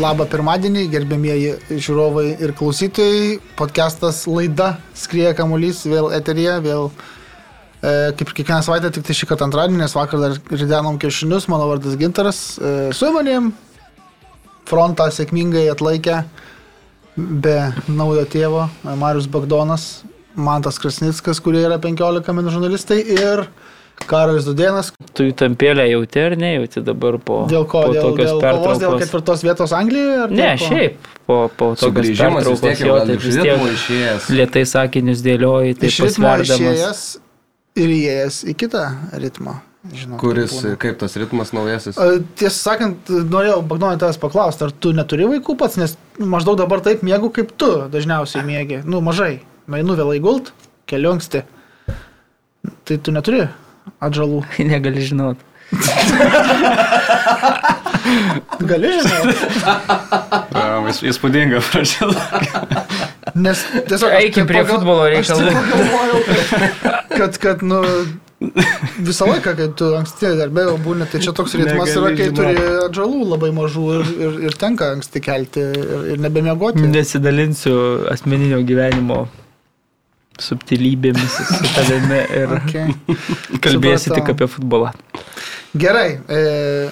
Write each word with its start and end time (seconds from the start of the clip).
Labą 0.00 0.24
pirmadienį, 0.32 0.86
gerbėmieji 0.88 1.76
žiūrovai 1.76 2.30
ir 2.40 2.54
klausytojai. 2.56 3.34
Podcastas 3.58 4.22
laida 4.24 4.70
Skrieja 4.96 5.34
kamuolys 5.36 5.82
vėl 5.84 6.06
eterija, 6.16 6.54
vėl 6.64 6.86
e, 6.88 7.90
kaip 8.16 8.30
ir 8.30 8.36
kiekvieną 8.38 8.62
savaitę, 8.64 8.88
tik 8.94 9.04
tai 9.04 9.16
šį 9.18 9.28
kartą 9.28 9.48
antradienį, 9.50 9.82
nes 9.82 9.96
vakar 9.98 10.22
dar 10.22 10.38
ridenom 10.54 10.96
kiaušinius, 11.02 11.50
mano 11.52 11.66
vardas 11.68 11.98
Gintaras. 12.00 12.40
E, 12.56 12.72
su 12.96 13.10
manim 13.12 13.50
frontą 14.70 15.10
sėkmingai 15.12 15.66
atlaikė 15.74 16.22
be 17.18 17.58
naujo 17.90 18.24
tėvo 18.32 18.70
e, 18.70 18.96
Marius 19.02 19.28
Bagdonas, 19.28 19.90
Mantas 20.32 20.80
Krasnickas, 20.80 21.42
kurie 21.44 21.66
yra 21.66 21.76
15 21.82 22.32
min 22.38 22.48
žurnalistai 22.48 23.02
ir 23.18 23.44
Karolis 24.08 24.46
Dudėnas. 24.48 24.90
Tu 25.14 25.28
jų 25.28 25.34
tampėlę 25.38 25.84
jauti 25.90 26.20
ar 26.22 26.36
nejauti 26.40 26.82
dabar 26.86 27.18
po, 27.22 27.44
Dėl 27.50 27.64
ko? 27.68 27.82
po 27.86 27.92
Dėl, 27.94 28.16
dėl 28.18 28.40
kovos 28.42 28.80
dėl 28.82 28.96
ketvirtos 29.00 29.44
vietos 29.46 29.72
Anglijoje? 29.76 30.18
ar 30.24 30.30
Ne, 30.34 30.50
ko? 30.58 30.64
šiaip 30.68 31.08
po, 31.26 31.36
po 31.56 31.68
tiek 31.78 31.98
išėjęs. 33.76 34.28
lietai 34.34 34.64
sakinius 34.66 35.22
dėlioji, 35.26 35.76
tai 35.78 35.86
Iš 35.92 35.98
ritmo 36.06 36.26
pasverdamas. 36.26 36.60
išėjęs 36.60 37.02
ir 37.76 37.88
įėjęs 37.98 38.40
į 38.50 38.56
kitą 38.64 38.84
ritmą. 39.22 39.60
Žinau, 39.96 40.18
Kuris, 40.20 40.52
kaip 40.60 40.76
kaip 40.82 40.98
tas 41.00 41.14
ritmas 41.16 41.54
naujasis? 41.56 41.96
Tiesą 42.36 42.52
sakant, 42.52 43.08
norėjau 43.08 43.62
Bagdonai 43.64 43.96
tavęs 43.96 44.18
paklausti, 44.20 44.66
ar 44.66 44.74
tu 44.76 44.90
neturi 44.92 45.24
vaikų 45.30 45.54
pats, 45.56 45.78
nes 45.80 45.94
maždaug 46.20 46.58
dabar 46.60 46.82
taip 46.84 47.00
mėgau, 47.06 47.30
kaip 47.32 47.54
tu 47.56 47.70
dažniausiai 47.88 48.44
mėgi. 48.44 48.82
Nu, 48.84 49.00
mažai. 49.00 49.38
Mainu 49.70 49.94
vėlai 49.96 50.18
gult, 50.20 50.50
keliu 50.90 51.14
anksti. 51.14 51.44
Tai 52.84 52.96
tu 53.00 53.14
neturi 53.14 53.46
atžalų. 54.00 54.42
Negali 54.72 55.00
žinot. 55.06 55.36
Gali 58.70 58.88
žinai. 59.00 59.34
Įspūdinga 61.10 61.58
pradžia. 61.70 62.04
Nes 63.38 63.58
tiesiog... 63.86 64.10
aš 64.10 64.16
Eikim 64.24 64.44
prie 64.48 64.62
pagal- 64.64 64.74
futbolo 64.80 65.02
Aš 65.06 65.10
reikalų. 65.14 65.42
taip 65.46 65.56
pagalvojau, 65.70 66.18
kad, 66.26 66.38
kad, 67.14 67.32
kad, 67.44 67.58
nu, 67.62 67.78
visą 69.06 69.24
laiką, 69.30 69.50
kai 69.58 69.68
tu 69.78 69.84
anksti 69.98 70.26
darbė 70.40 70.62
jau 70.66 70.76
būni, 70.82 71.04
tai 71.12 71.18
čia 71.22 71.32
toks 71.36 71.52
ritmas 71.60 71.90
yra, 71.94 72.08
kai 72.16 72.24
žinot. 72.30 72.38
turi 72.40 72.54
atžalų 72.88 73.20
labai 73.34 73.50
mažų 73.56 73.84
ir, 73.98 74.02
ir, 74.26 74.32
ir 74.48 74.52
tenka 74.60 74.84
anksti 74.96 75.18
kelti 75.24 75.60
ir, 75.68 75.74
ir 76.16 76.20
nebemiegoti. 76.26 76.82
Nesidalinsiu 76.90 77.74
asmeninio 78.10 78.58
gyvenimo 78.66 79.18
subtilybėmis 80.42 81.36
su 81.40 81.68
tavimi 81.76 82.22
ir 82.40 82.56
Okay. 82.60 82.94
kalbėsiu 83.64 84.10
Supratau. 84.10 84.16
tik 84.20 84.34
apie 84.36 84.48
futbolą. 84.56 84.90
Gerai. 85.78 86.08
E, 86.28 86.90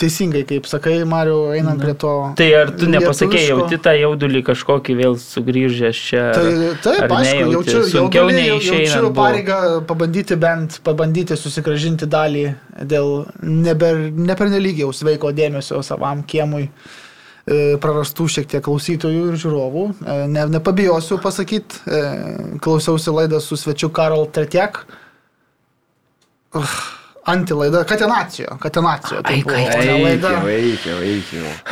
teisingai, 0.00 0.44
kaip 0.48 0.64
sakai, 0.66 1.04
Mariu, 1.04 1.50
einam 1.52 1.76
prie 1.80 1.92
to. 1.98 2.10
Tai 2.38 2.46
ar 2.56 2.70
tu 2.72 2.86
nepasakėjai, 2.88 3.50
jauti 3.50 3.78
tą 3.84 3.92
jaudulį 3.98 4.40
kažkokį 4.46 4.94
vėl 4.96 5.16
sugrįžęs 5.20 6.00
čia? 6.08 6.22
Tai 6.36 6.54
taip, 6.86 7.12
aišku, 7.18 7.50
jaučiu, 7.52 7.82
Sunkiau 7.90 8.30
jau- 8.30 8.36
neišeinant 8.38 8.88
jaučiu 8.94 9.12
pareigą 9.18 9.58
pabandyti 9.90 10.38
bent, 10.40 10.78
pabandyti 10.86 11.36
susigražinti 11.36 12.08
dalį 12.08 12.46
dėl 12.94 13.12
neber, 13.44 14.00
nepernelyg 14.30 14.80
jau 14.86 14.90
sveiko 14.96 15.34
dėmesio 15.36 15.82
savam 15.84 16.24
kiemui 16.24 16.70
prarastų 17.82 18.28
šiek 18.36 18.46
tiek 18.52 18.64
klausytojų 18.66 19.26
ir 19.32 19.40
žiūrovų. 19.42 19.84
E, 20.04 20.18
Ne, 20.30 20.46
nepabijosiu 20.54 21.18
pasakyti, 21.22 21.82
klausiausi 22.62 23.10
laidą 23.16 23.40
su 23.42 23.58
svečiu 23.58 23.90
Karol 23.94 24.28
Tretiek. 24.30 24.82
Uh, 26.50 26.66
Antilaida, 27.24 27.84
katenacijo, 27.84 28.56
katenacijo. 28.60 29.22
Tai 29.22 29.34
Ai, 29.34 29.42
buvo 29.42 29.56
laida. 30.04 30.30
Eikiau. 30.48 30.98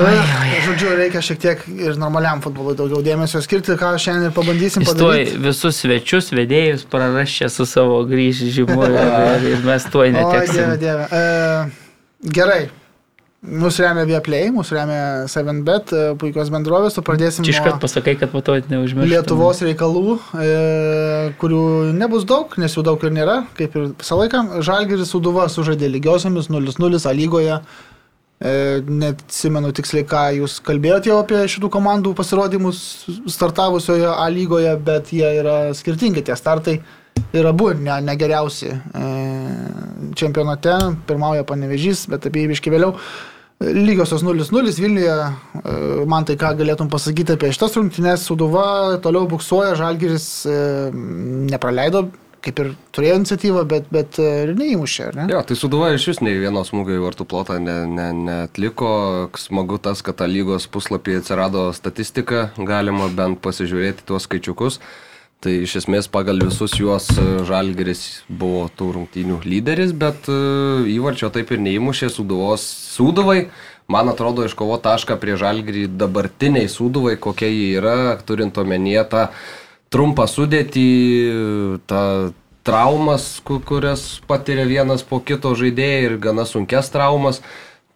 Ai, 0.04 0.60
Žodžiu, 0.66 0.90
reikia 0.98 1.22
šiek 1.24 1.40
tiek 1.40 1.62
ir 1.72 1.96
normaliam 1.98 2.42
futbolui 2.44 2.76
daugiau 2.76 3.00
dėmesio 3.04 3.40
skirti, 3.42 3.72
ką 3.80 3.94
šiandien 3.98 4.28
ir 4.28 4.34
pabandysim 4.36 4.84
Jis 4.84 4.92
tuoj 4.92 5.16
padaryti. 5.16 5.40
visus 5.46 5.80
svečius, 5.82 6.28
vedėjus 6.36 6.84
prarašė 6.92 7.48
su 7.52 7.66
savo 7.66 8.02
grįžimu 8.10 8.76
ir, 8.90 8.98
ir, 8.98 9.48
ir 9.54 9.64
mes 9.66 9.88
tuoj 9.88 10.12
O, 10.20 10.28
dieve, 10.52 10.76
dieve. 10.84 11.08
E, 11.08 12.28
gerai. 12.38 12.60
Mūsų 13.38 13.84
remia 13.84 14.02
Vieplay, 14.02 14.48
mūsų 14.50 14.74
remia 14.74 15.02
7bet, 15.30 15.92
e, 15.94 16.06
puikios 16.18 16.48
bendrovės, 16.50 16.96
o 16.98 17.04
pradėsim 17.06 17.44
Čia 17.46 17.52
iškart 17.54 17.76
nuo 17.76 17.82
pasakai, 17.84 18.16
kad 18.18 18.32
po 18.32 18.42
to 18.42 18.56
neužmiršai. 18.58 19.12
Lietuvos 19.12 19.62
reikalų, 19.62 20.16
e, 20.42 20.48
kurių 21.38 21.60
nebus 21.94 22.26
daug, 22.26 22.56
nes 22.58 22.74
jų 22.74 22.82
daug 22.88 23.04
ir 23.06 23.14
nėra, 23.14 23.36
kaip 23.54 23.76
ir 23.78 23.92
visą 23.92 24.18
laiką. 24.18 24.42
Žalgiris 24.66 25.14
Suduva 25.14 25.46
sužaidė 25.46 25.86
lygiosiamis 25.86 26.50
0-0 26.50 27.06
A 27.06 27.14
lygoje. 27.14 27.60
E, 28.42 28.82
Neatsimenu 28.82 29.70
tiksliai, 29.70 30.02
ką 30.02 30.24
jūs 30.40 30.58
kalbėjote 30.66 31.12
jau 31.12 31.22
apie 31.22 31.46
šitų 31.46 31.70
komandų 31.78 32.16
pasirodymus 32.18 32.82
startavusioje 33.30 34.10
A 34.18 34.26
lygoje, 34.34 34.74
bet 34.82 35.14
jie 35.14 35.30
yra 35.38 35.60
skirtingi 35.78 36.26
tie 36.26 36.34
startai. 36.34 36.80
Ir 37.34 37.46
abu 37.46 37.70
ne, 37.74 38.00
negeriausi 38.02 38.70
e, 38.70 39.06
čempionate, 40.18 40.76
pirmauja 41.08 41.46
panevežys, 41.48 42.06
bet 42.12 42.28
apie 42.28 42.44
jį 42.44 42.52
biški 42.54 42.74
vėliau. 42.74 42.94
Lygiosios 43.58 44.22
0-0 44.22 44.70
Vilniuje, 44.78 45.14
e, 45.18 45.72
man 46.06 46.26
tai 46.28 46.36
ką 46.38 46.52
galėtum 46.60 46.90
pasakyti 46.92 47.34
apie 47.34 47.50
šitas 47.50 47.74
rungtynes, 47.74 48.22
Suduva 48.28 49.00
toliau 49.02 49.26
buksuoja, 49.30 49.74
Žalgiris 49.80 50.28
e, 50.46 50.58
nepraleido, 51.50 52.04
kaip 52.44 52.60
ir 52.62 52.70
turėjo 52.94 53.16
iniciatyvą, 53.18 53.64
bet, 53.68 53.88
bet 53.90 54.20
e, 54.22 54.28
neįmušė, 54.54 55.08
ar 55.10 55.18
ne? 55.18 55.26
Jo, 55.32 55.42
tai 55.46 55.56
suduva 55.58 55.90
iš 55.94 56.06
vis 56.12 56.22
nei 56.22 56.38
vienos 56.38 56.70
smūgio 56.70 57.00
į 57.00 57.02
vartų 57.02 57.26
plotą 57.28 57.58
ne, 57.62 57.80
ne, 57.90 58.08
neatliko. 58.14 58.92
Smagu 59.38 59.80
tas, 59.82 60.04
kad 60.06 60.22
lygos 60.30 60.68
puslapį 60.70 61.18
atsirado 61.18 61.68
statistika, 61.76 62.48
galima 62.58 63.10
bent 63.10 63.42
pasižiūrėti 63.44 64.06
tuos 64.08 64.28
skaičiukus. 64.28 64.78
Tai 65.38 65.52
iš 65.62 65.76
esmės 65.84 66.08
pagal 66.10 66.40
visus 66.42 66.72
juos 66.74 67.04
e, 67.14 67.24
Žalgeris 67.46 68.00
buvo 68.26 68.64
tų 68.74 68.88
rungtynių 68.96 69.36
lyderis, 69.46 69.92
bet 69.94 70.26
e, 70.26 70.34
įvarčio 70.96 71.30
taip 71.30 71.52
ir 71.54 71.62
neįmušė 71.62 72.08
Suduvos 72.10 72.64
Suduvai. 72.96 73.44
Man 73.88 74.10
atrodo, 74.10 74.42
iškovo 74.44 74.80
tašką 74.82 75.14
prie 75.22 75.36
Žalgerį 75.38 75.86
dabartiniai 75.94 76.66
Suduvai, 76.68 77.14
kokia 77.22 77.48
jį 77.52 77.68
yra, 77.78 77.94
turint 78.26 78.58
omenyje 78.58 79.04
tą 79.14 79.22
trumpą 79.94 80.26
sudėtį, 80.28 80.88
tą 81.88 82.02
traumas, 82.66 83.38
ku- 83.46 83.62
kurias 83.64 84.18
patiria 84.28 84.66
vienas 84.68 85.06
po 85.06 85.22
kito 85.24 85.54
žaidėjai 85.56 86.02
ir 86.10 86.18
gana 86.20 86.44
sunkes 86.50 86.90
traumas. 86.92 87.38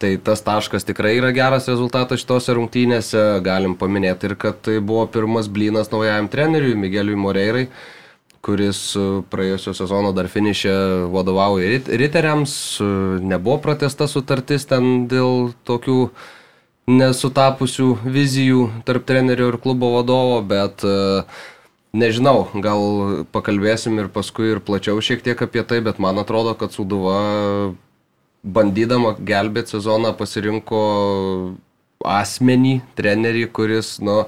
Tai 0.03 0.17
tas 0.19 0.41
taškas 0.43 0.83
tikrai 0.83 1.13
yra 1.21 1.29
geras 1.31 1.69
rezultatas 1.71 2.19
šitose 2.25 2.57
rungtynėse. 2.59 3.21
Galim 3.47 3.77
paminėti 3.79 4.27
ir 4.27 4.35
kad 4.35 4.57
tai 4.67 4.81
buvo 4.83 5.05
pirmas 5.07 5.47
blynas 5.47 5.93
naujajam 5.93 6.27
treneriui 6.33 6.75
Migeliui 6.75 7.19
Moreirai, 7.23 7.69
kuris 8.43 8.81
e, 8.99 9.05
praėjusio 9.31 9.77
sezono 9.79 10.11
dar 10.17 10.27
finišė 10.33 10.75
vadovauja 11.15 11.69
rit- 11.77 11.91
riteriams. 12.03 12.55
E, 12.83 12.89
Nebuvo 13.31 13.61
pratesta 13.63 14.09
sutartis 14.11 14.67
ten 14.67 15.07
dėl 15.13 15.53
tokių 15.71 15.99
nesutapusių 16.91 17.89
vizijų 18.03 18.67
tarp 18.89 19.07
trenerio 19.07 19.53
ir 19.53 19.61
klubo 19.63 19.93
vadovo, 19.95 20.41
bet 20.43 20.83
e, 20.83 20.97
nežinau, 21.95 22.49
gal 22.67 23.23
pakalbėsim 23.31 24.03
ir 24.03 24.11
paskui 24.11 24.51
ir 24.57 24.65
plačiau 24.67 24.99
šiek 24.99 25.23
tiek 25.23 25.47
apie 25.47 25.63
tai, 25.63 25.79
bet 25.87 26.03
man 26.03 26.19
atrodo, 26.19 26.59
kad 26.59 26.75
Suduva 26.75 27.21
bandydama 28.43 29.15
gelbėti 29.23 29.77
sezoną 29.77 30.13
pasirinko 30.19 30.81
asmenį, 32.03 32.81
trenerį, 32.99 33.45
kuris, 33.55 33.97
nu, 34.03 34.25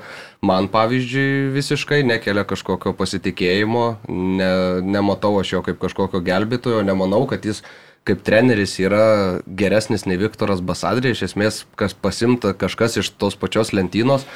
man 0.47 0.69
pavyzdžiui, 0.71 1.51
visiškai 1.55 2.05
nekelia 2.07 2.45
kažkokio 2.47 2.95
pasitikėjimo, 2.95 3.87
ne, 4.09 4.53
nematau 4.87 5.35
aš 5.41 5.57
jo 5.57 5.65
kaip 5.67 5.81
kažkokio 5.83 6.23
gelbėtojo, 6.25 6.85
nemanau, 6.87 7.25
kad 7.31 7.47
jis 7.47 7.65
kaip 8.05 8.21
treneris 8.25 8.77
yra 8.83 9.41
geresnis 9.49 10.05
nei 10.07 10.19
Viktoras 10.21 10.61
Basadrė, 10.65 11.15
iš 11.15 11.31
esmės, 11.31 11.63
kas 11.79 11.97
pasimta 11.97 12.53
kažkas 12.55 13.01
iš 13.01 13.15
tos 13.17 13.37
pačios 13.41 13.73
lentynos. 13.75 14.27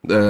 E, 0.00 0.20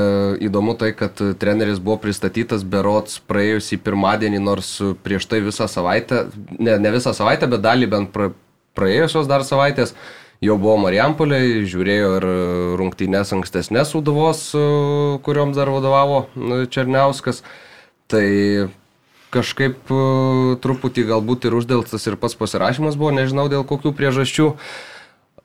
įdomu 0.48 0.74
tai, 0.80 0.90
kad 0.96 1.20
treneris 1.38 1.78
buvo 1.78 2.00
pristatytas 2.02 2.64
berots 2.66 3.20
praėjusį 3.30 3.78
pirmadienį, 3.84 4.40
nors 4.42 4.72
prieš 5.04 5.28
tai 5.30 5.42
visą 5.44 5.68
savaitę, 5.70 6.24
ne, 6.58 6.78
ne 6.80 6.94
visą 6.96 7.12
savaitę, 7.14 7.46
bet 7.52 7.62
dalį 7.68 7.90
bent 7.92 8.10
pra, 8.16 8.32
praėjusios 8.78 9.28
dar 9.30 9.44
savaitės, 9.46 9.94
jau 10.44 10.56
buvo 10.60 10.76
Marijampolė, 10.84 11.40
žiūrėjo 11.68 12.10
ir 12.18 12.28
rungtynės 12.80 13.32
ankstesnės 13.36 13.94
Uduvos, 13.98 14.44
kurioms 15.26 15.58
dar 15.58 15.72
vadovavo 15.72 16.24
e, 16.26 16.62
Černiauskas. 16.70 17.42
Tai 18.10 18.26
kažkaip 19.34 19.90
e, 19.90 19.98
truputį 20.62 21.06
galbūt 21.10 21.46
ir 21.48 21.58
uždėltas 21.58 22.06
ir 22.08 22.18
pats 22.20 22.38
pasirašymas 22.38 22.98
buvo, 22.98 23.12
nežinau 23.14 23.48
dėl 23.52 23.66
kokių 23.68 23.94
priežasčių. 23.96 24.54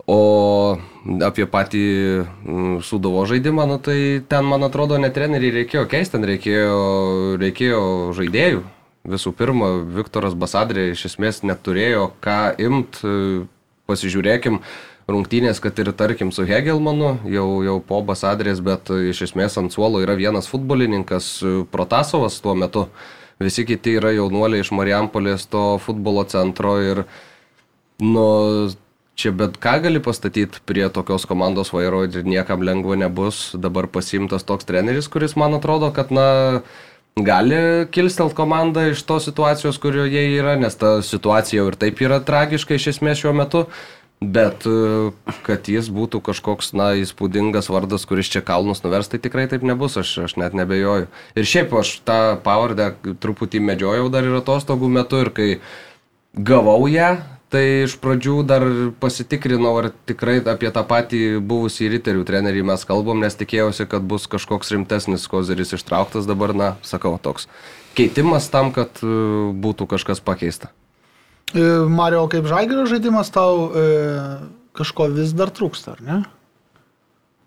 O 0.06 0.78
apie 1.26 1.48
patį 1.50 1.86
Sudovo 2.86 3.24
žaidimą, 3.26 3.66
nu, 3.66 3.80
tai 3.82 4.22
ten, 4.30 4.46
man 4.46 4.62
atrodo, 4.68 5.00
ne 5.02 5.10
treneriai 5.10 5.64
reikėjo 5.64 5.88
keisti, 5.90 6.14
ten 6.14 6.28
reikėjo, 6.30 6.76
reikėjo 7.42 7.82
žaidėjų. 8.14 8.62
Visų 9.06 9.36
pirma, 9.38 9.70
Viktoras 9.98 10.34
Basadrė 10.34 10.90
iš 10.92 11.06
esmės 11.12 11.44
neturėjo 11.46 12.10
ką 12.26 12.56
imt, 12.62 13.02
pasižiūrėkim, 13.86 14.62
rungtynės, 15.12 15.62
kad 15.62 15.78
ir 15.82 15.92
tarkim 15.94 16.32
su 16.34 16.46
Hegelmanu, 16.50 17.20
jau, 17.30 17.46
jau 17.66 17.76
po 17.86 18.02
Basadrės, 18.06 18.64
bet 18.66 18.90
iš 18.90 19.28
esmės 19.28 19.60
ant 19.62 19.74
suolo 19.74 20.02
yra 20.02 20.18
vienas 20.18 20.50
futbolininkas, 20.50 21.38
Protasovas 21.74 22.40
tuo 22.42 22.56
metu. 22.58 22.88
Visi 23.42 23.66
kiti 23.68 23.98
yra 24.00 24.14
jaunuoliai 24.16 24.64
iš 24.64 24.72
Marijampolės 24.74 25.46
to 25.52 25.76
futbolo 25.84 26.24
centro 26.32 26.78
ir 26.82 27.04
nu, 28.00 28.26
čia 29.20 29.32
bet 29.36 29.60
ką 29.62 29.78
gali 29.84 30.02
pastatyti 30.04 30.64
prie 30.66 30.88
tokios 30.90 31.28
komandos 31.28 31.74
vairo 31.76 32.06
ir 32.08 32.24
niekam 32.28 32.64
lengva 32.64 32.96
nebus. 33.00 33.52
Dabar 33.54 33.88
pasimtas 33.92 34.48
toks 34.48 34.66
treneris, 34.66 35.12
kuris 35.12 35.36
man 35.36 35.60
atrodo, 35.60 35.92
kad 35.96 36.16
na, 36.16 36.64
gali 37.16 37.88
kilstelt 37.96 38.34
komandą 38.36 38.90
iš 38.92 39.04
tos 39.08 39.24
situacijos, 39.24 39.78
kurioje 39.80 40.20
yra, 40.36 40.58
nes 40.60 40.76
ta 40.76 40.98
situacija 41.00 41.62
jau 41.62 41.70
ir 41.72 41.78
taip 41.80 42.02
yra 42.04 42.20
tragiška 42.20 42.76
iš 42.76 42.90
esmės 42.92 43.22
šiuo 43.22 43.32
metu. 43.32 43.62
Bet 44.20 44.64
e, 44.68 45.12
kad 45.44 45.68
jis 45.72 45.88
būtų 45.92 46.20
kažkoks, 46.24 46.74
na, 46.76 46.90
įspūdingas 47.00 47.68
vardas, 47.72 48.04
kuris 48.08 48.32
čia 48.32 48.42
kalnus 48.44 48.84
nuvers, 48.84 49.08
tai 49.12 49.20
tikrai 49.24 49.46
taip 49.52 49.64
nebus, 49.64 49.96
aš, 50.00 50.12
aš 50.28 50.36
net 50.40 50.56
nebejoju. 50.56 51.08
Ir 51.36 51.48
šiaip 51.48 51.72
aš 51.80 51.94
tą 52.08 52.20
pavardę 52.44 52.94
truputį 53.24 53.64
medžiojau 53.64 54.08
dar 54.12 54.28
ir 54.28 54.36
atostogų 54.40 54.92
metu 54.92 55.20
ir 55.24 55.32
kai 55.36 55.50
gavau 56.36 56.88
ją, 56.92 57.14
tai 57.54 57.64
iš 57.86 57.96
pradžių 58.02 58.36
dar 58.48 58.66
pasitikrinau, 59.02 59.74
ar 59.80 59.90
tikrai 60.10 60.40
apie 60.42 60.72
tą 60.74 60.84
patį 60.88 61.22
buvusį 61.46 61.90
riterių 61.96 62.26
trenerį 62.28 62.66
mes 62.72 62.86
kalbam, 62.88 63.22
nes 63.24 63.38
tikėjausi, 63.38 63.88
kad 63.90 64.06
bus 64.06 64.28
kažkoks 64.32 64.74
rimtesnis 64.76 65.28
kozeris 65.32 65.76
ištrauktas, 65.78 66.28
dabar, 66.30 66.56
na, 66.58 66.70
sakau, 66.86 67.16
toks 67.22 67.50
keitimas 67.96 68.50
tam, 68.52 68.74
kad 68.76 69.00
e, 69.04 69.10
būtų 69.56 69.88
kažkas 69.96 70.22
pakeista. 70.24 70.72
E, 71.54 71.64
Mario, 71.88 72.26
kaip 72.32 72.48
žalgerio 72.50 72.86
žaidimas 72.90 73.32
tau 73.34 73.70
e, 73.70 73.86
kažko 74.76 75.10
vis 75.16 75.32
dar 75.38 75.54
trūksta, 75.56 75.96
ar 75.96 76.04
ne? 76.04 76.24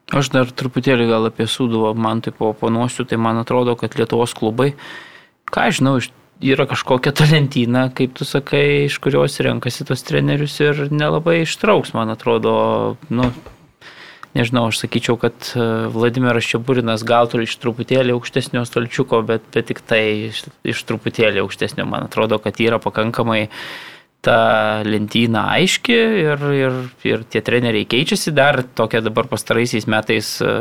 Aš 0.08 0.30
dar 0.32 0.48
truputėlį 0.48 1.10
gal 1.10 1.28
apie 1.28 1.44
Suduvą 1.50 1.92
man 1.92 2.22
taip 2.24 2.40
oponuosiu, 2.40 3.04
tai 3.04 3.18
man 3.20 3.42
atrodo, 3.42 3.74
kad 3.76 3.92
Lietuvos 3.98 4.32
klubai, 4.36 4.70
ką 5.52 5.66
aš 5.68 5.82
žinau, 5.82 5.98
yra 6.40 6.66
kažkokia 6.70 7.12
talentyna, 7.16 7.88
kaip 7.94 8.14
tu 8.18 8.26
sakai, 8.28 8.86
iš 8.86 8.98
kurios 9.02 9.38
renkasi 9.42 9.86
tos 9.88 10.04
trenerius 10.06 10.58
ir 10.62 10.86
nelabai 10.94 11.42
ištrauks, 11.42 11.94
man 11.96 12.12
atrodo, 12.14 12.96
nu, 13.10 13.30
nežinau, 14.38 14.68
aš 14.70 14.82
sakyčiau, 14.84 15.18
kad 15.20 15.52
e, 15.54 15.66
Vladimiras 15.92 16.46
Čiaburinas 16.46 17.04
gal 17.06 17.30
turi 17.30 17.48
iš 17.48 17.58
truputėlį 17.62 18.14
aukštesnio 18.14 18.64
stalčiuko, 18.68 19.22
bet, 19.26 19.46
bet 19.54 19.70
tik 19.72 19.82
tai 19.82 20.02
iš, 20.30 20.44
iš 20.62 20.82
truputėlį 20.88 21.42
aukštesnio, 21.42 21.86
man 21.88 22.06
atrodo, 22.06 22.38
kad 22.42 22.60
yra 22.62 22.78
pakankamai 22.82 23.48
ta 24.22 24.82
lentyna 24.82 25.44
aiški 25.54 25.94
ir, 25.94 26.44
ir, 26.54 26.78
ir 27.06 27.22
tie 27.30 27.42
treneriai 27.46 27.86
keičiasi. 27.86 28.32
Dar 28.34 28.60
tokia 28.62 29.00
dabar 29.02 29.28
pastaraisiais 29.30 29.86
metais 29.90 30.36
e, 30.42 30.54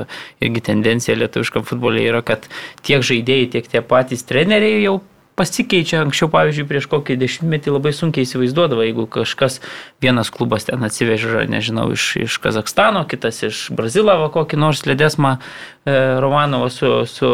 irgi 0.45 0.63
tendencija 0.71 1.17
lietuviškam 1.17 1.65
futbolė 1.67 2.05
yra, 2.11 2.23
kad 2.25 2.45
tiek 2.85 3.05
žaidėjai, 3.05 3.51
tiek 3.57 3.69
tie 3.73 3.81
patys 3.85 4.25
treneriai 4.29 4.83
jau 4.85 4.99
pasikeičia. 5.37 6.01
Anksčiau, 6.01 6.31
pavyzdžiui, 6.33 6.65
prieš 6.67 6.89
kokį 6.91 7.17
dešimtmetį 7.21 7.75
labai 7.75 7.93
sunkiai 7.95 8.25
įsivaizduodavo, 8.25 8.83
jeigu 8.85 9.05
kažkas 9.17 9.61
vienas 10.03 10.33
klubas 10.33 10.67
ten 10.67 10.81
atsiveža, 10.83 11.45
nežinau, 11.49 11.91
iš, 11.93 12.09
iš 12.25 12.39
Kazakstano, 12.43 13.05
kitas 13.09 13.43
iš 13.45 13.67
Brazilavo 13.77 14.31
kokį 14.33 14.59
nors 14.59 14.83
ledesmą 14.89 15.37
e, 15.37 15.95
Romanovą 16.23 16.71
su, 16.73 16.91
su, 17.11 17.31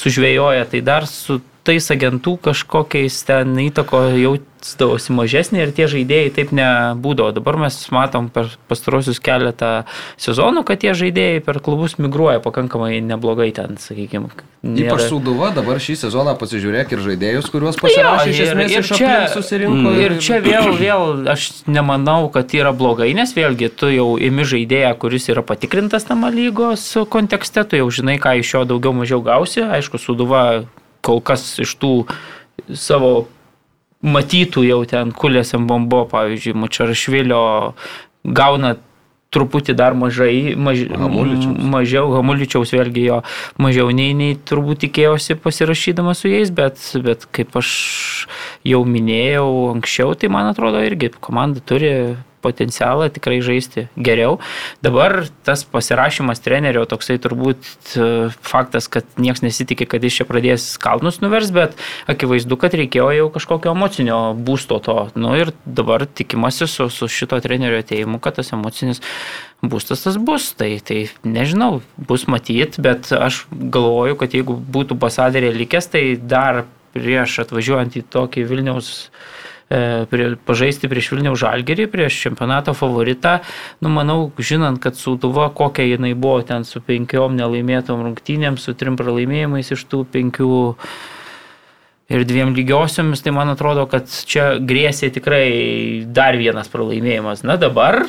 sužvėjoja, 0.00 0.66
tai 0.72 0.82
dar 0.86 1.08
su 1.10 1.42
tais 1.66 1.90
agentų 1.92 2.36
kažkokiais 2.44 3.16
ten 3.28 3.56
įtako 3.60 4.02
jausdavosi 4.16 5.14
mažesnė 5.16 5.64
ir 5.64 5.72
tie 5.76 5.88
žaidėjai 5.90 6.32
taip 6.36 6.54
nebūdavo. 6.56 7.34
Dabar 7.36 7.58
mes 7.66 7.76
matom 7.92 8.30
per 8.32 8.52
pastarosius 8.70 9.20
keletą 9.22 9.84
sezonų, 10.20 10.64
kad 10.68 10.80
tie 10.82 10.94
žaidėjai 10.96 11.42
per 11.44 11.60
klubus 11.64 11.98
migruoja 12.00 12.40
pakankamai 12.44 13.00
neblogai 13.04 13.50
ten, 13.56 13.76
sakykime. 13.80 14.32
Nėra... 14.60 14.96
Ypač 14.96 15.06
Sūduva 15.08 15.52
dabar 15.56 15.78
šį 15.80 15.94
sezoną 16.02 16.34
pasižiūrėk 16.40 16.90
ir 16.92 17.04
žaidėjus, 17.04 17.46
kuriuos 17.52 17.78
pasirašė 17.80 18.34
esmės 18.44 18.74
ir, 18.74 18.82
ir 18.82 18.90
čia 18.98 19.12
susirinko. 19.32 19.94
Ir 19.96 20.16
čia 20.20 20.40
vėl, 20.44 20.74
vėl 20.76 21.30
aš 21.32 21.46
nemanau, 21.64 22.28
kad 22.32 22.52
yra 22.56 22.74
blogai, 22.76 23.08
nes 23.16 23.32
vėlgi 23.36 23.70
tu 23.72 23.88
jau 23.88 24.10
imi 24.20 24.44
žaidėją, 24.44 24.92
kuris 25.00 25.30
yra 25.32 25.44
patikrintas 25.48 26.04
tame 26.08 26.28
lygos 26.34 26.84
kontekste, 27.08 27.64
tu 27.64 27.80
jau 27.80 27.88
žinai, 27.88 28.18
ką 28.20 28.36
iš 28.42 28.52
jo 28.58 28.66
daugiau 28.68 28.92
mažiau 29.00 29.24
gausi. 29.24 29.64
Aišku, 29.64 29.96
Sūduva 29.96 30.44
kol 31.04 31.22
kas 31.24 31.52
iš 31.62 31.74
tų 31.80 31.94
savo 32.76 33.28
matytų 34.00 34.64
jau 34.64 34.84
ten 34.88 35.12
kulėsiam 35.12 35.66
bombo, 35.68 36.04
pavyzdžiui, 36.08 36.56
Mučarašvilio 36.60 37.42
gauna 38.24 38.76
truputį 39.30 39.76
dar 39.78 39.94
mažai, 39.94 40.56
maž, 40.58 40.82
Hamuličiaus. 40.90 41.58
mažiau, 41.70 42.08
Hamuličiaus 42.16 42.72
vėlgi 42.74 43.04
jo 43.06 43.20
mažiau 43.62 43.92
nei, 43.94 44.14
nei 44.16 44.34
turbūt 44.34 44.82
tikėjosi 44.86 45.38
pasirašydama 45.42 46.16
su 46.18 46.32
jais, 46.32 46.50
bet, 46.54 46.80
bet 47.04 47.28
kaip 47.30 47.54
aš 47.60 47.70
jau 48.66 48.82
minėjau 48.82 49.46
anksčiau, 49.76 50.16
tai 50.18 50.32
man 50.32 50.50
atrodo 50.50 50.82
irgi 50.82 51.12
komanda 51.22 51.62
turi 51.62 51.92
potencialą 52.42 53.08
tikrai 53.12 53.40
žaisti 53.44 53.86
geriau. 53.96 54.38
Dabar 54.84 55.26
tas 55.46 55.64
pasirašymas 55.68 56.42
trenerio 56.44 56.86
toksai 56.88 57.18
turbūt 57.22 57.68
e, 57.94 58.08
faktas, 58.44 58.88
kad 58.92 59.06
niekas 59.20 59.44
nesitikė, 59.44 59.88
kad 59.90 60.04
jis 60.04 60.20
čia 60.20 60.28
pradės 60.28 60.66
kalnus 60.80 61.20
nuvers, 61.24 61.52
bet 61.54 61.76
akivaizdu, 62.10 62.58
kad 62.60 62.76
reikėjo 62.78 63.10
jau 63.16 63.28
kažkokio 63.34 63.74
emocinio 63.76 64.20
būsto 64.34 64.80
to. 64.84 64.98
Nu, 65.14 65.34
ir 65.38 65.54
dabar 65.64 66.06
tikimasi 66.06 66.68
su, 66.70 66.88
su 66.92 67.10
šito 67.10 67.40
trenerio 67.44 67.80
ateimu, 67.84 68.20
kad 68.22 68.40
tas 68.40 68.52
emocinis 68.56 69.02
būstas 69.62 70.04
tas 70.06 70.16
bus. 70.16 70.52
Tai, 70.58 70.72
tai 70.84 71.04
nežinau, 71.24 71.80
bus 71.96 72.26
matyti, 72.30 72.82
bet 72.82 73.12
aš 73.14 73.44
galvoju, 73.50 74.18
kad 74.20 74.36
jeigu 74.36 74.56
būtų 74.56 74.98
basadėrė 75.00 75.52
likęs, 75.56 75.90
tai 75.92 76.04
dar 76.16 76.64
prieš 76.94 77.40
atvažiuojant 77.44 78.00
į 78.00 78.06
tokį 78.10 78.46
Vilniaus 78.50 79.10
prie, 79.70 80.26
pažaisti 80.46 80.90
prieš 80.90 81.12
Vilniaus 81.14 81.38
Žalgerį, 81.40 81.86
prieš 81.92 82.18
čempionato 82.24 82.74
favoritą. 82.74 83.38
Nu, 83.80 83.92
manau, 83.94 84.18
žinant, 84.38 84.80
kad 84.82 84.98
Sūduva, 84.98 85.50
kokia 85.54 85.86
jinai 85.86 86.12
buvo 86.18 86.42
ten 86.46 86.66
su 86.66 86.82
penkiom 86.82 87.38
nelaimėtom 87.38 88.02
rungtynėm, 88.08 88.58
su 88.58 88.74
trim 88.74 88.98
pralaimėjimais 88.98 89.70
iš 89.76 89.86
tų 89.90 90.04
penkių 90.10 90.50
ir 92.10 92.26
dviem 92.26 92.56
lygiosiomis, 92.56 93.22
tai 93.22 93.34
man 93.36 93.52
atrodo, 93.52 93.86
kad 93.90 94.10
čia 94.10 94.56
grėsė 94.58 95.12
tikrai 95.14 95.46
dar 96.10 96.34
vienas 96.40 96.70
pralaimėjimas. 96.72 97.46
Na 97.46 97.54
dabar 97.60 98.02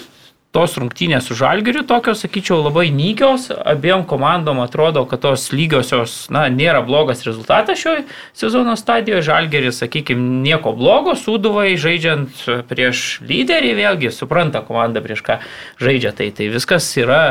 tos 0.51 0.75
rungtynės 0.79 1.29
su 1.29 1.35
Žalgiriu 1.39 1.85
tokios, 1.87 2.25
sakyčiau, 2.25 2.59
labai 2.65 2.89
nykios. 2.91 3.47
Abiem 3.55 4.03
komandom 4.07 4.59
atrodo, 4.59 5.05
kad 5.07 5.23
tos 5.23 5.47
lygiosios, 5.55 6.25
na, 6.33 6.43
nėra 6.51 6.81
blogas 6.83 7.23
rezultatas 7.23 7.79
šioje 7.79 8.03
sezono 8.35 8.75
stadijoje. 8.79 9.23
Žalgiris, 9.29 9.79
sakykime, 9.79 10.41
nieko 10.43 10.73
blogo, 10.75 11.15
suduvai 11.15 11.77
žaidžiant 11.79 12.43
prieš 12.67 13.21
lyderį, 13.23 13.71
vėlgi 13.79 14.11
supranta 14.11 14.59
komanda 14.67 15.03
prieš 15.03 15.23
ką 15.23 15.39
žaidžia. 15.79 16.11
Tai, 16.19 16.27
tai 16.35 16.49
viskas 16.51 16.89
yra 16.99 17.21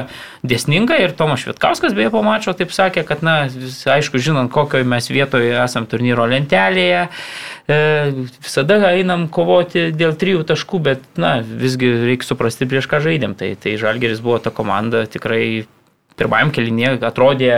dėsninga 0.41 0.97
ir 1.05 1.13
Tomas 1.17 1.45
Švitkauskas 1.45 1.93
beje 1.97 2.09
po 2.15 2.25
mačo 2.25 2.57
taip 2.57 2.73
sakė, 2.73 3.05
kad, 3.05 3.21
na, 3.27 3.37
aišku, 3.99 4.17
žinant, 4.17 4.49
kokioje 4.53 4.89
mes 4.89 5.13
vietoje 5.13 5.53
esam 5.61 5.85
turnyro 5.91 6.25
lentelėje, 6.31 7.05
e, 7.69 7.79
visada 8.41 8.81
einam 8.95 9.29
kovoti 9.29 9.91
dėl 9.93 10.17
trijų 10.17 10.47
taškų, 10.49 10.83
bet, 10.89 11.05
na, 11.21 11.37
visgi 11.45 11.93
reikia 12.09 12.31
suprasti 12.33 12.69
prieš 12.71 12.89
ką 12.89 13.03
žaidžia 13.05 13.10
žaidėm. 13.11 13.37
Tai, 13.39 13.55
tai 13.61 13.77
Žalgeris 13.81 14.23
buvo 14.25 14.41
ta 14.43 14.55
komanda 14.55 15.05
tikrai 15.11 15.67
pirmajam 16.21 16.53
kelinėje 16.55 17.01
atrodė 17.07 17.55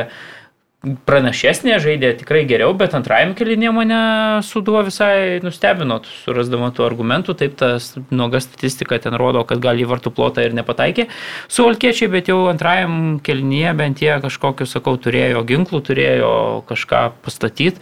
pranašesnė, 1.06 1.76
žaidė 1.78 2.08
tikrai 2.18 2.40
geriau, 2.50 2.72
bet 2.74 2.94
antrajam 2.98 3.36
kelinė 3.38 3.70
mane 3.74 3.98
suduo 4.42 4.80
visai 4.82 5.38
nustebino, 5.44 6.00
surasdama 6.24 6.72
tų 6.74 6.86
argumentų, 6.88 7.36
taip 7.38 7.54
ta 7.60 7.76
nuoga 8.10 8.40
statistika 8.42 8.98
ten 8.98 9.14
rodo, 9.14 9.44
kad 9.46 9.62
gali 9.62 9.86
į 9.86 9.90
vartų 9.92 10.10
plotą 10.16 10.42
ir 10.42 10.56
nepataikė 10.58 11.06
su 11.46 11.68
Alkiečiai, 11.70 12.10
bet 12.10 12.32
jau 12.32 12.40
antrajam 12.50 13.20
kelinėje 13.22 13.76
bent 13.78 14.02
jie 14.02 14.16
kažkokiu, 14.26 14.66
sakau, 14.66 14.96
turėjo 14.98 15.44
ginklų, 15.46 15.84
turėjo 15.86 16.34
kažką 16.66 17.04
pastatyti 17.22 17.78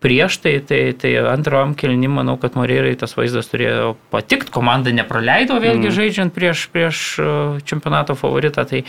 prieš 0.00 0.40
tai, 0.40 0.54
tai, 0.64 0.80
tai 0.96 1.12
antram 1.28 1.74
kelni, 1.76 2.08
manau, 2.08 2.38
kad 2.40 2.56
Moreirai 2.56 2.94
tas 2.98 3.12
vaizdas 3.18 3.50
turėjo 3.52 3.94
patikti, 4.12 4.52
komanda 4.54 4.92
nepraleido 4.96 5.58
vėlgi 5.60 5.90
mm. 5.90 5.96
žaidžiant 5.96 6.34
prieš, 6.36 6.66
prieš 6.72 7.02
uh, 7.20 7.60
čempionato 7.68 8.16
favoritą, 8.18 8.64
tai, 8.68 8.84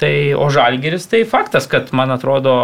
tai 0.00 0.14
o 0.36 0.50
Žalgiris 0.52 1.08
tai 1.08 1.24
faktas, 1.28 1.68
kad 1.72 1.94
man 1.96 2.12
atrodo 2.12 2.54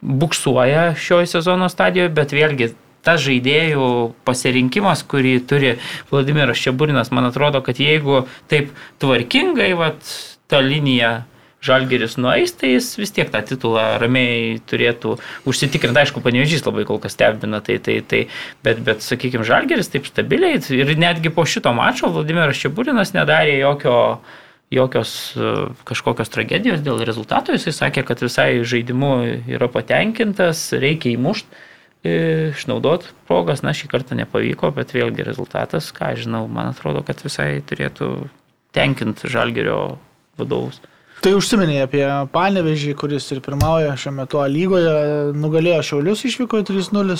buksuoja 0.00 0.92
šioje 0.94 1.32
sezono 1.34 1.70
stadijoje, 1.72 2.14
bet 2.14 2.34
vėlgi 2.36 2.72
tas 3.06 3.22
žaidėjų 3.22 3.88
pasirinkimas, 4.26 5.04
kurį 5.06 5.38
turi 5.46 5.76
Vladimiras 6.10 6.58
Čiaburinas, 6.62 7.12
man 7.14 7.28
atrodo, 7.28 7.62
kad 7.62 7.78
jeigu 7.78 8.24
taip 8.50 8.72
tvarkingai, 9.02 9.72
vat, 9.78 10.02
ta 10.50 10.62
linija 10.62 11.24
Žalgeris 11.66 12.16
nueis, 12.20 12.54
tai 12.56 12.74
jis 12.76 12.92
vis 13.00 13.12
tiek 13.14 13.30
tą 13.32 13.42
titulą 13.46 13.84
ramiai 14.02 14.56
turėtų 14.70 15.16
užsitikrinti. 15.48 16.02
Aišku, 16.04 16.22
panevežys 16.24 16.64
labai 16.66 16.86
kol 16.88 17.00
kas 17.02 17.16
stebina, 17.16 17.60
tai, 17.64 17.78
tai, 17.82 17.98
tai, 18.06 18.24
bet, 18.66 18.80
bet 18.86 19.04
sakykime, 19.04 19.46
Žalgeris 19.46 19.92
taip 19.92 20.08
stabiliai 20.08 20.62
ir 20.76 20.96
netgi 20.98 21.32
po 21.34 21.46
šito 21.48 21.74
mačo 21.76 22.12
Vladimiras 22.14 22.58
Čiaburinas 22.62 23.14
nedarė 23.16 23.58
jokio 23.60 24.00
jokios 24.70 25.10
e, 25.38 25.50
kažkokios 25.86 26.32
tragedijos 26.34 26.80
dėl 26.82 26.98
rezultato, 27.06 27.54
jisai 27.54 27.70
sakė, 27.76 28.02
kad 28.06 28.22
visai 28.24 28.64
žaidimu 28.66 29.12
yra 29.46 29.68
patenkintas, 29.70 30.72
reikia 30.74 31.12
įmušti, 31.14 31.62
išnaudot 32.06 33.06
progas, 33.26 33.62
na 33.66 33.72
šį 33.74 33.88
kartą 33.90 34.18
nepavyko, 34.18 34.70
bet 34.76 34.94
vėlgi 34.94 35.26
rezultatas, 35.26 35.88
ką 35.94 36.12
žinau, 36.18 36.44
man 36.50 36.70
atrodo, 36.70 37.02
kad 37.06 37.22
visai 37.24 37.62
turėtų 37.66 38.28
tenkinti 38.76 39.30
žalgerio 39.32 39.98
vadovus. 40.38 40.80
Tai 41.26 41.32
užsiminė 41.34 41.80
apie 41.82 42.04
Panevežį, 42.30 42.92
kuris 42.94 43.24
ir 43.34 43.40
pirmauja 43.42 43.96
šiuo 43.98 44.12
metu 44.14 44.38
lygoje, 44.46 44.92
nugalėjo 45.34 45.80
Šiaulius 45.88 46.20
išvykoje 46.28 46.68
3-0. 46.68 47.16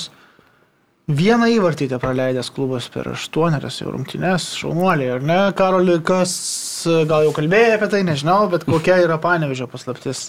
Vieną 1.10 1.48
įvartį 1.56 1.88
te 1.90 1.98
praleidęs 1.98 2.52
klubas 2.54 2.86
per 2.94 3.08
aštuonerias 3.16 3.80
jau 3.80 3.90
rungtynes, 3.90 4.46
šaunuoliai, 4.60 5.08
ar 5.16 5.26
ne, 5.26 5.38
Karoli, 5.58 5.96
kas 6.06 6.36
gal 7.10 7.26
jau 7.26 7.32
kalbėjo 7.34 7.72
apie 7.80 7.88
tai, 7.96 8.04
nežinau, 8.06 8.44
bet 8.52 8.68
kokia 8.68 9.00
yra 9.02 9.16
Panevežio 9.18 9.66
paslaptis. 9.72 10.28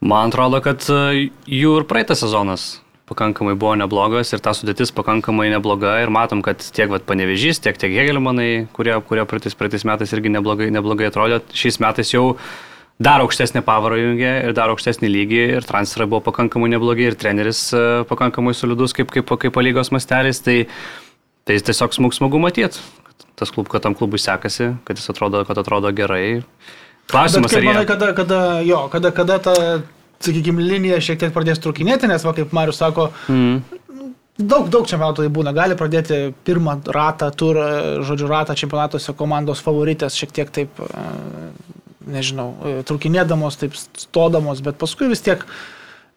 Man 0.00 0.32
atrodo, 0.32 0.62
kad 0.64 0.88
e, 0.88 1.28
jų 1.52 1.74
ir 1.82 1.86
praeitas 1.92 2.24
sezonas 2.24 2.70
pakankamai 3.12 3.58
buvo 3.60 3.74
neblogas 3.76 4.32
ir 4.32 4.40
ta 4.40 4.56
sudėtis 4.56 4.94
pakankamai 4.96 5.50
nebloga 5.52 5.98
ir 6.00 6.14
matom, 6.16 6.40
kad 6.46 6.64
tiek 6.64 6.88
vat, 6.88 7.04
panevežys, 7.04 7.60
tiek 7.60 7.76
tiek 7.76 7.92
Hegelmanai, 7.92 8.70
kurie, 8.72 8.96
kurie 9.04 9.28
praeitais, 9.28 9.58
praeitais 9.58 9.84
metais 9.84 10.16
irgi 10.16 10.32
neblogai, 10.32 10.72
neblogai 10.72 11.12
atrodė, 11.12 11.42
šiais 11.52 11.80
metais 11.84 12.16
jau 12.16 12.38
dar 13.00 13.24
aukštesnį 13.24 13.62
pavarą 13.64 13.98
jungė 13.98 14.32
ir 14.44 14.54
dar 14.56 14.72
aukštesnį 14.74 15.08
lygį 15.08 15.42
ir 15.56 15.66
transferai 15.68 16.08
buvo 16.10 16.20
pakankamai 16.28 16.68
neblogi 16.72 17.08
ir 17.08 17.16
treneris 17.20 17.70
e, 17.72 17.84
pakankamai 18.10 18.52
solidus 18.56 18.94
kaip, 18.96 19.12
kaip, 19.14 19.32
kaip 19.40 19.60
lygos 19.64 19.92
mastelis, 19.94 20.42
tai, 20.44 20.58
tai 21.48 21.56
tiesiog 21.70 21.96
smūg 21.96 22.16
smagu 22.16 22.40
matyti, 22.42 22.82
tas 23.40 23.52
klub, 23.54 23.70
kad 23.72 23.86
tam 23.86 23.96
klubui 23.96 24.20
sekasi, 24.20 24.74
kad 24.84 25.00
jis 25.00 25.08
atrodo, 25.14 25.46
kad 25.48 25.58
atrodo 25.62 25.92
gerai. 25.96 26.42
Klausimas, 27.10 27.56
ar 27.56 27.64
jie... 27.64 27.72
manai, 27.72 27.88
kada, 27.88 28.12
kada, 28.16 28.40
jo, 28.68 28.84
kada, 28.92 29.14
kada 29.16 29.40
ta 29.48 29.56
sakykime, 30.20 30.62
linija 30.62 31.00
šiek 31.02 31.22
tiek 31.22 31.32
pradės 31.34 31.62
trukinėti, 31.64 32.08
nes, 32.10 32.24
va, 32.26 32.36
kaip 32.36 32.52
Marius 32.54 32.82
sako, 32.82 33.08
mm. 33.32 34.04
daug, 34.36 34.68
daug 34.68 34.84
čempionatų 34.84 35.24
tai 35.24 35.32
būna. 35.32 35.56
Gali 35.56 35.78
pradėti 35.80 36.20
pirmą 36.46 36.76
ratą, 36.92 37.30
turą, 37.32 37.66
žodžiu, 38.06 38.28
ratą 38.30 38.56
čempionatuose 38.60 39.16
komandos 39.16 39.64
favoritės 39.64 40.20
šiek 40.20 40.36
tiek 40.36 40.52
taip, 40.60 40.84
nežinau, 42.12 42.54
trukinėdamos, 42.88 43.60
taip 43.60 43.76
stodamos, 43.78 44.62
bet 44.64 44.80
paskui 44.80 45.10
vis 45.12 45.22
tiek 45.24 45.46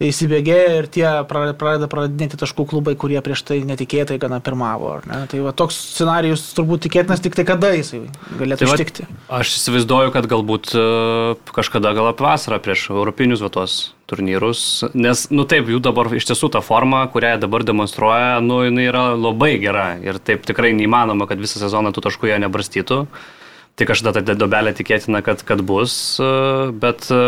įsibėgėja 0.01 0.77
ir 0.79 0.87
tie 0.91 1.05
pradeda 1.29 1.87
pradinėti 1.91 2.37
taškų 2.39 2.65
klubai, 2.71 2.95
kurie 2.99 3.19
prieš 3.23 3.43
tai 3.47 3.59
netikėtai 3.67 4.17
gana 4.21 4.39
pirmavo. 4.43 4.95
Tai 5.05 5.41
va, 5.45 5.53
toks 5.55 5.77
scenarius 5.93 6.45
turbūt 6.57 6.85
tikėtinas 6.87 7.21
tik 7.23 7.37
tai 7.37 7.45
kada 7.47 7.73
jisai 7.75 8.03
galėtų 8.39 8.65
tai 8.65 8.71
ištikti. 8.71 9.07
Va, 9.27 9.41
aš 9.41 9.55
įsivaizduoju, 9.59 10.13
kad 10.15 10.29
galbūt 10.31 10.73
e, 10.75 10.85
kažkada 11.55 11.93
gal 11.97 12.09
apie 12.11 12.25
vasarą 12.25 12.59
prieš 12.63 12.89
europinius 12.93 13.43
vatos 13.45 13.77
turnyrus, 14.09 14.83
nes, 14.97 15.27
nu 15.31 15.45
taip, 15.49 15.69
jų 15.71 15.79
dabar 15.83 16.09
iš 16.13 16.27
tiesų 16.31 16.51
ta 16.57 16.63
forma, 16.65 17.05
kurią 17.13 17.37
dabar 17.41 17.63
demonstruoja, 17.65 18.41
nu 18.43 18.63
jinai 18.65 18.89
yra 18.89 19.05
labai 19.15 19.55
gera 19.61 19.93
ir 20.03 20.19
taip 20.19 20.43
tikrai 20.49 20.73
neįmanoma, 20.75 21.29
kad 21.29 21.39
visą 21.41 21.61
sezoną 21.61 21.93
tų 21.95 22.09
taškų 22.09 22.33
jie 22.33 22.41
nebrastytų. 22.43 22.99
Tai 23.73 23.87
kažkada 23.89 24.21
ta 24.21 24.35
dobelė 24.37 24.75
tikėtina, 24.77 25.23
kad, 25.25 25.41
kad 25.47 25.63
bus, 25.65 25.95
e, 26.21 26.33
bet 26.77 27.07
e, 27.09 27.21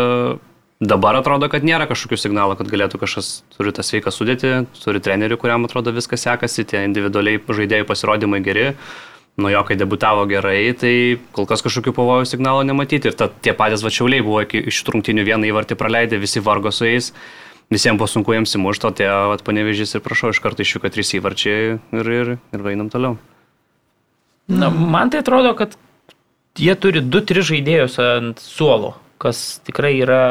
Dabar 0.76 1.16
atrodo, 1.16 1.48
kad 1.48 1.64
nėra 1.64 1.86
kažkokių 1.88 2.18
signalų, 2.20 2.58
kad 2.58 2.68
galėtų 2.68 2.98
kažkas 3.00 3.28
turi 3.54 3.70
tą 3.72 3.80
sveiką 3.80 4.10
sudėti, 4.12 4.50
turi 4.76 5.00
trenerių, 5.00 5.38
kuriam 5.40 5.64
atrodo 5.64 5.94
viskas 5.96 6.26
sekasi, 6.26 6.66
tie 6.68 6.82
individualiai 6.84 7.40
žaidėjų 7.40 7.86
pasirodymai 7.88 8.42
geri. 8.44 8.74
Nuo 9.40 9.48
jo, 9.52 9.62
kai 9.68 9.76
debutavo 9.76 10.26
gerai, 10.28 10.72
tai 10.76 10.92
kol 11.36 11.48
kas 11.48 11.64
kažkokių 11.64 11.94
pavojų 11.96 12.28
signalų 12.28 12.66
nematyti. 12.68 13.08
Ir 13.08 13.16
ta, 13.16 13.28
tie 13.28 13.54
patys 13.56 13.84
vačiauliai 13.84 14.24
buvo 14.24 14.42
iki 14.44 14.62
iš 14.68 14.82
trungtinių 14.84 15.24
vieną 15.28 15.48
įvartį 15.48 15.76
praleidę, 15.80 16.20
visi 16.20 16.44
vargo 16.44 16.72
su 16.72 16.88
jais, 16.88 17.10
visiems 17.72 18.00
buvo 18.00 18.08
sunku 18.12 18.36
jiems 18.36 18.52
įmušti, 18.56 18.88
o 18.88 18.92
tie 18.96 19.08
panevežys 19.48 19.96
ir 19.96 20.04
prašau, 20.04 20.32
iš 20.32 20.40
karto 20.44 20.64
išvyko 20.64 20.92
trys 20.92 21.14
įvarčiai 21.16 21.76
ir, 21.76 22.12
ir, 22.20 22.32
ir 22.36 22.64
vainam 22.64 22.92
toliau. 22.92 23.16
Na, 24.52 24.68
man 24.72 25.12
tai 25.12 25.24
atrodo, 25.24 25.52
kad 25.56 25.76
jie 26.60 26.74
turi 26.80 27.02
2-3 27.04 27.50
žaidėjus 27.50 28.00
ant 28.02 28.40
suolo 28.42 28.96
kas 29.18 29.60
tikrai 29.66 29.96
yra... 29.98 30.22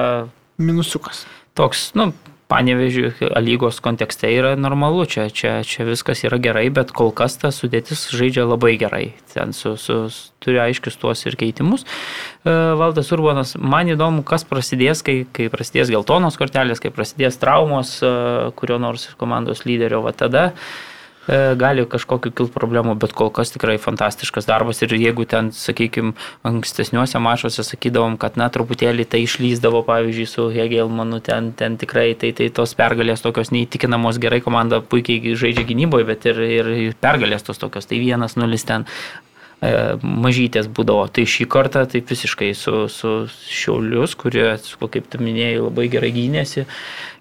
Minusiukas. 0.55 1.25
Toks, 1.55 1.89
nu, 1.99 2.13
panevežių 2.47 3.09
lygos 3.43 3.81
kontekste 3.83 4.29
yra 4.31 4.53
normalu, 4.55 5.03
čia, 5.09 5.25
čia, 5.27 5.57
čia 5.67 5.83
viskas 5.87 6.21
yra 6.23 6.39
gerai, 6.39 6.69
bet 6.71 6.93
kol 6.95 7.11
kas 7.15 7.35
ta 7.41 7.51
sudėtis 7.51 8.05
žaidžia 8.15 8.45
labai 8.47 8.75
gerai. 8.79 9.09
Ten 9.33 9.51
su, 9.55 9.73
su, 9.81 9.97
turi 10.39 10.61
aiškius 10.63 10.95
tuos 11.01 11.25
ir 11.27 11.35
keitimus. 11.39 11.83
E, 11.83 12.55
Valdas 12.79 13.11
Urbanas, 13.15 13.55
man 13.59 13.91
įdomu, 13.91 14.23
kas 14.27 14.47
prasidės, 14.47 15.03
kai, 15.03 15.23
kai 15.35 15.51
prasidės 15.51 15.91
geltonos 15.91 16.39
kortelės, 16.39 16.79
kai 16.83 16.95
prasidės 16.95 17.41
traumos 17.41 17.97
e, 17.99 18.15
kurio 18.55 18.79
nors 18.79 19.09
komandos 19.19 19.67
lyderio, 19.67 20.05
va 20.07 20.15
tada 20.15 20.51
E, 20.53 20.94
gali 21.27 21.85
kažkokiu 21.89 22.31
kilt 22.35 22.53
problemų, 22.53 22.95
bet 23.01 23.13
kol 23.17 23.31
kas 23.33 23.53
tikrai 23.53 23.77
fantastiškas 23.81 24.47
darbas. 24.49 24.81
Ir 24.85 24.93
jeigu 24.97 25.25
ten, 25.29 25.51
sakykime, 25.55 26.13
ankstesniuose 26.45 27.21
mašuose 27.23 27.65
sakydavom, 27.65 28.17
kad 28.21 28.37
na 28.39 28.49
truputėlį 28.53 29.07
tai 29.09 29.23
išlyzdavo, 29.25 29.81
pavyzdžiui, 29.87 30.27
su 30.29 30.47
Hegelmanu, 30.53 31.21
ten, 31.25 31.51
ten 31.57 31.79
tikrai 31.81 32.13
tai, 32.19 32.31
tai 32.37 32.49
tos 32.53 32.75
pergalės 32.77 33.25
tokios 33.25 33.53
neįtikinamos, 33.55 34.21
gerai 34.21 34.41
komanda 34.45 34.81
puikiai 34.81 35.35
žaidžia 35.39 35.65
gynyboje, 35.67 36.07
bet 36.11 36.29
ir, 36.29 36.41
ir 36.45 36.97
pergalės 37.01 37.45
tos 37.47 37.61
tokios, 37.61 37.89
tai 37.89 38.01
vienas 38.03 38.37
nulis 38.39 38.67
ten. 38.67 38.85
E, 38.85 39.24
mažytės 39.61 40.67
būdavo. 40.67 41.07
Tai 41.13 41.25
šį 41.29 41.47
kartą 41.51 41.85
taip 41.89 42.09
visiškai 42.11 42.51
su, 42.57 42.85
su 42.91 43.13
Šiaulius, 43.29 44.15
kurie, 44.19 44.47
kaip 44.91 45.07
tu 45.11 45.21
minėjai, 45.23 45.61
labai 45.63 45.87
gerai 45.91 46.11
gynėsi 46.15 46.65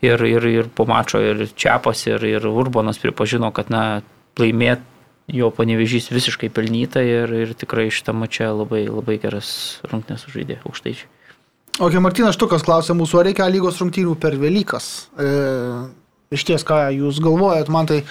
ir, 0.04 0.24
ir, 0.28 0.48
ir 0.50 0.72
po 0.74 0.86
mačo 0.90 1.22
ir 1.22 1.46
Čiapas 1.54 2.06
ir, 2.10 2.24
ir 2.26 2.48
Urbanas 2.50 3.00
pripažino, 3.02 3.52
kad 3.54 3.70
na, 3.72 4.02
laimėt 4.40 4.82
jo 5.32 5.48
panevežys 5.54 6.10
visiškai 6.12 6.50
pelnyta 6.52 7.00
ir, 7.00 7.30
ir 7.32 7.54
tikrai 7.56 7.88
šitą 7.94 8.12
mačią 8.16 8.50
labai, 8.52 8.84
labai 8.90 9.16
geras 9.22 9.80
rungtynės 9.88 10.26
žaidė 10.28 10.60
aukštaičiai. 10.66 11.08
O 11.80 11.88
okay, 11.88 11.98
Martinas 11.98 12.36
Štukas 12.36 12.62
klausė 12.62 12.94
mūsų, 12.94 13.18
ar 13.18 13.26
reikia 13.30 13.48
lygos 13.50 13.80
rungtynių 13.82 14.12
per 14.22 14.36
Velykas. 14.38 15.08
E, 15.18 15.30
iš 16.36 16.44
ties, 16.46 16.62
ką 16.66 16.84
jūs 16.94 17.18
galvojat, 17.24 17.70
man 17.72 17.88
tai, 17.90 18.04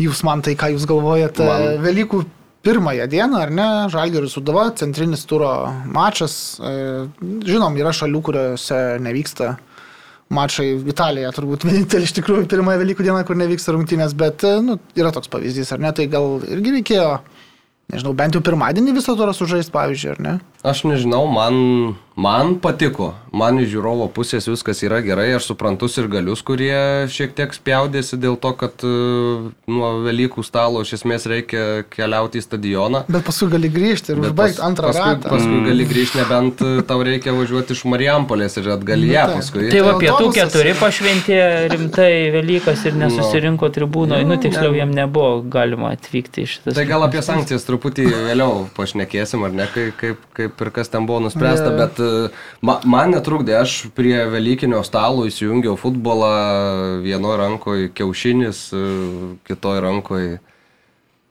jūs 0.00 0.22
man 0.24 0.40
tai, 0.46 0.54
ką 0.56 0.70
jūs 0.72 0.86
galvojat, 0.88 1.42
man... 1.44 1.66
Velykų 1.84 2.22
pirmąją 2.64 3.06
dieną, 3.12 3.38
ar 3.38 3.52
ne, 3.52 3.68
Žalgeris 3.92 4.34
Sudava, 4.34 4.70
centrinis 4.78 5.26
turo 5.28 5.50
mačas. 5.84 6.34
E, 6.58 6.72
žinom, 7.46 7.76
yra 7.80 7.92
šalių, 7.94 8.22
kuriuose 8.24 8.80
nevyksta 9.04 9.54
mačai. 10.34 10.70
Italija 10.90 11.32
turbūt 11.36 11.64
vienintelė 11.68 12.08
iš 12.08 12.16
tikrųjų 12.18 12.48
pirmąją 12.50 12.82
Velykų 12.82 13.06
dieną, 13.06 13.22
kur 13.28 13.38
nevyksta 13.40 13.76
rungtynės, 13.76 14.16
bet 14.18 14.46
e, 14.48 14.56
nu, 14.64 14.78
yra 14.98 15.12
toks 15.14 15.30
pavyzdys, 15.32 15.74
ar 15.76 15.84
ne, 15.84 15.92
tai 15.96 16.08
gal 16.12 16.40
irgi 16.48 16.78
reikėjo, 16.78 17.10
nežinau, 17.94 18.16
bent 18.16 18.36
jau 18.36 18.44
pirmadienį 18.44 18.96
visą 18.96 19.16
turą 19.18 19.36
sužaisti, 19.36 19.74
pavyzdžiui, 19.74 20.14
ar 20.16 20.24
ne? 20.24 20.36
Aš 20.64 20.86
nežinau, 20.88 21.26
man, 21.28 21.92
man 22.16 22.54
patiko. 22.56 23.12
Man 23.34 23.58
iš 23.58 23.72
žiūrovo 23.72 24.06
pusės 24.14 24.46
viskas 24.48 24.78
yra 24.86 25.00
gerai. 25.04 25.26
Aš 25.36 25.50
suprantu 25.50 25.90
ir 26.00 26.06
galius, 26.08 26.40
kurie 26.46 27.04
šiek 27.12 27.34
tiek 27.36 27.52
spjaudėsi 27.52 28.16
dėl 28.22 28.38
to, 28.40 28.52
kad 28.56 28.84
uh, 28.86 29.50
nuo 29.68 29.90
Velykų 30.06 30.44
stalo 30.46 30.80
iš 30.86 30.94
esmės 30.96 31.26
reikia 31.28 31.82
keliauti 31.92 32.40
į 32.40 32.44
stadioną. 32.46 33.02
Bet 33.10 33.26
paskui 33.26 33.50
gali 33.52 33.68
grįžti 33.74 34.14
ir 34.14 34.22
užbaigti 34.22 34.60
pas, 34.60 34.68
antrą 34.68 34.92
paskui, 34.92 35.02
ratą. 35.02 35.32
Paskui 35.34 35.50
mm. 35.58 35.66
gali 35.68 35.88
grįžti, 35.90 36.20
nebent 36.22 36.62
e, 36.64 36.70
tau 36.88 37.04
reikia 37.04 37.34
važiuoti 37.36 37.76
iš 37.76 37.82
Marijampolės 37.90 38.56
ir 38.62 38.70
atgal 38.76 39.04
ją 39.04 39.26
nu, 39.28 39.36
paskui. 39.42 39.66
Tai 39.74 39.84
va, 39.88 39.94
pietų 40.00 40.30
keturi 40.38 40.76
pašventė 40.78 41.40
rimtai 41.74 42.08
Velykas 42.38 42.86
ir 42.88 42.96
nesusirinko 43.02 43.68
tribūnoje. 43.74 44.28
Nu, 44.30 44.38
tiksliau, 44.40 44.72
jiem 44.78 44.94
nebuvo 44.94 45.42
galima 45.42 45.92
atvykti 45.98 46.46
iš 46.46 46.56
šitą. 46.56 46.76
Tai 46.78 46.86
gal 46.88 47.08
apie 47.08 47.24
sankcijas 47.26 47.66
truputį 47.66 48.06
vėliau 48.30 48.64
pašnekėsim, 48.78 49.42
ar 49.44 49.58
ne, 49.58 49.68
kaip, 49.74 49.98
kaip, 49.98 50.24
kaip 50.54 50.66
ir 50.66 50.70
kas 50.70 50.88
ten 50.88 51.06
buvo 51.06 51.20
nuspręsta, 51.26 51.72
yeah. 51.72 51.78
bet 51.82 51.98
e, 51.98 52.30
ma, 52.62 52.78
man 52.86 53.10
netrukdė, 53.10 53.58
aš 53.58 53.90
prie 53.94 54.22
Velykinio 54.30 54.84
stalo 54.86 55.26
įsijungiau 55.26 55.74
futbolą, 55.80 57.02
vienoje 57.02 57.38
rankoje 57.42 57.90
kiaušinis, 57.94 58.68
e, 58.72 58.84
kitoje 59.48 59.82
rankoje 59.82 60.38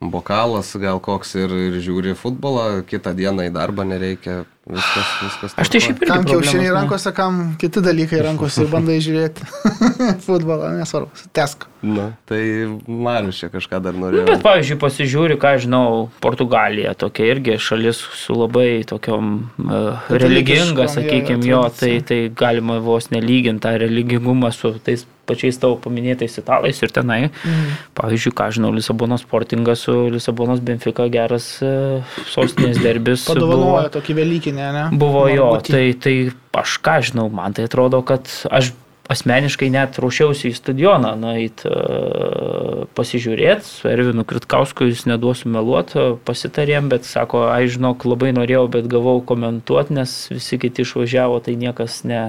bokalas 0.04 0.74
gal 0.76 1.00
koks 1.00 1.38
ir, 1.40 1.54
ir 1.70 1.80
žiūri 1.80 2.18
futbolą, 2.20 2.84
kitą 2.84 3.16
dieną 3.16 3.48
į 3.48 3.54
darbą 3.56 3.88
nereikia. 3.88 4.44
Viskas, 4.64 5.08
viskas. 5.20 5.54
Aš 5.60 5.68
tai 5.74 5.80
šiaip 5.84 5.98
irgi 6.06 6.14
Kam 6.14 6.24
kiaušiniai 6.24 6.72
rankose, 6.72 7.12
kam 7.16 7.40
kiti 7.60 7.82
dalykai 7.84 8.22
rankose 8.30 8.64
ir 8.64 8.70
bandai 8.72 8.96
žiūrėti 9.04 9.48
futbolą, 10.26 10.72
nesvarbu, 10.80 11.12
tesk. 11.36 11.68
Nu, 11.84 12.14
tai 12.30 12.40
Marius 12.88 13.42
čia 13.42 13.50
kažką 13.52 13.82
dar 13.84 13.98
Nu, 13.98 14.06
norėjo. 14.06 14.24
bet, 14.30 14.40
pavyzdžiui, 14.46 14.78
pasižiūri, 14.80 15.36
ką 15.42 15.58
žinau, 15.66 16.06
Portugalija, 16.24 16.94
tokia 16.96 17.28
irgi 17.34 17.58
šalis 17.60 18.00
su 18.16 18.38
labai 18.40 18.86
tokiom 18.88 19.34
uh, 19.36 20.06
religinga, 20.08 20.86
Katalikiškom, 20.86 20.94
sakykime, 20.96 21.50
jo, 21.50 21.66
tai, 21.82 21.98
tai 22.08 22.22
galima 22.32 22.80
vos 22.84 23.12
nelyginti 23.12 23.66
tą 23.68 23.76
religingumą 23.84 24.54
su 24.56 24.78
tais 24.80 25.04
pačiais 25.28 25.56
tavo 25.60 25.78
paminėtais 25.80 26.36
italais 26.40 26.80
ir 26.84 26.92
tenai. 26.96 27.20
Mhm. 27.32 27.76
Pavyzdžiui, 28.00 28.34
ką 28.36 28.50
žinau, 28.58 28.72
Lisabonos 28.76 29.24
sportingas 29.24 29.86
su 29.88 29.96
Lisabonos 30.12 30.64
Benfica 30.64 31.08
geras 31.12 31.48
uh, 31.64 32.16
sostinės 32.32 32.82
derbis. 32.84 33.28
Padovanoja 33.30 33.92
tokį 33.94 34.18
Velykinę, 34.54 34.74
ne? 34.74 34.98
Buvo 34.98 35.28
jo, 35.28 35.58
tai, 35.62 35.94
tai 35.94 36.32
aš 36.54 36.78
ką 36.84 37.02
žinau, 37.02 37.30
man 37.34 37.54
tai 37.54 37.66
atrodo, 37.66 38.02
kad 38.06 38.30
aš 38.52 38.74
asmeniškai 39.12 39.68
net 39.74 39.98
ruošiausi 40.00 40.48
į 40.50 40.56
stadioną 40.56 41.14
nueit 41.20 41.66
uh, 41.68 42.86
pasižiūrėti, 42.96 43.68
su 43.68 43.90
Ervinu 43.92 44.24
Kritkausku 44.24 44.88
jūs 44.88 45.04
neduosiu 45.10 45.52
meluoti, 45.52 46.14
pasitarėm, 46.24 46.88
bet 46.94 47.06
sako, 47.06 47.50
aš 47.52 47.76
žinok, 47.76 48.06
labai 48.08 48.32
norėjau, 48.38 48.70
bet 48.72 48.88
gavau 48.92 49.20
komentuoti, 49.20 49.98
nes 50.00 50.14
visi 50.32 50.60
kiti 50.62 50.86
išvažiavo, 50.86 51.42
tai 51.44 51.58
niekas 51.60 52.04
ne, 52.08 52.24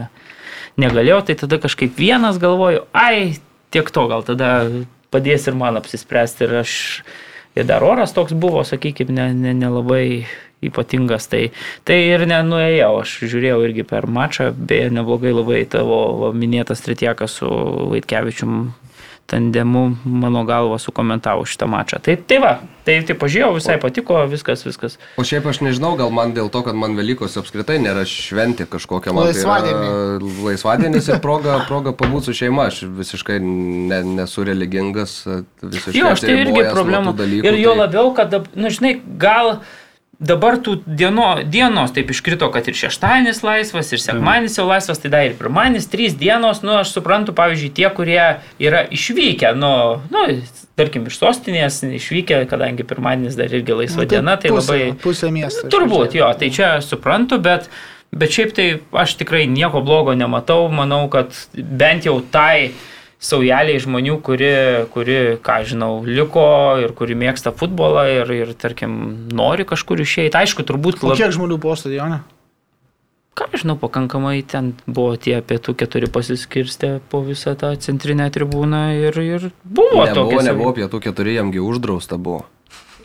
negalėjo, 0.81 1.21
tai 1.29 1.39
tada 1.45 1.61
kažkaip 1.63 1.95
vienas 1.95 2.43
galvoju, 2.43 2.89
ai, 2.91 3.39
tiek 3.71 3.95
to, 3.95 4.09
gal 4.11 4.27
tada 4.27 4.57
padės 5.15 5.47
ir 5.47 5.55
man 5.55 5.79
apsispręsti 5.79 6.49
ir 6.49 6.59
aš, 6.65 6.75
ir 7.55 7.71
dar 7.71 7.87
oras 7.87 8.17
toks 8.17 8.35
buvo, 8.35 8.67
sakykime, 8.67 9.15
nelabai 9.15 9.31
ne, 9.31 9.55
ne 9.55 9.55
nelabai 9.63 10.07
ypatingas, 10.71 11.27
tai, 11.33 11.49
tai 11.85 11.99
ir 12.13 12.27
nenuėjau, 12.31 12.93
aš 13.03 13.17
žiūrėjau 13.25 13.61
irgi 13.69 13.85
per 13.89 14.07
mačą, 14.07 14.51
beje, 14.55 14.91
neblogai 14.95 15.33
labai 15.35 15.65
tavo 15.69 16.01
va, 16.23 16.33
minėtas 16.37 16.83
Tritiekas 16.85 17.41
su 17.41 17.51
Vaitkevičium 17.95 18.73
tandemu, 19.27 19.97
mano 20.05 20.43
galva, 20.45 20.77
sukomentavo 20.77 21.47
šitą 21.49 21.65
mačą. 21.73 21.97
Tai, 22.05 22.13
tai 22.29 22.37
va, 22.43 22.51
tai, 22.85 22.99
tai 23.09 23.15
pažiūrėjau, 23.17 23.55
visai 23.57 23.79
patiko, 23.81 24.19
viskas, 24.29 24.61
viskas. 24.67 24.99
O 25.17 25.25
šiaip 25.25 25.47
aš 25.49 25.63
nežinau, 25.65 25.95
gal 25.97 26.13
man 26.13 26.35
dėl 26.37 26.51
to, 26.53 26.61
kad 26.67 26.77
man 26.77 26.93
Velykos 26.99 27.39
apskritai 27.41 27.79
nėra 27.81 28.03
šventė 28.05 28.67
kažkokia. 28.69 29.15
Man 29.17 29.31
tai 29.33 29.41
yra 29.73 30.19
laisvadienis 30.45 31.09
ir 31.09 31.23
proga, 31.25 31.57
proga 31.69 31.95
pabūti 31.97 32.29
su 32.31 32.37
šeima. 32.43 32.69
Aš 32.69 32.83
visiškai 33.01 33.39
ne, 33.41 34.03
nesu 34.21 34.45
religingas. 34.45 35.17
Visiškai 35.65 35.97
Jo, 36.03 36.13
aš 36.13 36.27
tai 36.27 36.37
irgi 36.43 36.67
problemų. 36.75 37.17
dalykų, 37.17 37.49
Ir 37.49 37.59
jo 37.65 37.73
tai- 37.73 37.81
labiau, 37.87 38.13
kad, 38.21 38.29
dab- 38.37 38.53
nu, 38.55 38.69
žinai, 38.77 38.99
gal 39.25 39.55
dabar 40.19 40.59
tų 40.63 40.77
dieno, 40.87 41.29
dienos 41.49 41.95
taip 41.95 42.11
iškrito, 42.13 42.49
kad 42.55 42.69
ir 42.71 42.77
šeštadienis 42.79 43.43
laisvas, 43.45 43.93
ir 43.93 44.03
sekmadienis 44.03 44.59
jau 44.59 44.67
laisvas, 44.69 45.01
tai 45.03 45.11
dar 45.13 45.27
ir 45.29 45.37
pirmadienis, 45.39 45.89
trys 45.91 46.17
dienos, 46.19 46.63
nu, 46.67 46.77
aš 46.81 46.95
suprantu, 46.97 47.35
pavyzdžiui, 47.37 47.73
tie, 47.77 47.89
kurie 47.95 48.21
yra 48.63 48.85
išvykę, 48.95 49.55
nu, 49.59 49.73
nu 50.15 50.27
tarkim, 50.79 51.09
iš 51.11 51.19
sostinės 51.21 51.83
išvykę, 51.87 52.45
kadangi 52.51 52.87
pirmadienis 52.87 53.39
dar 53.39 53.53
irgi 53.53 53.81
laisva 53.83 54.05
Nu, 54.05 54.11
diena, 54.11 54.37
tai 54.41 54.53
pusė, 54.55 54.73
labai... 54.73 55.03
Pusė 55.03 55.31
miesto. 55.35 55.69
Turbūt, 55.73 56.17
jo, 56.19 56.31
tai 56.39 56.51
čia 56.55 56.71
suprantu, 56.85 57.39
bet, 57.43 57.69
bet 58.15 58.35
šiaip 58.35 58.57
tai 58.57 58.67
aš 59.05 59.17
tikrai 59.21 59.45
nieko 59.51 59.85
blogo 59.85 60.17
nematau. 60.19 60.67
Manau, 60.73 61.07
kad 61.13 61.35
bent 61.55 62.09
jau 62.09 62.19
tai 62.35 62.75
saujeliai 63.25 63.81
žmonių, 63.81 64.19
kuri, 64.25 64.53
kuri, 64.93 65.19
ką 65.45 65.59
žinau, 65.71 66.05
liko 66.05 66.47
ir 66.83 66.93
kuri 66.97 67.17
mėgsta 67.19 67.55
futbolą 67.57 68.05
ir, 68.21 68.33
ir 68.37 68.55
tarkim, 68.61 68.95
nori 69.33 69.67
kažkur 69.69 70.03
išeiti. 70.05 70.37
Aišku, 70.37 70.67
turbūt 70.69 71.01
labai... 71.03 71.19
kiek 71.23 71.35
žmonių 71.37 71.59
po 71.63 71.77
stadione? 71.79 72.21
Ką 73.35 73.49
žinau, 73.59 73.75
pakankamai 73.81 74.45
ten 74.47 74.75
buvo 74.87 75.17
tie 75.19 75.41
pietų 75.43 75.75
keturi 75.81 76.07
pasiskirstę 76.07 77.01
po 77.11 77.25
visą 77.27 77.57
tą 77.59 77.73
centrinę 77.83 78.29
tribūną 78.31 78.83
ir, 79.09 79.19
ir 79.19 79.49
buvo 79.65 80.05
Nebuvo, 80.05 80.29
tokia. 80.37 80.45
nebuvo 80.53 80.75
pietų 80.77 81.01
keturi, 81.09 81.35
jamgi 81.41 81.65
uždrausta 81.65 82.21
buvo. 82.21 82.45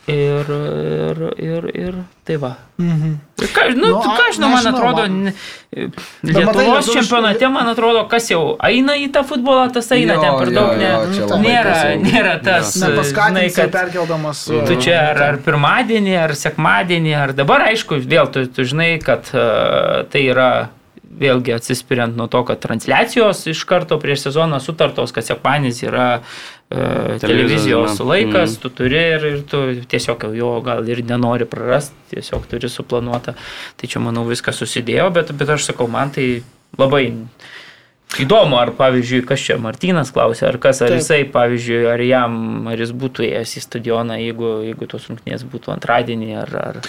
Ir, 0.09 0.49
ir, 0.49 1.19
ir, 1.37 1.65
ir 1.75 1.95
tai 2.25 2.35
va. 2.41 2.51
Mhm. 2.79 3.11
Ką, 3.39 3.65
nu, 3.75 3.87
Nu, 3.91 3.99
ką 4.01 4.25
žinau, 4.35 4.49
man 4.53 4.67
atrodo, 4.71 5.03
man- 5.05 5.23
ne- 5.23 5.33
matai, 5.73 6.33
Lietuvos 6.33 6.87
lietuviškai- 6.87 6.95
čempionate, 6.99 7.49
man 7.51 7.67
atrodo, 7.73 8.03
kas 8.09 8.29
jau 8.31 8.55
eina 8.63 8.93
į 8.97 9.09
tą 9.15 9.23
futbolą, 9.27 9.67
tas 9.73 9.91
eina 9.91 10.13
Jo, 10.15 10.21
ten 10.21 10.37
per 10.39 10.47
jo, 10.47 10.53
daug. 10.59 10.71
jo, 10.71 10.77
Ne, 10.79 11.19
Nu, 11.19 11.27
labai 11.27 11.43
nėra, 11.45 11.73
teisingai. 11.73 12.11
nėra 12.11 12.33
tas, 12.43 12.75
Jo. 12.75 12.79
žinai, 12.81 12.95
Nepaskatins, 12.95 13.55
kad 13.55 13.71
perkeldamas. 13.71 14.45
tu 14.67 14.75
čia 14.81 14.97
ar, 15.11 15.21
ar 15.29 15.37
pirmadienį, 15.37 16.17
ar 16.23 16.29
sekmadienį, 16.35 17.15
ar 17.15 17.33
dabar, 17.33 17.61
aišku, 17.69 17.99
vėl 18.05 18.31
tu, 18.31 18.45
tu 18.47 18.63
žinai, 18.63 18.99
kad 19.03 19.29
uh, 19.33 20.03
tai 20.09 20.25
yra 20.31 20.69
vėlgi 21.19 21.51
atsispiriant 21.55 22.15
nuo 22.15 22.27
to, 22.27 22.43
kad 22.47 22.59
transliacijos 22.61 23.47
iš 23.49 23.63
karto 23.65 23.97
prieš 23.99 24.29
sezoną 24.29 24.59
sutartos, 24.61 25.11
kad 25.11 25.23
sekmanis 25.25 25.81
yra 25.83 26.19
e, 26.19 26.21
televizijos 26.69 27.97
diena. 27.97 28.09
laikas, 28.11 28.51
Mhm. 28.53 28.61
tu 28.61 28.69
turi 28.69 28.95
ir, 29.15 29.25
ir 29.25 29.41
tu 29.43 29.57
tiesiog 29.89 30.35
jo 30.37 30.61
gal 30.61 30.87
ir 30.89 31.01
nenori 31.03 31.45
prarasti, 31.45 31.95
tiesiog 32.13 32.45
turi 32.47 32.69
suplanuotą. 32.69 33.33
Tai 33.77 33.87
čia, 33.87 33.99
manau, 33.99 34.25
viskas 34.29 34.55
susidėjo, 34.61 35.11
bet, 35.13 35.31
bet 35.33 35.49
aš 35.49 35.71
sakau, 35.71 35.87
man 35.89 36.11
tai 36.11 36.43
labai 36.77 37.13
įdomu, 38.19 38.57
ar 38.57 38.71
pavyzdžiui, 38.77 39.25
kas 39.25 39.39
čia 39.39 39.57
Martinas 39.61 40.11
klausė, 40.11 40.47
ar 40.49 40.57
kas, 40.57 40.81
ar 40.81 40.89
Taip. 40.89 40.99
jisai, 41.01 41.23
pavyzdžiui, 41.31 41.85
ar 41.93 42.01
jam, 42.01 42.67
ar 42.67 42.77
jis 42.77 42.91
būtų 42.91 43.25
ėjęs 43.29 43.57
į 43.57 43.61
stadioną, 43.65 44.17
jeigu, 44.17 44.53
jeigu 44.65 44.87
tos 44.89 45.07
rungtynės 45.09 45.45
būtų 45.45 45.73
antradienį, 45.77 46.35
ar... 46.45 46.55
ar 46.63 46.81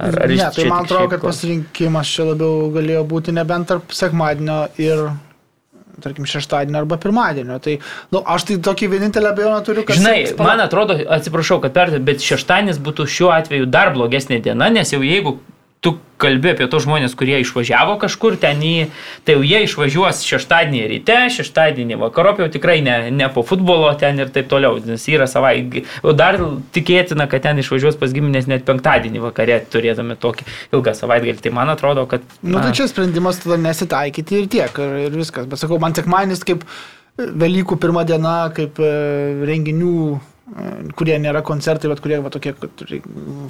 Ar, 0.00 0.14
ar 0.24 0.30
ne, 0.32 0.46
tai 0.56 0.64
man 0.64 0.86
atrodo, 0.86 1.10
kad 1.12 1.20
pasirinkimas 1.20 2.08
čia 2.08 2.24
labiau 2.24 2.70
galėjo 2.72 3.02
būti 3.04 3.34
nebent 3.36 3.68
tarp 3.68 3.90
sekmadienio 3.92 4.70
ir, 4.80 5.10
tarkim, 6.02 6.26
šeštadienio 6.28 6.82
arba 6.82 6.98
pirmadienio. 7.00 7.58
Tai, 7.62 7.76
na, 7.80 8.18
nu, 8.18 8.24
aš 8.34 8.48
tai 8.48 8.58
tokį 8.70 8.90
vienintelę 8.96 9.32
abejonę 9.34 9.62
turiu, 9.66 9.86
kad... 9.88 10.00
Žinai, 10.00 10.18
seks- 10.30 10.42
man 10.42 10.64
atrodo, 10.64 10.98
atsiprašau, 11.18 11.60
kad 11.64 11.76
per, 11.76 11.94
bet 12.04 12.24
šeštadienis 12.24 12.82
būtų 12.82 13.08
šiuo 13.10 13.32
atveju 13.36 13.70
dar 13.70 13.94
blogesnė 13.96 14.40
diena, 14.44 14.70
nes 14.72 14.92
jau 14.94 15.02
jeigu 15.04 15.38
tu 15.80 15.96
kalbi 16.20 16.50
apie 16.52 16.66
tos 16.68 16.84
žmonės, 16.84 17.14
kurie 17.16 17.38
išvažiavo 17.40 17.94
kažkur 18.02 18.34
ten 18.40 18.60
į, 18.60 18.74
tai 19.24 19.38
jau 19.38 19.44
jie 19.46 19.62
išvažiuos 19.64 20.20
šeštadienį 20.28 20.82
ryte, 20.92 21.16
šeštadienį 21.32 21.96
vakarop 22.02 22.42
jau 22.42 22.48
tikrai 22.52 22.82
ne, 22.84 22.96
ne 23.14 23.30
po 23.32 23.40
futbolo 23.46 23.88
ten 24.00 24.20
ir 24.20 24.28
taip 24.34 24.50
toliau, 24.52 24.76
nes 24.84 25.06
yra 25.08 25.24
savai, 25.30 25.54
o 26.04 26.12
dar 26.16 26.36
tikėtina, 26.76 27.24
kad 27.32 27.46
ten 27.48 27.62
išvažiuos 27.64 27.96
pas 28.00 28.12
giminės 28.12 28.50
net 28.52 28.68
penktadienį 28.68 29.24
vakarė 29.24 29.62
turėdami 29.72 30.20
tokį 30.20 30.48
ilgą 30.76 30.96
savaitgalį. 31.00 31.40
Tai 31.40 31.56
man 31.56 31.72
atrodo, 31.72 32.04
kad... 32.10 32.24
Nu, 32.44 32.60
tai 32.60 32.76
čia 32.76 32.90
sprendimas 32.90 33.40
tada 33.40 33.56
nesitaikyti 33.60 34.42
ir 34.42 34.50
tiek, 34.52 34.80
ir, 34.84 34.96
ir 35.08 35.16
viskas. 35.16 35.48
Bet 35.48 35.64
sakau, 35.64 35.80
man 35.80 35.96
sekmanis 35.96 36.44
kaip 36.44 36.68
Velykų 37.20 37.76
pirmą 37.76 38.04
dieną, 38.08 38.34
kaip 38.56 38.78
e, 38.80 38.90
renginių, 39.44 39.96
e, 40.16 40.20
kurie 40.98 41.16
nėra 41.22 41.42
koncertai, 41.46 41.88
bet 41.92 42.00
kurie 42.02 42.18
va, 42.22 42.30
tokie 42.32 42.52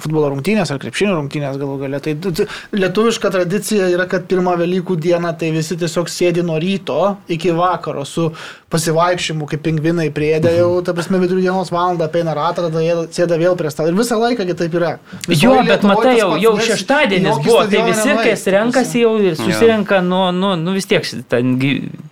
futbolo 0.01 0.29
rungtynės 0.33 0.71
ar 0.73 0.79
krepšinio 0.81 1.15
rungtynės 1.17 1.57
galų 1.61 1.79
galę. 1.81 1.99
Tai 2.03 2.13
tu- 2.21 2.31
tu- 2.31 2.45
lietuviška 2.77 3.31
tradicija 3.33 3.87
yra, 3.89 4.05
kad 4.07 4.27
pirmą 4.29 4.53
Velykų 4.61 4.97
dieną 5.01 5.33
tai 5.39 5.51
visi 5.51 5.75
tiesiog 5.77 6.07
sėdi 6.11 6.43
nuo 6.45 6.59
ryto 6.61 7.17
iki 7.27 7.51
vakaro 7.57 8.05
su 8.05 8.31
pasivaikščiojimu, 8.71 9.47
kaip 9.51 9.63
pingvinai 9.65 10.09
priedė 10.15 10.53
jau, 10.57 10.69
ta 10.85 10.93
prasme, 10.93 11.19
vidurio 11.19 11.41
dienos 11.49 11.71
valandą 11.73 12.05
apeina 12.07 12.33
ratą, 12.37 12.69
tada 12.69 12.83
sėda 13.11 13.39
vėl 13.41 13.57
prie 13.59 13.71
stalo. 13.73 13.89
Ir 13.91 13.97
visą 13.99 14.19
laiką 14.21 14.45
taip 14.55 14.77
yra. 14.79 14.93
Visoj 15.27 15.41
Jo, 15.43 15.57
bet 15.67 15.83
matai, 15.83 16.15
jau, 16.19 16.29
jau 16.39 16.53
šeštadienis 16.59 17.41
buvo, 17.43 17.65
tai 17.67 17.81
visi, 17.89 18.13
kas 18.23 18.45
renkasi, 18.55 19.01
jau 19.03 19.17
ir 19.19 19.35
susirenka, 19.35 19.99
nu, 20.05 20.31
nu, 20.31 20.53
nu 20.55 20.71
vis 20.77 20.85
tiek, 20.87 21.03
ten, 21.27 21.57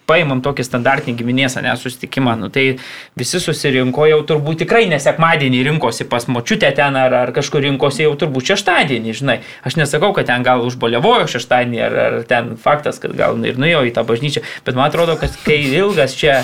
paimam 0.10 0.42
tokį 0.42 0.64
standartinį 0.66 1.16
giminės, 1.20 1.56
ne, 1.62 1.72
susitikimą, 1.78 2.34
nu, 2.40 2.50
tai 2.50 2.78
visi 3.20 3.40
susirinko 3.40 4.08
jau 4.10 4.20
turbūt 4.26 4.64
tikrai 4.66 4.79
nesekmadienį 4.90 5.62
rinkosi 5.68 6.06
pas 6.10 6.28
močiutę 6.32 6.70
ten 6.76 6.96
ar, 7.00 7.14
ar 7.14 7.32
kažkur 7.36 7.64
rinkosi 7.66 8.06
jau 8.06 8.14
turbūt 8.20 8.54
šeštadienį, 8.54 9.16
žinai. 9.20 9.38
Aš 9.68 9.76
nesakau, 9.80 10.12
kad 10.16 10.30
ten 10.30 10.46
gal 10.46 10.64
užboliavojo 10.68 11.28
šeštadienį 11.34 11.82
ar, 11.86 11.98
ar 12.06 12.18
ten 12.30 12.54
faktas, 12.62 13.02
kad 13.04 13.16
gal 13.18 13.40
ir 13.46 13.60
nuėjo 13.60 13.84
į 13.90 13.94
tą 13.96 14.06
bažnyčią, 14.08 14.44
bet 14.66 14.80
man 14.80 14.88
atrodo, 14.88 15.18
kad 15.20 15.36
kai 15.44 15.60
ilgas 15.68 16.16
čia 16.20 16.42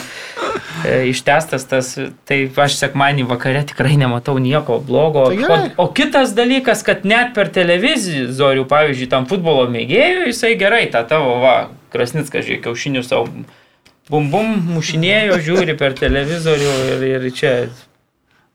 e, 0.84 1.12
ištestas 1.12 1.68
tas, 1.72 1.96
tai 2.28 2.42
aš 2.66 2.80
sekmanį 2.82 3.28
vakare 3.32 3.66
tikrai 3.72 3.96
nematau 4.02 4.38
nieko 4.42 4.80
blogo. 4.84 5.28
Tai 5.32 5.52
o, 5.56 5.60
o 5.86 5.90
kitas 5.96 6.36
dalykas, 6.38 6.84
kad 6.88 7.06
net 7.08 7.36
per 7.38 7.54
televizorių, 7.56 8.68
pavyzdžiui, 8.72 9.12
tam 9.12 9.30
futbolo 9.30 9.70
mėgėjui, 9.72 10.32
jisai 10.34 10.56
gerai, 10.60 10.88
tą 10.94 11.06
tavo, 11.08 11.38
va, 11.44 11.58
Krasnickas, 11.96 12.44
žiūrėk, 12.44 12.66
kiaušinių 12.66 13.06
savo 13.06 13.30
bum 14.10 14.30
bum 14.30 14.56
mušinėjo, 14.76 15.40
žiūri 15.46 15.76
per 15.80 15.96
televizorių 15.98 16.74
ir, 16.94 17.06
ir 17.16 17.30
čia. 17.34 17.54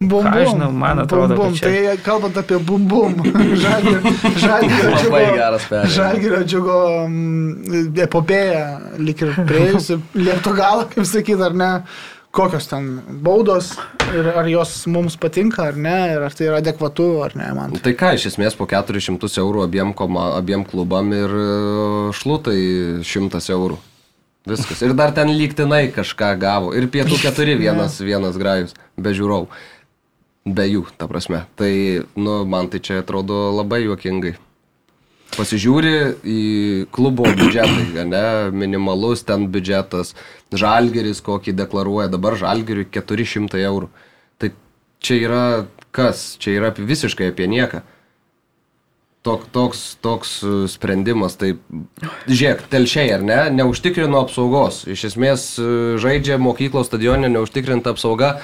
Bum, 0.01 0.25
Ką 0.25 0.31
aš 0.33 0.47
bum, 0.49 0.55
žinau, 0.55 0.71
man 0.73 0.97
bum, 0.97 1.05
atrodo, 1.05 1.35
bum. 1.37 1.51
kad 1.53 1.59
čia- 1.61 1.69
Tai 1.69 1.97
kalbant 2.05 2.37
apie 2.41 2.57
bum 2.65 2.87
bum, 2.93 3.19
džiugo, 3.21 5.19
žalgirio 5.93 6.39
džiugo 6.49 6.77
mm, 7.05 7.99
epopėja, 8.07 8.63
lik 8.97 9.21
ir 9.27 9.35
prieėjusi, 9.37 9.99
liepto 10.17 10.55
galą, 10.63 10.87
kaip 10.89 11.05
sakyt, 11.05 11.43
ar 11.45 11.53
ne, 11.53 11.69
kokios 12.33 12.71
ten 12.71 12.87
baudos 13.27 13.75
ir 14.17 14.31
ar 14.41 14.49
jos 14.49 14.73
mums 14.89 15.19
patinka 15.21 15.67
ar 15.69 15.77
ne, 15.77 15.97
ir 16.15 16.25
ar 16.25 16.33
tai 16.33 16.47
yra 16.49 16.63
adekvatu 16.65 17.09
ar 17.27 17.37
ne, 17.37 17.51
man. 17.59 17.75
Tai 17.85 17.93
ką, 18.01 18.15
iš 18.17 18.31
esmės 18.33 18.57
po 18.57 18.65
400 18.71 19.29
eurų 19.43 19.67
abiem, 19.67 19.93
koma, 19.93 20.31
abiem 20.39 20.65
klubam 20.65 21.13
ir 21.13 21.29
e, 21.29 21.45
šlutai 22.17 22.57
100 23.05 23.43
eurų. 23.53 23.77
Viskas. 24.49 24.81
Ir 24.81 24.95
dar 24.97 25.13
ten 25.13 25.29
lygtinai 25.37 25.91
kažką 25.93 26.31
gavo. 26.41 26.71
Ir 26.73 26.89
pietų 26.89 27.19
keturi 27.21 27.59
vienas, 27.61 27.99
vienas 28.09 28.41
grajus, 28.41 28.73
be 28.97 29.13
žiūrovų. 29.13 29.51
Be 30.49 30.65
jų, 30.65 30.87
ta 30.97 31.05
prasme. 31.11 31.45
Tai, 31.61 31.73
nu, 32.17 32.37
man 32.49 32.71
tai 32.73 32.81
čia 32.81 33.03
atrodo 33.03 33.51
labai 33.53 33.83
juokingai. 33.85 34.39
Pasižiūri 35.37 35.93
į 36.27 36.41
klubo 36.95 37.29
biudžetą, 37.39 38.07
ne, 38.09 38.25
minimalus 38.57 39.23
ten 39.29 39.47
biudžetas, 39.53 40.15
žalgeris 40.51 41.21
kokį 41.27 41.55
deklaruoja, 41.61 42.09
dabar 42.11 42.39
žalgeriui 42.41 42.89
400 42.89 43.61
eurų. 43.69 43.91
Tai 44.41 44.53
čia 45.05 45.21
yra 45.29 45.45
kas? 45.95 46.35
Čia 46.41 46.57
yra 46.59 46.75
visiškai 46.75 47.31
apie 47.35 47.49
nieką. 47.51 47.85
Tok, 49.21 49.43
toks, 49.53 49.99
toks 50.01 50.39
e, 50.41 50.51
sprendimas, 50.73 51.35
tai 51.37 51.51
žiūrėk, 52.25 52.63
telšiai 52.73 53.11
ar 53.19 53.21
ne, 53.21 53.41
neužtikrino 53.53 54.23
apsaugos. 54.25 54.87
Iš 54.89 55.11
esmės 55.11 55.45
e, 55.61 55.67
žaidžia 56.01 56.39
mokyklos 56.41 56.89
stadionė 56.89 57.29
neužtikrinta 57.29 57.93
apsauga. 57.93 58.39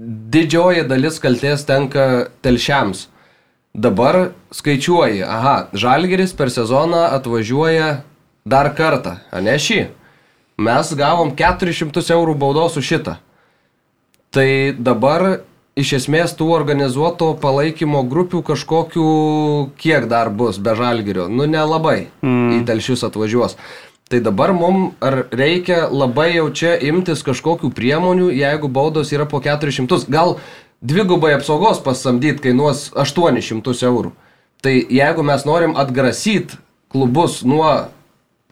Didžioji 0.00 0.86
dalis 0.88 1.18
kalties 1.20 1.66
tenka 1.68 2.04
telšiams. 2.40 3.08
Dabar 3.74 4.30
skaičiuoji, 4.56 5.20
aha, 5.22 5.68
Žalgeris 5.76 6.32
per 6.34 6.48
sezoną 6.50 7.02
atvažiuoja 7.18 7.90
dar 8.48 8.70
kartą, 8.74 9.18
ne 9.44 9.58
šį. 9.60 9.82
Mes 10.60 10.94
gavom 10.96 11.34
400 11.36 12.14
eurų 12.16 12.34
baudos 12.40 12.78
už 12.80 12.88
šitą. 12.94 13.18
Tai 14.32 14.48
dabar 14.78 15.42
iš 15.76 15.92
esmės 16.00 16.32
tų 16.38 16.48
organizuoto 16.56 17.34
palaikymo 17.42 18.00
grupių 18.08 18.40
kažkokių 18.46 19.06
kiek 19.80 20.08
dar 20.08 20.32
bus 20.32 20.58
be 20.58 20.74
Žalgerio. 20.80 21.28
Nu 21.28 21.44
nelabai 21.44 22.08
mm. 22.24 22.56
į 22.56 22.64
telšius 22.72 23.04
atvažiuos. 23.04 23.58
Tai 24.10 24.18
dabar 24.18 24.50
mums 24.50 24.96
ar 24.98 25.28
reikia 25.30 25.84
labai 25.86 26.32
jau 26.34 26.48
čia 26.50 26.72
imtis 26.82 27.20
kažkokių 27.22 27.68
priemonių, 27.70 28.32
jeigu 28.34 28.66
baudos 28.66 29.12
yra 29.14 29.22
po 29.30 29.38
400. 29.38 30.08
Gal 30.10 30.34
dvigubai 30.82 31.36
apsaugos 31.36 31.78
pasamdyti 31.84 32.42
kainuos 32.48 32.88
800 32.98 33.86
eurų. 33.86 34.10
Tai 34.66 34.74
jeigu 34.74 35.22
mes 35.22 35.46
norim 35.46 35.76
atgrasyti 35.78 36.58
klubus 36.90 37.44
nuo 37.46 37.70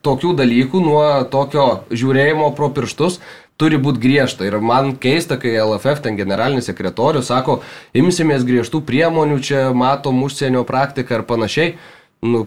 tokių 0.07 0.37
dalykų, 0.39 0.79
nuo 0.79 1.03
tokio 1.33 1.67
žiūrėjimo 1.91 2.53
pro 2.55 2.71
pirštus, 2.71 3.19
turi 3.59 3.83
būti 3.83 3.99
griežta. 3.99 4.47
Ir 4.47 4.61
man 4.63 4.95
keista, 4.95 5.41
kai 5.43 5.57
LFF 5.59 6.05
ten 6.07 6.17
generalinis 6.21 6.71
sekretorius 6.71 7.33
sako, 7.33 7.59
imsimės 7.99 8.47
griežtų 8.47 8.85
priemonių, 8.87 9.43
čia 9.43 9.69
matom 9.75 10.23
užsienio 10.23 10.63
praktiką 10.69 11.19
ir 11.19 11.27
panašiai. 11.27 11.73
Nu, 12.21 12.47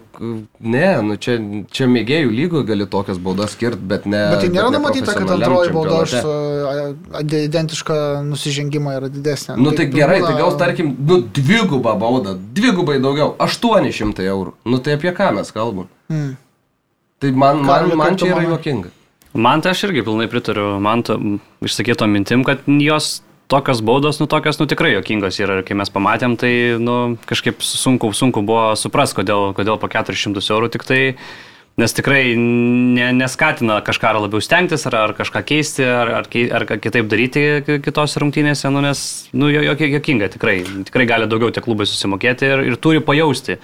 ne, 0.60 0.88
nu 1.00 1.14
čia, 1.16 1.38
čia 1.72 1.86
mėgėjų 1.88 2.28
lygų 2.28 2.60
gali 2.68 2.84
tokias 2.92 3.16
baudas 3.16 3.54
skirti, 3.56 3.80
bet 3.88 4.04
ne. 4.04 4.20
Bet 4.34 4.42
tai 4.44 4.50
nėra 4.52 4.68
bet 4.68 4.76
numatyta, 4.76 5.14
kad 5.16 5.30
antroji 5.32 5.72
bauda 5.72 6.02
už 6.04 6.12
identišką 7.46 7.96
nusižengimą 8.28 8.98
yra 8.98 9.08
didesnė. 9.14 9.56
Nu 9.56 9.72
tai 9.72 9.86
gerai, 9.88 10.20
būna- 10.20 10.28
tai 10.28 10.42
gaus 10.42 10.58
tarkim, 10.60 10.92
nu 11.00 11.22
dvigubą 11.24 11.96
baudą, 11.98 12.36
dvigubai 12.52 12.98
daugiau, 13.00 13.32
800 13.40 14.28
eurų. 14.28 14.52
Nu 14.68 14.78
tai 14.78 14.98
apie 14.98 15.12
ką 15.16 15.32
mes 15.40 15.50
kalbam? 15.50 15.88
Hmm. 16.10 16.36
Tai 17.18 17.30
man, 17.32 17.64
man, 17.64 17.96
man 17.96 18.16
čia 18.16 18.34
yra 18.34 18.44
juokinga. 18.44 18.90
Man 19.32 19.62
tai 19.64 19.70
aš 19.72 19.84
irgi 19.88 20.04
pilnai 20.04 20.28
pritariu, 20.28 20.76
man 20.80 21.02
to 21.02 21.16
išsakyto 21.64 22.04
mintim, 22.10 22.44
kad 22.44 22.60
jos 22.66 23.22
tokios 23.52 23.82
baudos, 23.84 24.18
nu 24.22 24.26
tokios, 24.32 24.56
nu 24.60 24.66
tikrai 24.70 24.94
jokingos 24.96 25.38
yra. 25.44 25.60
Ir 25.60 25.66
kai 25.68 25.76
mes 25.78 25.92
pamatėm, 25.92 26.38
tai, 26.40 26.52
nu, 26.80 26.98
kažkaip 27.28 27.60
sunku, 27.64 28.10
sunku 28.16 28.40
buvo 28.48 28.72
supras, 28.80 29.12
kodėl, 29.16 29.50
kodėl 29.56 29.76
po 29.82 29.90
400 29.92 30.40
eurų 30.56 30.70
tik 30.72 30.86
tai, 30.88 31.00
nes 31.80 31.94
tikrai 31.96 32.34
ne, 32.36 33.06
neskatina 33.16 33.78
kažką 33.84 34.10
labiau 34.18 34.42
stengtis, 34.44 34.84
ar, 34.90 34.96
ar 35.06 35.14
kažką 35.16 35.40
keisti, 35.48 35.86
ar, 35.88 36.10
ar, 36.18 36.26
ar 36.28 36.66
kitaip 36.76 37.08
daryti 37.08 37.44
ki- 37.64 37.78
kitose 37.86 38.20
rungtynėse, 38.20 38.68
nu, 38.72 38.82
nes, 38.84 39.04
nu, 39.32 39.48
jo- 39.52 39.62
jo- 39.70 39.92
jokinga 39.96 40.28
tikrai. 40.34 40.58
Tikrai 40.90 41.06
gali 41.08 41.28
daugiau 41.32 41.52
tie 41.52 41.64
klubai 41.64 41.88
susimokėti 41.88 42.50
ir, 42.50 42.66
ir 42.72 42.76
turi 42.76 43.00
pajausti 43.00 43.56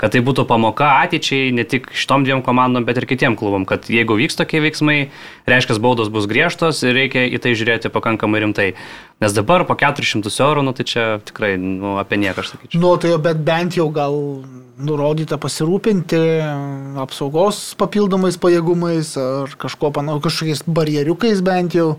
kad 0.00 0.14
tai 0.14 0.22
būtų 0.24 0.44
pamoka 0.50 0.88
ateičiai 1.04 1.52
ne 1.54 1.62
tik 1.68 1.86
šitom 1.94 2.24
dviem 2.26 2.42
komandom, 2.42 2.86
bet 2.86 2.98
ir 2.98 3.06
kitiem 3.06 3.36
klubam, 3.38 3.66
kad 3.68 3.86
jeigu 3.92 4.16
vyks 4.18 4.38
tokie 4.40 4.62
veiksmai, 4.64 4.96
reiškia, 5.46 5.78
baudos 5.82 6.10
bus 6.12 6.26
griežtos 6.30 6.82
ir 6.82 6.96
reikia 6.96 7.28
į 7.30 7.38
tai 7.42 7.54
žiūrėti 7.58 7.92
pakankamai 7.94 8.42
rimtai. 8.42 8.72
Nes 9.22 9.36
dabar 9.36 9.62
po 9.68 9.76
400 9.78 10.26
eurų, 10.26 10.64
nu 10.66 10.74
tai 10.74 10.86
čia 10.88 11.06
tikrai 11.22 11.54
nu, 11.60 11.94
apie 12.02 12.18
nieką 12.18 12.42
aš 12.42 12.56
sakyčiau. 12.56 12.82
Nu, 12.82 12.96
tai 12.98 13.14
bet 13.22 13.44
bent 13.46 13.78
jau 13.78 13.86
gal 13.94 14.18
nurodyta 14.82 15.38
pasirūpinti 15.38 16.18
apsaugos 17.02 17.62
papildomais 17.78 18.40
pajėgumais 18.42 19.14
ar 19.22 19.54
kažko 19.60 19.92
panau, 19.94 20.18
kažkokiais 20.24 20.66
barjeriukais 20.66 21.44
bent 21.46 21.78
jau. 21.78 21.94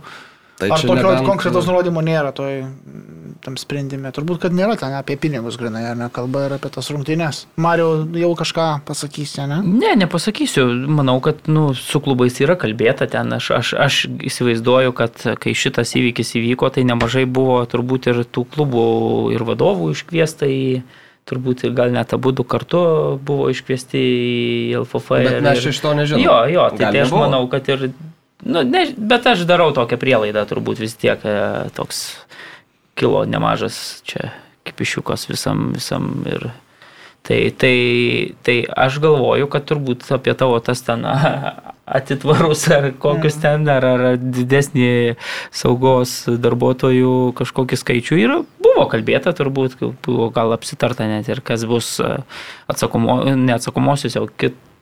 Tai 0.69 0.77
ar 0.77 0.81
tokio 0.87 1.09
nebent- 1.11 1.27
konkretaus 1.27 1.67
nurodymo 1.69 2.01
nėra 2.05 2.31
toj 2.35 2.61
mm, 2.63 3.35
tam 3.43 3.57
sprendime? 3.59 4.11
Turbūt, 4.15 4.39
kad 4.45 4.55
nėra 4.55 4.77
ten 4.79 4.93
apie 4.95 5.17
pinigus 5.19 5.57
grinai, 5.59 5.83
ar 5.91 5.97
ne, 5.99 6.07
kalba 6.13 6.45
ir 6.47 6.55
apie 6.57 6.71
tas 6.71 6.89
rungtynės. 6.93 7.43
Mario 7.59 8.05
jau 8.15 8.31
kažką 8.39 8.67
pasakys, 8.87 9.35
ne? 9.49 9.59
Ne, 9.67 9.93
nepasakysiu. 9.99 10.65
Manau, 10.87 11.19
kad 11.25 11.43
nu, 11.51 11.73
su 11.75 11.99
klubais 12.03 12.39
yra 12.43 12.55
kalbėta 12.59 13.07
ten. 13.11 13.33
Aš, 13.35 13.51
aš, 13.59 13.73
aš 13.87 13.99
įsivaizduoju, 14.31 14.93
kad 14.95 15.23
kai 15.43 15.53
šitas 15.57 15.91
įvykis 15.99 16.35
įvyko, 16.39 16.71
tai 16.73 16.83
nemažai 16.87 17.25
buvo 17.25 17.61
turbūt 17.67 18.11
ir 18.13 18.23
tų 18.25 18.45
klubų 18.55 18.87
ir 19.35 19.43
vadovų 19.47 19.91
iškviesta 19.97 20.49
į... 20.49 20.83
Turbūt 21.23 21.61
ir 21.63 21.71
gal 21.71 21.87
net 21.95 22.11
abu 22.11 22.33
du 22.35 22.43
kartu 22.43 22.79
buvo 23.23 23.45
iškviesti 23.47 23.95
į 23.95 24.73
LFF. 24.81 25.05
Bet 25.23 25.29
ir- 25.37 25.45
mes 25.45 25.61
ir- 25.61 25.69
iš 25.71 25.77
to 25.79 25.93
nežinom. 25.95 26.19
Jo, 26.19 26.33
jo, 26.51 26.65
tai, 26.75 26.81
Gal 26.81 26.91
tai 26.97 26.99
aš 27.05 27.13
manau, 27.15 27.45
kad 27.47 27.69
ir... 27.71 27.85
Nu, 28.43 28.63
ne, 28.67 28.85
bet 28.97 29.27
aš 29.31 29.45
darau 29.49 29.71
tokią 29.75 29.99
prielaidą, 30.01 30.43
turbūt 30.49 30.81
vis 30.83 30.97
tiek 30.99 31.21
e, 31.23 31.37
toks 31.75 32.03
kilo 32.99 33.23
nemažas 33.25 34.01
čia 34.07 34.33
kipišiukas 34.67 35.27
visam, 35.31 35.71
visam 35.75 36.11
ir 36.29 36.51
Tai, 37.23 37.51
tai, 37.55 38.35
tai 38.43 38.65
aš 38.67 38.97
galvoju, 38.99 39.47
kad 39.47 39.63
turbūt 39.63 40.03
apie 40.11 40.33
tavo 40.35 40.57
tas 40.59 40.81
ten 40.87 41.05
atitvarus 41.87 42.65
ar 42.71 42.89
kokius 42.99 43.37
ten, 43.39 43.63
ar, 43.71 43.85
ar 43.87 44.17
didesnį 44.19 45.15
saugos 45.55 46.25
darbuotojų 46.27 47.31
kažkokį 47.39 47.79
skaičių. 47.79 48.19
Ir 48.19 48.35
buvo 48.63 48.89
kalbėta 48.91 49.31
turbūt, 49.39 49.79
buvo 50.03 50.27
gal 50.35 50.51
apsitarta 50.55 51.07
net 51.07 51.31
ir 51.31 51.39
kas 51.47 51.63
bus 51.69 51.95
a, 52.03 52.25
atsakomo, 52.67 53.21
neatsakomosios 53.39 54.19
jau 54.19 54.27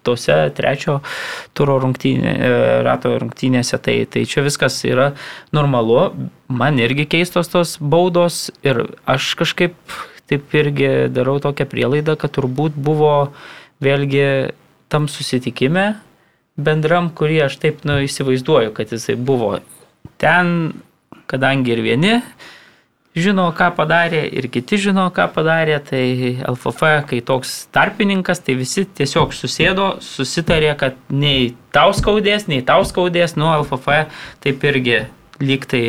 kitose 0.02 0.50
trečio 0.58 1.00
turo 1.54 1.78
rungtynė, 1.80 2.34
e, 2.34 2.84
rato 2.84 3.14
rungtynėse, 3.22 3.78
tai, 3.78 4.06
tai 4.10 4.26
čia 4.26 4.42
viskas 4.42 4.82
yra 4.86 5.14
normalu, 5.54 6.12
man 6.50 6.80
irgi 6.82 7.06
keistos 7.06 7.48
tos 7.48 7.78
baudos 7.80 8.50
ir 8.64 8.98
aš 9.06 9.36
kažkaip 9.38 9.76
taip 10.32 10.54
irgi 10.56 11.10
darau 11.14 11.40
tokią 11.44 11.68
prielaidą, 11.70 12.16
kad 12.18 12.32
turbūt 12.34 12.74
buvo 12.76 13.32
vėlgi 13.84 14.54
tam 14.90 15.08
susitikime 15.08 16.00
bendram, 16.58 17.10
kurį 17.14 17.46
aš 17.48 17.60
taip 17.62 17.86
nu, 17.88 18.00
įsivaizduoju, 18.02 18.74
kad 18.74 18.92
jisai 18.92 19.16
buvo 19.16 19.60
ten, 20.22 20.74
kadangi 21.32 21.76
ir 21.76 21.84
vieni 21.86 22.16
žino, 23.18 23.50
ką 23.56 23.72
padarė, 23.76 24.22
ir 24.32 24.48
kiti 24.52 24.80
žino, 24.80 25.10
ką 25.14 25.28
padarė, 25.36 25.78
tai 25.84 26.06
LFF, 26.48 26.94
kai 27.10 27.20
toks 27.26 27.54
tarpininkas, 27.76 28.44
tai 28.46 28.56
visi 28.60 28.86
tiesiog 28.86 29.36
susėdo, 29.36 29.98
susitarė, 30.06 30.72
kad 30.80 30.98
nei 31.12 31.54
tau 31.76 31.92
skaudės, 31.96 32.48
nei 32.52 32.64
tau 32.64 32.86
skaudės, 32.88 33.36
nu 33.40 33.52
LFF 33.52 34.08
taip 34.44 34.68
irgi 34.72 35.04
lyg 35.42 35.68
tai 35.68 35.86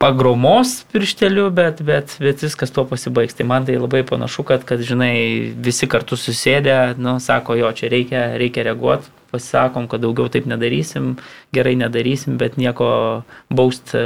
pagromos 0.00 0.82
piršteliu, 0.92 1.48
bet, 1.56 1.80
bet, 1.84 2.16
bet 2.20 2.42
viskas 2.44 2.72
tuo 2.72 2.84
pasibaigs. 2.88 3.36
Tai 3.36 3.46
man 3.48 3.68
tai 3.68 3.78
labai 3.80 4.02
panašu, 4.06 4.44
kad, 4.48 4.64
kad 4.68 4.82
žinai, 4.84 5.52
visi 5.56 5.88
kartu 5.88 6.18
susėdę, 6.20 6.96
nu, 7.00 7.16
sako, 7.22 7.56
jo, 7.60 7.72
čia 7.76 7.90
reikia, 7.92 8.26
reikia 8.40 8.66
reaguoti, 8.68 9.12
pasisakom, 9.36 9.86
kad 9.92 10.02
daugiau 10.04 10.32
taip 10.32 10.48
nedarysim, 10.48 11.14
gerai 11.54 11.76
nedarysim, 11.78 12.40
bet 12.40 12.56
nieko 12.60 12.88
baust 13.52 13.94
e, 13.96 14.02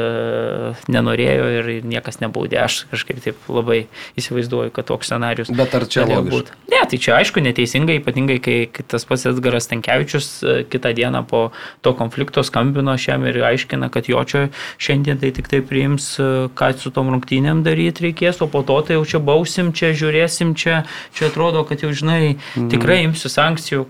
nenorėjo 0.90 1.49
ir 1.59 1.71
niekas 1.87 2.21
nebaudė. 2.21 2.61
Aš 2.66 2.85
kažkaip 2.90 3.23
taip 3.25 3.49
labai 3.51 3.85
įsivaizduoju, 4.21 4.75
kad 4.75 4.90
toks 4.90 5.11
scenarius. 5.11 5.51
Bet 5.55 5.75
ar 5.79 5.87
čia 5.90 6.05
galėjo 6.05 6.21
logiška? 6.21 6.37
būt. 6.37 6.53
Ne, 6.73 6.81
tai 6.90 7.01
čia 7.03 7.16
aišku 7.19 7.43
neteisinga, 7.45 7.97
ypatingai 8.01 8.38
kai, 8.43 8.59
tas 8.90 9.07
pats 9.09 9.27
Edgaras 9.31 9.71
Tankievičius 9.71 10.29
e, 10.43 10.57
kitą 10.71 10.93
dieną 10.97 11.25
po 11.31 11.43
to 11.85 11.95
konflikto 11.99 12.45
skambino 12.47 12.97
šiam 13.01 13.27
ir 13.29 13.40
aiškina, 13.51 13.90
kad 13.93 14.11
jo 14.11 14.23
čia 14.25 14.47
šiandien 14.81 15.21
tai 15.23 15.33
tik 15.37 15.51
tai 15.51 15.62
priims, 15.66 16.12
e, 16.23 16.49
ką 16.57 16.73
su 16.81 16.93
tom 16.95 17.12
rungtynėm 17.14 17.64
daryti 17.66 18.09
reikės, 18.09 18.43
o 18.45 18.51
po 18.51 18.64
to 18.66 18.81
tai 18.87 18.99
jau 18.99 19.07
čia 19.14 19.23
bausim, 19.23 19.75
čia 19.77 19.93
žiūrėsim, 19.97 20.55
čia, 20.59 20.85
čia 21.16 21.31
atrodo, 21.31 21.64
kad 21.69 21.85
jau 21.85 21.93
žinai, 21.95 22.37
tikrai 22.73 23.03
imsiu 23.09 23.33
sankcijų. 23.33 23.87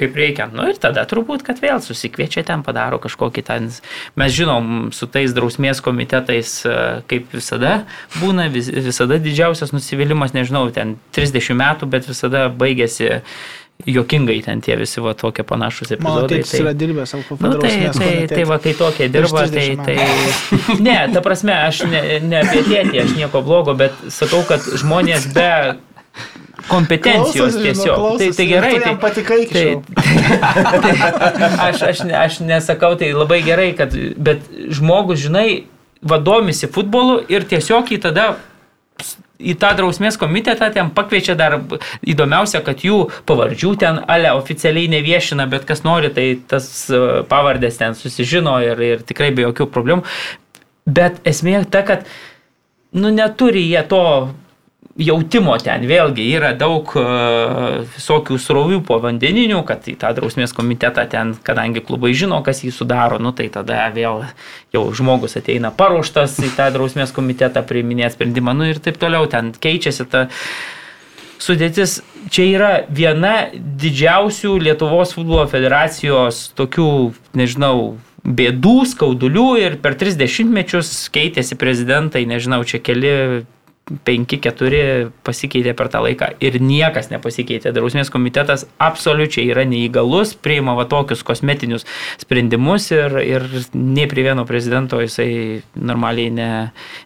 Kaip 0.00 0.16
reikia. 0.16 0.48
Nu 0.52 0.66
ir 0.70 0.78
tada 0.80 1.04
turbūt, 1.08 1.44
kad 1.46 1.60
vėl 1.62 1.82
susikviečia 1.84 2.44
ten, 2.48 2.64
padaro 2.66 3.00
kažkokį 3.02 3.44
ten. 3.46 3.70
Mes 4.18 4.34
žinom, 4.34 4.90
su 4.94 5.08
tais 5.10 5.34
drausmės 5.36 5.82
komitetais, 5.84 6.54
e, 6.66 6.76
kaip 7.10 7.32
visada 7.34 7.82
būna, 8.18 8.48
vis, 8.52 8.70
visada 8.72 9.20
didžiausias 9.22 9.74
nusivylimas, 9.74 10.34
nežinau, 10.36 10.68
ten 10.74 10.96
30 11.16 11.58
metų, 11.58 11.90
bet 11.92 12.08
visada 12.08 12.48
baigėsi 12.48 13.20
jokingai 13.86 14.42
ten 14.44 14.60
tie 14.62 14.76
visi 14.78 15.02
va 15.02 15.14
tokie 15.18 15.42
panašus 15.42 15.90
Mano 15.98 16.22
epizodai. 16.22 16.38
tėtis 16.38 16.60
yra 16.60 16.72
dirbęs 16.78 17.14
LKF. 17.18 17.40
Nu, 17.42 17.54
tai, 17.58 17.72
tai, 17.96 18.10
tai 18.30 18.44
va, 18.46 18.58
kai 18.62 18.74
tokie 18.78 19.08
dirba, 19.10 19.46
tai, 19.50 19.64
30 19.74 19.86
tai... 19.86 20.78
Ne, 20.86 20.98
ta 21.12 21.22
prasme, 21.24 21.56
aš 21.66 21.82
ne, 21.90 22.02
ne 22.22 22.42
apie 22.44 22.62
tėtį, 22.68 23.00
aš 23.02 23.16
nieko 23.18 23.42
blogo, 23.42 23.74
bet 23.78 23.96
sakau, 24.14 24.44
kad 24.46 24.62
žmonės 24.62 25.26
be 25.34 25.50
kompetencijos 26.68 27.56
Klausosi, 27.56 27.74
žinau, 27.74 27.84
tiesiog. 27.84 28.18
Tai, 28.20 28.28
tai 28.36 28.46
gerai, 28.50 28.72
tai, 28.84 28.94
patikai 29.02 29.40
tai, 29.50 29.64
šiol. 29.64 29.82
tai 30.84 30.94
aš, 31.68 31.82
aš, 31.90 32.04
aš 32.22 32.40
nesakau, 32.46 32.94
tai 33.00 33.12
labai 33.16 33.42
gerai, 33.46 33.72
kad, 33.78 33.94
bet 34.16 34.46
žmogus, 34.74 35.22
žinai, 35.24 35.64
vadomisi 36.02 36.70
futbolu 36.70 37.20
ir 37.30 37.46
tiesiog 37.48 37.92
į 37.94 38.00
tada 38.02 38.32
į 39.42 39.54
tą 39.58 39.72
drausmės 39.78 40.18
komitetą 40.20 40.68
ten 40.74 40.90
pakviečia 40.94 41.34
dar 41.38 41.58
įdomiausia, 42.06 42.62
kad 42.64 42.84
jų 42.86 43.08
pavardžių 43.28 43.72
ten 43.80 44.00
ale 44.10 44.30
oficialiai 44.38 44.90
neviešina, 44.92 45.48
bet 45.50 45.66
kas 45.68 45.82
nori, 45.86 46.12
tai 46.14 46.26
tas 46.48 46.68
e, 46.90 47.22
pavardės 47.28 47.80
ten 47.80 47.96
susižino 47.98 48.58
ir, 48.62 48.84
ir 48.86 49.02
tikrai 49.06 49.32
be 49.34 49.46
jokių 49.48 49.66
problemų. 49.74 50.06
Bet 50.86 51.18
esmė 51.28 51.62
ta, 51.70 51.82
kad 51.86 52.06
nu, 52.94 53.10
neturi 53.14 53.64
jie 53.66 53.82
to 53.90 54.04
jautimo 55.00 55.54
ten 55.62 55.86
vėlgi 55.88 56.24
yra 56.36 56.52
daug 56.58 56.90
e, 56.98 57.04
visokių 57.94 58.36
srovių 58.40 58.80
po 58.84 58.98
vandeninių, 59.02 59.62
kad 59.68 59.86
į 59.88 59.96
tą 60.00 60.12
drausmės 60.16 60.52
komitetą 60.56 61.06
ten, 61.10 61.32
kadangi 61.46 61.82
klubai 61.84 62.12
žino, 62.16 62.42
kas 62.44 62.62
jį 62.64 62.74
sudaro, 62.76 63.20
nu 63.22 63.32
tai 63.36 63.48
tada 63.52 63.86
vėl 63.94 64.26
jau 64.74 64.84
žmogus 64.92 65.38
ateina 65.40 65.72
paruoštas 65.74 66.36
į 66.44 66.52
tą 66.58 66.68
drausmės 66.74 67.14
komitetą 67.16 67.64
priiminėti 67.68 68.18
sprendimą, 68.18 68.54
nu 68.58 68.68
ir 68.68 68.82
taip 68.84 69.00
toliau, 69.00 69.24
ten 69.30 69.54
keičiasi 69.56 70.08
ta 70.12 70.26
sudėtis. 71.42 72.00
Čia 72.32 72.44
yra 72.52 72.70
viena 72.86 73.48
didžiausių 73.52 74.54
Lietuvos 74.62 75.16
futbolo 75.16 75.48
federacijos 75.50 76.50
tokių, 76.58 76.90
nežinau, 77.38 77.96
bėdų, 78.22 78.76
skaudulių 78.92 79.48
ir 79.58 79.80
per 79.82 79.96
30 79.98 80.52
mečius 80.52 80.92
keitėsi 81.12 81.58
prezidentai, 81.58 82.22
nežinau, 82.30 82.60
čia 82.68 82.78
keli 82.78 83.42
5-4 83.90 85.10
pasikeitė 85.26 85.74
per 85.76 85.88
tą 85.92 86.02
laiką 86.04 86.28
ir 86.44 86.58
niekas 86.62 87.10
nepasikeitė. 87.10 87.72
Drausmės 87.74 88.12
komitetas 88.14 88.64
absoliučiai 88.82 89.48
yra 89.50 89.64
neįgalus, 89.68 90.36
priima 90.38 90.76
va 90.78 90.86
tokius 90.90 91.24
kosmetinius 91.26 91.86
sprendimus 92.22 92.90
ir, 92.94 93.18
ir 93.26 93.46
nei 93.74 94.06
prie 94.10 94.26
vieno 94.28 94.46
prezidento 94.48 95.00
jisai 95.02 95.62
normaliai 95.74 96.30
ne, 96.34 96.50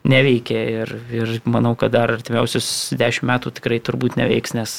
neveikia 0.04 0.64
ir, 0.82 0.94
ir 1.16 1.34
manau, 1.48 1.74
kad 1.80 1.96
dar 1.96 2.18
artimiausius 2.18 2.92
10 2.96 3.26
metų 3.32 3.56
tikrai 3.56 3.80
turbūt 3.80 4.20
neveiks, 4.20 4.54
nes, 4.56 4.78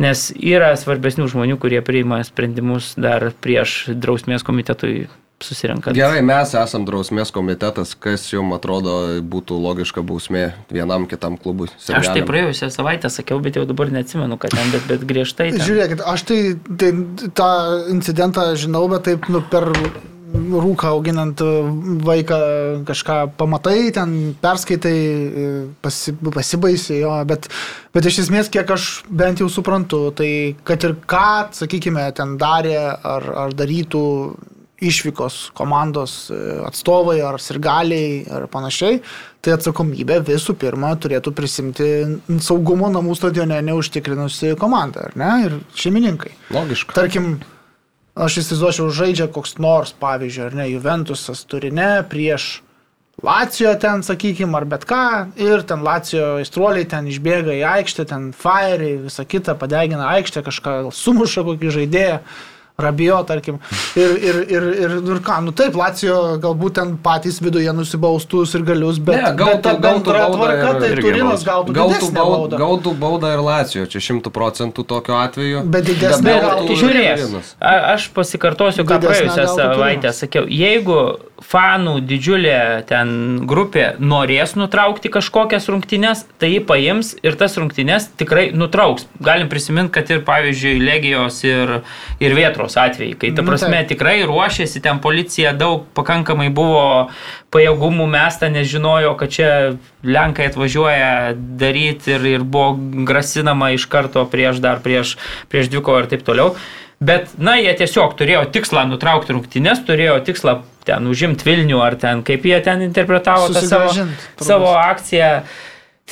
nes 0.00 0.28
yra 0.40 0.72
svarbesnių 0.80 1.28
žmonių, 1.28 1.60
kurie 1.60 1.84
priima 1.84 2.22
sprendimus 2.26 2.94
dar 2.96 3.30
prieš 3.44 3.92
drausmės 3.92 4.46
komitetui 4.48 5.10
susirinkant. 5.46 5.96
Gerai, 5.96 6.20
mes 6.26 6.54
esam 6.58 6.86
drausmės 6.88 7.32
komitetas, 7.34 7.94
kas 7.98 8.28
jums 8.32 8.56
atrodo 8.56 8.94
būtų 9.34 9.58
logiška 9.62 10.04
bausmė 10.06 10.46
vienam 10.72 11.08
kitam 11.10 11.38
klubui. 11.40 11.70
Aš 11.72 11.88
tai 11.88 12.00
sirgaliam? 12.02 12.30
praėjusią 12.30 12.70
savaitę 12.74 13.10
sakiau, 13.12 13.40
bet 13.44 13.58
jau 13.58 13.66
dabar 13.68 13.92
neatsimenu, 13.94 14.38
kad 14.40 14.54
ten, 14.56 14.72
bet, 14.74 14.86
bet 14.90 15.04
griežtai. 15.08 15.50
Ten. 15.56 15.66
Žiūrėkit, 15.66 16.06
aš 16.14 16.26
tai, 16.30 16.40
tai 16.80 16.94
tą 17.36 17.52
incidentą 17.92 18.52
žinau, 18.58 18.86
bet 18.92 19.06
taip 19.10 19.30
nu, 19.32 19.44
per 19.52 19.70
rūką 20.32 20.88
auginant 20.88 21.40
vaiką 22.06 22.38
kažką 22.88 23.16
pamatai, 23.36 23.92
ten 23.92 24.34
perskaitai, 24.40 24.96
pasi, 25.84 26.14
pasibaisi 26.32 27.02
jo, 27.02 27.12
bet, 27.28 27.48
bet 27.94 28.08
iš 28.08 28.22
esmės, 28.24 28.50
kiek 28.52 28.70
aš 28.72 29.02
bent 29.08 29.42
jau 29.42 29.50
suprantu, 29.52 30.06
tai 30.16 30.56
kad 30.64 30.84
ir 30.88 30.96
ką, 31.08 31.52
sakykime, 31.56 32.06
ten 32.16 32.38
darė 32.40 32.78
ar, 32.96 33.28
ar 33.44 33.56
darytų 33.56 34.06
išvykos 34.82 35.52
komandos 35.56 36.16
e, 36.30 36.38
atstovai 36.66 37.20
ar 37.24 37.38
sirgaliai 37.42 38.24
ar 38.32 38.48
panašiai, 38.50 39.00
tai 39.42 39.56
atsakomybę 39.56 40.20
visų 40.26 40.56
pirma 40.58 40.92
turėtų 41.00 41.34
prisimti 41.36 41.88
saugumo 42.42 42.90
namų 42.92 43.16
stadione 43.18 43.60
neužtikrinusi 43.68 44.56
komanda, 44.60 45.08
ar 45.08 45.16
ne, 45.18 45.30
ir 45.46 45.56
šeimininkai. 45.78 46.34
Logiška. 46.54 46.96
Tarkim, 46.98 47.36
aš 48.14 48.42
įsivaizduočiau, 48.42 48.90
žaidžia 48.94 49.30
koks 49.32 49.56
nors, 49.62 49.94
pavyzdžiui, 50.02 50.44
ar 50.50 50.60
ne, 50.62 50.68
Juventusas 50.74 51.46
turine 51.48 51.94
prieš 52.10 52.60
Lacijo 53.22 53.74
ten, 53.78 54.00
sakykime, 54.02 54.56
ar 54.56 54.64
bet 54.66 54.86
ką, 54.88 55.04
ir 55.38 55.62
ten 55.68 55.84
Lacijo 55.84 56.38
aistruoliai 56.40 56.88
ten 56.88 57.06
išbėga 57.06 57.54
į 57.54 57.60
aikštę, 57.68 58.06
ten 58.10 58.30
fire, 58.34 58.96
visą 59.04 59.26
kitą, 59.28 59.54
padegina 59.60 60.08
aikštę, 60.16 60.42
kažką 60.42 60.72
sumuša 60.96 61.44
kokį 61.46 61.74
žaidėją. 61.76 62.16
Rabijo, 62.78 63.18
tarkim. 63.28 63.58
Ir, 63.96 64.10
ir, 64.16 64.36
ir, 64.48 64.62
ir, 64.84 64.92
ir 65.12 65.18
ką, 65.22 65.42
nu 65.44 65.52
taip, 65.52 65.74
Lacijo 65.76 66.38
galbūt 66.40 66.72
ten 66.78 66.94
patys 67.04 67.36
viduje 67.44 67.70
nusibaustus 67.76 68.54
ir 68.56 68.62
galius, 68.66 68.98
bet, 68.98 69.16
Ne, 69.20 69.32
bet 69.36 69.62
ta 69.62 69.74
gautų- 69.74 69.82
gautų 69.82 69.82
bendra 69.82 70.22
baudą 70.22 70.38
tvarka, 70.38 70.70
ir- 70.72 70.80
tai 70.80 71.02
Turinas 71.04 71.44
gautų 71.44 71.74
Gautų, 71.76 72.08
baudą. 72.16 72.56
gautų 72.58 72.94
baudą 72.98 73.32
ir 73.36 73.42
Lacijo, 73.44 73.84
čia 73.86 74.00
šimtų 74.08 74.32
procentų 74.32 74.86
tokiu 74.88 75.14
atveju. 75.20 75.62
Bet 75.68 75.84
didesnė 75.84 76.38
gautų 76.40 76.72
gautų 76.72 76.78
Žiūrės, 76.82 77.54
aš 77.60 78.08
pasikartosiu, 78.16 78.84
ką 78.88 78.98
praėjusią 79.04 79.44
gautų 79.44 79.56
savaitę 79.60 80.12
sakiau. 80.12 80.46
Jeigu 80.48 80.98
fanų 81.46 81.96
didžiulė 82.06 82.84
ten 82.88 83.12
grupė 83.48 83.92
norės 84.00 84.54
nutraukti 84.58 85.10
kažkokias 85.12 85.68
rungtynes, 85.72 86.24
tai 86.40 86.52
jį 86.54 86.62
paims 86.68 87.12
ir 87.22 87.36
tas 87.40 87.56
rungtynes 87.60 88.08
tikrai 88.20 88.50
nutrauks. 88.56 89.06
Galim 89.22 89.50
prisiminti, 89.52 89.92
kad 89.96 90.10
ir 90.12 90.22
pavyzdžiui 90.26 90.82
Legijos 90.82 91.42
ir, 91.46 91.78
ir 92.22 92.36
Vietros 92.38 92.78
atvejai, 92.80 93.16
kai 93.18 93.32
ta 93.32 93.42
Nu, 93.42 93.48
prasme 93.50 93.82
taip. 93.82 93.92
tikrai 93.94 94.20
ruošėsi, 94.28 94.82
ten 94.84 95.02
policija 95.02 95.52
daug 95.58 95.88
pakankamai 95.96 96.48
buvo 96.54 96.84
pajėgumų 97.52 98.06
mesta, 98.08 98.48
nes 98.52 98.68
žinojo, 98.70 99.16
kad 99.20 99.32
čia 99.34 99.50
Lenkai 100.02 100.48
atvažiuoja 100.50 101.34
daryti 101.36 102.16
ir, 102.16 102.24
ir 102.26 102.42
buvo 102.42 102.74
grasinama 103.06 103.70
iš 103.76 103.86
karto 103.86 104.24
prieš 104.26 104.58
dar 104.64 104.80
prieš, 104.82 105.16
prieš 105.52 105.70
dvikovą 105.70 106.02
ir 106.02 106.08
taip 106.10 106.24
toliau. 106.26 106.56
Bet, 107.02 107.32
na, 107.42 107.56
jie 107.58 107.72
tiesiog 107.80 108.14
turėjo 108.18 108.44
tikslą 108.54 108.84
nutraukti 108.86 109.34
rungtynės, 109.34 109.82
turėjo 109.88 110.20
tikslą 110.26 110.60
ten 110.86 111.06
užimti 111.10 111.46
Vilnių 111.46 111.80
ar 111.82 111.96
ten, 111.98 112.22
kaip 112.26 112.46
jie 112.46 112.58
ten 112.62 112.84
interpretavo 112.86 113.48
tą 113.50 113.62
savo, 113.66 113.90
turbūt. 113.90 114.46
savo 114.46 114.72
akciją. 114.78 115.34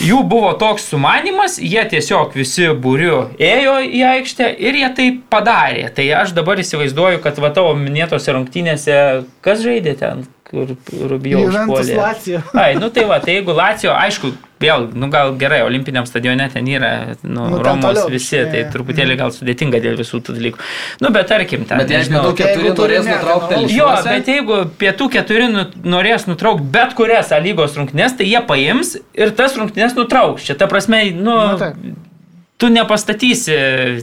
Jų 0.00 0.22
buvo 0.30 0.52
toks 0.56 0.86
sumanimas, 0.92 1.58
jie 1.60 1.82
tiesiog 1.90 2.32
visi 2.38 2.70
būriu 2.72 3.18
ėjo 3.42 3.74
į 3.84 4.02
aikštę 4.14 4.48
ir 4.62 4.78
jie 4.80 4.90
tai 4.96 5.08
padarė. 5.32 5.88
Tai 5.94 6.06
aš 6.22 6.32
dabar 6.36 6.62
įsivaizduoju, 6.62 7.20
kad 7.22 7.38
va 7.42 7.50
tavo 7.54 7.74
minėtose 7.76 8.32
rungtynėse, 8.32 8.96
kas 9.44 9.60
žaidė 9.66 9.96
ten, 10.00 10.24
kur 10.50 10.74
Juventus 11.22 11.90
užpuolė. 11.90 12.42
Ai, 12.58 12.74
nu 12.78 12.90
tai 12.94 13.04
va, 13.06 13.20
tai 13.22 13.36
jeigu 13.38 13.54
Lacijo, 13.54 13.92
aišku, 13.94 14.32
vėl, 14.60 14.88
nu 14.98 15.08
gal 15.12 15.32
gerai, 15.40 15.60
olimpiniam 15.66 16.06
stadione 16.08 16.48
ten 16.52 16.66
yra, 16.68 16.90
nu, 17.22 17.46
Nu, 17.52 17.60
Romos 17.62 17.86
toliau 17.86 18.10
visi, 18.12 18.40
tai 18.50 18.64
jo. 18.64 18.72
truputėlį 18.74 19.16
gal 19.20 19.32
sudėtinga 19.34 19.80
dėl 19.82 19.96
visų 20.00 20.20
tų 20.26 20.36
dalykų. 20.36 20.66
Nu, 21.04 21.12
bet 21.14 21.30
tarkim, 21.30 21.64
ten. 21.70 21.80
Bet 21.80 21.94
nežinau. 21.94 22.24
du 22.26 22.34
keturi 22.40 22.74
norės 22.74 23.06
ne, 23.06 23.16
nutraukti 23.16 23.54
tai 23.54 23.62
Jo, 23.62 23.70
telšiuose, 23.70 24.10
bet 24.10 24.30
jeigu 24.34 24.60
pietų 24.82 25.10
keturi 25.16 25.48
nu, 25.54 25.64
norės 25.96 26.26
nutraukti 26.28 26.68
bet 26.76 26.94
kurias 26.98 27.32
lygos 27.46 27.78
rungtynes, 27.78 28.18
tai 28.18 28.28
jie 28.28 28.42
paims 28.50 28.96
ir 29.14 29.34
tas 29.38 29.56
rungtynes 29.56 29.96
nutrauks. 29.98 30.50
Čia 30.50 30.58
ta 30.58 30.68
prasme, 30.70 31.06
nu, 31.14 31.38
Nu, 31.40 31.58
taip. 31.60 32.08
Tu 32.60 32.68
nepastatysi, 32.72 33.56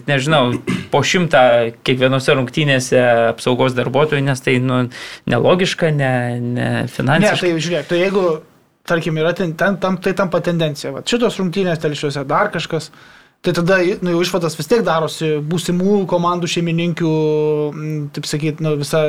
nežinau, 0.09 0.57
po 0.91 1.01
šimtą 1.05 1.43
kiekvienose 1.85 2.35
rungtynėse 2.37 3.01
apsaugos 3.31 3.75
darbuotojų, 3.77 4.23
nes 4.25 4.41
tai 4.43 4.57
nu, 4.63 4.83
nelogiška, 5.29 5.91
ne, 5.93 6.13
ne 6.41 6.67
Ne, 6.67 6.87
finansiškai. 6.91 7.51
tai 7.53 7.63
žiūrėk, 7.63 7.87
tai 7.89 7.99
jeigu, 8.01 8.23
tarkim, 8.87 9.17
yra 9.21 9.33
ten, 9.37 9.53
ten 9.59 9.77
tam, 9.81 9.97
tai 10.01 10.13
tampa 10.17 10.41
tendencija, 10.43 10.93
va, 10.95 11.03
šitos 11.05 11.37
rungtynės 11.41 11.81
telšiuose 11.83 12.23
dar 12.27 12.51
kažkas, 12.53 12.89
tai 13.41 13.53
tada 13.53 13.77
nu, 14.01 14.11
jau 14.11 14.21
išvadas 14.25 14.57
vis 14.59 14.67
tiek 14.67 14.81
darosi 14.83 15.37
būsimų 15.47 16.01
komandų 16.09 16.49
šeimininkių, 16.51 17.11
taip 18.15 18.25
sakyti, 18.27 18.63
nu, 18.65 18.73
visa, 18.81 19.01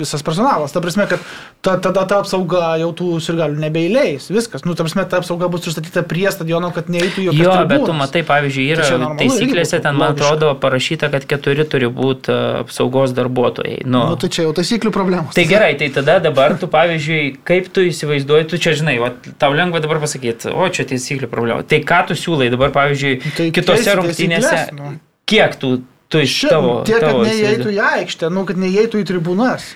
visas 0.00 0.24
personalas. 0.26 0.72
Ta 0.74 0.80
prasme, 0.82 1.06
kad 1.10 1.22
ta, 1.62 1.76
tada 1.82 2.02
ta 2.08 2.18
apsauga 2.22 2.72
jau 2.80 2.88
tų 2.96 3.08
sirgalių 3.22 3.60
nebeįleis. 3.62 4.30
Viskas. 4.34 4.64
Nu, 4.66 4.74
ta 4.74 4.86
prasme, 4.86 5.04
ta 5.10 5.20
apsauga 5.22 5.50
bus 5.52 5.68
užstatyta 5.70 6.02
prie 6.08 6.26
stadiono, 6.34 6.72
kad 6.74 6.90
neįtų 6.90 7.28
jokios 7.28 7.44
Jo, 7.44 7.54
bet 7.70 7.84
tu 7.86 7.94
matai, 7.96 8.24
pavyzdžiui, 8.26 8.66
yra 8.74 8.88
Tai 8.88 8.98
normalu, 9.04 9.20
taisyklėse, 9.22 9.80
ten 9.84 9.94
man 9.98 10.12
logiška. 10.12 10.26
atrodo 10.26 10.50
parašyta, 10.64 11.12
kad 11.14 11.28
keturi 11.30 11.68
turi 11.68 11.90
būti 11.92 12.34
apsaugos 12.64 13.14
darbuotojai. 13.16 13.82
Nu, 13.86 14.04
Nu, 14.08 14.18
tai 14.18 14.30
čia 14.32 14.46
jau 14.48 14.54
taisyklių 14.56 14.90
problemos. 14.94 15.36
Tai 15.36 15.44
gerai, 15.46 15.74
tai 15.78 15.90
tada 15.94 16.18
dabar 16.24 16.56
tu, 16.58 16.66
pavyzdžiui, 16.72 17.38
kaip 17.46 17.70
tu 17.74 17.84
įsivaizduoji, 17.86 18.48
tu 18.50 18.58
čia 18.62 18.74
žinai, 18.78 18.96
va, 19.02 19.12
tau 19.38 19.52
lengva 19.54 19.82
dabar 19.84 20.00
pasakyti, 20.02 20.50
o 20.54 20.66
čia 20.72 20.86
taisyklių 20.88 21.28
problema. 21.30 21.62
Tai 21.68 21.82
ką 21.86 22.02
tu 22.10 22.18
siūlai 22.18 22.50
dabar, 22.54 22.72
pavyzdžiui, 22.74 23.20
Tai 23.38 23.50
kitose 23.58 23.98
rungtynėse, 24.00 24.64
nu. 24.78 24.96
kiek 25.28 25.58
tų 25.60 25.74
tu 26.08 26.22
iš 26.24 26.38
Šiaip, 26.40 26.54
tavo... 26.54 26.72
Tiek, 26.88 27.02
kad 27.02 27.10
tavo 27.10 27.26
neįeitų 27.28 27.74
į 27.74 27.82
aikštę, 27.90 28.30
nu, 28.32 28.44
kad 28.48 28.60
neįeitų 28.60 29.02
į 29.02 29.08
tribūnas. 29.10 29.68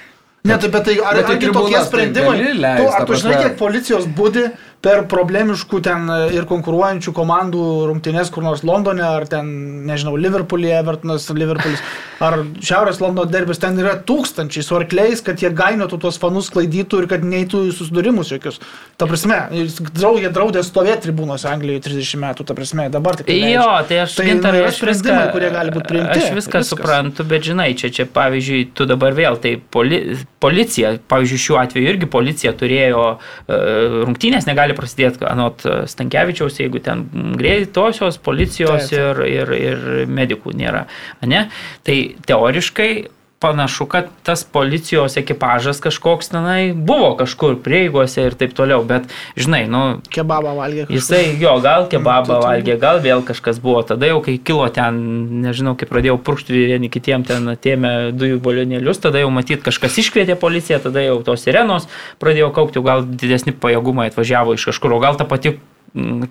Ne, 0.42 0.56
tai 0.58 0.72
bet 0.74 0.86
tai 0.88 0.94
ar, 0.98 1.18
Bet 1.20 1.28
tai 1.28 1.36
argi 1.36 1.46
tokie 1.46 1.46
tribūnas 1.46 1.76
tai 1.76 1.88
sprendimai? 1.90 2.36
tu, 2.38 2.54
leist, 2.64 2.86
ar 2.88 3.04
ta 3.04 3.06
tu 3.06 3.18
žinai, 3.20 3.34
kiek 3.44 3.58
policijos 3.60 4.08
būdi 4.16 4.46
per 4.82 5.04
problemiškų 5.10 5.80
ten 5.86 6.08
e, 6.10 6.18
ir 6.36 6.46
konkuruojančių 6.50 7.14
komandų 7.14 7.66
rungtynės 7.90 8.32
kur 8.34 8.44
nors 8.46 8.64
Londone, 8.66 9.04
ar 9.06 9.28
ten, 9.30 9.48
nežinau, 9.86 10.16
Liverpool'e, 10.18 10.72
Evertonas, 10.80 11.28
Liverpool'is, 11.30 11.82
ar 12.26 12.40
Šiaurės 12.58 12.98
Londono 13.02 13.30
derbis, 13.30 13.60
ten 13.62 13.78
yra 13.78 13.94
tūkstančiai 14.08 14.66
su 14.66 14.76
arkliais, 14.78 15.22
kad 15.24 15.42
jie 15.42 15.52
gainotų 15.54 16.00
tuos 16.02 16.18
fanus, 16.22 16.50
klaidytų 16.54 17.04
ir 17.04 17.08
kad 17.14 17.26
neįtų 17.26 17.66
į 17.68 17.76
susidūrimus 17.78 18.34
jokius. 18.34 18.58
Ta 18.98 19.06
prasme, 19.10 19.38
jis 19.54 19.78
draudė, 19.94 20.64
stovėti 20.66 21.06
tribūnos 21.06 21.46
Anglijoje 21.48 21.86
30 21.88 22.22
metų, 22.26 22.46
ta 22.48 22.58
prasme, 22.58 22.88
dabar 22.92 23.18
tik 23.20 23.30
Jo, 23.32 23.68
tai 23.88 24.02
aš 24.04 24.16
Tai 24.18 24.26
gintarai, 24.26 24.62
yra 24.62 24.70
aš 24.70 24.80
viską, 24.86 25.16
kurie 25.34 25.50
gali 25.52 25.72
būti 25.74 25.88
priimti. 25.88 26.18
Aš 26.18 26.36
viską 26.36 26.62
Viskas. 26.62 26.70
suprantu, 26.72 27.26
bet 27.28 27.46
žinai, 27.46 27.70
čia, 27.78 27.90
čia 27.94 28.06
pavyzdžiui, 28.10 28.60
tu 28.76 28.86
dabar 28.88 29.14
vėl, 29.16 29.38
tai 29.42 29.54
poli, 29.74 30.00
policija, 30.42 30.94
pavyzdžiui, 31.10 31.42
šiuo 31.46 31.58
atveju 31.62 31.90
irgi 31.92 32.08
policija 32.12 32.54
turėjo 32.58 33.02
uh, 33.14 33.98
rungtynės, 34.06 34.46
negali 34.48 34.71
prasidėti 34.76 35.26
anot 35.28 35.64
Stankievičiaus, 35.90 36.60
jeigu 36.60 36.82
ten 36.84 37.06
greitosios 37.38 38.18
policijos 38.22 38.92
ir, 38.94 39.24
ir, 39.28 39.56
ir 39.56 39.88
medikų 40.10 40.54
nėra. 40.58 40.86
Ne? 41.26 41.46
Tai 41.86 41.98
teoriškai 42.28 42.92
panašu, 43.42 43.86
kad 43.90 44.06
tas 44.22 44.44
policijos 44.46 45.16
ekipažas 45.18 45.80
kažkoks 45.82 46.30
tenai 46.30 46.70
buvo 46.72 47.12
kažkur 47.18 47.56
prieigose 47.64 48.22
ir 48.28 48.36
taip 48.38 48.54
toliau, 48.54 48.84
bet 48.86 49.10
žinai, 49.36 49.64
nu, 49.70 49.82
Kebabą 50.14 50.54
valgė. 50.56 50.86
kažkur. 50.86 50.96
Jisai, 50.96 51.24
jo, 51.42 51.56
gal 51.64 51.88
kebabą 51.90 52.38
tai- 52.38 52.44
valgė, 52.46 52.78
gal 52.80 53.00
vėl 53.02 53.24
kažkas 53.26 53.58
buvo. 53.62 53.82
Tada 53.82 54.06
jau, 54.06 54.20
kai 54.22 54.38
kilo 54.38 54.68
ten, 54.70 55.02
nežinau, 55.42 55.74
kai 55.76 55.86
pradėjau 55.90 56.18
purkšti 56.22 56.54
vieni 56.54 56.88
kitiem 56.92 57.26
ten 57.26 57.48
atėmė 57.56 58.12
dujų 58.14 58.38
balionėlius, 58.46 59.00
tada 59.02 59.18
jau 59.18 59.30
matyt 59.34 59.62
kažkas 59.66 59.98
iškvietė 59.98 60.38
policiją, 60.38 60.78
tada 60.86 61.02
jau 61.02 61.18
tos 61.26 61.42
sirenos 61.42 61.88
pradėjo 62.22 62.52
kaukti, 62.54 62.82
gal 62.84 63.02
didesni 63.02 63.52
pajėgumai 63.52 64.10
atvažiavo 64.12 64.54
iš 64.54 64.70
kažkur, 64.70 64.92
o 64.94 65.00
gal 65.02 65.16
ta 65.18 65.24
pati 65.24 65.56
mm, 65.56 65.71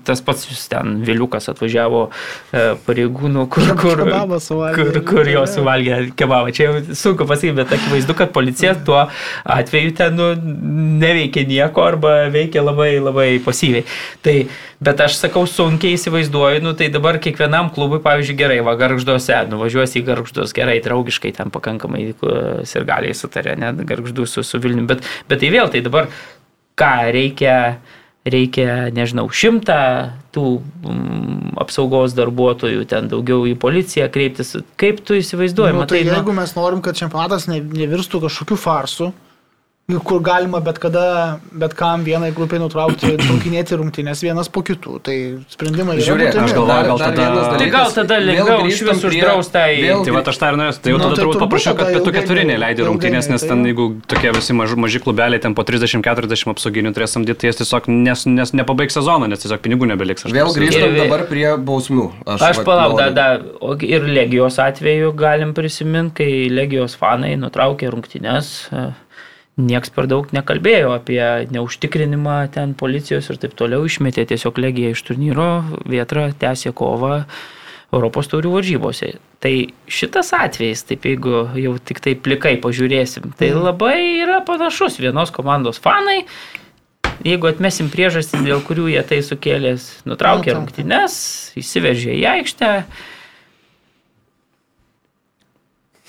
tas 0.04 0.22
pats 0.26 0.68
ten 0.72 0.96
Viliukas 1.06 1.46
atvažiavo 1.52 2.02
e, 2.10 2.64
pareigūnų, 2.88 3.46
kur, 3.54 3.68
kur, 3.78 4.02
kur, 4.76 5.00
kur 5.06 5.30
jo 5.30 5.44
suvalgė 5.50 6.00
kebabą. 6.18 6.50
Čia 6.56 6.68
jau 6.68 6.96
sunku 6.98 7.28
pasakyti, 7.30 7.54
bet 7.60 7.76
akivaizdu, 7.78 8.16
kad 8.18 8.34
policija 8.34 8.74
tuo 8.88 9.04
atveju 9.46 9.94
ten 10.00 10.18
nu, 10.18 10.32
neveikia 11.04 11.46
nieko 11.50 11.86
arba 11.86 12.16
veikia 12.34 12.66
labai 12.66 12.96
labai 12.98 13.30
pasyviai. 13.46 13.86
Tai, 14.26 14.36
bet 14.82 15.06
aš 15.06 15.20
sakau, 15.22 15.46
sunkiai 15.50 15.94
įsivaizduoju, 16.00 16.66
nu, 16.66 16.74
tai 16.78 16.90
dabar 16.94 17.22
kiekvienam 17.22 17.70
klubui, 17.76 18.02
pavyzdžiui, 18.02 18.40
gerai, 18.42 18.60
va, 18.66 18.74
garžduose, 18.82 19.38
nuvažiuosi 19.54 20.02
į 20.02 20.06
garždus, 20.10 20.58
gerai, 20.58 20.80
draugiškai 20.82 21.36
ten 21.38 21.54
pakankamai 21.54 22.08
ir 22.10 22.90
galiai 22.90 23.14
sutarė, 23.18 23.60
net 23.62 23.86
garždų 23.86 24.26
su, 24.26 24.46
su 24.48 24.62
Vilniumi, 24.62 24.90
bet, 24.90 25.06
bet 25.30 25.46
tai 25.46 25.54
vėl, 25.54 25.70
tai 25.70 25.86
dabar 25.86 26.10
ką 26.82 26.96
reikia 27.14 27.56
reikia, 28.28 28.92
nežinau, 28.94 29.26
šimtą 29.34 29.80
tų 30.36 30.46
mm, 30.62 31.56
apsaugos 31.62 32.14
darbuotojų, 32.18 32.86
ten 32.90 33.10
daugiau 33.12 33.48
į 33.50 33.56
policiją 33.62 34.08
kreiptis. 34.14 34.54
Kaip 34.82 35.02
tu 35.06 35.18
įsivaizduoji? 35.18 35.74
Nu, 35.74 35.86
tai 35.90 36.04
Matai, 36.04 36.06
nu, 36.06 36.16
jeigu 36.20 36.36
mes 36.38 36.54
norim, 36.58 36.84
kad 36.86 37.00
čempionatas 37.00 37.48
ne, 37.50 37.62
nevirstų 37.62 38.22
kažkokiu 38.28 38.60
farsu, 38.62 39.10
kur 40.06 40.22
galima 40.24 40.60
bet 40.64 40.78
kada, 40.80 41.40
bet 41.52 41.74
kam 41.76 42.04
vienai 42.06 42.30
grupiai 42.32 42.62
nutraukti, 42.64 43.10
traukinėti 43.26 43.76
rungtynės 43.76 44.22
vienas 44.24 44.48
po 44.48 44.62
kitų, 44.64 44.94
tai 45.04 45.16
sprendimai 45.52 45.98
yra 45.98 46.06
Žiūrėk, 46.06 46.38
aš 46.46 46.54
galvoju, 46.56 46.86
gal 46.88 47.02
tada- 47.02 47.26
vienas 47.26 47.58
Tai 47.60 47.68
gal 47.74 47.92
tada 47.98 48.20
lengviau 48.24 48.70
iš 48.70 48.80
vis 48.88 49.02
prie- 49.04 49.10
uždraust 49.10 49.52
tai- 49.52 49.82
vėl 49.84 50.06
Tai 50.08 50.14
va, 50.16 50.22
aš 50.32 50.40
tą 50.40 50.52
ir 50.54 50.60
norėjau, 50.62 50.78
tai 50.86 50.94
jau 50.94 50.98
Nu, 51.02 51.04
tada 51.04 51.16
tai 51.18 51.26
turbūt 51.26 51.42
paprašiau, 51.44 51.76
kad 51.76 51.86
tada 51.90 51.98
pietų 51.98 52.14
keturi 52.16 52.46
neleidė 52.48 52.88
rungtynės, 52.88 53.28
nes 53.34 53.44
ilgainiui, 53.44 53.50
ten 53.52 53.64
tai 53.66 53.74
jeigu 53.74 53.88
tokie 54.14 54.32
visi 54.40 54.56
maži, 54.62 54.80
maži 54.86 55.04
klubeliai, 55.04 55.42
ten 55.44 55.58
po 55.60 55.66
30-40 55.68 56.56
apsauginių 56.56 56.94
turės 56.96 57.12
samdyti, 57.18 57.40
tai 57.44 57.52
jis 57.52 57.60
tiesiog 57.66 57.92
nes, 57.92 58.26
nes 58.32 58.56
nepabaigs 58.62 58.96
sezoną, 58.96 59.28
nes 59.28 59.44
tiesiog 59.44 59.60
pinigų 59.68 59.92
nebeliks. 59.92 60.24
aš 60.26 60.32
Vėl 60.32 60.56
grįžtam 60.56 60.88
Ir- 60.96 61.04
dabar 61.04 61.28
prie 61.28 61.50
bausmių. 61.58 62.08
Aš 62.40 62.62
vat 62.62 62.66
palauk, 62.66 63.84
ir 63.84 64.08
Legijos 64.08 64.56
atveju 64.64 65.12
galim 65.20 65.52
prisiminti, 65.54 66.16
kai 66.22 66.32
Legijos 66.50 66.96
fanai 66.96 67.36
nutraukė 67.36 67.92
rungtynes, 67.92 68.70
e, 68.72 68.88
nieks 69.60 69.92
per 69.94 70.08
daug 70.08 70.30
nekalbėjo 70.32 70.94
apie 70.96 71.22
neužtikrinimą 71.52 72.38
ten 72.56 72.76
policijos 72.78 73.28
ir 73.32 73.40
taip 73.42 73.56
toliau, 73.60 73.84
išmetė 73.88 74.26
tiesiog 74.32 74.62
Legiją 74.62 74.94
iš 74.96 75.04
turnyro, 75.08 75.50
Vietra 75.90 76.30
tęsė 76.32 76.72
kovą 76.78 77.26
Europos 77.92 78.30
taurių 78.32 78.54
varžybose. 78.56 79.18
Tai 79.44 79.52
šitas 79.92 80.32
atvejis, 80.38 80.86
taip 80.88 81.06
jeigu 81.10 81.44
jau 81.60 81.76
tik 81.84 82.00
tai 82.04 82.16
plikai 82.16 82.56
pažiūrėsim, 82.64 83.34
tai 83.36 83.52
labai 83.56 84.22
yra 84.22 84.40
panašus 84.48 85.00
vienos 85.02 85.34
komandos 85.36 85.82
fanai. 85.82 86.22
Jeigu 87.22 87.52
atmesim 87.52 87.92
priežastis, 87.94 88.42
dėl 88.42 88.64
kurių 88.66 88.88
jie 88.94 89.02
tai 89.06 89.20
sukėlės, 89.22 89.90
nutraukė 90.10 90.56
Nu, 90.56 90.62
rungtynes, 90.62 91.18
įsiveržė 91.60 92.16
į 92.18 92.24
aikštę, 92.32 92.70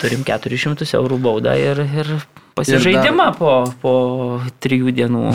turim 0.00 0.22
400 0.24 0.88
eurų 0.96 1.18
baudą 1.26 1.52
ir, 1.60 1.82
ir 1.84 2.14
pasižaidimą 2.58 3.28
po, 3.38 3.52
po 3.82 3.94
3 4.64 4.92
dienų 4.96 5.32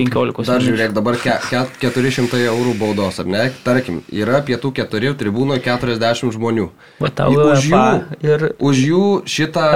15 0.00 0.46
Dar 0.48 0.64
žiūrėk, 0.64 0.92
dabar 0.96 1.18
ke, 1.20 1.34
ke, 1.50 1.62
400 1.82 2.40
eurų 2.48 2.74
baudos, 2.80 3.20
ar 3.20 3.28
ne? 3.28 3.46
Tarkim, 3.64 4.00
yra 4.08 4.40
pietų 4.46 4.72
keturi, 4.76 5.12
tribūnoje 5.18 5.62
40 5.66 6.34
žmonių. 6.36 6.68
Va 7.02 7.10
tau 7.12 7.32
Už 7.34 7.66
jų, 7.68 7.84
ir 8.24 8.46
už 8.58 8.84
jų 8.86 9.06
šitą, 9.28 9.66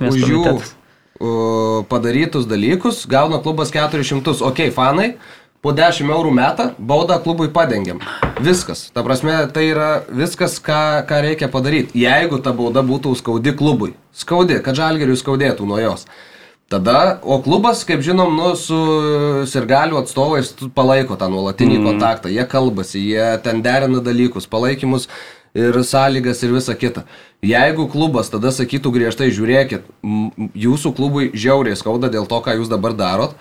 už 0.00 0.20
jų 0.24 0.44
komitetas. 0.44 0.76
padarytus 1.90 2.46
dalykus 2.48 3.04
gauna 3.10 3.42
klubas 3.44 3.72
400. 3.74 4.40
Ok, 4.40 4.70
fanai, 4.72 5.14
po 5.64 5.72
10 5.76 6.08
eurų 6.08 6.32
metą 6.34 6.70
baudą 6.78 7.18
klubui 7.22 7.50
padengiam. 7.52 8.00
Viskas. 8.40 8.88
Ta 8.94 9.04
prasme, 9.04 9.36
tai 9.52 9.68
yra 9.74 9.90
viskas, 10.08 10.56
ką, 10.64 11.04
ką 11.08 11.20
reikia 11.26 11.50
padaryti. 11.52 12.00
Jeigu 12.00 12.40
ta 12.40 12.54
bauda 12.56 12.84
būtų 12.86 13.14
skaudi 13.20 13.52
klubui. 13.56 13.94
Skaudi, 14.16 14.60
kad 14.64 14.78
žalgeriui 14.78 15.18
skaudėtų 15.20 15.68
nuo 15.68 15.80
jos. 15.82 16.06
Tada, 16.70 17.18
o 17.26 17.40
klubas, 17.42 17.82
kaip 17.82 17.98
žinom, 18.06 18.30
nu, 18.38 18.52
su 18.54 18.78
sirgalių 19.50 19.98
atstovais 20.04 20.52
palaiko 20.70 21.16
tą 21.18 21.26
nuolatinį 21.32 21.80
mm. 21.80 21.88
kontaktą. 21.88 22.30
Jie 22.30 22.44
kalbasi, 22.46 23.02
jie 23.10 23.26
ten 23.42 23.58
derina 23.64 23.98
dalykus, 24.06 24.46
palaikymus 24.46 25.08
ir 25.58 25.74
sąlygas 25.82 26.44
ir 26.46 26.54
visa 26.54 26.76
kita. 26.78 27.02
Jeigu 27.42 27.88
klubas 27.90 28.30
tada 28.30 28.52
sakytų 28.54 28.92
griežtai, 28.94 29.32
žiūrėkit, 29.34 29.90
jūsų 30.54 30.94
klubui 30.94 31.32
žiauriai 31.34 31.74
skauda 31.76 32.06
dėl 32.12 32.30
to, 32.30 32.38
ką 32.44 32.54
jūs 32.60 32.70
dabar 32.70 32.94
darot, 32.94 33.34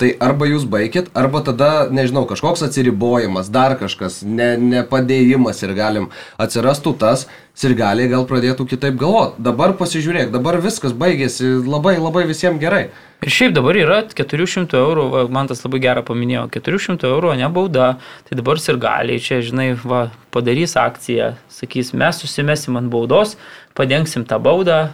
tai 0.00 0.12
arba 0.20 0.48
jūs 0.48 0.66
baigit, 0.68 1.08
arba 1.16 1.40
tada, 1.44 1.88
nežinau, 1.92 2.26
kažkoks 2.28 2.66
atsiribojimas, 2.66 3.48
dar 3.52 3.78
kažkas, 3.80 4.20
ne, 4.26 4.52
nepadėjimas 4.60 5.62
ir 5.64 5.72
galim 5.76 6.10
atsirastų 6.42 6.92
tas, 7.00 7.24
ir 7.64 7.72
gali 7.78 8.08
gal 8.12 8.26
pradėtų 8.28 8.66
kitaip 8.68 8.98
galvoti. 9.00 9.40
Dabar 9.46 9.72
pasižiūrėk, 9.78 10.28
dabar 10.34 10.60
viskas 10.60 10.92
baigėsi 10.92 11.56
labai 11.64 11.96
labai 11.96 12.26
visiems 12.28 12.60
gerai. 12.60 12.90
Ir 13.24 13.32
šiaip 13.32 13.54
dabar 13.56 13.78
yra 13.80 14.02
400 14.12 14.76
eurų, 14.76 15.06
va, 15.14 15.24
man 15.32 15.48
tas 15.48 15.64
labai 15.64 15.80
gerą 15.80 16.04
paminėjo, 16.04 16.44
400 16.52 17.08
eurų, 17.08 17.32
ne 17.40 17.48
bauda. 17.48 17.94
Tai 18.28 18.36
dabar 18.36 18.60
ir 18.60 18.80
gali, 18.82 19.16
čia, 19.24 19.40
žinai, 19.40 19.70
va, 19.80 20.10
padarys 20.36 20.76
akciją, 20.76 21.32
sakys, 21.48 21.94
mes 21.96 22.20
susimesim 22.20 22.76
ant 22.76 22.92
baudos, 22.92 23.38
padengsim 23.72 24.28
tą 24.28 24.36
baudą, 24.44 24.90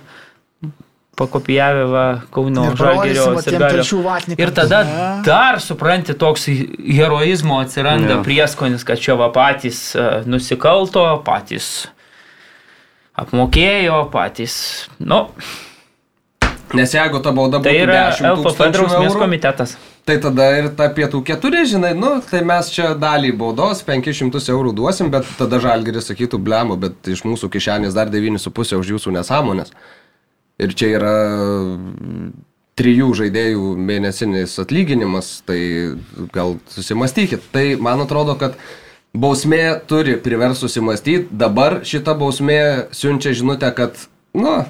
pakopijavę 1.19 1.85
va, 1.93 2.05
Kauno 2.33 2.69
tiem 2.73 3.41
sirgalio. 3.45 4.37
Ir 4.41 4.53
tada 4.57 4.83
ne? 4.89 5.09
dar, 5.27 5.61
supranti, 5.61 6.15
toks 6.19 6.47
heroizmo 6.49 7.59
atsiranda 7.61 8.17
Jo. 8.19 8.23
prieskonis, 8.25 8.85
kad 8.89 8.99
čia 9.03 9.19
va 9.21 9.29
patys 9.35 9.93
e, 9.95 10.07
nusikalto, 10.25 11.05
patys 11.27 11.89
apmokėjo, 13.19 14.07
patys, 14.13 14.57
nu, 14.99 15.27
Nes 16.73 16.89
jeigu 16.97 17.19
ta 17.21 17.35
bauda 17.37 17.59
būtų 17.61 17.69
tai 17.69 17.81
yra 17.85 17.97
10 18.17 18.25
LPF 18.31 18.47
tūkstančių 18.47 18.79
drausmės 18.79 19.17
komitetas. 19.21 19.75
tai 20.09 20.15
tada 20.25 20.47
ir 20.57 20.71
ta 20.73 20.87
pietų 20.89 21.19
keturi, 21.29 21.67
žinai, 21.69 21.91
nu, 21.93 22.15
tai 22.25 22.41
mes 22.49 22.71
čia 22.73 22.95
dalį 22.97 23.35
baudos 23.37 23.83
500 23.85 24.41
eurų 24.55 24.73
duosim, 24.79 25.11
bet 25.13 25.29
tada 25.37 25.61
žalgeris 25.61 26.09
sakytų 26.09 26.41
blemo, 26.41 26.79
bet 26.81 26.97
iš 27.13 27.27
mūsų 27.29 27.51
kišenės 27.53 27.93
dar 27.93 28.09
9,5 28.09 28.79
už 28.81 28.95
jūsų 28.95 29.13
nesąmonės. 29.19 29.75
Ir 30.63 30.75
čia 30.79 30.95
yra 30.97 31.17
trijų 32.79 33.11
žaidėjų 33.19 33.75
mėnesinis 33.77 34.55
atlyginimas, 34.63 35.35
tai 35.49 35.59
gal 36.33 36.57
susimastykit. 36.73 37.45
Tai 37.53 37.65
man 37.83 38.05
atrodo, 38.05 38.37
kad 38.41 38.57
bausmė 39.13 39.81
turi 39.89 40.17
privers 40.23 40.63
susimastyti. 40.63 41.29
Dabar 41.31 41.83
šita 41.89 42.17
bausmė 42.19 42.61
siunčia 42.97 43.35
žinutę, 43.37 43.73
kad, 43.77 44.07
nu, 44.37 44.63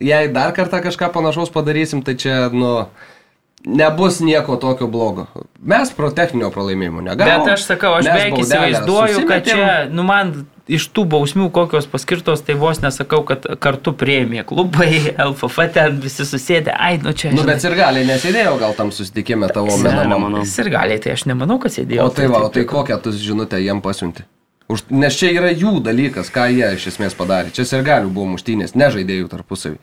jei 0.00 0.30
dar 0.34 0.54
kartą 0.56 0.82
kažką 0.84 1.10
panašaus 1.14 1.50
padarysim, 1.54 2.04
tai 2.06 2.14
čia, 2.20 2.36
nu, 2.54 2.86
nebus 3.66 4.20
nieko 4.22 4.56
tokio 4.56 4.86
blogo. 4.86 5.26
Mes 5.58 5.90
pro 5.96 6.12
techninio 6.14 6.52
pralaimėjimo 6.54 7.02
negalime. 7.02 7.42
Bet 7.42 7.56
aš 7.56 7.66
sakau, 7.72 7.96
aš 7.98 8.06
beveik 8.06 8.38
įsivaizduoju, 8.44 9.26
kad 9.26 9.50
čia, 9.50 9.72
nu 9.90 10.06
man 10.06 10.34
iš 10.68 10.86
tų 10.94 11.04
bausmių, 11.08 11.48
kokios 11.54 11.88
paskirtos, 11.90 12.42
tai 12.44 12.56
vos 12.60 12.82
nesakau, 12.82 13.22
kad 13.26 13.46
kartu 13.62 13.94
prieimė 13.96 14.44
klubai, 14.48 14.90
LFF 15.14 15.68
ten 15.74 16.00
visi 16.02 16.26
susėdė, 16.28 16.74
ai, 16.76 16.96
nu 17.02 17.14
čia. 17.16 17.32
Nu, 17.36 17.44
bet 17.48 17.64
ir 17.64 17.76
gali 17.78 18.04
nesėdėjau 18.08 18.56
gal 18.60 18.76
tam 18.78 18.92
susitikime 18.94 19.50
tavo 19.52 19.76
menamam. 19.80 20.14
nemanau. 20.14 20.46
Sirgaliai, 20.48 21.00
tai 21.02 21.16
aš 21.16 21.26
nemanau, 21.30 21.58
kad 21.62 21.74
sėdėjo. 21.74 22.08
O 22.08 22.14
tai 22.14 22.28
va, 22.32 22.44
tai 22.52 22.66
kokią 22.68 23.00
tu 23.04 23.14
žinutę 23.16 23.60
jiem 23.62 23.82
pasiunti? 23.84 24.26
Už, 24.68 24.84
nes 24.92 25.16
čia 25.16 25.30
yra 25.32 25.48
jų 25.48 25.78
dalykas, 25.84 26.28
ką 26.32 26.50
jie 26.52 26.74
iš 26.76 26.90
esmės 26.92 27.16
padarė. 27.16 27.54
Čia 27.56 27.64
ir 27.78 27.86
galių 27.86 28.12
buvo 28.12 28.34
muštynės, 28.34 28.76
ne 28.76 28.90
žaidėjų 28.92 29.30
tarpusavį. 29.32 29.80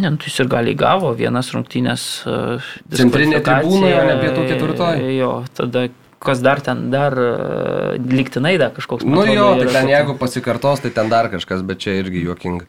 Ne, 0.00 0.08
nu, 0.10 0.16
tai 0.18 0.32
sirgaliai 0.32 0.74
gavo 0.74 1.12
vienas 1.14 1.52
rungtynės. 1.54 2.06
Uh, 2.26 2.64
Centrinė 2.96 3.38
o 3.44 3.76
ne 4.08 4.16
pietų 4.24 4.48
ketvirtoji? 4.48 5.12
Jo, 5.14 5.30
tada 5.54 5.84
kas 6.22 6.40
dar 6.44 6.60
ten, 6.64 6.88
dar 6.90 7.16
uh, 7.16 7.94
liktinai 8.10 8.56
dar 8.60 8.72
kažkoks. 8.76 9.06
Nu 9.06 9.22
atrodo, 9.22 9.36
jo, 9.36 9.48
tai 9.60 9.72
ten 9.72 9.90
jeigu 9.92 10.16
pasikartos, 10.20 10.82
tai 10.84 10.92
ten 10.94 11.10
dar 11.12 11.30
kažkas, 11.32 11.64
bet 11.66 11.82
čia 11.84 11.98
irgi 12.00 12.24
juokinga. 12.26 12.68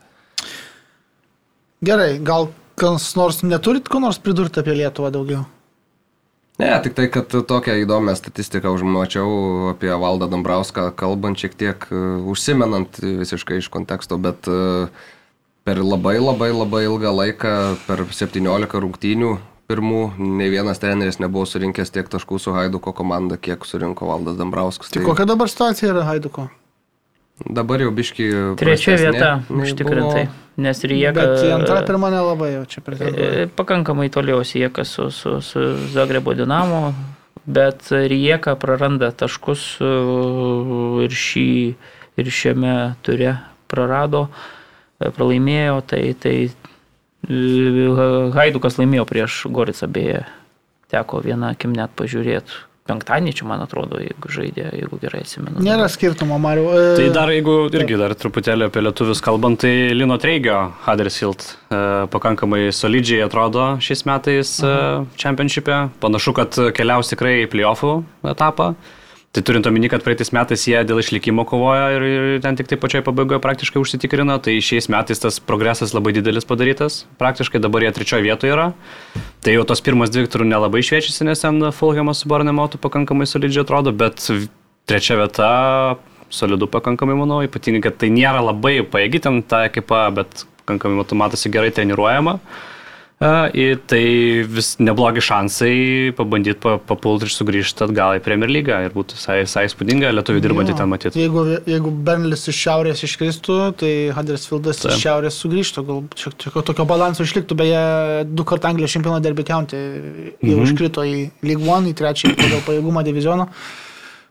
Gerai, 1.87 2.17
gal 2.25 2.49
kas 2.79 3.11
nors 3.17 3.43
neturit 3.45 3.89
ko 3.89 4.01
nors 4.03 4.19
pridurti 4.21 4.61
apie 4.61 4.75
Lietuvą 4.77 5.11
daugiau? 5.13 5.45
Ne, 6.57 6.71
tik 6.81 6.95
tai, 6.97 7.05
kad 7.13 7.29
tokią 7.29 7.75
įdomią 7.83 8.15
statistiką 8.17 8.71
užmačiau 8.73 9.75
apie 9.75 9.91
Valdą 9.93 10.25
Dambrauską, 10.31 10.89
kalbant 10.97 11.37
šiek 11.37 11.53
tiek, 11.57 11.85
uh, 11.91 12.17
užsimenant 12.33 12.97
visiškai 13.03 13.61
iš 13.61 13.69
konteksto, 13.73 14.17
bet 14.17 14.49
uh, 14.49 14.89
per 15.67 15.83
labai 15.83 16.17
labai 16.17 16.49
labai 16.55 16.87
ilgą 16.87 17.13
laiką, 17.13 17.53
per 17.85 18.07
17 18.09 18.81
rungtynių 18.83 19.37
pirmų, 19.67 20.03
ne 20.17 20.47
vienas 20.51 20.79
treneris 20.79 21.19
nebuvo 21.19 21.45
surinkęs 21.49 21.91
tiek 21.91 22.07
taškų 22.11 22.39
su 22.39 22.55
Haiduko 22.55 22.93
komanda, 22.95 23.37
kiek 23.39 23.65
surinko 23.67 24.07
Valdas 24.09 24.39
Dambrauskas. 24.39 24.93
Tai 24.93 25.03
kokia 25.05 25.27
dabar 25.27 25.51
situacija 25.51 25.91
yra 25.91 26.05
Haiduko? 26.07 26.47
Dabar 27.45 27.81
jau 27.83 27.91
biški. 27.93 28.27
Trečia 28.57 28.95
vieta, 28.97 29.31
užtikrintai. 29.53 30.25
Nes 30.57 30.79
Rijeka. 30.89 31.21
Bet 31.21 31.43
į 31.45 31.51
antrą, 31.53 31.83
pirmą 31.85 32.09
nelabai 32.09 32.49
jau 32.55 32.63
čia 32.71 32.81
pretenduoja. 32.81 33.49
Pakankamai 33.59 34.07
toliausiai 34.13 34.63
Rijeka 34.63 34.87
su, 34.89 35.11
su, 35.13 35.35
su 35.45 35.65
Zagrebo 35.93 36.33
Dinamo, 36.33 36.95
bet 37.45 37.91
Rijeka 37.91 38.55
praranda 38.57 39.11
taškus 39.13 39.67
e, 39.85 39.91
ir, 41.05 41.13
šį, 41.13 41.51
ir 42.17 42.31
šiame 42.39 42.73
ture 43.05 43.35
prarado, 43.69 44.25
e, 44.97 45.11
pralaimėjo, 45.13 45.77
tai, 45.93 46.01
tai 46.17 46.35
Haidukas 47.27 48.79
laimėjo 48.79 49.03
prieš 49.09 49.43
Goricą 49.51 49.89
beje, 49.91 50.23
teko 50.93 51.19
vieną 51.25 51.53
akim 51.57 51.75
net 51.75 51.93
pažiūrėti. 51.99 52.63
Penktadienį 52.87 53.33
čia, 53.35 53.43
man 53.49 53.59
atrodo, 53.59 53.99
jeigu 53.99 54.29
žaidė, 54.31 54.69
jeigu 54.79 54.95
gerai 55.01 55.19
atsimenu. 55.25 55.59
Nėra 55.59 55.89
skirtumo, 55.91 56.37
Mariu. 56.39 56.69
Tai 56.95 57.07
dar, 57.11 57.31
jeigu 57.35 57.55
irgi 57.67 57.97
dar 57.99 58.15
truputėlį 58.15 58.69
apie 58.69 58.83
lietuvius 58.85 59.19
kalbant, 59.25 59.59
tai 59.59 59.91
Lino 59.91 60.15
Treigio 60.23 60.61
Huddersfield 60.85 61.43
e, 61.43 61.81
pakankamai 62.13 62.69
solidžiai 62.71 63.25
atrodo 63.25 63.73
šiais 63.83 64.05
metais 64.07 64.53
e, 64.63 64.71
čempionšipė. 65.19 65.81
Panašu, 65.99 66.35
kad 66.39 66.61
keliaus 66.79 67.11
tikrai 67.11 67.41
į 67.41 67.51
playoffų 67.51 67.91
etapą. 68.31 68.71
Tai 69.35 69.43
turint 69.45 69.67
omeny, 69.69 69.89
kad 69.91 70.01
praeitais 70.01 70.31
metais 70.33 70.63
jie 70.65 70.79
dėl 70.87 71.01
išlikimo 71.01 71.43
kovojo 71.45 71.87
ir, 71.97 72.03
ir 72.07 72.37
ten 72.41 72.55
tik 72.57 72.69
tai 72.71 72.77
pačioj 72.79 73.03
pabaigoje 73.05 73.41
praktiškai 73.43 73.81
užsitikrino, 73.81 74.37
tai 74.41 74.55
šiais 74.63 74.87
metais 74.89 75.19
tas 75.21 75.37
progresas 75.43 75.93
labai 75.93 76.13
didelis 76.15 76.47
padarytas. 76.47 77.03
Praktiškai 77.19 77.61
dabar 77.61 77.85
jie 77.85 77.91
trečioje 77.93 78.25
vietoje 78.25 78.55
yra. 78.55 78.69
Tai 79.45 79.53
jau 79.53 79.65
tos 79.67 79.83
pirmas 79.85 80.13
dvi 80.13 80.31
turų 80.31 80.47
nelabai 80.47 80.81
šviečiasi, 80.85 81.27
nes 81.27 81.43
ten 81.43 81.59
Fulhamas 81.75 82.23
su 82.23 82.31
Bornemotu 82.31 82.79
pakankamai 82.81 83.27
solidžiai 83.29 83.65
atrodo, 83.67 83.93
bet 83.93 84.23
trečia 84.89 85.19
vieta 85.19 85.51
solidu 86.33 86.71
pakankamai, 86.71 87.19
manau, 87.19 87.43
ypatingai, 87.45 87.83
kad 87.83 87.99
tai 88.01 88.09
nėra 88.15 88.41
labai 88.47 88.79
paėgi 88.87 89.21
ten 89.27 89.43
ta 89.43 89.65
ekipa, 89.67 90.07
bet 90.15 90.47
pakankamai 90.63 91.05
matosi 91.19 91.51
gerai 91.53 91.69
treniruojama. 91.75 92.39
E, 92.39 92.76
ir 93.57 93.79
Tai 93.89 94.01
vis 94.45 94.75
neblogi 94.77 95.21
šansai 95.25 96.11
pabandyti 96.17 96.59
pa, 96.61 96.75
papulti 96.77 97.25
ir 97.25 97.31
sugrįžti 97.33 97.81
atgal 97.87 98.19
į 98.19 98.21
Premier 98.21 98.51
lygą 98.51 98.77
ir 98.85 98.93
būtų 98.93 99.17
visai, 99.17 99.39
visai 99.41 99.63
įspūdinga 99.65 100.11
lietuvių 100.13 100.43
dirbantį 100.43 100.75
ten 100.77 100.91
matyti. 100.91 101.23
Jeigu, 101.23 101.45
jeigu 101.65 101.93
Bernlis 102.05 102.45
iš 102.51 102.59
šiaurės 102.67 103.01
iškristų, 103.07 103.57
tai 103.81 103.91
Huddersfieldas 104.13 104.83
iš 104.85 105.01
šiaurės 105.01 105.39
sugrįžtų. 105.41 105.85
Gal 105.87 106.03
čia 106.13 106.33
čia 106.37 106.53
tokio 106.61 106.85
balanso 106.85 107.25
išliktų. 107.25 107.57
Beje, 107.57 107.81
du 108.29 108.45
kartų 108.45 108.69
Anglijos 108.69 108.93
čempiono 108.93 109.17
derby 109.23 109.43
county 109.49 109.81
jau 110.37 110.59
Mhm. 110.61 110.63
iškrito 110.69 111.01
į 111.01 111.31
League 111.41 111.65
One, 111.65 111.89
į 111.89 111.97
trečiąjį 111.97 112.35
pagal 112.37 112.61
pajėgumą 112.69 113.03
divizioną. 113.03 113.47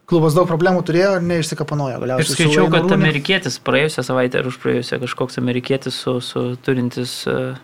Klubas 0.06 0.34
daug 0.38 0.46
problemų 0.46 0.84
turėjo 0.86 1.16
ir 1.18 1.22
neišsikapanojo 1.26 1.96
Aš 1.96 2.00
galiausiai. 2.04 2.26
su 2.30 2.34
skaičiau, 2.38 2.70
kad 2.70 2.92
amerikietis 2.94 3.58
praėjusią 3.58 4.04
savaitę 4.06 4.38
ar 4.38 4.46
už 4.46 4.60
praėjusią 4.62 5.00
kažkoks 5.02 5.38
amerikietis 5.42 5.94
su, 5.98 6.20
su 6.20 6.56
turintis, 6.62 7.26
e, 7.26 7.56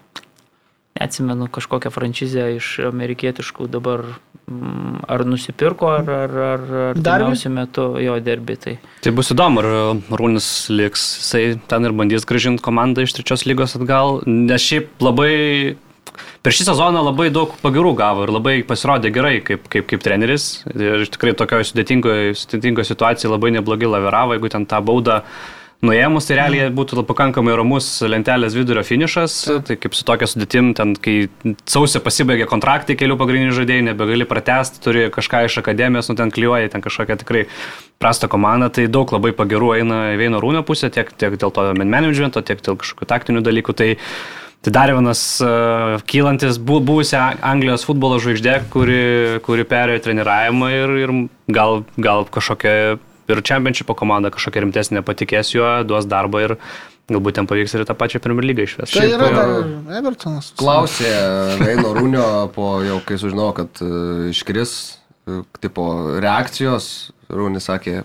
neatsimenu, 0.98 1.48
kažkokią 1.52 1.92
franšizę 1.92 2.48
iš 2.56 2.68
amerikietiškų 2.90 3.68
dabar 3.72 4.04
mm, 4.50 5.04
ar 5.08 5.24
nusipirko, 5.28 5.88
ar, 5.98 6.10
ar, 6.10 6.34
ar, 6.46 6.66
ar 6.90 6.98
Derby? 6.98 7.10
artimiausiu 7.14 7.52
metu 7.54 7.86
jo 8.02 8.18
derbi. 8.24 8.58
Tai. 8.60 8.74
Tai 9.04 9.14
bus 9.16 9.32
įdomu, 9.34 9.62
ar 9.62 10.18
Rūnis 10.20 10.50
liks, 10.72 11.06
jisai 11.22 11.46
ten 11.70 11.88
ir 11.88 11.96
bandys 11.96 12.28
gražinti 12.28 12.64
komandą 12.64 13.06
iš 13.06 13.16
trečios 13.16 13.46
lygos 13.48 13.78
atgal, 13.78 14.20
nes 14.26 14.62
šiaip 14.62 15.02
labai 15.02 15.32
per 16.44 16.54
šį 16.54 16.68
sezoną 16.68 17.02
labai 17.06 17.30
daug 17.32 17.54
pagirų 17.62 17.94
gavo 17.98 18.26
ir 18.26 18.34
labai 18.34 18.54
pasirodė 18.68 19.12
gerai 19.14 19.38
kaip, 19.46 19.64
kaip, 19.72 19.88
kaip 19.90 20.04
treneris. 20.04 20.62
Ir 20.74 21.06
tikrai 21.08 21.34
tokioje 21.38 21.70
sudėtingoje, 21.70 22.36
sudėtingoje 22.42 22.90
situacijoje 22.90 23.32
labai 23.32 23.54
neblogai 23.56 23.90
laviravo, 23.90 24.36
jeigu 24.36 24.52
ten 24.52 24.68
tą 24.68 24.82
baudą 24.84 25.22
nuėmus, 25.82 26.28
tai 26.28 26.38
realiai 26.38 26.70
būtų 26.74 27.02
pakankamai 27.08 27.54
ramus 27.58 27.86
lentelės 28.06 28.54
vidurio 28.54 28.84
finišas. 28.86 29.36
Tai 29.66 29.76
kaip 29.82 29.96
su 29.98 30.06
tokia 30.06 30.28
sudėtim, 30.30 30.72
ten 30.78 30.94
kai 30.94 31.16
sausio 31.68 32.02
pasibaigė 32.04 32.46
kontraktai 32.50 32.96
kelių 32.98 33.18
pagrindinių 33.20 33.56
žaidėjų, 33.58 33.86
nebegali 33.90 34.28
pratesti, 34.28 34.82
turi 34.84 35.08
kažką 35.14 35.44
iš 35.48 35.58
akademijos, 35.62 36.10
nu 36.10 36.18
ten 36.18 36.30
klyjuoja, 36.34 36.70
ten 36.72 36.84
kažkokia 36.84 37.18
tikrai 37.24 37.46
prasta 38.02 38.30
komanda, 38.30 38.70
tai 38.70 38.86
daug 38.90 39.10
labai 39.14 39.34
pagirų 39.36 39.74
eina 39.80 40.04
į 40.14 40.20
Veino 40.22 40.42
Rūnio 40.42 40.62
pusę, 40.66 40.90
tiek, 40.94 41.10
tiek 41.18 41.34
dėl 41.38 41.54
to 41.54 41.66
man 41.78 41.90
managemento, 41.90 42.44
tiek 42.46 42.62
dėl 42.62 42.78
kažkokių 42.78 43.10
taktinių 43.16 43.44
dalykų. 43.50 43.76
Tai, 43.82 43.90
Tai 44.62 44.70
dar 44.70 44.92
vienas 44.94 45.20
uh, 45.42 45.96
kylantis 46.06 46.54
bu, 46.62 46.76
buvusią 46.86 47.18
Anglijos 47.42 47.82
futbolo 47.82 48.20
žvaigždė, 48.22 48.60
kuri, 48.70 49.00
kuri 49.42 49.64
perėjo 49.66 50.04
treniravimą 50.04 50.68
ir, 50.70 50.92
ir 51.02 51.12
gal, 51.50 51.82
gal 51.98 52.22
kažkokia 52.30 53.00
ir 53.30 53.42
čempionšypo 53.46 53.94
komanda 53.98 54.32
kažkokia 54.34 54.64
rimtesnė 54.64 55.02
patikės 55.06 55.52
juo, 55.54 55.68
duos 55.86 56.08
darbą 56.10 56.42
ir 56.46 56.56
galbūt 57.12 57.38
ten 57.38 57.48
pavyks 57.50 57.76
ir 57.76 57.84
tą 57.88 57.96
pačią 57.98 58.22
Premier 58.24 58.46
lygą 58.46 58.66
išvesti. 58.66 58.98
Tai 58.98 59.06
yra 59.10 59.30
dar 59.34 59.54
Evertonas. 59.98 60.52
Klausė 60.58 61.12
Veino 61.60 61.92
Rūnio 61.96 62.26
po 62.54 62.74
jau, 62.86 62.98
kai 63.06 63.18
sužinojo, 63.20 63.54
kad 63.58 63.82
e, 63.84 63.90
iškris, 64.32 64.74
e, 65.26 65.42
tipo, 65.62 65.88
reakcijos, 66.22 66.90
Rūnis 67.32 67.68
sakė, 67.70 68.02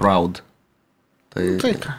proud. 0.00 0.42
Tai, 1.34 1.46
Tai 1.62 1.72
ką. 1.80 1.96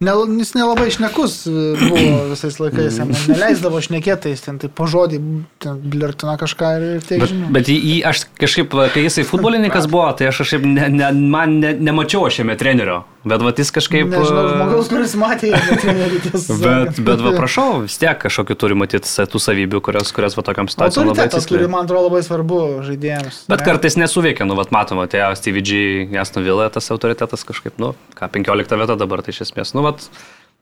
Ne, 0.00 0.12
jis 0.38 0.54
nelabai 0.56 0.86
išnekus 0.88 1.34
buvo 1.44 2.12
visais 2.30 2.54
laikais, 2.56 2.94
jam 2.96 3.10
neleisdavo 3.12 3.82
šnekėtais, 3.84 4.40
ten 4.46 4.56
tai 4.62 4.70
po 4.72 4.86
žodį, 4.88 5.18
ten 5.60 5.82
blirtina 5.92 6.38
kažką 6.40 6.70
ir, 6.78 6.86
tiek 7.04 7.20
Bet, 7.20 7.34
bet 7.52 7.68
jį, 7.68 7.98
aš 8.08 8.22
kažkaip, 8.40 8.72
kai 8.94 9.02
jisai 9.04 9.26
futbolininkas 9.28 9.90
buvo, 9.92 10.06
tai 10.16 10.30
aš 10.30 10.40
kažkaip 10.40 10.64
ne, 10.64 10.88
ne, 10.94 11.10
man 11.12 11.58
ne, 11.60 11.74
nemačiau 11.76 12.32
šiame 12.32 12.56
trenerio. 12.56 13.02
Bet 13.20 13.42
va, 13.44 13.50
jis 13.52 13.68
kažkaip... 13.76 14.06
Nežinau, 14.08 14.42
uh, 14.46 14.50
žmogaus, 14.54 14.86
kuris 14.88 15.12
matė, 15.20 15.50
bet 15.68 15.82
nereikia 15.84 16.40
Bet, 16.62 17.00
bet 17.04 17.20
va, 17.20 17.32
prašau, 17.36 17.82
vis 17.84 17.98
tiek 18.00 18.16
kažkokiu 18.22 18.56
turi 18.56 18.76
matyti 18.80 19.26
tų 19.28 19.40
savybių, 19.44 19.80
kurios, 19.84 20.12
kurios 20.16 20.38
va 20.38 20.44
tokiam 20.46 20.70
situacijom 20.72 21.10
labai 21.10 21.26
kuri 21.26 21.28
atsiskleidžia. 21.28 21.68
man 21.74 21.84
atrodo 21.84 22.08
labai 22.08 22.22
svarbu 22.24 22.60
žaidėjams. 22.86 23.42
Bet 23.50 23.60
ne? 23.60 23.66
kartais 23.66 23.98
nesuveikia, 24.00 24.46
nu, 24.48 24.56
vat 24.56 24.72
matoma, 24.72 25.04
tai 25.10 25.26
Stevie 25.36 25.60
G, 25.60 25.80
Jasno 26.16 26.40
Vila, 26.46 26.70
tas 26.72 26.88
autoritetas 26.94 27.44
kažkaip, 27.44 27.76
nu, 27.82 27.92
ką, 28.16 28.30
15 28.38 28.80
vieta 28.80 28.96
dabar, 29.02 29.20
tai 29.26 29.36
iš 29.36 29.42
esmės, 29.50 29.74
nu, 29.76 29.84
vat, 29.84 30.06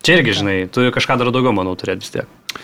čia 0.03 0.19
irgi, 0.19 0.41
žinai, 0.41 0.57
turi 0.75 0.91
kažką 0.95 1.21
dar 1.23 1.31
daugiau, 1.31 1.55
manau, 1.55 1.77
turėti 1.79 2.09
vis 2.09 2.17
tiek. 2.17 2.59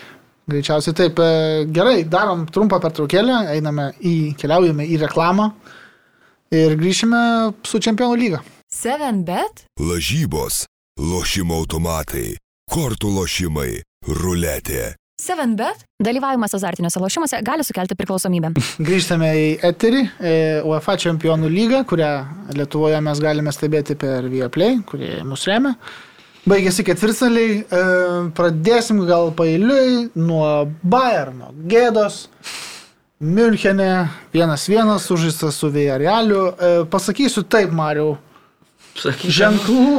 Greičiausiai 0.50 0.96
taip. 0.98 1.22
e, 1.22 1.62
Gerai, 1.72 2.02
darom 2.04 2.44
trumpą 2.52 2.80
pertraukėlę, 2.82 3.44
einame 3.54 3.92
į, 4.02 4.34
keliaujame 4.42 4.90
į 4.90 4.98
reklamą 5.06 5.52
ir 6.52 6.74
grįšime 6.82 7.22
su 7.64 7.80
Čempionų 7.80 8.18
lyga. 8.20 8.42
7bet 8.74 9.68
Lažybos, 9.78 10.64
lošimo 10.98 11.60
automatai, 11.62 12.32
kortų 12.74 13.12
lošimai, 13.14 13.68
ruletė. 14.02 14.96
7bet 15.22 15.84
dalyvavimas 16.02 16.56
azartiniuose 16.58 16.98
lošimuose 16.98 17.38
gali 17.46 17.62
sukelti 17.62 17.94
priklausomybę. 17.94 18.50
Grįžtame 18.88 19.28
į 19.38 19.46
eterį, 19.70 20.00
e, 20.02 20.34
UEFA 20.66 20.96
Čempionų 21.04 21.52
lygą, 21.54 21.84
kurią 21.86 22.10
Lietuvoje 22.58 22.98
mes 23.06 23.22
galime 23.22 23.54
stebėti 23.54 23.94
per 23.94 24.26
Viaplay, 24.32 24.82
kurie 24.90 25.22
mus 25.22 25.46
remia. 25.46 25.76
Baigėsi 26.42 26.82
ketvirtstaliai, 26.90 27.62
e, 27.62 27.86
pradėsim 28.34 29.04
gal 29.06 29.30
pailiui 29.38 30.10
nuo 30.18 30.50
Bayerno 30.82 31.54
gėdos. 31.70 32.24
Münchenė 33.22 34.08
vienas 34.34 34.66
vienas 34.66 35.06
sužaistas 35.06 35.62
su 35.62 35.70
Villarrealiu. 35.70 36.46
E, 36.50 36.76
pasakysiu 36.90 37.46
taip, 37.46 37.70
Mariau, 37.70 38.16
sakyčiau. 38.98 39.34
ženklų. 39.38 39.96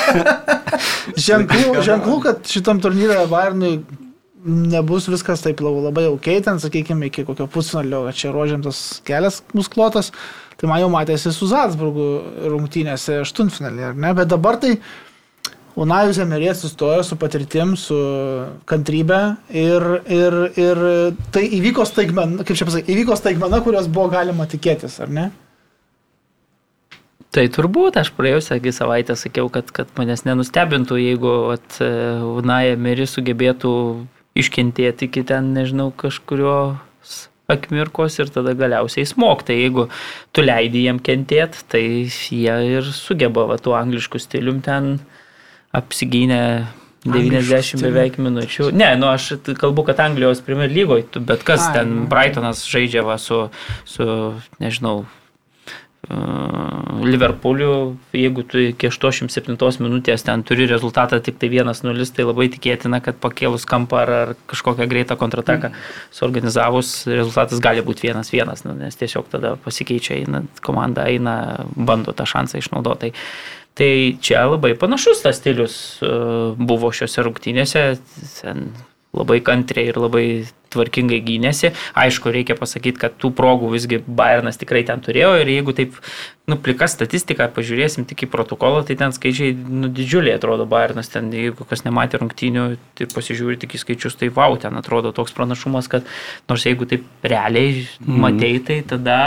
ženklų, 1.28 1.82
ženklų, 1.86 2.20
kad 2.26 2.54
šitam 2.54 2.80
turnyre 2.84 3.18
Bayernui 3.30 3.80
nebus 4.44 5.08
viskas 5.10 5.42
taip 5.44 5.60
labai 5.64 6.06
ok, 6.08 6.30
ten, 6.44 6.60
sakykime, 6.62 7.10
iki 7.10 7.26
kokio 7.28 7.46
pusfinalio, 7.50 8.06
kad 8.08 8.16
čia 8.16 8.32
rožėmtas 8.34 9.02
kelias 9.06 9.42
bus 9.52 9.68
klotas. 9.72 10.12
Tai 10.60 10.68
man 10.68 10.82
jau 10.82 10.90
matėsi 10.92 11.32
su 11.32 11.48
Salzburgu 11.48 12.08
rungtynėse 12.52 13.22
aštuntfinalį, 13.22 13.86
ar 13.90 13.94
ne? 13.96 14.10
Bet 14.16 14.28
dabar 14.28 14.58
tai 14.60 14.74
Unajus 15.80 16.18
Emerės 16.20 16.60
sustojo 16.64 17.04
su 17.06 17.16
patirtim, 17.16 17.76
su 17.78 17.96
kantrybė 18.68 19.20
ir, 19.56 19.86
ir, 20.10 20.36
ir 20.60 20.82
tai 21.32 21.46
įvyko 21.60 21.86
staigmena, 21.88 22.44
kaip 22.44 22.58
čia 22.58 22.68
pasakyti, 22.68 22.92
įvyko 22.96 23.16
staigmena, 23.16 23.62
kurios 23.64 23.88
buvo 23.88 24.10
galima 24.12 24.48
tikėtis, 24.50 24.98
ar 25.00 25.14
ne? 25.14 25.30
Tai 27.30 27.44
turbūt 27.54 27.94
aš 28.00 28.10
praėjusią 28.16 28.58
savaitę 28.74 29.14
sakiau, 29.14 29.46
kad, 29.54 29.70
kad 29.70 29.90
manęs 29.98 30.24
nenustebintų, 30.26 30.98
jeigu 30.98 31.34
at, 31.54 31.78
Unaja 31.80 32.74
Meri 32.74 33.06
sugebėtų 33.06 33.72
iškentėti 34.38 35.06
iki 35.06 35.22
ten, 35.26 35.52
nežinau, 35.54 35.90
kažkurio 35.94 36.78
akimirkos 37.50 38.18
ir 38.22 38.30
tada 38.34 38.54
galiausiai 38.58 39.06
smogti. 39.08 39.56
Jeigu 39.58 39.88
tu 40.34 40.44
leidi 40.44 40.84
jiem 40.86 41.00
kentėti, 41.02 41.64
tai 41.70 41.84
jie 42.06 42.56
ir 42.76 42.90
sugeba 42.94 43.46
va, 43.50 43.58
tuo 43.62 43.76
anglišku 43.78 44.20
stilium 44.22 44.60
ten 44.64 44.98
apsigynę 45.74 46.42
90 47.06 47.62
stilium. 47.62 47.86
beveik 47.86 48.18
minučių. 48.20 48.70
Ne, 48.76 48.92
nu 49.00 49.08
aš 49.10 49.32
kalbu, 49.58 49.86
kad 49.88 50.02
Anglijos 50.04 50.42
Premier 50.44 50.70
lygoje, 50.70 51.08
bet 51.16 51.46
kas 51.46 51.68
Ai, 51.68 51.78
ten, 51.78 51.94
nu. 52.02 52.10
Brightonas 52.10 52.66
žaidžia 52.68 53.06
va, 53.06 53.16
su, 53.18 53.46
su, 53.88 54.06
nežinau, 54.62 55.06
Liverpooliu, 57.00 57.96
jeigu 58.12 58.42
tu 58.44 58.58
iki 58.60 58.88
87 58.90 59.78
minutės 59.84 60.24
ten 60.26 60.42
turi 60.46 60.66
rezultatą 60.68 61.20
tik 61.22 61.38
tai 61.40 61.48
1-0, 61.52 62.06
tai 62.16 62.26
labai 62.26 62.48
tikėtina, 62.50 62.98
kad 63.04 63.20
pakėlus 63.22 63.64
kampą 63.68 64.00
ar, 64.02 64.12
ar 64.24 64.32
kažkokią 64.50 64.88
greitą 64.90 65.16
kontrataką 65.20 65.70
suorganizavus, 66.14 66.92
rezultatas 67.08 67.62
gali 67.62 67.84
būti 67.86 68.10
1-1, 68.10 68.66
nu, 68.66 68.76
nes 68.82 68.98
tiesiog 69.00 69.30
tada 69.32 69.54
pasikeičia, 69.64 70.18
eina, 70.18 70.42
komanda 70.66 71.06
eina, 71.08 71.36
bando 71.76 72.12
tą 72.16 72.26
šansą 72.28 72.60
išnaudoti. 72.60 73.00
Tai, 73.00 73.12
tai 73.78 73.92
čia 74.20 74.44
labai 74.50 74.74
panašus 74.78 75.22
tas 75.24 75.38
stilius 75.40 75.74
buvo 76.58 76.90
šiuose 76.92 77.24
rungtynėse. 77.24 77.84
Ten 78.42 78.70
labai 79.16 79.40
kantriai 79.42 79.90
ir 79.90 79.98
labai 79.98 80.26
tvarkingai 80.70 81.18
gynėsi. 81.26 81.72
Aišku, 81.98 82.30
reikia 82.30 82.54
pasakyti, 82.58 83.00
kad 83.02 83.16
tų 83.20 83.32
progų 83.36 83.72
visgi 83.72 83.98
Bayernas 84.06 84.60
tikrai 84.60 84.84
ten 84.86 85.02
turėjo 85.02 85.32
ir 85.40 85.50
jeigu 85.50 85.74
taip, 85.76 85.96
nu, 86.50 86.58
plika 86.62 86.86
statistika, 86.90 87.48
pažiūrėsim 87.50 88.06
tik 88.06 88.24
į 88.26 88.30
protokolą, 88.30 88.84
tai 88.86 88.96
ten 89.00 89.14
skaičiai, 89.14 89.54
nu, 89.54 89.90
didžiuliai 89.90 90.38
atrodo 90.38 90.66
Bayernas, 90.70 91.10
ten, 91.10 91.30
jeigu 91.34 91.66
kas 91.66 91.82
nematė 91.86 92.22
rungtynių 92.22 92.66
ir 93.02 93.10
pasižiūri 93.14 93.58
tik 93.64 93.74
į 93.74 93.82
skaičius, 93.84 94.18
tai 94.20 94.30
wow, 94.34 94.54
ten 94.62 94.78
atrodo 94.78 95.14
toks 95.16 95.34
pranašumas, 95.36 95.90
kad 95.90 96.06
nors 96.50 96.66
jeigu 96.66 96.86
taip 96.90 97.06
realiai 97.26 97.80
mm. 97.82 98.20
matei, 98.22 98.58
tai 98.62 98.80
tada 98.86 99.18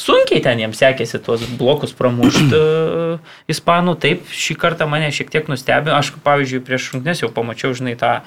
sunkiai 0.00 0.40
ten 0.44 0.60
jiems 0.60 0.80
sekėsi 0.80 1.20
tuos 1.24 1.44
blokus 1.60 1.92
pramušti 1.96 2.52
uh, 2.56 3.32
ispanų. 3.52 3.96
Taip, 4.00 4.28
šį 4.32 4.56
kartą 4.60 4.88
mane 4.88 5.10
šiek 5.12 5.32
tiek 5.32 5.48
nustebino. 5.52 5.96
Aš, 5.96 6.14
pavyzdžiui, 6.24 6.62
prieš 6.64 6.92
rungtynės 6.94 7.24
jau 7.24 7.32
pamačiau, 7.36 7.74
žinai, 7.76 7.98
tą 8.00 8.20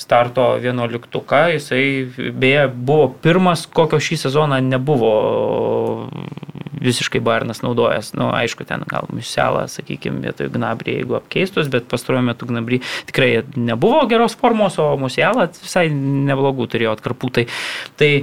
starto 0.00 0.54
11, 0.62 1.42
jisai 1.54 2.32
beje 2.32 2.68
buvo 2.72 3.10
pirmas, 3.22 3.66
kokio 3.68 4.00
šį 4.00 4.16
sezoną 4.24 4.60
nebuvo 4.64 5.12
visiškai 6.80 7.20
Bayernas 7.20 7.60
naudojęs. 7.62 8.14
Na, 8.14 8.22
nu, 8.22 8.28
aišku, 8.34 8.64
ten 8.68 8.84
gal 8.88 9.08
Miselą, 9.12 9.66
sakykime, 9.68 10.22
vietoj 10.24 10.48
Gnabrį, 10.54 10.96
jeigu 11.00 11.18
apkeistus, 11.18 11.68
bet 11.72 11.90
pastaruoju 11.90 12.24
metu 12.30 12.48
Gnabrį 12.48 12.80
tikrai 13.10 13.42
nebuvo 13.56 14.00
geros 14.10 14.38
formos, 14.40 14.80
o 14.80 14.94
Muselą 15.00 15.50
visai 15.60 15.90
neblogų 15.92 16.70
turėjo 16.72 16.96
atkarpų. 16.96 17.34
Tai, 17.36 17.46
tai 18.00 18.14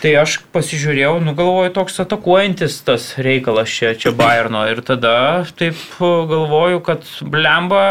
Tai 0.00 0.14
aš 0.16 0.38
pasižiūrėjau, 0.54 1.18
nu 1.20 1.34
galvoju, 1.36 1.74
toks 1.76 2.00
atakuojantis 2.00 2.78
tas 2.86 3.10
reikalas 3.20 3.68
čia, 3.68 3.90
čia 3.92 4.14
Bayerno. 4.16 4.62
Ir 4.72 4.80
tada 4.80 5.44
taip 5.60 5.76
galvoju, 6.00 6.80
kad 6.86 7.04
blemba 7.20 7.82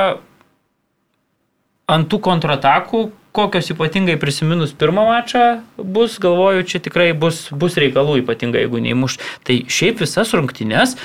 ant 1.89 2.09
tų 2.09 2.19
kontratakų, 2.25 3.07
kokios 3.35 3.69
ypatingai 3.73 4.17
prisiminus 4.21 4.73
pirmą 4.77 5.05
mačą 5.09 5.61
bus, 5.77 6.17
galvoju, 6.21 6.65
čia 6.69 6.81
tikrai 6.83 7.11
bus, 7.17 7.47
bus 7.51 7.77
reikalų 7.81 8.21
ypatingai, 8.23 8.65
jeigu 8.65 8.81
neįmuš. 8.83 9.19
Tai 9.47 9.59
šiaip 9.69 10.01
visas 10.03 10.33
rungtynes 10.37 10.97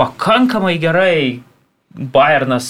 pakankamai 0.00 0.76
gerai 0.80 1.40
Bayernas 1.90 2.68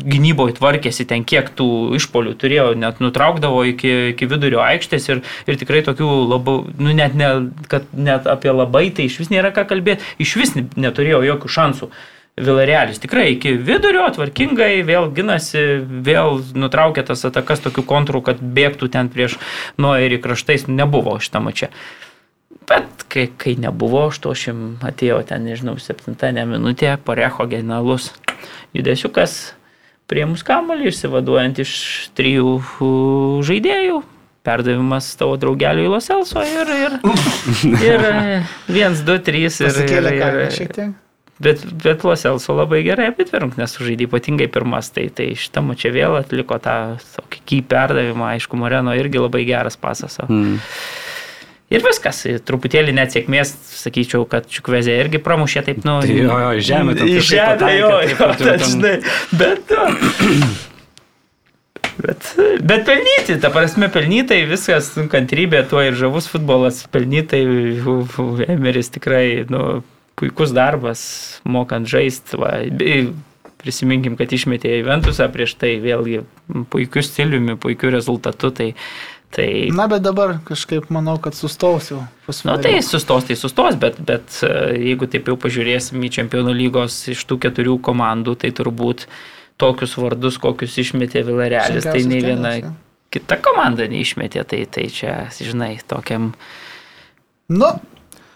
gynyboje 0.00 0.54
tvarkėsi 0.56 1.04
ten, 1.04 1.20
kiek 1.28 1.50
tų 1.52 1.66
išpolių 1.98 2.30
turėjo, 2.40 2.70
net 2.80 3.02
nutraukdavo 3.04 3.60
iki, 3.68 3.90
iki 4.14 4.28
vidurio 4.30 4.62
aikštės 4.64 5.10
ir, 5.10 5.20
ir 5.44 5.58
tikrai 5.60 5.82
tokių 5.84 6.08
labai, 6.30 6.54
nu 6.80 6.94
net, 6.96 7.12
ne, 7.12 7.28
kad 7.68 7.90
net 7.92 8.24
apie 8.24 8.54
labai 8.54 8.86
tai 8.96 9.10
iš 9.10 9.18
vis 9.20 9.28
nėra 9.34 9.52
ką 9.52 9.66
kalbėti, 9.68 10.08
iš 10.16 10.32
vis 10.40 10.54
neturėjo 10.56 11.20
jokių 11.28 11.52
šansų. 11.58 11.90
Vilarealis 12.34 12.98
tikrai 12.98 13.28
iki 13.36 13.52
vidurio 13.62 14.08
tvarkingai 14.10 14.80
vėl 14.82 15.12
ginasi, 15.14 15.60
vėl 15.86 16.40
nutraukė 16.58 17.04
tas 17.06 17.22
atakas 17.28 17.62
tokių 17.62 17.84
kontrų, 17.86 18.24
kad 18.26 18.40
bėgtų 18.42 18.88
ten 18.90 19.10
prieš 19.12 19.36
nuoirį 19.78 20.18
kraštais, 20.24 20.66
nebuvo 20.66 21.14
šitą 21.22 21.44
mačią. 21.44 21.68
Bet 22.66 23.04
kai, 23.12 23.28
kai 23.38 23.54
nebuvo, 23.60 24.08
80 24.08 24.82
atėjo 24.88 25.20
ten, 25.28 25.46
nežinau, 25.46 25.76
7 25.78 26.42
minutė, 26.50 26.96
parecho 27.06 27.46
genialus 27.46 28.10
judesiukas 28.74 29.54
prie 30.10 30.26
mūsų 30.26 30.48
kamuolį, 30.48 30.90
išsivaduojant 30.90 31.62
iš 31.62 31.76
trijų 32.18 32.56
žaidėjų. 33.46 34.02
Perdavimas 34.44 35.06
tavo 35.16 35.38
draugeliui 35.40 35.86
Loselso 35.88 36.42
ir, 36.44 36.74
ir, 36.74 36.98
ir 37.92 38.04
1, 38.74 39.00
2, 39.06 39.22
3 39.30 39.46
ir... 39.46 39.56
Pasikėlė 39.70 40.12
ir, 40.18 40.20
kainą 40.20 40.44
ir, 40.48 40.54
šiek 40.58 40.76
tiek. 40.76 40.92
Bet, 41.44 41.64
bet 41.82 42.04
Loselso 42.06 42.54
labai 42.56 42.82
gerai 42.86 43.10
abitvi 43.10 43.40
rungtynės 43.42 43.74
sužaidė, 43.76 44.08
ypatingai 44.08 44.46
pirmas, 44.52 44.90
tai, 44.94 45.08
tai 45.12 45.32
šitą 45.38 45.64
mačią 45.66 45.92
vėl 45.94 46.18
atliko 46.20 46.58
tą 46.62 46.76
tokį 47.16 47.42
ky 47.50 47.62
perdavimą, 47.68 48.30
aišku, 48.36 48.56
Moreno 48.60 48.94
irgi 48.96 49.20
labai 49.20 49.42
geras 49.48 49.76
pasas. 49.80 50.16
Mm. 50.28 50.60
Ir 51.74 51.82
viskas, 51.82 52.20
truputėlį 52.46 52.92
net 52.94 53.14
sėkmės, 53.16 53.54
sakyčiau, 53.80 54.26
kad 54.30 54.46
Čiukvezė 54.52 54.94
irgi 55.00 55.18
pramušė 55.24 55.64
taip, 55.66 55.80
nu... 55.88 55.96
Tai 56.04 56.12
jo, 56.12 56.28
jo, 56.28 56.50
Į 56.52 56.60
kažkaip 56.60 56.68
žemę, 56.68 57.56
pataikė, 57.56 57.80
jo, 57.80 57.90
jo, 58.12 58.28
ten- 58.44 58.68
žinai, 58.68 58.94
bet... 59.40 59.74
Bet, 61.94 62.26
bet 62.58 62.82
pelnyti, 62.88 63.36
ta 63.40 63.48
prasme, 63.54 63.86
pelnytai 63.92 64.40
viskas, 64.50 64.90
nu, 64.98 65.06
kantrybė, 65.08 65.60
tuo 65.70 65.80
ir 65.86 65.94
žavus 65.96 66.26
futbolas, 66.28 66.82
pelnytai, 66.92 67.44
Emeris 68.50 68.90
tikrai, 68.92 69.44
nu, 69.48 69.62
puikus 70.18 70.54
darbas, 70.54 71.04
mokant 71.44 71.88
žaisti, 71.90 72.38
prisiminkim, 73.64 74.18
kad 74.20 74.32
išmetė 74.32 74.78
Juventusą 74.80 75.26
prieš 75.32 75.56
tai, 75.60 75.76
vėlgi, 75.82 76.22
puikiu 76.72 77.02
stiliumi, 77.04 77.56
puikiu 77.60 77.90
rezultatu, 77.94 78.50
tai, 78.54 78.70
tai 79.34 79.48
Na, 79.74 79.88
bet 79.90 80.04
dabar 80.04 80.36
kažkaip 80.46 80.90
manau, 80.94 81.16
kad 81.22 81.36
sustos 81.38 81.90
jau. 81.92 82.02
Na 82.46 82.58
tai 82.60 82.76
sustos, 82.84 83.26
tai 83.28 83.38
sustos, 83.40 83.78
bet, 83.80 83.98
bet 84.04 84.40
e, 84.44 84.52
jeigu 84.90 85.08
taip 85.10 85.32
jau 85.32 85.38
pažiūrėsim 85.40 86.04
į 86.04 86.12
Čempionų 86.18 86.54
lygos 86.60 87.00
iš 87.14 87.24
tų 87.30 87.40
keturių 87.46 87.78
komandų, 87.84 88.36
tai 88.44 88.52
turbūt 88.56 89.08
tokius 89.60 89.96
vardus, 90.00 90.38
kokius 90.42 90.76
išmetė 90.82 91.24
Vilarealis, 91.24 91.86
tai 91.88 92.02
nei 92.04 92.20
viena 92.24 92.56
kelias, 92.58 92.80
kita 93.14 93.38
komanda 93.42 93.86
neišmetė, 93.90 94.42
tai, 94.50 94.64
tai 94.70 94.88
čia, 94.92 95.16
žinai, 95.38 95.76
tokiam... 95.90 96.32
Nu, 97.52 97.68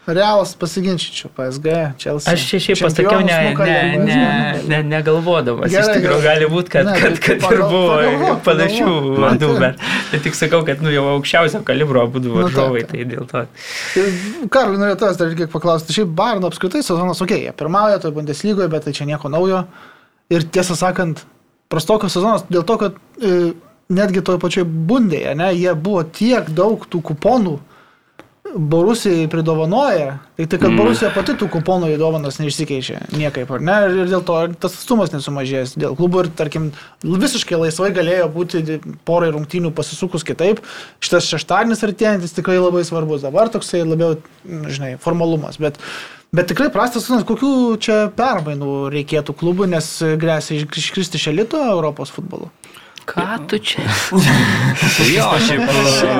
realas 0.08 0.54
pasiginčyčiau, 0.58 1.30
PSG, 1.36 1.66
Chelsea. 2.00 2.32
Aš 2.32 2.44
čia 2.48 2.60
šiaip 2.64 2.80
pasakiau, 2.86 3.20
ne, 3.26 3.38
ne, 3.58 3.76
ne, 4.02 4.22
ne, 4.70 4.78
negalvodamas, 4.88 5.70
Gerai, 5.72 5.84
iš 5.84 5.98
tikrųjų 5.98 6.22
gali 6.24 6.48
būti, 6.50 6.72
kad, 6.72 6.88
Ne, 6.88 6.94
kad, 6.98 7.18
tai 7.18 7.22
kad 7.26 7.36
ir 7.36 7.44
pagal- 7.44 7.70
buvo 7.72 7.90
pagalvok, 7.92 8.40
panašių 8.46 8.94
Na, 9.18 9.30
bet, 9.60 9.84
bet 10.12 10.24
tik 10.26 10.38
sakau, 10.38 10.62
kad 10.66 10.82
nu, 10.84 10.90
jau 10.94 11.04
aukščiausio 11.14 11.62
kalibro 11.68 12.06
du 12.18 12.34
Nu, 12.34 12.48
taip. 12.48 12.90
tai 12.90 13.04
dėl 13.04 13.28
to. 13.28 13.44
Karlai 14.48 14.80
norėjau 14.80 14.98
tas 15.04 15.20
dar 15.20 15.34
kiek 15.34 15.52
paklausti. 15.52 15.92
Šiaip 15.92 16.12
Bayern 16.16 16.44
apskritai 16.48 16.82
sezonas, 16.82 17.20
okei, 17.20 17.42
okay, 17.42 17.44
jie 17.48 17.52
pirmauja 17.52 18.00
toje 18.02 18.16
Bundeslygoje, 18.16 18.68
bet 18.72 18.84
tai 18.88 18.92
čia 18.96 19.04
nieko 19.08 19.28
naujo. 19.28 19.64
Ir 20.32 20.44
tiesą 20.44 20.76
sakant, 20.76 21.24
prastokas 21.68 22.12
sezonas 22.16 22.44
dėl 22.48 22.64
to, 22.64 22.76
kad 22.80 22.96
e, 23.20 23.52
netgi 23.92 24.22
toje 24.24 24.40
pačioje 24.42 24.66
Bundėje, 24.68 25.34
ne, 25.36 25.52
jie 25.56 25.72
buvo 25.74 26.02
tiek 26.04 26.48
daug 26.52 26.84
tų 26.88 27.02
kuponų 27.12 27.58
Borusijai 28.56 29.28
pridovanoja, 29.28 30.18
tai 30.36 30.46
tai 30.46 30.58
kad 30.58 30.70
mm. 30.70 30.80
Borusija 30.80 31.10
pati 31.12 31.34
tų 31.38 31.48
kuponų 31.52 31.90
į 31.92 31.98
dovanas 32.00 32.38
neišsikeičia 32.40 33.00
niekaip, 33.12 33.50
ar 33.52 33.64
ne? 33.64 33.76
Ir 33.90 34.10
dėl 34.10 34.24
to 34.26 34.38
tas 34.62 34.76
atstumas 34.78 35.12
nesumažės 35.12 35.74
dėl 35.78 35.96
klubų 35.98 36.24
ir, 36.24 36.30
tarkim, 36.38 36.70
visiškai 37.04 37.60
laisvai 37.60 37.90
galėjo 37.96 38.28
būti 38.32 38.78
porai 39.08 39.30
rungtynių 39.34 39.72
pasisukus 39.76 40.24
kitaip. 40.26 40.62
Šitas 41.04 41.28
šeštadienis 41.28 41.84
artėjantis 41.84 42.36
tikrai 42.36 42.56
labai 42.60 42.84
svarbus. 42.88 43.26
Dabar 43.26 43.52
toksai 43.52 43.84
labiau, 43.84 44.16
mm, 44.44 44.70
žinai, 44.72 44.94
formalumas. 45.02 45.60
Bet 45.60 45.82
Bet 46.28 46.50
tikrai 46.50 46.66
prastas 46.68 47.06
sezonas, 47.06 47.22
kokių 47.24 47.50
čia 47.80 47.94
permainų 48.12 48.90
reikėtų 48.92 49.32
klubų, 49.32 49.64
nes 49.72 49.86
grėsia 50.20 50.58
iškristi 50.60 51.16
iš 51.16 51.30
elito 51.30 51.56
Europos 51.70 52.12
futbolo. 52.12 52.50
Ką 53.08 53.26
tu 53.48 53.58
čia? 53.58 53.86
Jo, 55.16 55.30
šiaip. 55.40 55.64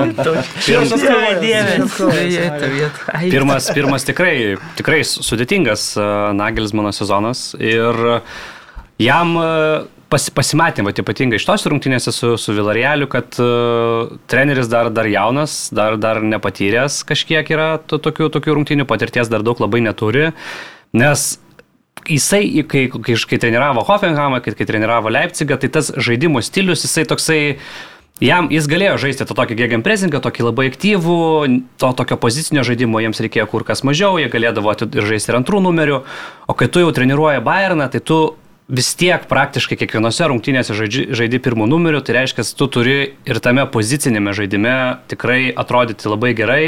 Čia 0.64 0.80
Pirmas, 3.28 3.68
pirmas 3.76 4.09
tikrai, 4.09 4.57
tikrai 4.78 5.03
sudėtingas 5.05 5.91
e, 6.01 6.09
Nagelsmano 6.39 6.93
sezonas 6.97 7.53
ir 7.61 8.01
jam 9.03 9.36
pasi, 10.12 10.32
pasimatėm, 10.34 10.89
vat, 10.89 11.01
ypatingai 11.03 11.39
iš 11.39 11.47
tos 11.49 11.66
rungtynėse 11.68 12.12
su, 12.14 12.32
su 12.41 12.55
Vilarieliu, 12.57 13.09
kad 13.12 13.39
uh, 13.43 14.14
treneris 14.30 14.70
dar, 14.72 14.91
dar 14.95 15.09
jaunas, 15.11 15.68
dar, 15.74 15.99
dar 16.01 16.22
nepatyręs 16.24 17.03
kažkiek 17.09 17.53
yra 17.55 17.70
to, 17.78 18.01
tokių, 18.03 18.30
tokių 18.34 18.59
rungtynių, 18.59 18.89
patirties 18.89 19.30
dar 19.32 19.45
daug 19.47 19.61
labai 19.62 19.82
neturi, 19.84 20.30
nes 20.97 21.28
jisai, 22.07 22.42
kai, 22.68 22.86
kai, 22.92 23.18
kai 23.30 23.38
treniravo 23.42 23.84
Hoffenhamą, 23.88 24.42
kai, 24.44 24.55
kai 24.59 24.66
treniravo 24.68 25.11
Leipzigą, 25.12 25.59
tai 25.61 25.70
tas 25.72 25.92
žaidimo 25.96 26.42
stilius, 26.44 26.86
jisai 26.86 27.07
toksai 27.09 27.40
Jam 28.18 28.49
jis 28.51 28.66
galėjo 28.66 28.96
žaisti 28.99 29.22
tą 29.28 29.34
tokį 29.38 29.55
gegenpresingą, 29.61 30.18
tokį 30.18 30.49
labai 30.49 30.64
aktyvų, 30.72 31.18
to 31.78 31.90
tokio 32.01 32.16
pozicinio 32.18 32.64
žaidimo 32.66 32.99
jiems 32.99 33.22
reikėjo 33.22 33.46
kur 33.46 33.62
kas 33.66 33.84
mažiau, 33.86 34.18
jie 34.18 34.26
galėdavo 34.32 34.74
žaisti 34.90 35.30
ir 35.30 35.38
antrų 35.38 35.61
numerių, 35.62 36.01
o 36.51 36.57
kai 36.59 36.66
tu 36.66 36.82
jau 36.82 36.90
treniruoji 36.94 37.44
Bayerną, 37.46 37.86
tai 37.92 38.03
tu 38.03 38.18
vis 38.69 38.91
tiek 39.01 39.25
praktiškai 39.29 39.79
kiekvienose 39.81 40.29
rungtynėse 40.29 40.77
žaidži, 40.77 41.07
žaidi 41.16 41.41
pirmų 41.41 41.66
numerių, 41.71 42.03
tai 42.05 42.19
reiškia, 42.19 42.45
tu 42.59 42.69
turi 42.69 42.97
ir 43.29 43.41
tame 43.45 43.64
pozicinėme 43.73 44.35
žaidime 44.37 44.75
tikrai 45.09 45.49
atrodyti 45.57 46.11
labai 46.11 46.35
gerai 46.37 46.62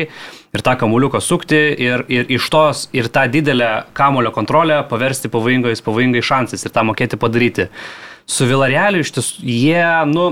ir 0.51 0.65
tą 0.65 0.77
kamuliuką 0.81 1.21
sukti 1.23 1.61
ir, 1.77 2.07
ir 2.09 2.31
iš 2.33 2.49
tos 2.53 2.87
ir 2.97 3.11
tą 3.13 3.27
didelę 3.31 3.71
kamulio 3.93 4.33
kontrolę 4.33 4.81
paversti 4.89 5.29
pavojingais, 5.33 5.85
pavojingais 5.85 6.27
šansais 6.27 6.65
ir 6.65 6.73
tą 6.73 6.87
mokėti 6.89 7.21
padaryti. 7.21 7.69
Su 8.31 8.49
Vilarialiu 8.49 9.05
iš 9.05 9.17
tiesų 9.19 9.45
jie, 9.45 9.89
nu, 10.11 10.31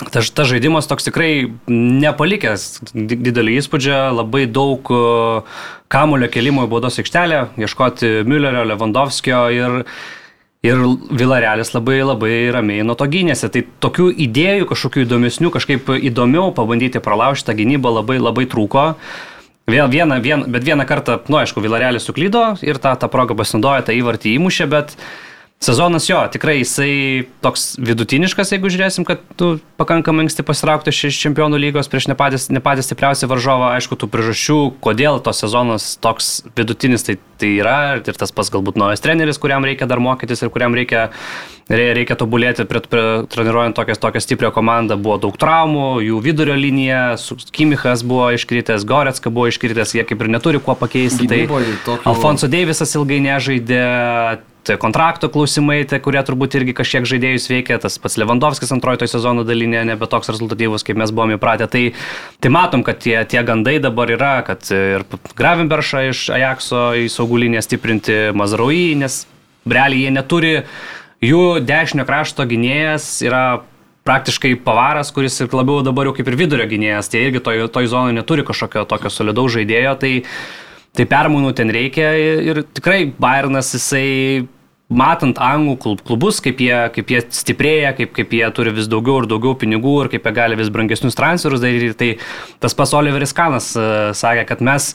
Tas, 0.00 0.30
tas 0.32 0.48
žaidimas 0.48 0.86
toks 0.88 1.04
tikrai 1.04 1.50
nepalikęs 1.68 2.62
didelį 2.94 3.58
įspūdį, 3.60 3.90
labai 4.16 4.46
daug 4.48 4.88
kamulio 5.92 6.28
kelimo 6.32 6.64
į 6.64 6.70
baudos 6.72 6.96
aikštelę, 7.02 7.42
ieškoti 7.60 8.22
Müllerio, 8.24 8.62
Lewandowskio 8.70 9.42
ir, 9.52 9.82
Ir 10.66 10.76
Vilarelis 11.16 11.72
labai 11.72 12.02
labai 12.04 12.34
ramiai 12.52 12.84
nuo 12.84 12.96
to 12.98 13.06
gynėsi. 13.08 13.48
Tai 13.48 13.62
tokių 13.80 14.10
idėjų, 14.26 14.68
kažkokių 14.68 15.06
įdomesnių, 15.06 15.52
kažkaip 15.54 15.88
įdomiau 15.96 16.50
pabandyti 16.56 17.00
pralaužti 17.00 17.48
tą 17.48 17.56
gynybą 17.56 17.94
labai 18.00 18.18
labai 18.20 18.44
trūko. 18.44 18.90
Vėl 19.70 19.88
vieną, 19.88 20.18
vien, 20.20 20.44
bet 20.50 20.66
vieną 20.66 20.84
kartą, 20.88 21.20
nu 21.30 21.38
aišku, 21.40 21.62
Vilarelis 21.64 22.04
suklydo 22.04 22.58
ir 22.66 22.80
tą, 22.82 22.92
tą 22.98 23.08
progą 23.08 23.36
pasinaudojo, 23.38 23.86
tą 23.86 23.94
įvartį 23.94 24.34
įmušė, 24.36 24.66
bet 24.72 24.96
uh, 24.96 25.29
Sezonas 25.60 26.08
jo, 26.08 26.16
tikrai 26.32 26.54
jisai 26.62 27.26
toks 27.44 27.74
vidutiniškas, 27.84 28.54
jeigu 28.54 28.70
žiūrėsim, 28.72 29.04
kad 29.04 29.20
tu 29.36 29.58
pakankamai 29.76 30.24
anksti 30.24 30.40
pasitraukti 30.48 30.88
iš 30.88 31.18
čempionų 31.20 31.58
lygos 31.60 31.90
prieš 31.92 32.06
ne 32.08 32.16
patys, 32.16 32.46
ne 32.48 32.62
patys 32.64 32.88
stipriausią 32.88 33.28
varžovą, 33.28 33.74
aišku, 33.76 33.98
tų 34.00 34.08
priežasčių, 34.08 34.56
kodėl 34.80 35.20
tos 35.20 35.42
sezonas 35.44 35.90
toks 36.00 36.30
vidutinis 36.56 37.04
tai, 37.04 37.18
tai 37.36 37.52
yra 37.58 37.76
ir 38.00 38.16
tas 38.16 38.32
pas 38.32 38.48
galbūt 38.48 38.80
naujas 38.80 39.04
treneris, 39.04 39.36
kuriam 39.36 39.68
reikia 39.68 39.84
dar 39.84 40.00
mokytis 40.00 40.40
ir 40.40 40.48
kuriam 40.48 40.72
reikia, 40.72 41.10
reikia 41.68 42.16
tobulėti, 42.16 42.64
prie, 42.64 42.80
prie, 42.80 43.04
treniruojant 43.28 43.76
tokias, 43.76 44.00
tokią 44.00 44.24
stiprią 44.24 44.54
komandą, 44.56 44.96
buvo 44.96 45.20
daug 45.28 45.36
traumų, 45.36 45.90
jų 46.08 46.22
vidurio 46.24 46.56
linija, 46.56 47.02
Kimichas 47.52 48.00
buvo 48.00 48.32
iškritęs, 48.32 48.88
Goretska 48.88 49.28
buvo 49.28 49.52
iškritęs, 49.52 49.92
jie 49.92 50.08
kaip 50.08 50.24
ir 50.24 50.32
neturi 50.38 50.64
kuo 50.64 50.72
pakeisti. 50.72 51.28
Tai 51.28 51.44
tokio... 51.84 52.06
Alfonso 52.08 52.48
Deivisas 52.48 52.96
ilgai 52.96 53.20
nežaidė, 53.28 53.84
Tai 54.64 54.76
kontrakto 54.76 55.30
klausimai, 55.32 55.78
tai 55.88 56.02
kurie 56.04 56.20
turbūt 56.26 56.58
irgi 56.58 56.74
kažkiek 56.76 57.06
žaidėjus 57.08 57.48
veikia, 57.48 57.78
tas 57.80 57.96
pats 58.02 58.18
Lewandowskis 58.20 58.72
antrojo 58.74 59.08
sezono 59.08 59.44
dalinė 59.48 59.86
nebe 59.88 60.08
toks 60.10 60.28
rezultatyvus, 60.28 60.84
kaip 60.84 61.00
mes 61.00 61.12
buvome 61.16 61.38
įpratę. 61.38 61.68
Tai, 61.72 61.84
tai 62.44 62.52
matom, 62.52 62.84
kad 62.84 63.00
tie, 63.00 63.16
tie 63.24 63.40
gandai 63.46 63.78
dabar 63.80 64.12
yra, 64.12 64.34
kad 64.44 64.68
ir 64.74 65.06
Gravenberšą 65.38 66.04
iš 66.10 66.26
Ajaxo 66.36 66.90
į 67.00 67.08
saugulinę 67.12 67.64
stiprinti, 67.64 68.18
Mazraui, 68.36 68.92
nes 69.00 69.22
realiai 69.64 70.04
jie 70.04 70.14
neturi, 70.18 70.54
jų 71.24 71.42
dešinio 71.64 72.04
krašto 72.08 72.44
gynėjas 72.48 73.12
yra 73.24 73.44
praktiškai 74.08 74.54
pavaras, 74.64 75.12
kuris 75.12 75.36
ir 75.40 75.52
labiau 75.56 75.84
dabar 75.84 76.08
jau 76.08 76.16
kaip 76.16 76.28
ir 76.28 76.36
vidurio 76.40 76.66
gynėjas, 76.68 77.08
tai 77.12 77.26
irgi 77.28 77.42
toj, 77.44 77.66
toj 77.72 77.88
zonoje 77.92 78.16
neturi 78.16 78.44
kažkokio 78.48 78.86
tokio 78.88 79.12
solidaus 79.12 79.56
žaidėjo. 79.56 79.96
Tai, 80.00 80.12
Tai 80.96 81.06
permainų 81.06 81.52
ten 81.54 81.70
reikia 81.70 82.08
ir 82.18 82.64
tikrai 82.74 83.04
Bayernas 83.20 83.70
jisai 83.76 84.48
matant 84.90 85.38
anglų 85.38 85.96
klubus, 86.02 86.40
kaip 86.42 86.58
jie, 86.64 86.74
kaip 86.94 87.12
jie 87.14 87.20
stiprėja, 87.30 87.92
kaip, 87.94 88.10
kaip 88.16 88.32
jie 88.34 88.46
turi 88.54 88.72
vis 88.74 88.88
daugiau 88.90 89.22
ir 89.22 89.28
daugiau 89.30 89.54
pinigų 89.58 89.94
ir 90.02 90.10
kaip 90.10 90.26
jie 90.26 90.32
gali 90.34 90.58
vis 90.58 90.72
brangesnius 90.74 91.18
transferus 91.18 91.62
daryti, 91.62 91.94
tai 91.94 92.10
tas 92.62 92.74
pas 92.74 92.94
Oliveris 92.98 93.34
Kanas 93.36 93.70
uh, 93.78 94.10
sakė, 94.18 94.48
kad 94.48 94.64
mes 94.66 94.90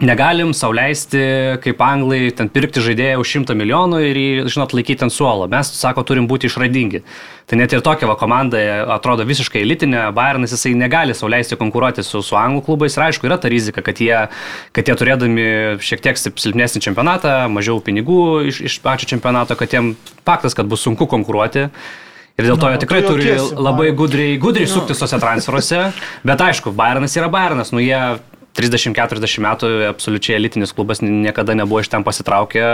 Negalim 0.00 0.50
sauliaisti, 0.56 1.18
kaip 1.62 1.82
anglai, 1.84 2.32
ten 2.34 2.48
pirkti 2.50 2.80
žaidėją 2.82 3.20
už 3.20 3.34
100 3.44 3.54
milijonų 3.54 3.98
ir 4.08 4.18
jį, 4.18 4.30
žinot, 4.50 4.72
laikyti 4.74 5.04
ant 5.04 5.14
suolo. 5.14 5.44
Mes, 5.52 5.68
sako, 5.78 6.02
turim 6.08 6.24
būti 6.30 6.48
išradingi. 6.48 7.02
Tai 7.46 7.58
net 7.60 7.74
ir 7.76 7.84
tokia 7.84 8.08
va 8.08 8.16
komanda 8.18 8.58
atrodo 8.96 9.26
visiškai 9.28 9.60
elitinė, 9.62 10.06
Bayernas 10.16 10.56
jisai 10.56 10.72
negali 10.80 11.14
sauliaisti 11.14 11.58
konkuruoti 11.60 12.02
su, 12.06 12.22
su 12.24 12.38
anglų 12.40 12.64
klubais 12.66 12.96
ir 12.96 13.04
aišku, 13.04 13.28
yra 13.28 13.36
ta 13.38 13.52
rizika, 13.52 13.84
kad 13.84 14.00
jie, 14.00 14.16
kad 14.74 14.88
jie 14.88 14.96
turėdami 14.98 15.46
šiek 15.84 16.02
tiek 16.08 16.18
silpnesnį 16.18 16.82
čempionatą, 16.88 17.36
mažiau 17.52 17.78
pinigų 17.84 18.48
iš, 18.48 18.62
iš 18.72 18.80
pačio 18.82 19.12
čempionato, 19.12 19.54
kad 19.60 19.76
jiem 19.76 19.92
faktas, 20.24 20.56
kad 20.56 20.72
bus 20.72 20.82
sunku 20.82 21.06
konkuruoti. 21.06 21.68
Ir 22.40 22.48
dėl 22.48 22.56
to 22.56 22.64
no, 22.64 22.72
jie 22.72 22.80
tikrai 22.80 23.04
turi 23.04 23.36
labai 23.36 23.90
gudriai, 23.94 24.38
gudriai 24.40 24.66
no. 24.66 24.72
suktis 24.72 24.98
tose 25.04 25.20
transferuose. 25.20 25.90
Bet 26.24 26.42
aišku, 26.42 26.72
Bayernas 26.74 27.14
yra 27.20 27.28
Bayernas, 27.30 27.74
nu 27.76 27.84
jie 27.84 28.00
30-40 28.58 29.44
metų 29.46 29.70
absoliučiai 29.90 30.38
elitinis 30.40 30.74
klubas 30.76 31.02
niekada 31.04 31.56
nebuvo 31.58 31.82
iš 31.82 31.92
ten 31.92 32.04
pasitraukę. 32.04 32.66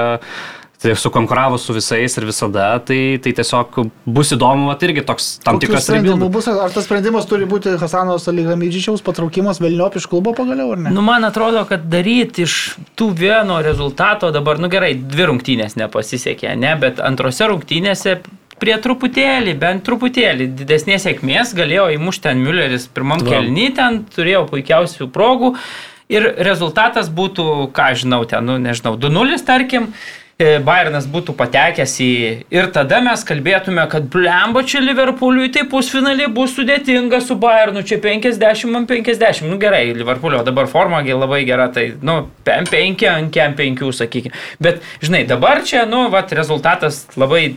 Tai 0.78 0.92
sukonkuravo 0.94 1.56
su 1.58 1.74
visais 1.74 2.14
ir 2.20 2.24
visada, 2.28 2.68
tai, 2.86 3.18
tai 3.18 3.32
tiesiog 3.34 3.80
bus 4.06 4.30
įdomu, 4.36 4.68
vat 4.70 4.82
irgi 4.86 5.02
toks 5.02 5.24
tam 5.42 5.56
Kokių 5.56 5.64
tikras 5.64 5.88
sprendimas. 5.88 6.46
Ar 6.54 6.70
tas 6.70 6.86
sprendimas 6.86 7.26
turi 7.26 7.48
būti 7.50 7.72
Hasano 7.80 8.14
Saligamidžičiaus 8.22 9.02
patraukimas 9.02 9.58
Vilniop 9.58 9.98
iš 9.98 10.06
klubo 10.06 10.36
pagaliau, 10.38 10.76
ar 10.76 10.84
ne? 10.84 10.92
Nu, 10.94 11.02
man 11.02 11.26
atrodo, 11.26 11.64
kad 11.66 11.88
daryti 11.90 12.46
iš 12.46 12.76
tų 12.94 13.10
vieno 13.18 13.58
rezultato 13.66 14.30
dabar, 14.30 14.62
nu 14.62 14.70
gerai, 14.70 14.92
dvi 14.94 15.26
rungtynės 15.32 15.74
nepasisekė, 15.82 16.54
ne, 16.54 16.76
bet 16.78 17.02
antrose 17.02 17.50
rungtynėse 17.50 18.20
prie 18.60 18.76
truputėlį, 18.82 19.54
bent 19.58 19.84
truputėlį 19.86 20.48
didesnės 20.58 21.06
sėkmės 21.06 21.54
galėjo 21.58 21.88
įmušti 21.96 22.28
ten 22.28 22.42
Mülleris 22.44 22.88
pirmam 22.92 23.22
kelny, 23.24 23.70
ten 23.76 24.02
turėjo 24.14 24.46
puikiausių 24.50 25.10
progų. 25.14 25.54
Ir 26.08 26.24
rezultatas 26.40 27.10
būtų, 27.12 27.68
ką 27.76 27.90
žinau, 28.00 28.22
ten, 28.28 28.46
nu, 28.48 28.56
nežinau, 28.62 28.94
2-0 28.96 29.42
tarkim, 29.44 29.90
Bayernas 30.38 31.08
būtų 31.10 31.32
patekęs 31.34 31.96
į... 31.98 32.10
Ir 32.54 32.68
tada 32.70 33.00
mes 33.02 33.24
kalbėtume, 33.26 33.82
kad 33.90 34.04
blemba 34.12 34.62
čia 34.62 34.78
Liverpooliui, 34.84 35.48
tai 35.50 35.64
pusfinalį 35.66 36.28
bus 36.36 36.52
sudėtinga 36.54 37.18
su 37.26 37.34
Bayernu, 37.42 37.82
čia 37.82 37.98
50 38.04 38.78
ant 38.78 38.86
50. 38.92 39.42
Nu 39.50 39.58
gerai, 39.58 39.88
Liverpoolio 39.98 40.44
dabar 40.46 40.70
forma 40.70 41.02
labai 41.02 41.42
gera, 41.48 41.66
tai, 41.74 41.88
nu, 42.06 42.20
M5 42.46 43.02
ant 43.10 43.40
M5, 43.48 43.82
sakykime. 43.98 44.34
Bet, 44.62 44.78
žinai, 45.02 45.24
dabar 45.26 45.64
čia, 45.66 45.82
nu, 45.90 46.04
vat, 46.14 46.30
rezultatas 46.38 47.08
labai, 47.18 47.56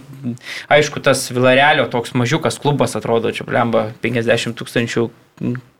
aišku, 0.74 1.06
tas 1.06 1.28
Vilarelio 1.30 1.86
toks 1.86 2.18
mažiukas 2.18 2.58
klubas 2.58 2.98
atrodo, 2.98 3.30
čia 3.30 3.46
blemba 3.46 3.92
50 4.02 4.58
tūkstančių 4.58 5.12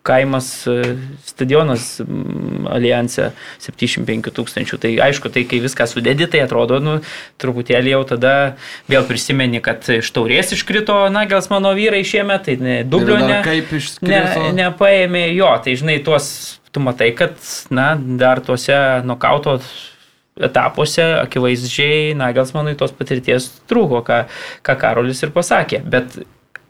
kaimas, 0.08 0.68
e, 0.68 0.96
stadionas 1.26 1.86
alijanse 2.74 3.32
75 3.62 4.34
tūkstančių. 4.38 4.80
Tai 4.82 4.94
aišku, 5.08 5.30
tai 5.34 5.44
kai 5.50 5.62
viską 5.64 5.86
sudėdi, 5.90 6.28
tai 6.32 6.42
atrodo, 6.46 6.80
nu, 6.84 6.98
truputėlį 7.42 7.94
jau 7.94 8.02
tada 8.16 8.34
vėl 8.92 9.06
prisimeni, 9.10 9.62
kad 9.64 9.86
iš 9.94 10.10
taurės 10.16 10.56
iškrito 10.58 10.98
Nagels 11.14 11.52
mano 11.54 11.76
vyrai 11.78 12.02
šiemet, 12.08 12.48
tai 12.48 12.58
ne, 12.62 12.80
dublio 12.88 13.20
ne, 13.22 13.44
ne, 14.02 14.24
nepaėmė 14.58 15.28
jo, 15.36 15.54
tai 15.64 15.78
žinai, 15.80 16.02
tuos 16.06 16.32
tu 16.72 16.82
matai, 16.84 17.12
kad, 17.18 17.38
na, 17.70 17.94
dar 18.00 18.42
tuose 18.44 18.76
nokauto 19.06 19.60
etapuose 20.42 21.04
akivaizdžiai 21.22 22.14
Nagelsmanui 22.18 22.78
tos 22.80 22.94
patirties 22.96 23.50
trūko, 23.70 24.02
ką, 24.08 24.22
ką 24.66 24.78
Karolis 24.80 25.22
ir 25.26 25.34
pasakė. 25.36 25.82
Bet 25.84 26.16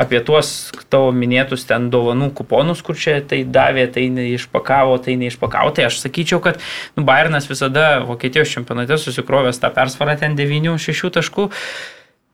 apie 0.01 0.21
tuos 0.25 0.71
tavo 0.91 1.11
minėtus 1.15 1.65
ten 1.69 1.89
dovanų 1.93 2.31
kuponus, 2.37 2.81
kur 2.85 2.97
čia 2.97 3.19
tai 3.21 3.43
davė, 3.45 3.85
tai 3.93 4.07
neišpakavo, 4.13 4.97
tai 5.05 5.17
neišpakavo. 5.21 5.73
Tai 5.77 5.87
aš 5.89 6.01
sakyčiau, 6.01 6.41
kad 6.43 6.59
nu, 6.97 7.05
Bayernas 7.07 7.49
visada 7.51 8.01
Vokietijos 8.07 8.51
čempionate 8.51 8.97
susikrovęs 8.97 9.61
tą 9.61 9.71
persvarą 9.75 10.17
ten 10.21 10.37
9-6 10.39 11.11
taškų. 11.17 11.49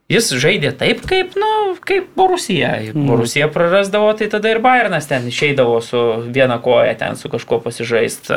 Jis 0.08 0.30
žaidė 0.40 0.72
taip, 0.80 1.02
kaip, 1.04 1.34
nu, 1.36 1.50
kaip 1.84 2.14
Borusija. 2.16 2.78
Mm. 2.94 3.10
Borusija 3.10 3.50
prarasdavo, 3.52 4.14
tai 4.16 4.30
tada 4.32 4.54
ir 4.54 4.62
Bayernas 4.64 5.10
ten 5.10 5.28
išeidavo 5.28 5.82
su 5.84 6.04
viena 6.32 6.62
koja 6.64 6.96
ten 6.96 7.20
su 7.20 7.28
kažkuo 7.34 7.60
pasižaist. 7.66 8.32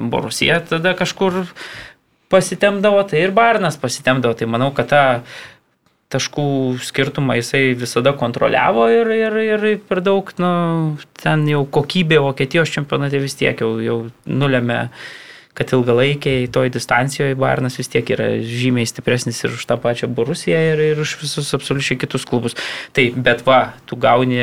Borusija 0.00 0.62
tada 0.70 0.94
kažkur 0.96 1.42
pasitemdavo, 2.30 3.02
tai 3.10 3.26
ir 3.26 3.34
Barnas 3.36 3.76
pasitemdavo. 3.76 4.38
Tai 4.38 4.48
manau, 4.48 4.70
kad 4.72 4.88
tą 4.88 5.04
taškų 6.10 6.44
skirtumą 6.82 7.38
jisai 7.38 7.70
visada 7.78 8.12
kontroliavo 8.18 8.88
ir, 8.90 9.10
ir, 9.14 9.38
ir 9.54 9.66
per 9.86 10.02
daug, 10.02 10.30
nu, 10.42 10.52
ten 11.22 11.46
jau 11.50 11.62
kokybė 11.78 12.18
Vokietijos 12.24 12.72
čempionate 12.74 13.20
vis 13.22 13.38
tiek 13.38 13.62
jau, 13.62 13.76
jau 13.84 13.98
nulėmė 14.26 14.80
kad 15.54 15.72
ilgalaikiai 15.76 16.48
toj 16.52 16.70
distancijoje 16.72 17.36
Bayernas 17.38 17.76
vis 17.76 17.90
tiek 17.90 18.10
yra 18.14 18.30
žymiai 18.46 18.88
stipresnis 18.88 19.42
ir 19.44 19.54
už 19.56 19.66
tą 19.68 19.76
pačią 19.82 20.08
Borusiją 20.14 20.60
ir, 20.72 20.82
ir 20.94 21.02
už 21.02 21.16
visus 21.20 21.50
absoliučiai 21.56 21.98
kitus 22.00 22.24
klubus. 22.26 22.56
Tai 22.96 23.04
bet 23.18 23.42
va, 23.46 23.60
tu 23.86 23.98
gauni 24.00 24.40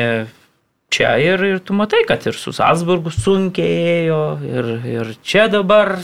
čia 0.92 1.16
ir, 1.20 1.42
ir 1.44 1.58
tu 1.64 1.76
matai, 1.76 2.04
kad 2.08 2.24
ir 2.28 2.36
su 2.38 2.52
Salzburgu 2.54 3.12
sunkiai 3.12 4.04
ėjo 4.04 4.22
ir, 4.46 4.70
ir 4.88 5.12
čia 5.26 5.48
dabar 5.52 5.96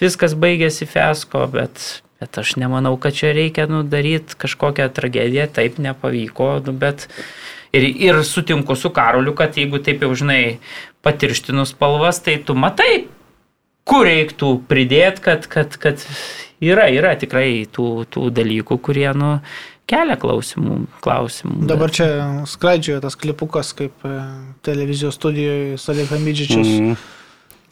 viskas 0.00 0.36
baigėsi 0.38 0.88
fesko, 0.88 1.46
bet 1.52 2.02
Bet 2.22 2.38
aš 2.38 2.54
nemanau, 2.62 2.94
kad 3.02 3.16
čia 3.18 3.32
reikia 3.34 3.66
nu, 3.66 3.80
daryti 3.82 4.36
kažkokią 4.38 4.86
tragediją, 4.94 5.48
taip 5.50 5.80
nepavyko, 5.82 6.52
nu, 6.68 6.74
bet 6.78 7.08
ir, 7.74 7.82
ir 7.82 8.20
sutinku 8.22 8.76
su 8.78 8.92
Karoliu, 8.94 9.34
kad 9.34 9.58
jeigu 9.58 9.80
taip 9.82 10.04
jau 10.06 10.12
žinai 10.14 10.60
patirštinus 11.02 11.72
spalvas, 11.74 12.22
tai 12.22 12.36
tu 12.46 12.54
matai, 12.54 13.08
kur 13.82 14.06
reiktų 14.06 14.52
pridėti, 14.70 15.24
kad, 15.24 15.48
kad, 15.50 15.74
kad 15.82 16.04
yra, 16.62 16.86
yra 16.94 17.16
tikrai 17.18 17.64
tų, 17.66 17.88
tų 18.12 18.28
dalykų, 18.38 18.78
kurie 18.86 19.08
nu, 19.18 19.32
kelia 19.90 20.16
klausimų. 20.22 20.78
klausimų 21.02 21.66
Dabar 21.70 21.90
bet... 21.90 21.98
čia 21.98 22.08
skraidžioja 22.50 23.02
tas 23.02 23.18
klipukas, 23.18 23.74
kaip 23.76 24.06
e, 24.06 24.14
televizijos 24.62 25.18
studijoje 25.18 25.80
Salėka 25.82 26.20
Midžičius. 26.22 26.70
Mm. 26.70 27.02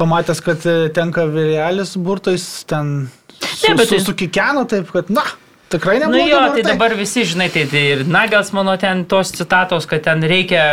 Pamatęs, 0.00 0.42
kad 0.42 0.66
e, 0.66 0.76
tenka 0.96 1.28
vėrelis 1.30 1.94
burtais, 2.00 2.48
ten 2.66 3.10
ne, 3.40 3.76
bet 3.76 3.92
tai... 3.92 4.00
su 4.04 4.16
kikenu, 4.16 4.64
taip 4.70 4.90
kad, 4.94 5.12
na, 5.14 5.24
tikrai 5.72 6.00
nebūtų. 6.02 6.16
Na 6.16 6.24
nu 6.24 6.32
jo, 6.32 6.42
tai 6.56 6.64
dabar 6.66 6.96
visi, 6.98 7.24
žinai, 7.28 7.50
tai, 7.52 7.66
tai 7.70 7.84
ir 7.94 8.04
Nagels 8.08 8.52
mano 8.56 8.76
ten 8.80 9.04
tos 9.10 9.32
citatos, 9.36 9.88
kad 9.90 10.04
ten 10.06 10.24
reikia 10.26 10.64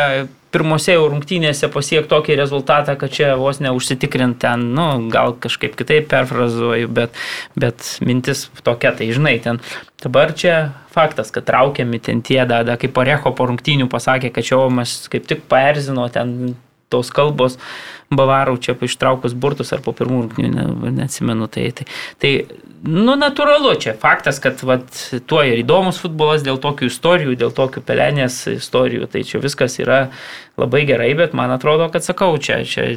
pirmose 0.53 0.95
jau 0.95 1.07
rungtynėse 1.11 1.67
pasiekti 1.71 2.09
tokį 2.11 2.37
rezultatą, 2.39 2.95
kad 2.99 3.11
čia 3.13 3.33
vos 3.39 3.59
neužsitikrint 3.63 4.39
ten, 4.41 4.63
nu, 4.77 4.87
gal 5.11 5.35
kažkaip 5.43 5.75
kitaip 5.77 6.07
perfrazuoju, 6.11 6.89
bet, 6.97 7.17
bet 7.59 7.89
mintis 8.05 8.47
tokia, 8.65 8.93
tai 8.97 9.09
žinai, 9.13 9.35
ten 9.43 9.59
dabar 10.03 10.31
čia 10.37 10.55
faktas, 10.93 11.33
kad 11.35 11.45
traukiami 11.49 11.99
ten 12.03 12.23
tie, 12.25 12.39
da, 12.49 12.63
da, 12.67 12.77
kaip 12.79 12.95
Parecho 12.95 13.33
po 13.35 13.49
rungtynių 13.49 13.89
pasakė, 13.91 14.31
kad 14.33 14.47
čia 14.47 14.63
mes 14.73 14.95
kaip 15.11 15.27
tik 15.29 15.43
paerzino 15.51 16.07
ten 16.13 16.55
tos 16.93 17.11
kalbos 17.13 17.57
bavarų 18.13 18.55
čia 18.63 18.75
ištraukus 18.87 19.35
burtus 19.35 19.73
ar 19.75 19.81
po 19.83 19.91
pirmų 19.95 20.21
rungtynių, 20.23 20.51
ne, 20.53 20.91
neatsimenu. 21.01 21.49
Tai, 21.51 21.65
tai, 21.75 21.87
tai 22.21 22.31
nu, 22.87 23.17
natūralu 23.19 23.73
čia 23.83 23.93
faktas, 23.99 24.39
kad 24.43 24.61
vat, 24.67 24.87
tuo 25.27 25.41
ir 25.43 25.59
įdomus 25.63 25.99
futbolas 25.99 26.45
dėl 26.45 26.59
tokių 26.63 26.87
istorijų, 26.87 27.35
dėl 27.39 27.51
tokių 27.55 27.83
pelenės 27.87 28.39
istorijų. 28.53 29.09
Tai 29.11 29.23
čia 29.27 29.41
viskas 29.43 29.75
yra 29.83 29.99
labai 30.59 30.85
gerai, 30.87 31.11
bet 31.19 31.35
man 31.37 31.51
atrodo, 31.55 31.89
kad 31.91 32.05
sakau, 32.05 32.31
čia, 32.39 32.61
čia 32.67 32.95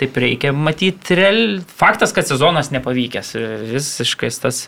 taip 0.00 0.18
reikia 0.18 0.52
matyti 0.56 1.18
real. 1.18 1.60
Faktas, 1.78 2.14
kad 2.16 2.26
sezonas 2.26 2.72
nepavykęs. 2.74 3.36
Visiškai 3.70 4.32
tas 4.42 4.64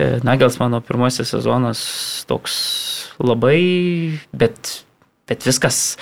e, 0.00 0.16
Nagels 0.24 0.56
mano 0.62 0.80
pirmasis 0.84 1.34
sezonas 1.36 1.84
toks 2.30 2.56
labai, 3.20 3.60
bet, 4.32 4.80
bet 5.28 5.44
viskas 5.44 5.98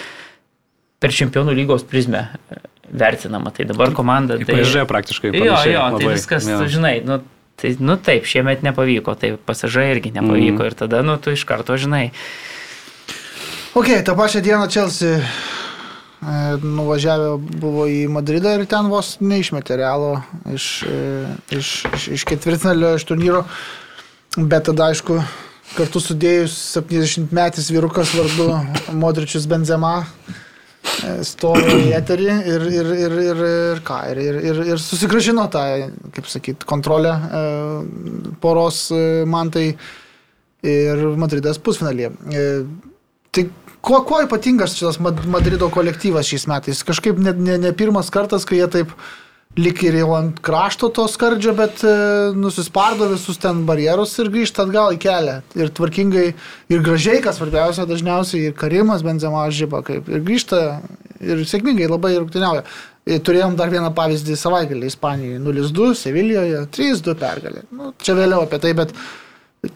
per 1.03 1.15
čempionų 1.15 1.55
lygos 1.59 1.85
prizmę 1.89 2.27
e, 2.27 2.61
vertinama. 2.91 3.53
Tai 3.55 3.67
dabar 3.71 3.95
komanda. 3.97 4.39
Tai 4.41 4.49
pažiūrėjo 4.49 4.87
praktiškai. 4.91 5.33
Jo, 5.37 5.45
jo, 5.47 5.59
tai 5.63 5.75
labai, 5.77 6.15
viskas, 6.17 6.49
jo. 6.49 6.61
žinai, 6.71 6.95
nu, 7.07 7.21
tai, 7.61 7.75
nu 7.83 7.99
taip, 8.03 8.27
šiemet 8.29 8.65
nepavyko, 8.67 9.15
tai 9.19 9.35
pasažai 9.39 9.91
irgi 9.95 10.15
nepavyko 10.17 10.63
mm. 10.63 10.71
ir 10.71 10.79
tada, 10.79 11.03
nu, 11.07 11.19
tu 11.23 11.35
iš 11.35 11.47
karto 11.49 11.79
žinai. 11.79 12.09
Ok, 13.79 13.93
tą 14.07 14.17
pačią 14.19 14.43
dieną 14.43 14.67
Chelsea 14.73 15.19
e, 15.19 15.27
nuvažiavę 16.65 17.37
buvo 17.63 17.87
į 17.87 18.07
Madridą 18.11 18.57
ir 18.59 18.65
ten 18.71 18.89
vos 18.91 19.19
neišmetė 19.23 19.77
realo 19.79 20.17
iš, 20.51 20.71
e, 20.89 21.03
iš, 21.61 21.75
iš, 21.95 22.09
iš 22.19 22.25
ketvirtfinalio, 22.27 22.97
iš 22.99 23.07
turnyro. 23.07 23.45
Bet 24.39 24.67
tada, 24.67 24.91
aišku, 24.91 25.21
kartu 25.77 26.03
sudėjus 26.03 26.57
70 26.75 27.33
metys 27.35 27.71
vyrukas 27.71 28.13
vardu 28.17 28.51
Modričius 28.99 29.47
Benzema 29.51 30.09
stojo 31.27 31.77
į 31.79 31.93
eterį 31.99 32.27
ir, 32.27 32.67
ir, 32.73 32.91
ir, 32.97 33.15
ir, 33.23 33.43
ir 33.75 33.81
ką, 33.87 34.01
ir, 34.13 34.21
ir, 34.23 34.41
ir, 34.51 34.61
ir 34.75 34.83
susigražino 34.83 35.47
tą, 35.53 35.63
kaip 36.15 36.29
sakyt, 36.31 36.67
kontrolę 36.69 37.15
e, 37.15 37.43
poros 38.43 38.87
e, 38.95 39.03
man 39.29 39.53
tai 39.55 39.71
ir 40.67 41.05
Madridas 41.21 41.61
pusfinalį. 41.63 42.11
E, 42.35 42.45
tai 43.35 43.47
kuo, 43.81 44.03
kuo 44.09 44.21
ypatingas 44.25 44.77
šitas 44.79 44.99
Madrido 45.03 45.71
kolektyvas 45.75 46.29
šiais 46.29 46.49
metais? 46.51 46.83
Kažkaip 46.87 47.21
ne, 47.23 47.35
ne, 47.37 47.59
ne 47.69 47.75
pirmas 47.77 48.11
kartas, 48.15 48.47
kai 48.49 48.61
jie 48.61 48.71
taip 48.79 48.95
lik 49.59 49.83
ir 49.87 49.97
jau 49.99 50.13
ant 50.17 50.39
krašto 50.45 50.91
to 50.95 51.07
skardžio, 51.11 51.55
bet 51.59 51.83
e, 51.87 51.93
nusispardo 52.39 53.09
visus 53.11 53.41
ten 53.43 53.65
barjerus 53.69 54.15
ir 54.23 54.31
grįžta 54.35 54.65
atgal 54.67 54.95
į 54.95 55.01
kelią. 55.03 55.39
Ir 55.59 55.73
tvarkingai, 55.75 56.27
ir 56.71 56.85
gražiai, 56.87 57.23
kas 57.25 57.41
svarbiausia, 57.41 57.89
dažniausiai 57.89 58.51
ir 58.51 58.57
Karimas 58.59 59.05
Benzema 59.07 59.47
žyba, 59.55 59.83
kaip 59.87 60.09
ir 60.13 60.25
grįžta 60.27 60.63
ir 61.21 61.43
sėkmingai 61.49 61.91
labai 61.91 62.15
rungtyniauja. 62.21 62.65
Ir 63.09 63.23
turėjom 63.25 63.57
dar 63.57 63.73
vieną 63.73 63.89
pavyzdį 63.97 64.37
savaitgalį 64.37 64.91
Ispanijoje 64.91 65.41
0-2, 65.41 65.95
Sevilijoje 65.97 66.67
3-2 66.77 67.17
pergalė. 67.19 67.65
Nu, 67.73 67.95
čia 68.05 68.15
vėliau 68.19 68.45
apie 68.45 68.61
tai, 68.63 68.75
bet 68.77 68.93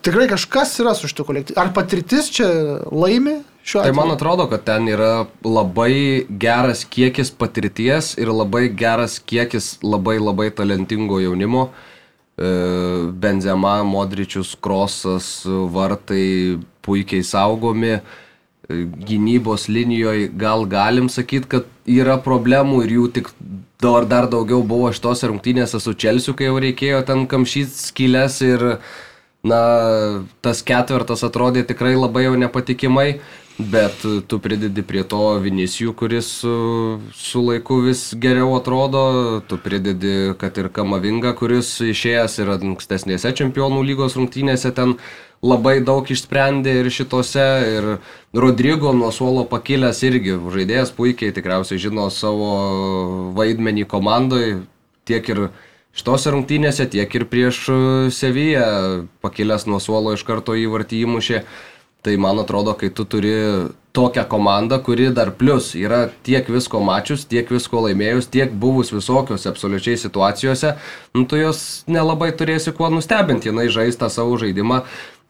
tikrai 0.05 0.29
kažkas 0.31 0.75
yra 0.85 0.93
su 0.95 1.09
šitu 1.11 1.25
kolektyvu. 1.27 1.59
Ar 1.59 1.73
patirtis 1.75 2.29
čia 2.35 2.51
laimi 2.93 3.41
šiuo 3.63 3.83
atveju? 3.83 3.95
Tai 3.95 3.99
man 4.01 4.15
atrodo, 4.15 4.47
kad 4.51 4.65
ten 4.67 4.89
yra 4.91 5.27
labai 5.45 6.27
geras 6.29 6.85
kiekis 6.85 7.33
patirties 7.39 8.13
ir 8.19 8.33
labai 8.33 8.69
geras 8.69 9.19
kiekis 9.19 9.79
labai 9.83 10.19
labai 10.19 10.51
talentingo 10.51 11.21
jaunimo. 11.23 11.71
E, 12.37 12.51
Benzema, 13.23 13.83
Modričius, 13.85 14.55
Krosas, 14.61 15.43
Vartai 15.47 16.59
puikiai 16.83 17.23
saugomi. 17.23 17.99
E, 17.99 18.85
gynybos 19.09 19.69
linijoje 19.69 20.31
gal 20.39 20.67
galim 20.67 21.09
sakyti, 21.13 21.49
kad 21.57 21.71
yra 21.87 22.19
problemų 22.23 22.85
ir 22.87 22.97
jų 22.99 23.09
tik 23.19 23.33
dar, 23.83 24.07
dar 24.07 24.29
daugiau 24.31 24.63
buvo 24.67 24.91
šitose 24.95 25.29
rungtynėse 25.31 25.81
su 25.83 25.95
Čelsiu, 25.99 26.35
kai 26.39 26.49
jau 26.49 26.59
reikėjo 26.63 27.03
ten 27.09 27.27
kamšyti 27.31 27.75
skylės 27.89 28.39
ir 28.47 28.65
na, 29.43 29.61
tas 30.45 30.63
ketvirtas 30.67 31.25
atrodė 31.27 31.65
tikrai 31.67 31.95
labai 31.99 32.27
jau 32.29 32.37
nepatikimai. 32.39 33.09
Bet 33.71 34.03
tu 34.27 34.39
pridedi 34.43 34.83
prie 34.87 35.03
to 35.07 35.21
Vinicijų, 35.43 35.93
kuris 35.95 36.29
su, 36.41 36.55
su 37.15 37.43
laiku 37.45 37.79
vis 37.85 38.01
geriau 38.19 38.57
atrodo, 38.57 39.03
tu 39.47 39.59
pridedi, 39.61 40.33
kad 40.41 40.57
ir 40.59 40.71
Kamavinga, 40.73 41.35
kuris 41.39 41.75
išėjęs 41.85 42.39
yra 42.43 42.57
ankstesnėse 42.59 43.35
čempionų 43.39 43.85
lygos 43.87 44.17
rungtynėse 44.19 44.73
ten 44.75 44.97
labai 45.45 45.81
daug 45.85 46.09
išsprendė 46.09 46.79
ir 46.81 46.91
šitose, 46.95 47.47
ir 47.77 47.89
Rodrygo 48.35 48.95
nuo 48.97 49.11
suolo 49.15 49.45
pakilęs 49.51 50.01
irgi, 50.09 50.39
žaidėjas 50.55 50.95
puikiai 50.97 51.35
tikriausiai 51.35 51.83
žino 51.83 52.09
savo 52.15 52.53
vaidmenį 53.37 53.85
komandoje, 53.91 54.63
tiek 55.07 55.29
ir 55.35 55.49
šitose 55.93 56.33
rungtynėse, 56.33 56.89
tiek 56.91 57.19
ir 57.19 57.27
prieš 57.29 57.67
Seviją 58.15 58.65
pakilęs 59.23 59.69
nuo 59.69 59.83
suolo 59.83 60.17
iš 60.17 60.25
karto 60.25 60.57
į 60.57 60.71
vartį 60.73 61.05
įmušė. 61.07 61.45
Tai 62.03 62.17
man 62.19 62.43
atrodo, 62.43 62.75
kai 62.75 62.91
tu 62.91 63.05
turi 63.07 63.31
tokią 63.93 64.25
komandą, 64.25 64.79
kuri 64.83 65.11
dar 65.15 65.31
plus 65.39 65.75
yra 65.79 66.09
tiek 66.27 66.49
visko 66.51 66.81
mačius, 66.83 67.27
tiek 67.29 67.51
visko 67.53 67.85
laimėjus, 67.85 68.31
tiek 68.33 68.51
buvus 68.51 68.91
visokiose 68.91 69.51
absoliučiai 69.51 70.01
situacijose, 70.01 70.73
nu, 71.15 71.27
tu 71.29 71.39
jos 71.39 71.85
nelabai 71.87 72.33
turėsi 72.35 72.73
kuo 72.75 72.89
nustebinti, 72.91 73.53
jinai 73.53 73.69
žaista 73.71 74.11
savo 74.11 74.35
žaidimą. 74.41 74.83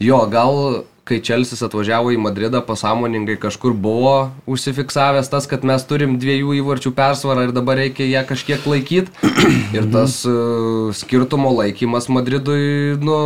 Jo, 0.02 0.22
gal 0.30 0.86
kai 1.06 1.18
Čelsis 1.24 1.60
atvažiavo 1.66 2.12
į 2.14 2.20
Madridą, 2.22 2.62
pasąmoningai 2.64 3.34
kažkur 3.42 3.74
buvo 3.74 4.30
užsifiksavęs 4.50 5.30
tas, 5.32 5.48
kad 5.50 5.66
mes 5.66 5.82
turim 5.88 6.14
dviejų 6.22 6.54
įvarčių 6.60 6.92
persvarą 6.94 7.48
ir 7.48 7.54
dabar 7.56 7.80
reikia 7.82 8.06
ją 8.06 8.22
kažkiek 8.28 8.66
laikyti. 8.70 9.10
Ir 9.76 9.88
tas 9.92 10.20
uh, 10.28 10.94
skirtumo 10.94 11.50
laikymas 11.58 12.06
Madridui, 12.12 12.94
nu, 13.02 13.16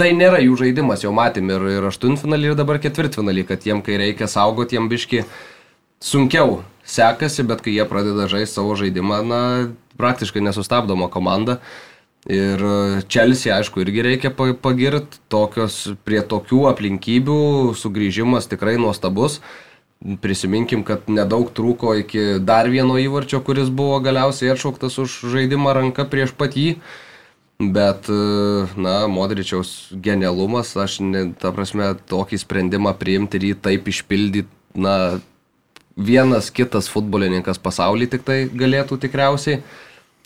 tai 0.00 0.14
nėra 0.16 0.40
jų 0.40 0.56
žaidimas, 0.62 1.04
jau 1.04 1.12
matėm 1.12 1.50
ir, 1.52 1.66
ir 1.76 1.86
aštuntfinalį, 1.90 2.52
ir 2.52 2.58
dabar 2.58 2.80
ketvirtfinalį, 2.80 3.44
kad 3.50 3.66
jiem, 3.68 3.84
kai 3.84 4.00
reikia 4.00 4.30
saugoti, 4.30 4.78
jiem 4.78 4.88
biški 4.88 5.26
sunkiau 6.00 6.62
sekasi, 6.88 7.44
bet 7.44 7.60
kai 7.64 7.74
jie 7.76 7.84
pradeda 7.88 8.28
žaisti 8.30 8.56
savo 8.56 8.76
žaidimą, 8.80 9.20
na, 9.28 9.40
praktiškai 10.00 10.42
nesustabdoma 10.46 11.10
komanda. 11.12 11.60
Ir 12.28 12.60
Čelsi, 13.08 13.48
aišku, 13.52 13.80
irgi 13.80 14.04
reikia 14.04 14.30
pagirti, 14.36 15.20
prie 16.04 16.20
tokių 16.32 16.66
aplinkybių 16.72 17.40
sugrįžimas 17.80 18.48
tikrai 18.50 18.76
nuostabus. 18.80 19.38
Prisiminkim, 20.24 20.80
kad 20.84 21.08
nedaug 21.12 21.52
trūko 21.52 21.92
iki 22.00 22.40
dar 22.40 22.68
vieno 22.72 22.96
įvarčio, 23.00 23.42
kuris 23.44 23.68
buvo 23.68 23.98
galiausiai 24.04 24.52
atšauktas 24.54 24.96
už 25.00 25.16
žaidimą 25.32 25.76
ranka 25.76 26.08
prieš 26.08 26.32
pat 26.36 26.56
jį. 26.56 26.78
Bet, 27.60 28.08
e, 28.08 28.20
na, 28.80 29.04
Modričiaus 29.04 29.92
genialumas, 29.92 30.72
aš, 30.80 31.02
ne, 31.04 31.26
ta 31.36 31.52
prasme, 31.52 31.92
tokį 32.08 32.38
sprendimą 32.40 32.94
priimti 32.96 33.36
ir 33.36 33.50
jį 33.50 33.58
taip 33.60 33.90
išpildyti, 33.92 34.48
na, 34.80 35.20
vienas 36.00 36.48
kitas 36.50 36.88
futbolininkas 36.88 37.60
pasaulyje 37.60 38.14
tik 38.16 38.24
tai 38.24 38.40
galėtų 38.48 38.96
tikriausiai. 39.04 39.60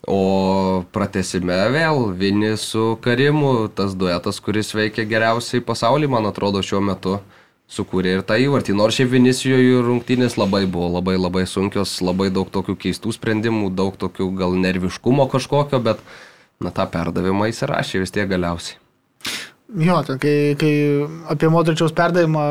O 0.06 0.84
pratesime 0.92 1.56
vėl 1.72 2.10
Vini 2.12 2.52
su 2.60 2.98
Karimu, 3.02 3.70
tas 3.72 3.94
duetas, 3.96 4.38
kuris 4.44 4.74
veikia 4.76 5.06
geriausiai 5.08 5.64
pasaulyje, 5.64 6.10
man 6.12 6.28
atrodo, 6.28 6.60
šiuo 6.62 6.82
metu 6.84 7.16
sukūrė 7.72 8.18
ir 8.18 8.22
tą 8.28 8.36
įvartį. 8.42 8.76
Nors 8.76 8.98
šiaip 8.98 9.10
Vinicijoje 9.14 9.80
rungtynės 9.86 10.36
labai 10.36 10.66
buvo, 10.68 10.90
labai 10.98 11.16
labai 11.16 11.46
sunkios, 11.48 11.96
labai 12.04 12.28
daug 12.30 12.52
tokių 12.52 12.76
keistų 12.84 13.14
sprendimų, 13.16 13.72
daug 13.72 13.96
tokių 13.96 14.28
gal 14.36 14.54
nerviškumo 14.60 15.26
kažkokio, 15.32 15.80
bet 15.82 16.04
na 16.62 16.72
tą 16.74 16.86
perdavimą 16.90 17.50
įsirašė 17.50 18.04
vis 18.04 18.14
tiek 18.14 18.28
galiausiai. 18.30 18.80
Jo, 19.74 19.96
tai 20.06 20.18
kai, 20.22 20.34
kai 20.60 20.72
apie 21.32 21.48
Modričiaus 21.50 21.94
perdavimą 21.96 22.42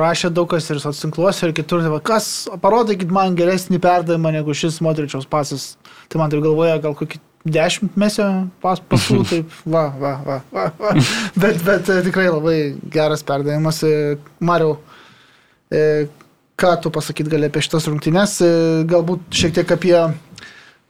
rašė 0.00 0.32
daug 0.34 0.48
kas 0.50 0.66
ir 0.72 0.80
socinkluose 0.82 1.46
ir 1.46 1.52
kitur, 1.54 1.84
tai 1.84 1.92
va, 1.92 2.00
kas, 2.02 2.48
parodykit 2.62 3.12
man 3.14 3.36
geresnį 3.38 3.78
perdavimą 3.84 4.32
negu 4.34 4.56
šis 4.56 4.80
Modričiaus 4.82 5.28
pasas. 5.30 5.74
Tai 6.10 6.22
man 6.22 6.32
tai 6.32 6.40
galvoja 6.42 6.80
gal 6.82 6.96
kokį 6.98 7.20
dešimt 7.44 7.98
mesio 8.00 8.26
pas, 8.64 8.80
pasų, 8.80 9.20
taip, 9.30 9.52
va, 9.68 9.86
va, 10.00 10.14
va, 10.24 10.40
va, 10.52 10.66
va. 10.80 10.92
Bet, 11.36 11.60
bet 11.64 11.90
e, 11.92 12.00
tikrai 12.08 12.26
labai 12.30 12.58
geras 12.92 13.24
perdavimas. 13.26 13.82
E, 13.84 14.16
Mariau, 14.44 14.78
e, 15.68 16.06
ką 16.60 16.74
tu 16.80 16.92
pasakyt 16.94 17.28
gali 17.32 17.50
apie 17.50 17.62
šitas 17.64 17.88
rungtynes, 17.90 18.38
galbūt 18.88 19.28
šiek 19.34 19.56
tiek 19.58 19.76
apie 19.76 19.96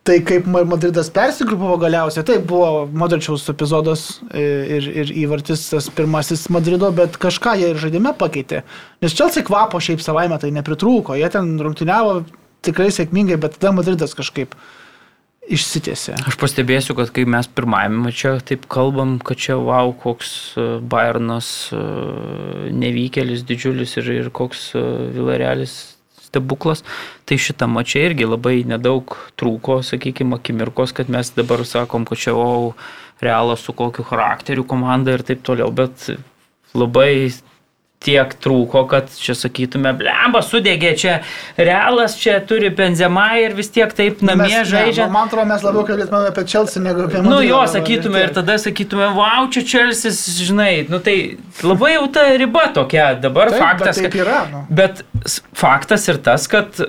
Tai 0.05 0.19
kaip 0.21 0.45
Madridas 0.45 1.09
persigrupavo 1.09 1.79
galiausiai, 1.81 2.27
tai 2.29 2.35
buvo 2.45 2.85
Modričiaus 2.93 3.47
epizodas 3.49 4.03
ir, 4.37 4.85
ir 4.93 5.13
įvartis 5.25 5.63
tas 5.71 5.89
pirmasis 5.97 6.43
Madrido, 6.53 6.91
bet 6.93 7.17
kažką 7.21 7.55
jie 7.57 7.71
ir 7.73 7.81
žaidime 7.81 8.13
pakeitė. 8.21 8.61
Nes 9.01 9.17
Čelsi 9.17 9.41
kvapo 9.49 9.81
šiaip 9.81 10.05
savaime 10.05 10.37
tai 10.43 10.53
nepritrūko, 10.53 11.17
jie 11.17 11.31
ten 11.33 11.55
rungtyniavo 11.57 12.19
tikrai 12.65 12.91
sėkmingai, 12.93 13.41
bet 13.41 13.57
tada 13.57 13.73
Madridas 13.79 14.13
kažkaip 14.17 14.53
išsitėsi. 15.49 16.19
Aš 16.25 16.37
pastebėsiu, 16.41 16.97
kad 16.97 17.09
kai 17.15 17.25
mes 17.29 17.49
pirmajame 17.49 18.13
čia 18.17 18.37
taip 18.45 18.69
kalbam, 18.73 19.17
kad 19.25 19.41
čia 19.41 19.57
wow, 19.61 19.93
koks 20.05 20.31
e, 20.57 20.69
Bayernas 20.81 21.51
e, 21.73 21.81
nevykėlis 22.73 23.45
didžiulis 23.49 23.97
ir, 24.01 24.13
ir 24.21 24.31
koks 24.35 24.71
e, 24.77 24.85
Vilarealis 25.17 25.94
stebuklas. 26.35 26.85
Tai 27.25 27.39
šitą 27.39 27.71
mačią 27.71 28.05
irgi 28.11 28.29
labai 28.29 28.59
nedaug 28.67 29.15
trūko, 29.39 29.81
sakykime, 29.87 30.37
akimirkos, 30.43 30.93
kad 30.93 31.09
mes 31.09 31.31
dabar 31.39 31.63
sakom, 31.65 32.05
kad 32.05 32.21
čia, 32.27 32.35
o, 32.35 32.75
realas 33.25 33.63
su 33.65 33.73
kokiu 33.73 34.05
charakteriu 34.05 34.67
komanda 34.67 35.15
ir 35.15 35.23
taip 35.25 35.43
toliau, 35.47 35.71
bet 35.73 36.11
labai 36.75 37.31
tiek 38.05 38.35
trūko, 38.45 38.85
kad 38.91 39.11
čia 39.19 39.37
sakytume, 39.39 39.95
blemba, 39.99 40.43
sudegė 40.45 40.93
čia 41.01 41.15
realas, 41.57 42.17
čia 42.21 42.39
turi 42.45 42.71
benzema 42.75 43.27
ir 43.41 43.57
vis 43.57 43.73
tiek 43.75 43.93
taip 43.97 44.23
namie 44.25 44.51
mes, 44.51 44.69
žaidžia. 44.71 45.07
Ne, 45.09 45.15
man 45.15 45.31
atrodo, 45.31 45.47
mes 45.53 45.65
labiau 45.67 45.87
kalbėtume 45.89 46.33
apie 46.33 46.47
Chelsea 46.51 46.83
negu 46.85 47.07
apie 47.07 47.23
Madridą. 47.23 47.33
Nu 47.33 47.41
jo, 47.45 47.63
sakytume 47.75 48.27
ir 48.27 48.35
tada 48.37 48.59
sakytume, 48.63 49.09
wow, 49.17 49.49
čia 49.55 49.65
Chelsea, 49.75 50.13
žinai, 50.45 50.73
nu 50.91 51.01
tai 51.05 51.17
labai 51.65 51.95
jau 51.97 52.11
ta 52.15 52.27
riba 52.41 52.69
tokia 52.77 53.15
dabar 53.21 53.53
taip, 53.55 53.63
faktas. 53.65 54.03
Bet, 54.05 54.19
yra, 54.21 54.43
nu. 54.53 54.67
bet 54.83 55.05
faktas 55.57 56.09
ir 56.13 56.21
tas, 56.25 56.49
kad 56.51 56.85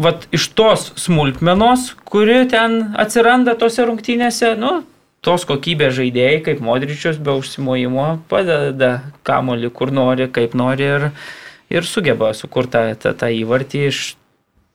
vat, 0.00 0.24
iš 0.34 0.48
tos 0.56 0.90
smulkmenos, 1.00 1.90
kuri 2.08 2.44
ten 2.50 2.94
atsiranda 3.00 3.56
tose 3.60 3.84
rungtynėse, 3.88 4.54
nu, 4.60 4.80
tos 5.24 5.44
kokybės 5.48 5.96
žaidėjai, 5.98 6.40
kaip 6.46 6.62
Modričius, 6.64 7.20
be 7.20 7.34
užsimojimo 7.40 8.06
padeda 8.30 8.92
kamolį, 9.26 9.72
kur 9.76 9.92
nori, 9.94 10.28
kaip 10.32 10.56
nori 10.58 10.86
ir, 10.86 11.10
ir 11.72 11.88
sugeba 11.88 12.32
sukurti 12.36 12.76
tą, 12.76 12.86
tą, 13.02 13.14
tą 13.24 13.32
įvartį 13.40 13.84
iš 13.90 14.04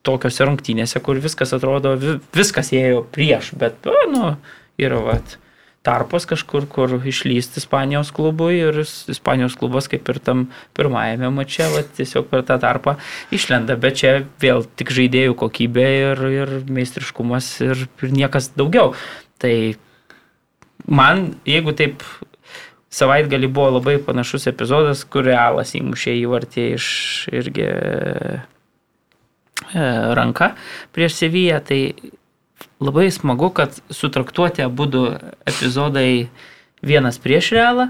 tokiose 0.06 0.46
rungtynėse, 0.46 1.02
kur 1.02 1.18
viskas 1.24 1.56
atrodo, 1.58 1.96
viskas 2.36 2.70
ėjo 2.76 3.02
prieš, 3.14 3.56
bet, 3.58 3.90
nu, 4.14 4.36
yra, 4.78 5.02
vat, 5.02 5.40
tarpas 5.86 6.26
kažkur, 6.30 6.66
kur 6.70 6.94
išlyst 7.06 7.60
Ispanijos 7.62 8.12
klubui 8.16 8.58
ir 8.58 8.82
Ispanijos 8.84 9.58
klubas 9.60 9.90
kaip 9.92 10.08
ir 10.10 10.20
tam 10.22 10.48
pirmajame 10.78 11.30
mače, 11.34 11.68
va, 11.74 11.84
tiesiog 11.98 12.30
per 12.32 12.46
tą 12.48 12.58
tarpą 12.62 12.96
išlenda, 13.36 13.78
bet 13.82 14.02
čia 14.02 14.16
vėl 14.42 14.66
tik 14.78 14.94
žaidėjų 14.94 15.38
kokybė 15.42 15.88
ir, 16.00 16.24
ir 16.42 16.56
meistriškumas 16.70 17.52
ir, 17.66 17.86
ir 18.02 18.16
niekas 18.22 18.52
daugiau. 18.58 18.94
Tai 19.42 19.54
man, 20.88 21.28
jeigu 21.48 21.74
taip 21.78 22.04
savaitgalį 22.96 23.50
buvo 23.52 23.76
labai 23.78 23.98
panašus 24.04 24.48
epizodas, 24.52 25.04
kur 25.04 25.28
realas 25.28 25.76
įmušė 25.76 26.16
įvartį 26.22 26.66
iš 26.78 26.88
irgi 27.36 27.68
e, 27.68 28.40
ranka 30.16 30.54
prieš 30.96 31.20
Seviją, 31.20 31.60
tai 31.66 31.82
labai 32.80 33.10
smagu, 33.12 33.50
kad 33.56 33.76
sutraktuoti 33.90 34.64
abu 34.64 34.88
du 34.88 35.08
epizodai 35.48 36.28
vienas 36.86 37.20
prieš 37.20 37.52
realą, 37.56 37.90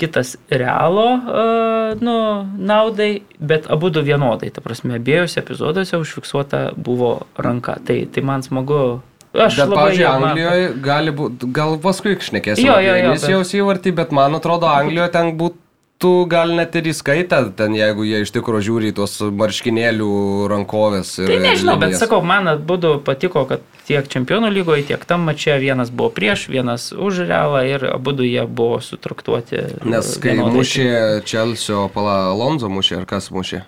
kitas 0.00 0.36
realo 0.50 1.04
uh, 1.14 2.00
nu, 2.00 2.16
naudai, 2.56 3.22
bet 3.38 3.68
abu 3.70 3.90
du 3.90 4.02
vienodai. 4.02 4.50
Ta 4.50 4.64
prasme, 4.64 4.96
abiejose 4.96 5.40
epizoduose 5.40 6.00
užfiksuota 6.00 6.62
buvo 6.76 7.26
ranka. 7.36 7.76
Tai, 7.86 7.98
tai 8.10 8.24
man 8.24 8.42
smagu 8.42 9.02
Aš 9.32 9.56
bet, 9.56 9.72
pavyzdžiui, 9.72 10.06
Anglijoje 10.08 10.70
gali 10.84 11.12
būti, 11.16 11.48
gal 11.56 11.78
paskui 11.80 12.18
šnekėsiu, 12.20 12.66
jo, 12.66 12.76
jo, 12.84 12.96
jo, 13.00 13.12
jis 13.14 13.24
bet... 13.24 13.32
jau 13.32 13.62
įvartį, 13.62 13.94
bet 14.02 14.12
man 14.12 14.36
atrodo, 14.36 14.68
Anglijoje 14.68 15.08
ten 15.14 15.32
būtų 15.40 16.12
gal 16.28 16.52
net 16.58 16.76
ir 16.76 16.90
įskaitę, 16.92 17.38
ten 17.56 17.72
jeigu 17.78 18.04
jie 18.04 18.20
iš 18.26 18.34
tikrųjų 18.34 18.66
žiūri 18.68 18.92
tuos 18.98 19.16
marškinėlių 19.24 20.12
rankovės. 20.52 21.14
Tai 21.22 21.40
nežinau, 21.46 21.78
bet 21.80 21.96
sakau, 21.96 22.20
man 22.20 22.50
būtų 22.68 22.98
patiko, 23.06 23.46
kad 23.48 23.64
tiek 23.88 24.12
čempionų 24.12 24.52
lygoje, 24.52 24.84
tiek 24.92 25.08
tam 25.08 25.24
mače 25.30 25.56
vienas 25.64 25.88
buvo 25.88 26.12
prieš, 26.12 26.50
vienas 26.52 26.90
už 26.92 27.24
realą 27.24 27.64
ir 27.72 27.88
abu 27.88 28.12
jie 28.20 28.44
buvo 28.44 28.82
sutraktuoti. 28.84 29.64
Nes 29.88 30.16
kai 30.20 30.36
vienodai. 30.36 30.58
mušė 30.60 30.88
Čelsio, 31.24 31.86
pala 31.94 32.26
Alonso 32.34 32.68
mušė, 32.68 33.00
ar 33.00 33.08
kas 33.16 33.32
mušė? 33.32 33.64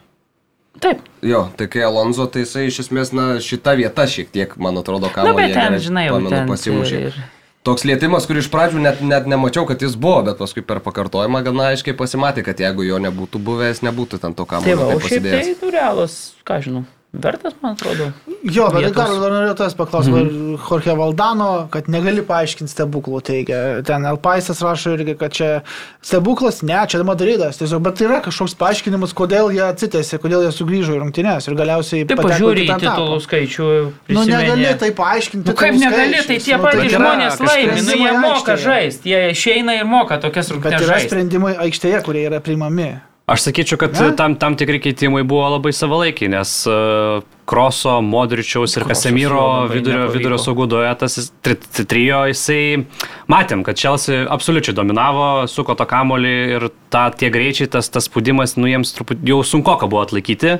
Taip. 0.83 1.05
Jo, 1.22 1.47
tai 1.57 1.68
kai 1.70 1.85
Alonso, 1.87 2.27
tai 2.27 2.43
jisai 2.43 2.66
iš 2.68 2.81
esmės, 2.87 3.12
na, 3.14 3.37
šita 3.43 3.77
vieta 3.79 4.07
šiek 4.11 4.33
tiek, 4.35 4.57
man 4.61 4.81
atrodo, 4.81 5.11
ką 5.12 5.29
man 5.31 5.55
ten, 5.55 5.79
žinai, 5.83 6.09
jau 6.09 6.18
pamenu, 6.18 6.41
pasimušė. 6.51 7.03
Ir... 7.11 7.18
Toks 7.64 7.87
lietimas, 7.89 8.27
kur 8.29 8.37
iš 8.37 8.51
pradžių 8.53 8.83
net, 8.85 8.99
net 9.01 9.29
nemačiau, 9.31 9.64
kad 9.68 9.81
jis 9.81 9.95
buvo, 9.97 10.18
bet 10.27 10.37
paskui 10.37 10.61
per 10.66 10.83
pakartojimą 10.85 11.41
gana 11.47 11.70
aiškiai 11.72 11.97
pasimatė, 11.97 12.45
kad 12.45 12.61
jeigu 12.61 12.85
jo 12.85 12.99
nebūtų 13.07 13.41
buvęs, 13.47 13.81
nebūtų 13.87 14.20
ten 14.20 14.37
to 14.37 14.45
kamuolio. 14.51 14.75
Tai 14.83 14.91
va, 14.91 14.99
o 14.99 15.09
šiaip 15.09 15.31
tai 15.31 15.55
tu 15.62 15.70
realas, 15.72 16.18
ką 16.45 16.59
žinau. 16.66 16.85
Vertas, 17.14 17.54
man 17.62 17.76
atrodo. 17.76 18.08
Jo, 18.42 18.66
bet 18.74 18.94
dar 18.96 19.12
norėjau 19.12 19.54
tas 19.58 19.74
paklausyti, 19.78 20.14
mm 20.18 20.30
-hmm. 20.30 20.70
Jorge 20.70 20.94
Valdano, 20.98 21.68
kad 21.70 21.86
negali 21.88 22.22
paaiškinti 22.26 22.72
stebuklų, 22.72 23.20
teigia. 23.22 23.82
Ten 23.86 24.04
Elpaisas 24.04 24.62
rašo 24.62 24.96
irgi, 24.96 25.14
kad 25.18 25.32
čia 25.32 25.60
stebuklas, 26.02 26.62
ne, 26.62 26.80
čia 26.88 27.02
Madridas, 27.04 27.58
tiesiog, 27.60 27.82
bet 27.82 28.00
yra 28.00 28.20
kažkoks 28.24 28.56
paaiškinimas, 28.58 29.14
kodėl 29.14 29.52
jie 29.54 29.62
atsitėsi, 29.62 30.18
kodėl 30.18 30.42
jie 30.42 30.52
sugrįžo 30.52 30.96
į 30.96 31.00
rungtynės 31.04 31.48
ir 31.48 31.54
galiausiai... 31.54 32.04
Taip, 32.06 32.24
pažiūrė 32.26 32.66
į 32.66 32.78
titulų 32.82 33.20
skaičių. 33.20 33.70
Nu, 34.08 34.24
negali 34.24 34.74
tai 34.78 34.90
paaiškinti. 34.90 35.48
Nu, 35.48 35.56
kaip 35.56 35.74
negali, 35.78 36.26
tai 36.26 36.38
tie 36.38 36.56
nu, 36.56 36.62
patys 36.66 36.80
tai 36.80 36.92
žmonės 36.98 37.40
laimi, 37.40 37.80
nu, 37.80 37.98
jie 38.02 38.12
moka 38.18 38.56
žaisti, 38.56 39.10
jie 39.10 39.30
išeina 39.30 39.78
ir 39.78 39.84
moka 39.86 40.18
tokias 40.18 40.50
rungtynės. 40.50 40.80
Bet 40.80 40.88
yra 40.88 41.02
sprendimai 41.06 41.56
aikštėje, 41.68 42.02
kurie 42.02 42.26
yra 42.26 42.40
priimami. 42.40 43.13
Aš 43.25 43.47
sakyčiau, 43.47 43.79
kad 43.81 43.95
ne? 43.97 44.11
tam, 44.16 44.35
tam 44.37 44.53
tikri 44.53 44.77
keitimai 44.85 45.22
buvo 45.25 45.47
labai 45.49 45.70
savalaikiai, 45.72 46.29
nes 46.35 46.51
uh, 46.68 47.22
Kroso, 47.49 47.95
Modričiaus 48.05 48.77
ir 48.77 48.85
Kasemiro 48.85 49.64
vidurio, 49.70 50.11
vidurio 50.12 50.37
saugų 50.41 50.66
duetas, 50.68 51.31
tri, 51.41 51.57
trijo, 51.89 52.18
jisai 52.29 52.85
matėm, 53.33 53.64
kad 53.64 53.81
Čelsi 53.81 54.18
absoliučiai 54.29 54.77
dominavo, 54.77 55.47
suko 55.49 55.72
tą 55.72 55.89
kamolį 55.89 56.35
ir 56.59 56.68
ta, 56.93 57.07
tie 57.16 57.33
greičiai, 57.33 57.70
tas, 57.72 57.89
tas 57.89 58.11
spūdimas, 58.11 58.59
nu 58.61 58.68
jiems 58.68 58.93
truputį 58.93 59.33
jau 59.33 59.41
sunku 59.55 59.72
buvo 59.89 60.05
atlaikyti 60.05 60.59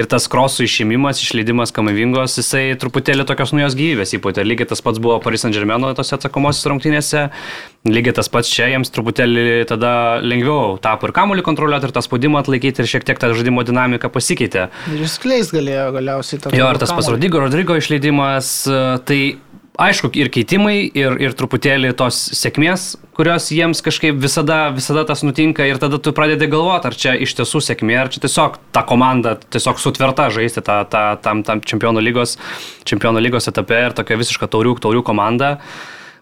ir 0.00 0.08
tas 0.10 0.26
krosų 0.30 0.66
išėmimas, 0.66 1.20
išleidimas 1.22 1.72
kamavingos, 1.74 2.36
jisai 2.40 2.64
truputėlį 2.80 3.26
tokios 3.28 3.54
naujos 3.54 3.76
gyvybės 3.78 4.14
įpūtė. 4.18 4.44
Lygiai 4.46 4.68
tas 4.72 4.82
pats 4.84 5.00
buvo 5.02 5.20
Paris 5.22 5.44
Saint 5.44 5.54
Germain 5.54 5.86
tose 5.94 6.16
atsakomosios 6.16 6.66
rungtynėse, 6.72 7.28
lygiai 7.86 8.16
tas 8.16 8.30
pats 8.32 8.50
čia 8.50 8.70
jiems 8.72 8.90
truputėlį 8.94 9.64
tada 9.70 9.94
lengviau 10.24 10.76
tapo 10.82 11.08
ir 11.08 11.14
kamuolį 11.16 11.46
kontroliuoti, 11.46 11.90
ir 11.90 11.94
tą 11.94 12.02
spaudimą 12.04 12.42
atlaikyti, 12.42 12.82
ir 12.82 12.90
šiek 12.90 13.06
tiek 13.06 13.22
ta 13.22 13.30
žaidimo 13.34 13.62
dinamika 13.66 14.10
pasikeitė. 14.12 14.68
Ir 14.92 15.04
jis 15.06 15.18
kleis 15.22 15.54
galėjo 15.54 15.88
galiausiai 15.98 16.42
tą. 16.42 16.54
Jo, 16.58 16.70
ir 16.74 16.82
tas 16.82 16.94
pats 16.94 17.12
Rodrigo, 17.14 17.42
Rodrigo 17.44 17.78
išleidimas, 17.78 18.54
tai 19.06 19.20
aišku, 19.80 20.10
ir 20.14 20.30
keitimai, 20.32 20.76
ir, 20.94 21.16
ir 21.22 21.34
truputėlį 21.34 21.90
tos 21.98 22.18
sėkmės, 22.38 22.94
kurios 23.16 23.48
jiems 23.54 23.82
kažkaip 23.84 24.18
visada, 24.22 24.68
visada 24.74 25.02
tas 25.08 25.24
nutinka 25.26 25.66
ir 25.66 25.80
tada 25.82 25.98
tu 25.98 26.14
pradedi 26.14 26.46
galvoti, 26.50 26.90
ar 26.90 26.98
čia 26.98 27.14
iš 27.18 27.34
tiesų 27.40 27.62
sėkmė, 27.68 27.96
ar 27.98 28.12
čia 28.14 28.22
tiesiog 28.24 28.60
ta 28.74 28.84
komanda 28.86 29.34
tiesiog 29.42 29.82
sutverta 29.82 30.28
žaisti 30.34 30.62
tą, 30.64 30.82
tą, 30.90 31.04
tam, 31.24 31.42
tam 31.46 31.62
čempionų 31.64 32.04
lygos, 32.06 32.36
čempionų 32.86 33.24
lygos 33.26 33.50
etape 33.50 33.80
ir 33.88 33.98
tokia 33.98 34.18
visiška 34.20 34.50
taurių, 34.50 34.76
taurių 34.84 35.02
komanda. 35.06 35.56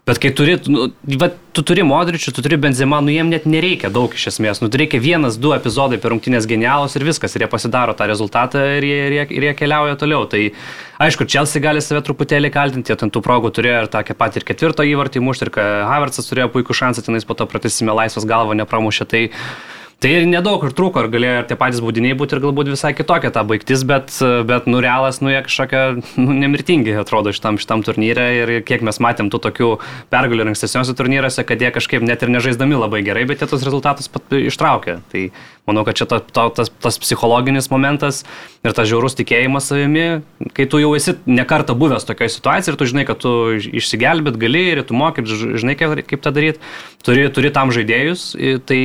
Bet 0.03 0.17
kai 0.19 0.33
turi, 0.35 0.57
nu, 0.67 0.89
va, 1.15 1.29
tu 1.55 1.63
turi 1.63 1.83
Modričių, 1.87 2.33
tu 2.35 2.43
turi 2.43 2.57
Benzemą, 2.59 2.97
nu 3.05 3.13
jiem 3.13 3.29
net 3.31 3.45
nereikia 3.47 3.87
daug 3.93 4.11
iš 4.11 4.25
esmės. 4.33 4.59
Nu, 4.59 4.67
reikia 4.67 4.99
vienas, 4.99 5.37
du 5.39 5.53
epizodai 5.55 5.95
per 6.03 6.11
rungtynės 6.11 6.43
genialus 6.49 6.97
ir 6.99 7.05
viskas. 7.07 7.37
Ir 7.37 7.45
jie 7.45 7.47
pasidaro 7.47 7.95
tą 7.95 8.09
rezultatą 8.11 8.65
ir 8.81 8.83
jie, 8.83 8.97
ir 9.07 9.15
jie, 9.15 9.23
ir 9.37 9.45
jie 9.47 9.53
keliauja 9.61 9.95
toliau. 10.01 10.25
Tai 10.27 10.41
aišku, 11.07 11.23
Chelsea 11.23 11.63
gali 11.63 11.79
save 11.79 12.03
truputėlį 12.03 12.51
kaltinti, 12.51 12.91
jie 12.91 12.99
ten 12.99 13.13
tų 13.15 13.23
progų 13.23 13.53
turėjo 13.55 13.85
ir 13.85 13.89
tą 13.95 14.03
pat 14.19 14.35
ir 14.35 14.43
ketvirto 14.49 14.83
įvartį 14.91 15.23
mušti, 15.23 15.47
ir 15.47 15.71
Havertzas 15.87 16.27
turėjo 16.27 16.49
puikų 16.51 16.75
šansą, 16.81 17.05
tenais 17.07 17.23
po 17.23 17.39
to 17.39 17.47
pratysime 17.47 17.95
laisvas 17.95 18.27
galvo 18.27 18.59
nepramušė. 18.59 19.07
Tai 19.07 19.23
Tai 20.03 20.09
ir 20.11 20.25
nedaug 20.27 20.59
ir 20.67 20.73
trūko, 20.75 20.99
ir 20.99 21.13
galėjo 21.13 21.35
ir 21.39 21.45
tie 21.47 21.55
patys 21.55 21.79
būdiniai 21.79 22.15
būti 22.19 22.35
ir 22.35 22.41
galbūt 22.43 22.67
visai 22.73 22.89
kitokia 22.91 23.29
ta 23.31 23.45
baigtis, 23.47 23.85
bet, 23.87 24.11
bet 24.49 24.65
nu 24.67 24.81
realas, 24.83 25.21
nu 25.23 25.31
jie 25.31 25.39
kažkokia 25.45 25.83
nu, 26.19 26.35
nemirtingi 26.41 26.91
atrodo 26.99 27.31
šitam, 27.31 27.55
šitam 27.55 27.85
turnyre 27.87 28.25
ir 28.41 28.51
kiek 28.67 28.83
mes 28.83 28.99
matėm 28.99 29.31
tų 29.31 29.39
tokių 29.45 29.69
pergalių 30.11 30.49
ankstesniuose 30.51 30.97
turnyruose, 30.99 31.47
kad 31.47 31.63
jie 31.63 31.71
kažkaip 31.71 32.03
net 32.03 32.19
ir 32.19 32.33
nežaisdami 32.35 32.81
labai 32.81 32.99
gerai, 33.07 33.23
bet 33.29 33.45
jie 33.45 33.47
tos 33.47 33.63
rezultatus 33.63 34.11
pat 34.11 34.35
ištraukė. 34.41 34.97
Tai 35.13 35.23
manau, 35.71 35.85
kad 35.87 35.95
čia 35.95 36.09
ta, 36.11 36.19
ta, 36.19 36.49
tas, 36.51 36.67
tas 36.83 36.99
psichologinis 36.99 37.71
momentas 37.71 38.25
ir 38.67 38.75
tas 38.75 38.91
žiaurus 38.91 39.15
tikėjimas 39.15 39.71
savimi, 39.71 40.07
kai 40.51 40.67
tu 40.67 40.83
jau 40.83 40.91
esi 40.99 41.15
nekarta 41.31 41.79
buvęs 41.79 42.03
tokioje 42.09 42.35
situacijoje 42.35 42.75
ir 42.75 42.81
tu 42.81 42.91
žinai, 42.91 43.07
kad 43.07 43.23
tu 43.23 43.33
išsigelbėt 43.55 44.35
gali 44.41 44.67
ir 44.73 44.83
tu 44.83 44.99
mokyt, 44.99 45.31
žinai, 45.31 45.79
kaip, 45.79 45.95
kaip 46.11 46.27
tą 46.27 46.35
daryti, 46.35 46.59
turi, 47.07 47.29
turi 47.31 47.55
tam 47.55 47.71
žaidėjus, 47.71 48.33
tai 48.67 48.81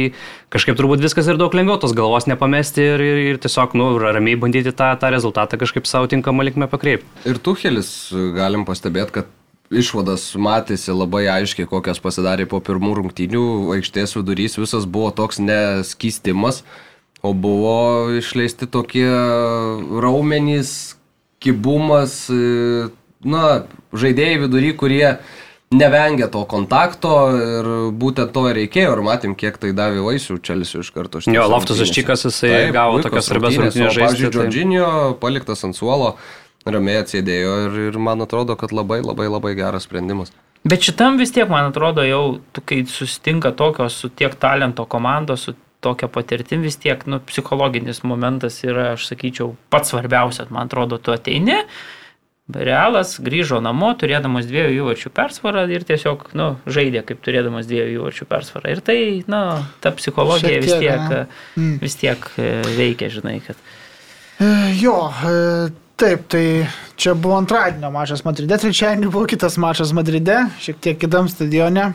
kažkaip 0.53 0.78
turbūt 0.78 1.03
viskas 1.05 1.28
ir 1.28 1.38
daug 1.40 1.55
lengviau 1.57 1.78
tos 1.80 1.94
galvos 1.96 2.28
nepamesti 2.30 2.84
ir, 2.94 3.03
ir, 3.05 3.20
ir 3.32 3.40
tiesiog, 3.42 3.74
nu, 3.78 3.90
ramiai 4.01 4.38
bandyti 4.40 4.72
tą, 4.76 4.92
tą 5.01 5.12
rezultatą 5.14 5.61
kažkaip 5.61 5.88
savo 5.88 6.09
tinkamą 6.11 6.46
linkmę 6.49 6.70
pakreipti. 6.72 7.09
Ir 7.28 7.40
Tuhelis 7.42 7.90
galim 8.36 8.64
pastebėti, 8.68 9.20
kad 9.20 9.34
išvadas 9.68 10.30
matėsi 10.40 10.94
labai 10.96 11.26
aiškiai, 11.28 11.68
kokias 11.68 12.01
pasidarė 12.01 12.49
po 12.49 12.61
pirmų 12.64 12.94
rungtynių, 13.03 13.46
aikštės 13.76 14.16
vidurys 14.16 14.57
visas 14.61 14.88
buvo 14.88 15.11
toks 15.12 15.40
neskystimas, 15.42 16.62
o 17.20 17.34
buvo 17.36 18.09
išleisti 18.16 18.68
tokie 18.70 19.09
raumenys, 19.09 20.96
kibumas, 21.44 22.22
na, 23.20 23.44
žaidėjai 23.92 24.40
vidury, 24.46 24.72
kurie 24.78 25.18
nevengia 25.75 26.29
to 26.33 26.43
kontakto 26.49 27.12
ir 27.37 27.69
būtent 28.01 28.33
to 28.33 28.45
reikėjo 28.57 28.95
ir 28.97 29.03
matėm, 29.05 29.37
kiek 29.39 29.59
tai 29.61 29.75
davė 29.77 30.03
vaisių 30.07 30.39
Čelsiu 30.45 30.83
iš 30.85 30.91
karto. 30.95 31.21
Jo, 31.29 31.47
Loftusas 31.53 31.93
Čikas 31.93 32.25
jisai 32.29 32.53
Taip, 32.55 32.75
gavo 32.77 33.03
tokias 33.05 33.29
svarbias 33.29 33.59
rungtynės 33.61 33.95
žaisti. 33.95 34.05
Pavyzdžiui, 34.05 34.33
Džordžinio 34.35 34.91
paliktas 35.21 35.64
ant 35.69 35.77
suolo, 35.77 36.14
ramiai 36.69 37.03
atsėdėjo 37.03 37.55
ir, 37.66 37.81
ir 37.91 38.01
man 38.03 38.25
atrodo, 38.25 38.57
kad 38.61 38.73
labai 38.73 39.03
labai 39.05 39.29
labai 39.29 39.55
geras 39.59 39.89
sprendimas. 39.89 40.33
Bet 40.69 40.83
šitam 40.85 41.21
vis 41.21 41.31
tiek, 41.33 41.47
man 41.51 41.71
atrodo, 41.71 42.03
jau 42.05 42.41
kai 42.66 42.83
susitinka 42.89 43.53
tokios 43.57 44.01
su 44.03 44.11
tiek 44.11 44.35
talento 44.41 44.89
komandos, 44.91 45.47
su 45.47 45.55
tokia 45.85 46.09
patirtim 46.11 46.64
vis 46.66 46.77
tiek, 46.81 47.05
nu, 47.07 47.21
psichologinis 47.29 48.03
momentas 48.03 48.59
yra, 48.66 48.95
aš 48.97 49.07
sakyčiau, 49.12 49.53
pats 49.71 49.93
svarbiausias, 49.93 50.51
man 50.51 50.66
atrodo, 50.66 50.99
tu 50.99 51.14
ateini, 51.14 51.61
Realas 52.49 53.18
grįžo 53.20 53.59
namo, 53.61 53.90
turėdamas 54.01 54.46
dviejų 54.49 54.78
įvarčių 54.78 55.11
persvarą 55.12 55.66
ir 55.68 55.82
tiesiog 55.84 56.30
nu, 56.38 56.46
žaidė 56.64 57.03
kaip 57.05 57.20
turėdamas 57.20 57.66
dviejų 57.68 57.99
įvarčių 57.99 58.26
persvarą. 58.30 58.70
Ir 58.72 58.80
tai, 58.80 58.96
na, 59.28 59.40
nu, 59.44 59.66
ta 59.84 59.92
psichologija 59.92 60.55
tiek, 60.55 60.64
vis, 60.64 60.78
tiek, 60.80 61.34
mm. 61.61 61.74
vis 61.82 61.99
tiek 62.01 62.30
e, 62.40 62.46
veikia, 62.78 63.11
žinai, 63.12 63.34
kad. 63.44 63.61
E, 64.40 64.49
jo, 64.80 64.94
e, 65.28 65.34
taip, 66.01 66.24
tai 66.32 66.44
čia 66.96 67.12
buvo 67.12 67.36
antradienio 67.36 67.90
mačas 67.92 68.24
Madride, 68.24 68.57
trečiadienį 68.62 69.11
buvo 69.12 69.28
kitas 69.28 69.59
mačas 69.61 69.92
Madride, 69.92 70.46
šiek 70.64 70.80
tiek 70.80 70.96
kitam 71.05 71.28
stadione. 71.28 71.90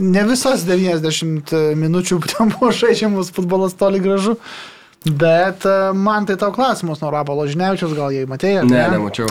Ne 0.00 0.24
visas 0.30 0.64
90 0.64 1.52
minučių 1.76 2.22
ten 2.32 2.56
buvo 2.56 2.72
žaidžiamas 2.72 3.34
futbolas 3.36 3.76
toli 3.76 4.00
gražu. 4.00 4.38
Bet 5.06 5.64
e, 5.64 5.92
man 5.94 6.26
tai 6.26 6.36
tau 6.40 6.52
klausimas 6.52 7.00
nuo 7.02 7.12
Rapalo 7.14 7.46
Žiniavičius, 7.46 7.94
gal 7.94 8.14
jai 8.14 8.26
matėjai? 8.28 8.64
Ne, 8.66 8.80
ne, 8.80 8.88
nemačiau. 8.96 9.30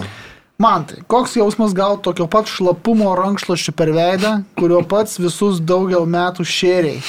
Man 0.62 0.86
tai, 0.88 1.02
koks 1.12 1.34
jausmas 1.36 1.74
gauti 1.76 2.06
tokio 2.06 2.30
pat 2.32 2.48
šlapumo 2.48 3.10
rankšluoščių 3.20 3.74
per 3.76 3.92
veidą, 3.92 4.32
kurio 4.56 4.80
pats 4.88 5.20
visus 5.20 5.60
daugel 5.60 6.08
metų 6.08 6.46
šėriai. 6.48 7.02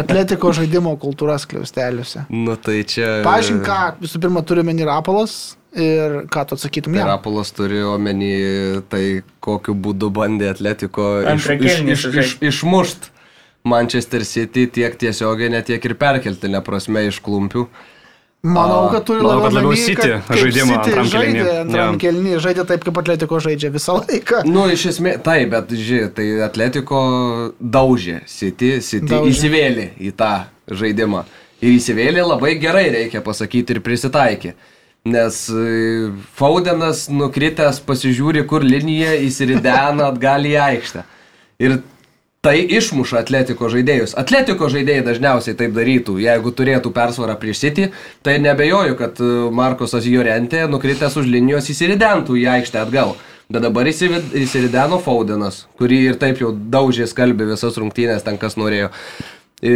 Atletiko 0.00 0.50
žaidimo 0.56 0.96
kultūras 0.98 1.46
kliausteliuose. 1.46 2.24
Nu 2.34 2.58
tai 2.58 2.80
čia. 2.90 3.20
Pažink, 3.26 3.62
ką 3.68 4.00
visų 4.02 4.24
pirma 4.24 4.42
turi 4.42 4.66
meni 4.66 4.86
Rapalas 4.88 5.54
ir 5.78 6.24
ką 6.32 6.42
tu 6.48 6.58
atsakytum 6.58 6.96
tai 6.96 7.04
jam. 7.04 7.12
Rapalas 7.14 7.54
turi 7.54 7.84
omeny 7.86 8.32
tai, 8.90 9.04
kokiu 9.44 9.76
būdu 9.78 10.10
bandė 10.10 10.50
Atletiko 10.56 11.20
iš, 11.36 11.52
iš, 11.54 11.84
iš, 11.86 12.08
iš, 12.24 12.38
išmušti 12.50 13.14
Manchester 13.66 14.24
City 14.26 14.66
tiek 14.70 14.94
tiesioginė, 15.00 15.64
tiek 15.66 15.84
ir 15.84 15.96
perkeltinė 15.98 16.62
prasme 16.66 17.06
iš 17.08 17.20
klumpių. 17.24 17.66
Manau, 18.46 18.90
kad 18.92 19.02
turi 19.08 19.24
Manau, 19.24 19.40
kad 19.42 19.54
labiau 19.56 19.74
City 19.74 20.12
žaidimą 20.30 20.76
City 20.84 21.04
žaidė 21.10 21.46
antram 21.62 21.96
kelnį, 21.98 22.36
žaidė 22.42 22.66
taip, 22.68 22.84
kaip 22.86 23.00
Atletiko 23.00 23.40
žaidžia 23.42 23.72
visą 23.74 23.96
laiką. 23.98 24.44
Nu, 24.46 24.68
iš 24.70 24.84
esmės, 24.92 25.18
taip, 25.26 25.50
bet, 25.54 25.72
žiūrėk, 25.74 26.12
tai 26.18 26.26
Atletiko 26.46 27.00
daužė 27.58 28.20
City, 28.30 28.76
City 28.86 29.10
daužė. 29.10 29.32
įsivėlė 29.32 29.88
į 29.98 30.12
tą 30.20 30.30
žaidimą. 30.70 31.24
Ir 31.64 31.74
įsivėlė 31.74 32.22
labai 32.28 32.54
gerai, 32.62 32.86
reikia 32.94 33.24
pasakyti, 33.24 33.74
ir 33.74 33.82
prisitaikė. 33.82 34.54
Nes 35.06 35.42
e, 35.50 35.66
Faudenas 36.38 37.06
nukritęs 37.10 37.80
pasižiūri, 37.86 38.44
kur 38.50 38.66
linija 38.66 39.14
įsiridena 39.26 40.10
atgal 40.12 40.46
į 40.46 40.56
aikštę. 40.68 41.06
Ir 41.62 41.78
tai 42.46 42.60
išmuša 42.78 43.24
atletiko 43.24 43.66
žaidėjus. 43.72 44.14
Atletiko 44.20 44.68
žaidėjai 44.70 45.04
dažniausiai 45.08 45.56
taip 45.58 45.72
darytų, 45.74 46.20
jeigu 46.22 46.52
turėtų 46.54 46.92
persvarą 46.94 47.34
prieš 47.40 47.64
City, 47.64 47.88
tai 48.22 48.36
nebejoju, 48.42 48.94
kad 49.00 49.18
e, 49.18 49.30
Markosas 49.50 50.06
Jorentė 50.06 50.66
nukritęs 50.70 51.18
už 51.18 51.26
linijos 51.32 51.72
įsiridentų 51.74 52.38
į 52.38 52.46
aikštę 52.58 52.84
atgal. 52.84 53.16
Bet 53.50 53.62
dabar 53.62 53.86
įsirideno 53.86 54.98
Faudenas, 55.02 55.64
kurį 55.78 56.00
ir 56.12 56.20
taip 56.22 56.38
jau 56.42 56.52
daužė 56.54 57.06
skalbė 57.10 57.46
visas 57.52 57.78
rungtynės 57.78 58.26
ten, 58.26 58.38
kas 58.42 58.58
norėjo. 58.58 58.92
E, 59.58 59.74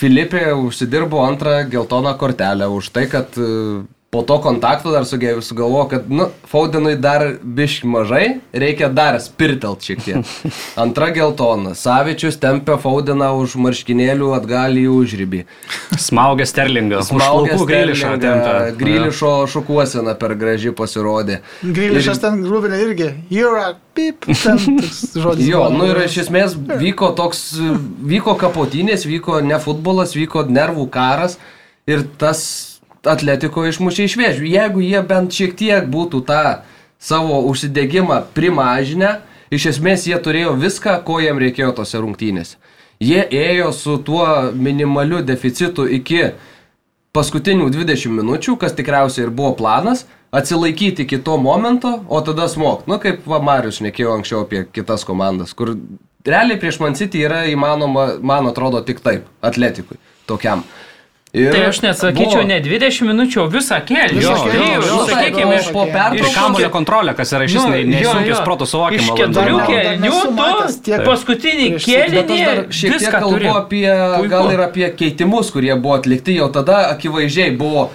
Filipė 0.00 0.48
užsidirbo 0.58 1.22
antrą 1.22 1.60
geltoną 1.70 2.14
kortelę 2.18 2.70
už 2.74 2.90
tai, 2.94 3.06
kad 3.10 3.38
e, 3.38 3.84
po 4.14 4.22
to 4.22 4.38
kontakto 4.40 4.92
dar 4.94 5.04
sugalvoju, 5.42 5.88
kad, 5.88 6.10
nu, 6.10 6.28
Faudenui 6.46 6.94
dar 6.96 7.24
biški 7.42 7.88
mažai, 7.90 8.36
reikia 8.52 8.86
dar 8.94 9.16
spirtelt 9.18 9.82
šiek 9.82 10.02
tiek. 10.04 10.34
Antra 10.84 11.08
geltona. 11.10 11.72
Savičius 11.74 12.38
tempia 12.38 12.76
Faudeną 12.78 13.32
už 13.40 13.56
marškinėlių 13.64 14.28
atgal 14.36 14.78
į 14.78 14.84
užrybį. 14.92 15.40
Smaugia 15.98 16.46
Sterlingą. 16.46 17.00
Smaugia 17.08 17.56
Grilišą. 17.58 18.12
Grilišo 18.78 19.32
šukuosena 19.50 20.14
per 20.20 20.36
graži 20.38 20.70
pasirodė. 20.78 21.40
Grilišas 21.64 22.20
ir... 22.20 22.22
ten 22.28 22.38
grūvinė 22.46 22.78
irgi. 22.84 23.10
You're 23.34 23.64
a 23.64 23.72
pip. 23.98 24.30
Žodis. 24.30 25.48
jo, 25.48 25.64
nu 25.74 25.90
ir 25.90 26.04
iš 26.04 26.20
esmės 26.28 26.54
vyko 26.54 27.10
toks, 27.18 27.42
vyko 28.14 28.38
kapotinės, 28.38 29.08
vyko 29.10 29.42
ne 29.42 29.58
futbolas, 29.66 30.14
vyko 30.14 30.46
nervų 30.46 30.86
karas. 30.94 31.34
Ir 31.90 32.06
tas 32.16 32.46
atletiko 33.10 33.66
išmušė 33.68 34.08
iš 34.08 34.16
vėžių. 34.20 34.48
Jeigu 34.48 34.84
jie 34.84 35.02
bent 35.06 35.34
šiek 35.34 35.54
tiek 35.58 35.86
būtų 35.90 36.24
tą 36.28 36.44
savo 36.98 37.42
užsidėgymą 37.50 38.22
primažinę, 38.36 39.18
iš 39.54 39.70
esmės 39.74 40.06
jie 40.08 40.18
turėjo 40.18 40.54
viską, 40.60 40.98
ko 41.06 41.20
jiem 41.22 41.40
reikėjo 41.42 41.74
tose 41.80 42.00
rungtynėse. 42.00 42.56
Jie 43.02 43.20
ėjo 43.26 43.72
su 43.74 43.98
tuo 44.06 44.26
minimaliu 44.54 45.20
deficitu 45.26 45.84
iki 45.90 46.32
paskutinių 47.14 47.68
20 47.70 48.14
minučių, 48.14 48.56
kas 48.58 48.74
tikriausiai 48.74 49.26
ir 49.26 49.34
buvo 49.34 49.52
planas, 49.58 50.04
atsilaikyti 50.34 51.04
iki 51.04 51.20
to 51.22 51.36
momento, 51.38 52.00
o 52.08 52.20
tada 52.26 52.48
smok. 52.50 52.88
Nu, 52.90 52.98
kaip 53.02 53.26
va, 53.30 53.38
Marius 53.42 53.78
šnekėjo 53.78 54.16
anksčiau 54.18 54.42
apie 54.46 54.64
kitas 54.74 55.06
komandas, 55.06 55.54
kur 55.54 55.76
realiai 56.26 56.58
prieš 56.60 56.80
Man 56.82 56.98
City 56.98 57.22
yra 57.26 57.44
įmanoma, 57.50 58.14
man 58.22 58.50
atrodo, 58.50 58.82
tik 58.86 59.02
taip, 59.04 59.28
atletikui, 59.44 60.00
tokiam. 60.30 60.64
Ir 61.34 61.50
tai 61.50 61.64
aš 61.66 61.80
nesakyčiau 61.82 62.44
buvo... 62.44 62.46
ne 62.46 62.60
20 62.62 63.08
minučių, 63.08 63.38
o 63.42 63.44
visą 63.50 63.80
kelią. 63.82 64.20
Jo, 64.22 64.34
jo, 64.54 64.66
jo, 64.86 64.98
sakykime, 65.08 65.56
iš 65.58 65.70
po 65.74 65.82
pertraukos. 65.88 66.28
Ir 66.30 66.36
kamulio 66.36 66.68
kontrolė, 66.70 67.14
kas 67.18 67.34
yra 67.34 67.48
iš 67.48 67.56
nu, 67.58 67.64
nesunkius 67.90 68.42
protų 68.46 68.68
suvokimas. 68.70 69.08
Iš 69.08 69.16
keturių 69.18 69.56
kelių 69.66 70.12
tu 70.86 71.00
paskutinį 71.08 71.66
kėlinį. 71.82 72.38
Šiek 72.70 72.94
tiek 73.02 73.16
kalbu 73.16 73.50
apie, 73.50 73.88
gal 74.30 74.52
ir 74.54 74.62
apie 74.68 74.86
keitimus, 74.94 75.50
kurie 75.54 75.74
buvo 75.74 75.98
atlikti, 75.98 76.38
jau 76.38 76.46
tada 76.54 76.84
akivaizdžiai 76.92 77.56
buvo 77.58 77.88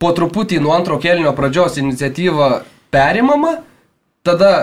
po 0.00 0.14
truputį 0.16 0.62
nuo 0.64 0.72
antro 0.72 0.96
kėlinio 1.00 1.36
pradžios 1.36 1.76
iniciatyva 1.84 2.50
perimama, 2.94 3.58
tada 4.24 4.54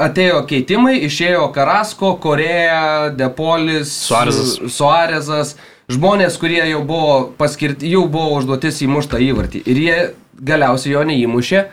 atėjo 0.00 0.40
keitimai, 0.48 0.98
išėjo 1.04 1.50
Karasko, 1.52 2.16
Koreja, 2.20 3.12
Depolis, 3.16 3.92
Suarezas. 4.08 4.56
Suarezas 4.72 5.56
žmonės, 5.92 6.38
kurie 6.40 6.62
jau 6.70 6.82
buvo 6.86 7.16
paskirti, 7.38 7.90
jau 7.92 8.06
buvo 8.10 8.36
užduotis 8.40 8.82
įmuštą 8.86 9.20
įvartį 9.30 9.62
ir 9.66 9.82
jie 9.82 9.98
galiausiai 10.36 10.94
jo 10.96 11.04
neįmušė. 11.06 11.66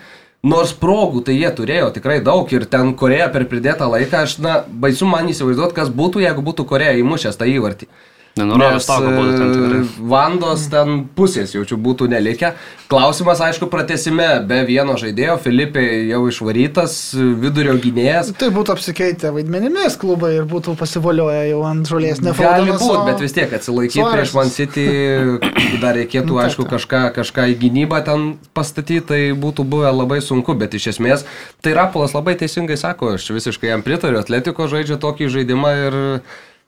Nors 0.44 0.74
progų 0.76 1.22
tai 1.24 1.38
jie 1.38 1.48
turėjo 1.56 1.94
tikrai 1.96 2.18
daug 2.20 2.50
ir 2.52 2.66
ten 2.68 2.90
Koreja 3.00 3.30
per 3.32 3.46
pridėtą 3.48 3.88
laiką, 3.88 4.26
aš, 4.28 4.34
na, 4.44 4.58
baisu 4.68 5.08
man 5.08 5.30
įsivaizduoti, 5.32 5.76
kas 5.78 5.88
būtų, 5.88 6.20
jeigu 6.26 6.44
būtų 6.44 6.66
Koreja 6.68 6.98
įmušęs 7.00 7.40
tą 7.40 7.48
įvartį. 7.48 7.88
Nenurodęs 8.34 8.82
Nes, 8.82 8.86
tau, 8.90 8.98
kad 9.04 9.14
būtų 9.14 9.34
ten 9.38 9.52
tikrai. 9.54 9.80
e, 9.84 10.06
Vandos 10.10 10.64
ten 10.72 11.04
pusės 11.14 11.52
jaučiu 11.54 11.78
būtų 11.78 12.08
nelikę. 12.10 12.54
Klausimas, 12.90 13.38
aišku, 13.46 13.68
pratesime 13.70 14.26
be 14.50 14.58
vieno 14.66 14.96
žaidėjo. 14.98 15.36
Filipė 15.44 15.84
jau 16.10 16.24
išvarytas, 16.30 16.96
vidurio 17.14 17.76
gynėjas. 17.82 18.32
Tai 18.38 18.50
būtų 18.54 18.74
apsikeitę 18.74 19.30
vaidmenimis 19.36 19.98
klubai 20.02 20.32
ir 20.40 20.48
būtų 20.50 20.74
pasivolioję 20.80 21.44
jau 21.52 21.62
ant 21.70 21.90
žolės. 21.90 22.22
Ne 22.26 22.34
Gali 22.38 22.74
būti, 22.74 23.04
bet 23.06 23.22
vis 23.22 23.36
tiek 23.38 23.54
atsilaikyti 23.54 24.02
prieš 24.02 24.34
Man 24.38 24.50
City 24.54 24.88
dar 25.84 25.94
reikėtų, 26.00 26.32
Nu, 26.34 26.40
taip, 26.40 26.48
aišku, 26.50 26.66
taip. 26.66 26.74
kažką, 26.78 27.02
kažką 27.20 27.46
į 27.54 27.58
gynybą 27.68 28.00
ten 28.06 28.26
pastatyti, 28.58 29.02
tai 29.14 29.20
būtų 29.38 29.66
buvę 29.70 29.92
labai 29.94 30.22
sunku, 30.26 30.56
bet 30.58 30.74
iš 30.74 30.90
esmės, 30.96 31.26
tai 31.62 31.76
Rapolas 31.78 32.14
labai 32.18 32.34
teisingai 32.42 32.78
sako, 32.82 33.14
aš 33.20 33.30
visiškai 33.36 33.70
jam 33.76 33.86
pritariu, 33.86 34.18
Atletiko 34.22 34.66
žaidžia 34.72 34.98
tokį 35.02 35.30
žaidimą 35.38 35.74
ir 35.86 35.98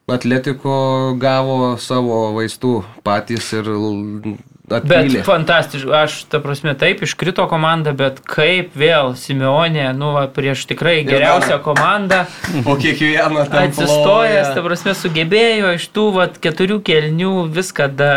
Atletiko 0.08 1.16
gavo 1.18 1.78
savo 1.82 2.28
vaistų 2.36 2.84
patys 3.06 3.54
ir 3.58 3.66
l- 3.74 4.36
Bet 4.66 4.82
atpylė. 4.90 5.20
fantastiškai, 5.22 5.92
aš 5.94 6.14
ta 6.26 6.40
prasme 6.42 6.72
taip 6.74 7.04
iškrito 7.06 7.44
komanda, 7.50 7.92
bet 7.94 8.18
kaip 8.26 8.72
vėl 8.74 9.12
Simeonė, 9.14 9.92
nu, 9.94 10.08
va, 10.16 10.24
prieš 10.26 10.64
tikrai 10.66 11.04
geriausią 11.06 11.60
komandą 11.62 12.24
O 12.66 12.74
kiekvieną 12.74 13.44
ten 13.46 13.68
atsistojęs, 13.70 14.56
ta 14.58 14.64
prasme, 14.66 14.96
sugebėjo 14.98 15.70
iš 15.78 15.86
tų 15.94 16.08
vat, 16.18 16.40
keturių 16.42 16.80
kelnių 16.82 17.34
viską 17.54 17.92
da, 17.94 18.10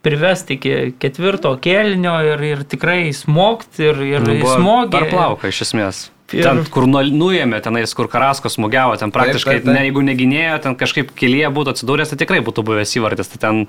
privesti 0.00 0.56
iki 0.56 0.74
ketvirto 0.96 1.52
kelnio 1.60 2.16
ir, 2.24 2.40
ir 2.54 2.64
tikrai 2.64 3.12
smogti 3.12 3.90
ir, 3.90 4.00
ir 4.16 4.24
Nu, 4.24 4.40
smogti. 4.48 4.96
Per 4.96 5.10
plauką, 5.12 5.52
iš 5.52 5.60
esmės. 5.68 6.06
Ir- 6.32 6.46
Ten, 6.46 6.62
kur 6.72 6.86
nu- 6.88 7.02
nuėmė, 7.12 7.60
tenais, 7.64 7.92
kur 7.94 8.08
Karasko 8.08 8.48
smūgiavo, 8.48 8.96
ten 8.98 9.12
praktiškai, 9.12 9.58
taip, 9.60 9.64
taip. 9.66 9.74
Ne, 9.74 9.84
jeigu 9.88 10.02
neginėjo, 10.06 10.62
ten 10.64 10.74
kažkaip 10.80 11.12
kelyje 11.18 11.50
būtų 11.52 11.74
atsidūręs, 11.74 12.12
tai 12.14 12.18
tikrai 12.24 12.40
būtų 12.46 12.64
buvęs 12.64 12.96
įvartis. 12.96 13.28
Tai 13.34 13.38
ten, 13.44 13.62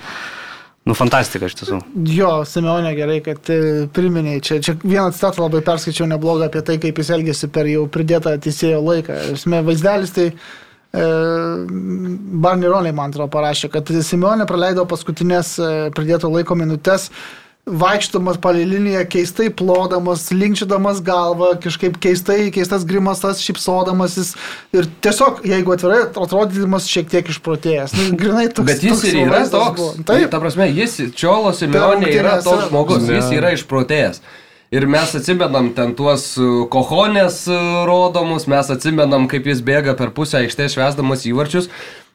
nu, 0.85 0.95
fantastika 0.95 1.47
iš 1.51 1.55
tiesų. 1.59 1.81
Jo, 2.15 2.31
Simeonė 2.47 2.95
gerai, 2.95 3.19
kad 3.25 3.49
e, 3.51 3.59
priminėjai. 3.93 4.41
Čia, 4.47 4.59
čia 4.63 4.77
vieną 4.83 5.11
citatą 5.15 5.43
labai 5.45 5.61
perskaičiau 5.67 6.07
neblogą 6.07 6.47
apie 6.47 6.61
tai, 6.63 6.77
kaip 6.83 6.97
jis 7.03 7.11
elgėsi 7.17 7.51
per 7.51 7.67
jau 7.71 7.85
pridėtą 7.91 8.37
teisėjo 8.43 8.79
laiką. 8.83 9.19
Esmė 9.35 9.63
vaizdelis 9.67 10.15
tai 10.15 10.29
e, 10.31 11.05
Barnironai, 12.43 12.91
man 12.95 13.11
atrodo, 13.13 13.29
parašė, 13.33 13.69
kad 13.73 13.87
Simeonė 14.05 14.47
praleido 14.49 14.85
paskutinės 14.89 15.55
e, 15.59 15.71
pridėto 15.95 16.31
laiko 16.31 16.55
minutės 16.59 17.09
vaikštamas 17.65 18.37
palei 18.43 18.65
liniją, 18.67 19.05
keistai 19.07 19.47
plodamas, 19.55 20.25
linkčiodamas 20.35 20.99
galvą, 21.05 21.53
kažkaip 21.63 21.95
keistai, 22.03 22.49
keistas 22.51 22.83
grimasas, 22.87 23.39
šipsodamasis 23.43 24.33
ir 24.75 24.89
tiesiog, 25.03 25.39
jeigu 25.47 25.75
atvirai, 25.75 26.01
atrodydamas 26.11 26.89
šiek 26.91 27.07
tiek 27.13 27.31
išprotėjęs. 27.31 27.95
Nu, 27.95 28.09
grinai 28.19 28.49
toks. 28.51 28.67
Bet 28.67 28.83
jis 28.83 28.99
toks 28.99 29.07
ir 29.07 29.19
yra 29.23 29.43
toks. 29.47 29.79
buvo. 29.79 30.05
Taip, 30.11 30.27
Ta 30.33 30.43
prasme, 30.43 30.67
jis, 30.75 30.99
Čiolo 31.15 31.55
Simeonė 31.55 32.11
yra 32.11 32.39
toks 32.43 32.67
žmogus, 32.67 33.07
jis 33.07 33.31
yra 33.39 33.55
išprotėjęs. 33.55 34.23
Ir 34.73 34.87
mes 34.89 35.11
atsimenam 35.13 35.67
ten 35.77 35.91
tuos 35.93 36.31
uh, 36.41 36.63
kohonės 36.73 37.43
uh, 37.45 37.83
rodomus, 37.85 38.47
mes 38.49 38.71
atsimenam, 38.73 39.27
kaip 39.29 39.45
jis 39.45 39.61
bėga 39.63 39.93
per 39.99 40.09
pusę 40.17 40.39
aikštės 40.41 40.73
švesdamas 40.73 41.27
įvarčius. 41.29 41.69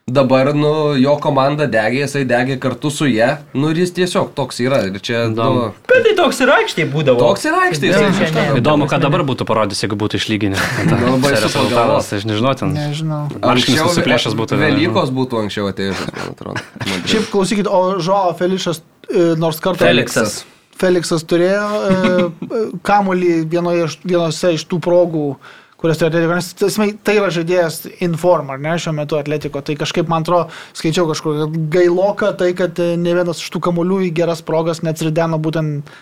Dabar, 0.09 0.55
nu, 0.57 0.71
jo 0.97 1.13
komanda 1.21 1.67
degė, 1.69 1.99
jisai 2.07 2.23
degė 2.25 2.55
kartu 2.63 2.89
su 2.91 3.05
jie. 3.11 3.27
Nu, 3.53 3.69
ir 3.75 3.77
jis 3.83 3.91
tiesiog 3.93 4.31
toks 4.39 4.61
yra. 4.65 4.79
Ir 4.89 4.97
čia, 5.05 5.27
nu, 5.29 5.35
Įdomu. 5.37 5.65
Bet 5.91 6.07
tai 6.07 6.15
toks 6.17 6.41
ir 6.41 6.53
aikštėje 6.55 6.87
būdavo. 6.95 7.21
toks 7.21 7.45
yra 7.51 7.59
aikštės. 7.67 7.93
Jo, 7.93 8.01
jisai 8.07 8.15
čia 8.17 8.29
ne. 8.33 8.45
kažką- 8.47 8.61
Įdomu, 8.63 8.89
ką 8.89 9.01
dabar 9.05 9.25
būtų 9.29 9.45
parodys, 9.51 9.83
jeigu 9.85 9.99
būtų 10.01 10.17
išlyginę. 10.23 10.57
Nu, 10.89 10.97
pagalvot. 10.97 11.37
rezultatas, 11.45 12.13
aš 12.17 12.25
nežinau, 12.25 12.55
ten. 12.57 12.73
nežinau. 12.73 13.21
Marškinis 13.45 13.85
susiplėšęs 13.85 14.39
būtų. 14.41 14.57
Velykos 14.65 15.13
būtų 15.13 15.43
anksčiau 15.45 15.69
atėjusios, 15.75 16.09
man 16.17 16.33
atrodo. 16.33 16.65
Šiaip 17.05 17.29
klausykit, 17.35 17.67
o 17.69 17.99
Žoa 18.01 18.33
Felišas 18.41 18.81
e, 19.13 19.35
nors 19.37 19.61
kartą. 19.61 19.85
Feliksas. 19.85 20.41
Feliksas 20.79 21.25
turėjo 21.27 21.69
e, 21.85 22.71
kamuolį 22.87 23.33
vienoje, 23.51 23.89
vienose 24.07 24.55
iš 24.57 24.65
tų 24.71 24.79
progų, 24.85 25.37
kurias 25.79 26.01
turėjo 26.01 26.11
Atletiko. 26.13 26.39
Nes 26.39 26.51
tasme, 26.59 26.89
tai 27.07 27.19
yra 27.21 27.29
žaidėjas 27.35 27.81
Inform, 28.05 28.53
ar 28.55 28.63
ne, 28.63 28.75
šiuo 28.81 28.95
metu 28.97 29.19
Atletiko. 29.19 29.63
Tai 29.65 29.77
kažkaip, 29.79 30.11
man 30.11 30.27
atrodo, 30.27 30.49
skaičiau 30.79 31.07
kažkur, 31.11 31.45
gailoka 31.73 32.33
tai, 32.39 32.51
kad 32.59 32.79
e, 32.83 32.93
ne 33.01 33.15
vienas 33.19 33.43
iš 33.45 33.53
tų 33.55 33.63
kamuolių 33.69 34.03
į 34.09 34.11
geras 34.19 34.43
progas 34.47 34.83
neatsirideno 34.87 35.39
būtent 35.43 35.93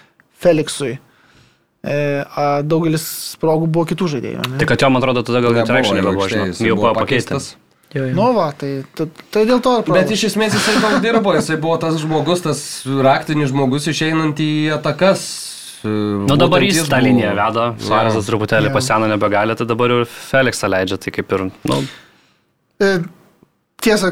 Feliksui. 0.43 0.97
E, 1.87 1.99
a, 2.25 2.49
daugelis 2.67 3.07
progų 3.43 3.69
buvo 3.71 3.87
kitų 3.93 4.11
žaidėjų. 4.17 4.49
ne? 4.49 4.59
Tai 4.63 4.69
kad 4.73 4.83
jo, 4.83 4.91
man 4.91 5.05
atrodo, 5.05 5.23
tada 5.29 5.45
gal 5.45 5.55
net 5.55 5.71
reikšmė 5.71 6.01
nebuvo, 6.01 6.27
jisai 6.27 6.71
jau 6.73 6.79
buvo 6.79 6.91
buvo 6.91 7.05
pakeistas. 7.05 7.55
Jo, 7.95 8.09
jo. 8.09 8.15
Nu, 8.17 8.33
va, 8.35 8.49
tai, 8.59 8.81
tai, 8.99 9.07
tai 9.33 9.45
dėl 9.49 9.61
to 9.63 9.77
ir 9.79 9.93
Bet 9.95 10.11
iš 10.13 10.27
esmės 10.33 10.57
jisai 10.57 10.81
daug 10.83 10.97
dirbo, 11.05 11.33
jisai 11.37 11.61
buvo 11.63 11.77
tas 11.81 11.95
žmogus, 12.03 12.43
tas 12.45 12.61
raktinis 12.85 13.53
žmogus 13.53 13.87
išeinant 13.93 14.41
į 14.43 14.51
atakas. 14.75 15.23
Nu 16.27 16.37
dabar 16.41 16.65
jis 16.67 16.83
tą 16.91 16.99
liniją 17.03 17.35
veda, 17.39 17.69
Suarezas 17.83 18.29
truputėlį 18.29 18.71
Jo. 18.71 18.75
paseno 18.77 19.09
nebegali, 19.11 19.57
tai 19.59 19.67
dabar 19.69 19.95
ir 20.01 20.09
Feliksą 20.11 20.71
leidžia, 20.73 20.99
tai 21.03 21.15
kaip 21.15 21.37
ir, 21.39 21.49
nu, 21.71 21.81
E, 22.81 22.99
Tiesa, 23.81 24.11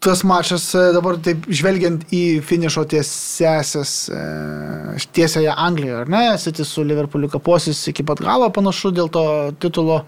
tas 0.00 0.22
mačas 0.24 0.68
e, 0.76 0.84
dabar 0.94 1.18
taip 1.24 1.48
žvelgiant 1.48 2.06
į 2.14 2.22
finišo 2.46 2.84
tiesęsias, 2.92 3.92
e, 4.12 4.22
tiesąją 5.16 5.56
Anglijoje, 5.66 5.98
ar 6.04 6.12
ne, 6.12 6.22
City 6.40 6.64
su 6.64 6.84
Liverpooliu 6.86 7.30
kaposis 7.32 7.82
iki 7.92 8.06
pat 8.06 8.22
galo 8.24 8.48
panašu 8.54 8.92
dėl 8.96 9.12
to 9.12 9.26
titulo. 9.62 10.04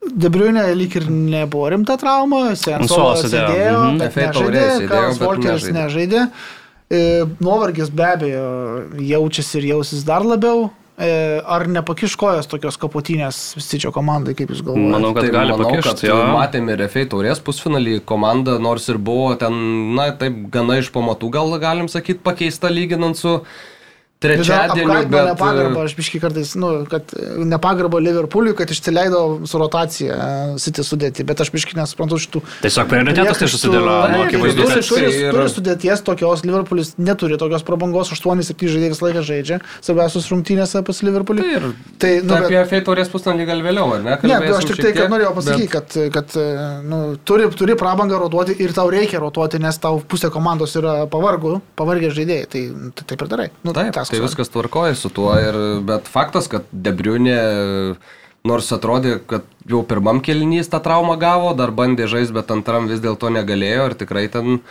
Debriunė 0.00 0.62
lyg 0.72 0.94
ir 0.96 1.10
nebuvo 1.12 1.66
rimta 1.74 1.98
trauma, 2.00 2.46
Ant 2.54 2.62
suolo 2.64 2.78
Sensola 2.88 3.18
sėdėjo, 3.20 3.80
mhm. 3.82 3.98
bet 4.00 4.14
FA 4.14 4.30
nežaidė, 4.30 4.62
Karls 4.88 5.18
bet 5.20 5.26
Volkeris 5.26 5.66
nežaidė. 5.68 5.76
nežaidė. 5.76 6.22
E, 6.90 7.24
Nuovargis 7.38 7.90
be 7.94 8.02
abejo 8.02 8.44
jaučiasi 8.98 9.60
ir 9.60 9.66
jausis 9.74 10.04
dar 10.06 10.24
labiau. 10.26 10.68
E, 11.00 11.40
Ar 11.46 11.64
nepakiš 11.70 12.16
kojas 12.20 12.48
tokios 12.50 12.76
kapotinės 12.80 13.36
Sičio 13.62 13.92
komandai, 13.94 14.34
kaip 14.36 14.50
jūs 14.52 14.60
galvojate? 14.66 14.92
manau, 14.92 15.12
kad 15.16 15.24
tai 15.24 15.32
gali 15.32 15.54
manau, 15.54 15.70
kad 15.70 15.86
pakišti, 15.86 16.08
jo. 16.10 16.16
matėme 16.34 16.74
ir 16.74 16.82
FA 16.92 17.04
taurės 17.14 17.40
pusfinalį, 17.46 18.00
komanda 18.10 18.58
nors 18.60 18.90
ir 18.92 18.98
buvo 19.00 19.30
ten, 19.40 19.54
na, 19.96 20.10
taip 20.20 20.42
gana 20.52 20.80
iš 20.82 20.90
pamatų 20.92 21.30
gal 21.38 21.56
galim 21.62 21.88
sakyti 21.88 22.20
pakeista 22.26 22.68
lyginant 22.68 23.16
su 23.16 23.38
trečiadieniu, 24.20 24.88
bet... 24.92 25.08
bet... 25.12 25.28
Nepagarbą, 25.30 25.84
aš 25.88 25.94
biškai 25.96 26.20
kartais, 26.20 26.52
nu, 26.60 26.70
kad 26.90 27.12
nepagarbą 27.50 28.00
Liverpooliui, 28.04 28.52
kad 28.58 28.70
išsileido 28.72 29.20
su 29.48 29.60
rotacija 29.60 30.16
City 30.60 30.84
sudėti, 30.84 31.24
bet 31.28 31.40
aš 31.40 31.50
biškai 31.54 31.78
nesuprantu 31.78 32.18
šitų. 32.20 32.42
tiesiog 32.64 32.90
prioritetus 32.90 33.40
tai 33.64 33.70
nu, 33.72 33.80
Taip, 33.80 34.16
akivaizdu, 34.26 34.66
kad 34.68 34.84
turi, 34.90 35.08
ir- 35.08 35.32
turi 35.36 35.46
sudėties 35.54 36.04
tokios, 36.04 36.44
Liverpoolis 36.44 36.92
neturi 37.00 37.38
tokios 37.40 37.64
prabangos, 37.66 38.12
8-7 38.12 38.68
žaidėjai 38.74 38.92
visą 38.92 39.06
laiką 39.08 39.24
žaidžia, 39.30 39.60
svarbiausios 39.80 40.28
rungtynėse 40.34 40.84
pas 40.86 41.02
Liverpoolį. 41.08 41.46
Tai 41.46 41.56
ir 41.56 41.68
Tai, 42.00 42.12
nu, 42.24 42.36
apie 42.36 42.56
bet, 42.56 42.68
FA 42.70 42.80
taurės 42.90 43.10
pusfinalį 43.12 43.46
gal 43.48 43.64
vėliau, 43.64 43.88
ar 43.96 44.04
ne? 44.04 44.10
ne, 44.10 44.18
Kalbėsim 44.20 44.56
aš 44.60 44.68
tik 44.70 44.80
tai, 44.84 44.92
kad 44.96 45.10
norėjau 45.12 45.32
bet- 45.32 45.40
pasakyti, 45.40 45.70
kad, 45.72 45.96
kad 46.16 46.36
nu, 46.88 47.00
turi, 47.28 47.48
turi 47.56 47.76
prabangą 47.80 48.20
rotuoti 48.20 48.56
ir 48.64 48.72
tau 48.76 48.88
reikia 48.92 49.20
rotuoti, 49.22 49.60
nes 49.62 49.80
tau 49.80 50.00
pusė 50.00 50.30
komandos 50.32 50.76
yra 50.80 50.94
pavargų, 51.12 51.58
pavargę 51.80 52.12
žaidėjai, 52.16 52.46
tai, 52.52 52.62
tai 52.96 53.08
taip 53.12 53.24
ir 53.26 53.32
darai. 53.32 53.48
Nu, 53.64 53.72
Taip, 53.76 53.92
tęsk 53.96 54.09
tai 54.10 54.20
viskas 54.22 54.52
tvarkoja 54.52 54.96
su 54.98 55.10
tuo, 55.14 55.32
ir, 55.38 55.56
bet 55.86 56.08
faktas, 56.10 56.48
kad 56.50 56.68
Debriunė, 56.72 57.38
nors 58.46 58.70
atrodė, 58.74 59.18
kad 59.30 59.46
jau 59.68 59.82
pirmam 59.86 60.20
kelnys 60.24 60.70
tą 60.72 60.80
traumą 60.84 61.16
gavo, 61.20 61.52
dar 61.56 61.72
bandė 61.74 62.08
žaisti, 62.10 62.34
bet 62.36 62.52
antram 62.54 62.88
vis 62.90 63.02
dėlto 63.04 63.30
negalėjo 63.32 63.90
ir 63.90 63.98
tikrai 64.00 64.26
ten 64.32 64.62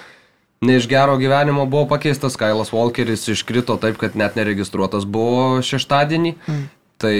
ne 0.65 0.75
iš 0.79 0.89
gero 0.91 1.15
gyvenimo 1.19 1.65
buvo 1.69 1.85
pakeistas, 1.93 2.35
Kailas 2.39 2.73
Walkeris 2.75 3.29
iškrito 3.31 3.77
taip, 3.79 3.99
kad 4.01 4.17
net 4.19 4.35
neregistruotas 4.39 5.07
buvo 5.07 5.61
šeštadienį. 5.63 6.35
Mm. 6.47 6.65
Tai, 6.99 7.15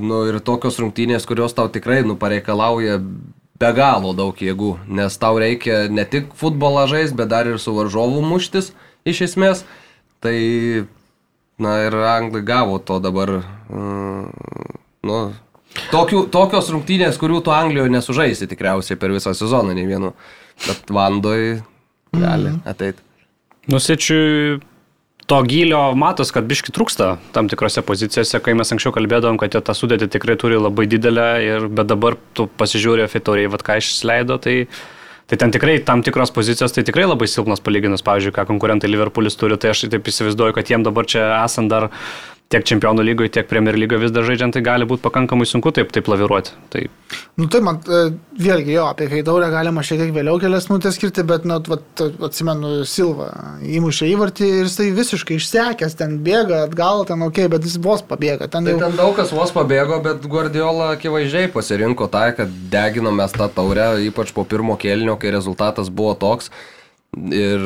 nu, 0.00 0.22
ir 0.30 0.38
tokios 0.40 0.78
rungtynės, 0.80 1.26
kurios 1.28 1.52
tau 1.52 1.68
tikrai, 1.68 2.00
nu, 2.00 2.14
pareikalauja 2.16 2.96
be 3.60 3.72
galo 3.76 4.14
daug 4.16 4.38
jėgų, 4.40 4.70
nes 4.88 5.18
tau 5.20 5.36
reikia 5.36 5.82
ne 5.92 6.06
tik 6.08 6.30
futbolą 6.38 6.86
žaisti, 6.88 7.18
bet 7.18 7.28
dar 7.28 7.50
ir 7.50 7.58
su 7.60 7.74
varžovu 7.76 8.22
muštis 8.24 8.70
iš 9.04 9.26
esmės. 9.26 9.66
Tai 10.24 10.38
Na 11.58 11.74
ir 11.86 11.94
anglai 12.06 12.44
gavo 12.46 12.78
to 12.78 13.00
dabar. 13.02 13.40
Mm, 13.66 14.30
nu, 15.08 15.18
tokių, 15.90 16.28
tokios 16.34 16.70
rungtynės, 16.70 17.18
kurių 17.18 17.42
tu 17.44 17.54
Anglijoje 17.54 17.90
nesužaisi 17.92 18.48
tikriausiai 18.50 18.98
per 19.00 19.14
visą 19.14 19.34
sezoną, 19.34 19.74
nei 19.74 19.88
vienu. 19.88 20.14
Bet 20.66 20.90
Vandoj 20.94 21.60
gali 22.14 22.54
ateiti. 22.66 23.02
Nusičiui 23.68 24.60
to 25.28 25.38
gylio 25.44 25.80
matos, 25.98 26.30
kad 26.32 26.46
biški 26.48 26.72
trūksta 26.72 27.16
tam 27.34 27.50
tikrose 27.52 27.82
pozicijose, 27.84 28.40
kai 28.40 28.54
mes 28.56 28.72
anksčiau 28.72 28.94
kalbėdavom, 28.96 29.36
kad 29.40 29.52
jie 29.52 29.60
tą 29.60 29.74
sudėtį 29.76 30.08
tikrai 30.14 30.38
turi 30.40 30.56
labai 30.56 30.86
didelę, 30.88 31.26
ir, 31.44 31.66
bet 31.68 31.90
dabar 31.90 32.16
tu 32.38 32.46
pasižiūrė 32.48 33.10
Fitoriai, 33.12 33.50
vad 33.52 33.66
ką 33.66 33.76
išleido, 33.82 34.38
tai, 34.40 34.62
tai 35.28 35.36
ten 35.36 35.52
tikrai 35.52 35.78
tam 35.84 36.02
tikros 36.02 36.32
pozicijos, 36.32 36.72
tai 36.72 36.86
tikrai 36.88 37.04
labai 37.04 37.28
silpnos 37.28 37.60
palyginus, 37.60 38.04
pavyzdžiui, 38.06 38.32
ką 38.32 38.46
konkurentai 38.48 38.88
Liverpoolis 38.88 39.36
turi, 39.36 39.58
tai 39.60 39.74
aš 39.74 39.84
taip 39.92 40.08
įsivaizduoju, 40.08 40.56
kad 40.56 40.72
jiem 40.72 40.86
dabar 40.86 41.08
čia 41.08 41.26
esant 41.42 41.68
dar 41.68 41.90
tiek 42.52 42.64
čempionų 42.64 43.04
lygoje, 43.04 43.32
tiek 43.36 43.48
Premier 43.48 43.76
lygoje 43.76 44.06
vis 44.06 44.12
dar 44.14 44.24
žaidžiant, 44.24 44.56
tai 44.56 44.62
gali 44.64 44.86
būti 44.88 45.04
pakankamai 45.04 45.44
sunku 45.48 45.72
taip, 45.76 45.90
taip 45.92 46.08
laviruoti. 46.08 46.54
Tai 46.72 46.86
Nu 47.38 47.46
tai 47.46 47.60
man, 47.64 47.78
e, 47.86 47.98
vėlgi 48.40 48.72
jo, 48.74 48.84
apie 48.90 49.06
Heitaurę 49.08 49.46
galima 49.52 49.84
šiek 49.86 50.00
tiek 50.02 50.10
vėliau 50.16 50.40
kelias 50.42 50.66
minutės 50.68 50.96
skirti, 50.98 51.22
bet, 51.28 51.44
na, 51.48 51.60
vat, 51.70 52.02
atsimenu, 52.28 52.82
Silva 52.88 53.28
įmušė 53.64 54.08
įvartį 54.10 54.48
ir 54.62 54.66
jisai 54.66 54.88
visiškai 54.96 55.38
išsekęs, 55.38 55.96
ten 56.00 56.16
bėga 56.24 56.64
atgal, 56.66 57.04
ten 57.08 57.22
ok, 57.24 57.44
bet 57.52 57.68
jis 57.68 57.78
vos 57.84 58.02
pabėga. 58.04 58.48
Ten 58.50 58.66
Tai 58.66 58.74
jau... 58.74 58.82
ten 58.82 58.96
daug 58.98 59.14
kas 59.16 59.32
vos 59.36 59.52
pabėgo, 59.54 60.00
bet 60.04 60.26
Guardiola 60.28 60.94
akivaizdžiai 60.96 61.52
pasirinko 61.54 62.08
tą, 62.12 62.26
kad 62.40 62.58
deginom 62.72 63.16
mes 63.22 63.36
tą 63.36 63.48
taurę, 63.54 63.92
ypač 64.08 64.34
po 64.36 64.44
pirmo 64.48 64.76
kėlinio, 64.80 65.16
kai 65.20 65.32
rezultatas 65.36 65.92
buvo 65.92 66.16
toks. 66.18 66.50
Ir 67.34 67.64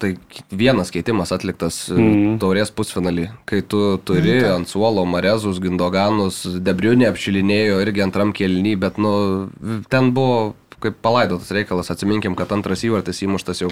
tai 0.00 0.14
vienas 0.54 0.90
keitimas 0.94 1.32
atliktas 1.34 1.84
mm. 1.92 2.38
taurės 2.42 2.72
pusfinalį, 2.74 3.28
kai 3.48 3.60
tu 3.62 3.80
turi 4.06 4.38
mm, 4.38 4.50
ant 4.54 4.70
suolo 4.70 5.04
Marezus, 5.08 5.60
Gindoganus, 5.62 6.42
Debriunė 6.64 7.10
apšilinėjo 7.10 7.80
irgi 7.84 8.04
antram 8.06 8.32
kėlinį, 8.36 8.74
bet 8.80 9.00
nu, 9.02 9.14
ten 9.92 10.12
buvo 10.16 10.54
kaip 10.84 10.98
palaidotas 11.04 11.52
reikalas, 11.54 11.90
atsiminkim, 11.92 12.36
kad 12.36 12.52
antras 12.52 12.84
įvartis 12.84 13.22
įmuštas 13.24 13.62
jau 13.64 13.70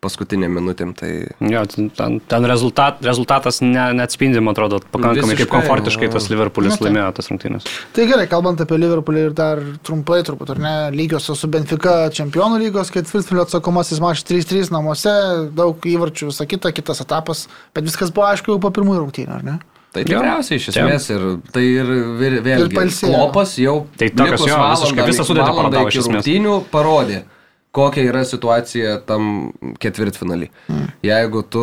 paskutinė 0.00 0.48
minutėm. 0.48 0.92
Tai... 0.96 1.10
jo, 1.52 1.62
ten, 1.96 2.18
ten 2.28 2.46
rezultat, 2.48 3.00
rezultatas 3.04 3.60
ne, 3.64 3.82
neatspindi, 3.98 4.40
man 4.40 4.54
atrodo, 4.56 4.78
pakankamai 4.92 5.34
Visiškai, 5.34 5.44
kaip 5.44 5.52
komfortiškai 5.54 6.08
tas 6.14 6.28
Liverpoolis 6.32 6.74
Nu, 6.74 6.78
taip. 6.78 6.86
laimėjo 6.88 7.10
tas 7.18 7.28
rungtynės. 7.32 7.66
Tai 7.96 8.06
gerai, 8.10 8.26
kalbant 8.32 8.62
apie 8.64 8.78
Liverpoolį 8.80 9.24
ir 9.28 9.34
dar 9.36 9.60
trumpai, 9.86 10.22
turbūt, 10.26 10.54
ar 10.56 10.62
ne, 10.64 10.74
lygiosios 10.96 11.42
su 11.44 11.50
Benfica 11.52 11.96
čempionų 12.16 12.60
lygos, 12.64 12.92
ketvirtfinalio 12.94 13.44
atsakomasis 13.48 14.00
mačas 14.00 14.24
3-3 14.30 14.72
namuose, 14.74 15.12
daug 15.56 15.76
įvarčių, 15.92 16.32
kitą, 16.50 16.72
kitas 16.76 17.04
etapas, 17.04 17.44
bet 17.76 17.84
viskas 17.84 18.10
buvo 18.14 18.30
aišku 18.32 18.54
jau 18.56 18.62
po 18.62 18.72
pirmųjų 18.74 19.04
rungtynių, 19.04 19.36
ar 19.36 19.44
ne? 19.46 19.58
Tai 19.90 20.04
tikriausiai 20.06 20.60
iš 20.60 20.68
esmės 20.70 21.08
ir 21.10 21.22
tai 21.50 21.64
ir 21.66 21.88
vėl- 22.20 22.36
vėlgi 22.46 22.76
pailsėjo. 22.76 23.10
klopas 23.10 23.56
jau 23.58 23.72
Tai 23.98 24.06
tokios 24.14 24.44
jo, 24.46 24.58
visiškai 24.70 25.06
visą 25.08 25.24
sudėtį 25.26 25.54
parodavo 25.56 25.88
iš 25.90 25.96
esmės. 26.04 26.20
rungtynių 26.22 26.52
parodė, 26.70 27.24
kokia 27.70 28.02
yra 28.08 28.22
situacija 28.26 28.96
tam 29.06 29.52
ketvirtfinalį. 29.82 30.48
Hmm. 30.66 30.88
Jeigu 31.06 31.42
tu 31.46 31.62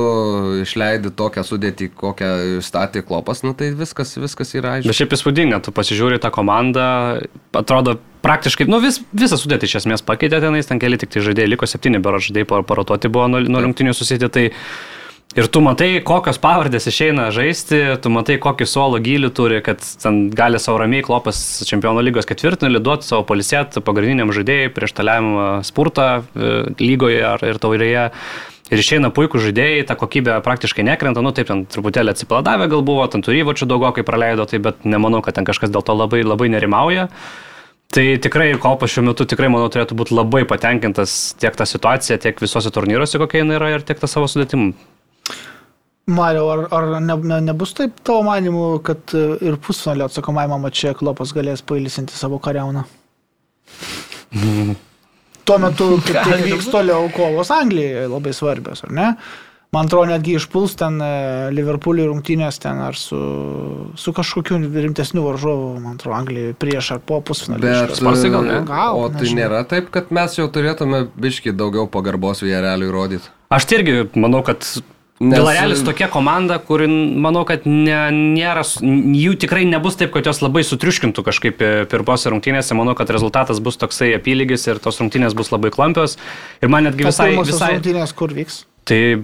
išleidi 0.63 1.11
tokią 1.19 1.43
sudėtį, 1.47 1.89
kokią 1.99 2.29
statė 2.63 3.03
klopas, 3.07 3.43
nu 3.43 3.51
tai 3.57 3.73
viskas, 3.75 4.15
viskas 4.19 4.55
yra 4.55 4.77
aišku. 4.77 4.87
Bet 4.87 4.99
šiaip 5.01 5.15
įspūdinga, 5.17 5.59
tu 5.65 5.73
pasižiūri 5.75 6.21
tą 6.23 6.31
komandą, 6.33 6.87
atrodo 7.59 7.97
praktiškai, 8.23 8.69
nu 8.71 8.79
vis, 8.83 9.01
visą 9.15 9.39
sudėtį 9.39 9.67
iš 9.67 9.79
esmės 9.83 10.05
pakeitė 10.07 10.39
tenais, 10.43 10.69
ten 10.69 10.79
keli 10.81 10.99
tik 10.99 11.11
tai 11.13 11.25
žaidėjai, 11.27 11.51
liko 11.53 11.67
septyni 11.69 11.99
bero 12.03 12.21
žaidėjai 12.23 12.49
par- 12.49 12.65
parototi 12.67 13.11
buvo 13.11 13.27
nuo, 13.31 13.63
rungtinių 13.67 13.95
susėti, 13.95 14.31
tai 14.31 14.47
ir 15.37 15.47
tu 15.53 15.61
matai, 15.61 15.89
kokios 16.05 16.39
pavardės 16.41 16.89
išeina 16.89 17.29
žaisti, 17.35 17.79
tu 18.01 18.11
matai, 18.13 18.39
kokį 18.41 18.67
suolo 18.69 18.99
gilį 19.03 19.29
turi, 19.37 19.61
kad 19.65 19.83
ten 20.01 20.27
gali 20.33 20.59
savo 20.61 20.81
ramiai 20.81 21.05
klopas 21.05 21.39
čempionų 21.69 22.03
lygos 22.07 22.27
ketvirtinį 22.29 22.81
duoti 22.83 23.07
savo 23.07 23.25
polisėt 23.29 23.77
pagrindiniam 23.85 24.33
žaidėjai 24.35 24.73
prieš 24.73 24.95
taliavimą 24.97 25.47
spurtą 25.67 26.07
e, 26.17 26.53
lygoje 26.81 27.23
ar 27.35 27.45
ir 27.45 27.61
taurėje. 27.61 28.07
Ir 28.67 28.81
išeina 28.83 29.13
puikų 29.15 29.39
žaidėjai, 29.45 29.85
ta 29.87 29.95
kokybė 29.95 30.41
praktiškai 30.43 30.83
nekrenta, 30.83 31.21
nu 31.23 31.31
taip, 31.31 31.47
ten 31.47 31.63
truputėlį 31.71 32.11
atsipladavę 32.11 32.67
gal 32.73 32.83
buvo, 32.83 33.05
ten 33.07 33.23
turi 33.23 33.39
įvačių 33.45 33.69
daugokai 33.69 34.03
praleido, 34.03 34.43
tai 34.49 34.59
bet 34.59 34.83
nemanau, 34.83 35.21
kad 35.23 35.37
ten 35.37 35.47
kažkas 35.47 35.71
dėl 35.71 35.85
to 35.87 35.95
labai, 35.95 36.19
labai 36.27 36.49
nerimauja. 36.51 37.07
Tai 37.95 38.03
tikrai 38.19 38.49
kopas 38.59 38.91
šiuo 38.91 39.05
metu 39.07 39.23
tikrai, 39.23 39.47
manau, 39.53 39.69
turėtų 39.71 39.95
būti 39.95 40.17
labai 40.17 40.43
patenkintas 40.49 41.37
tiek 41.39 41.55
tą 41.55 41.63
situaciją, 41.69 42.19
tiek 42.19 42.43
visose 42.43 42.73
turnyruose, 42.75 43.15
kokia 43.21 43.45
jinai 43.45 43.55
yra 43.61 43.71
ir 43.77 43.87
tiek 43.87 44.01
tą 44.01 44.11
savo 44.11 44.27
sudėtimą. 44.27 44.73
Mario, 46.07 46.45
ar, 46.49 46.67
ar 46.71 46.85
ne, 47.03 47.15
ne, 47.27 47.39
nebus 47.49 47.73
taip 47.75 47.97
tavo 48.07 48.21
manimu, 48.23 48.77
kad 48.83 49.11
e, 49.11 49.25
ir 49.43 49.57
pusfinalio 49.59 50.07
atsakomajame 50.07 50.61
mače 50.63 50.93
Klopas 50.95 51.33
galės 51.35 51.65
pailisinti 51.67 52.15
savo 52.15 52.39
kariauną? 52.43 52.85
Tuo 55.47 55.57
metu, 55.59 55.89
kaip 56.05 56.07
tik 56.07 56.31
Gali 56.31 56.53
vyks 56.53 56.71
toliau 56.71 57.11
kovos 57.15 57.51
Anglijoje 57.51 58.07
labai 58.13 58.33
svarbios, 58.35 58.85
ar 58.87 58.95
ne? 58.95 59.11
Man 59.75 59.91
atrodo, 59.91 60.07
netgi 60.13 60.37
išpuls 60.39 60.77
ten 60.79 60.95
e, 61.03 61.11
Liverpoolį 61.51 62.07
rungtynės 62.07 62.55
ten 62.63 62.79
ar 62.79 62.95
su, 62.95 63.19
su 63.99 64.15
kažkokiu 64.15 64.61
rimtesniu 64.63 65.25
varžovu, 65.27 65.73
man 65.83 65.99
atrodo, 65.99 66.15
Anglijoje 66.21 66.55
prieš 66.55 66.93
ar 66.95 67.01
po 67.03 67.19
pusfinalio. 67.19 67.67
Bet. 67.67 67.97
Sparsai 67.99 68.31
gal 68.31 68.47
ne? 68.47 68.61
Gal, 68.69 68.95
o 68.95 69.09
tai 69.11 69.25
nežinau. 69.25 69.43
nėra 69.43 69.65
taip, 69.67 69.91
kad 69.91 70.15
mes 70.15 70.39
jau 70.39 70.47
turėtume 70.47 71.09
biški 71.19 71.51
daugiau 71.51 71.91
pagarbos 71.91 72.47
viereliui 72.47 72.95
rodyti. 72.95 73.33
Aš 73.51 73.67
tai 73.67 73.81
irgi 73.81 74.05
manau, 74.15 74.39
kad 74.47 74.63
Nes- 75.17 75.39
Vilarealis 75.39 75.81
tokia 75.81 76.07
komanda, 76.13 76.59
kuri, 76.61 76.85
manau, 76.87 77.41
kad 77.49 77.65
ne, 77.65 77.97
nėra, 78.13 78.61
jų 78.61 79.33
tikrai 79.41 79.63
nebus 79.65 79.97
taip, 79.97 80.11
kad 80.13 80.29
jos 80.29 80.43
labai 80.45 80.61
sutriuškintų 80.67 81.25
kažkaip 81.25 81.63
e, 81.65 81.73
pirmose 81.89 82.29
rungtynėse. 82.29 82.77
Manau, 82.77 82.93
kad 82.97 83.09
rezultatas 83.09 83.57
bus 83.63 83.81
toksai 83.81 84.11
apylygis 84.19 84.69
ir 84.69 84.81
tos 84.83 85.01
rungtynės 85.01 85.33
bus 85.37 85.49
labai 85.49 85.73
klampios. 85.73 86.19
Ir 86.61 86.69
man 86.69 86.85
netgi 86.85 87.09
visai... 87.09 87.31
visai 87.41 87.75
rungtynės 87.79 88.13
kur 88.17 88.35
vyks? 88.37 88.65
tai, 88.87 89.23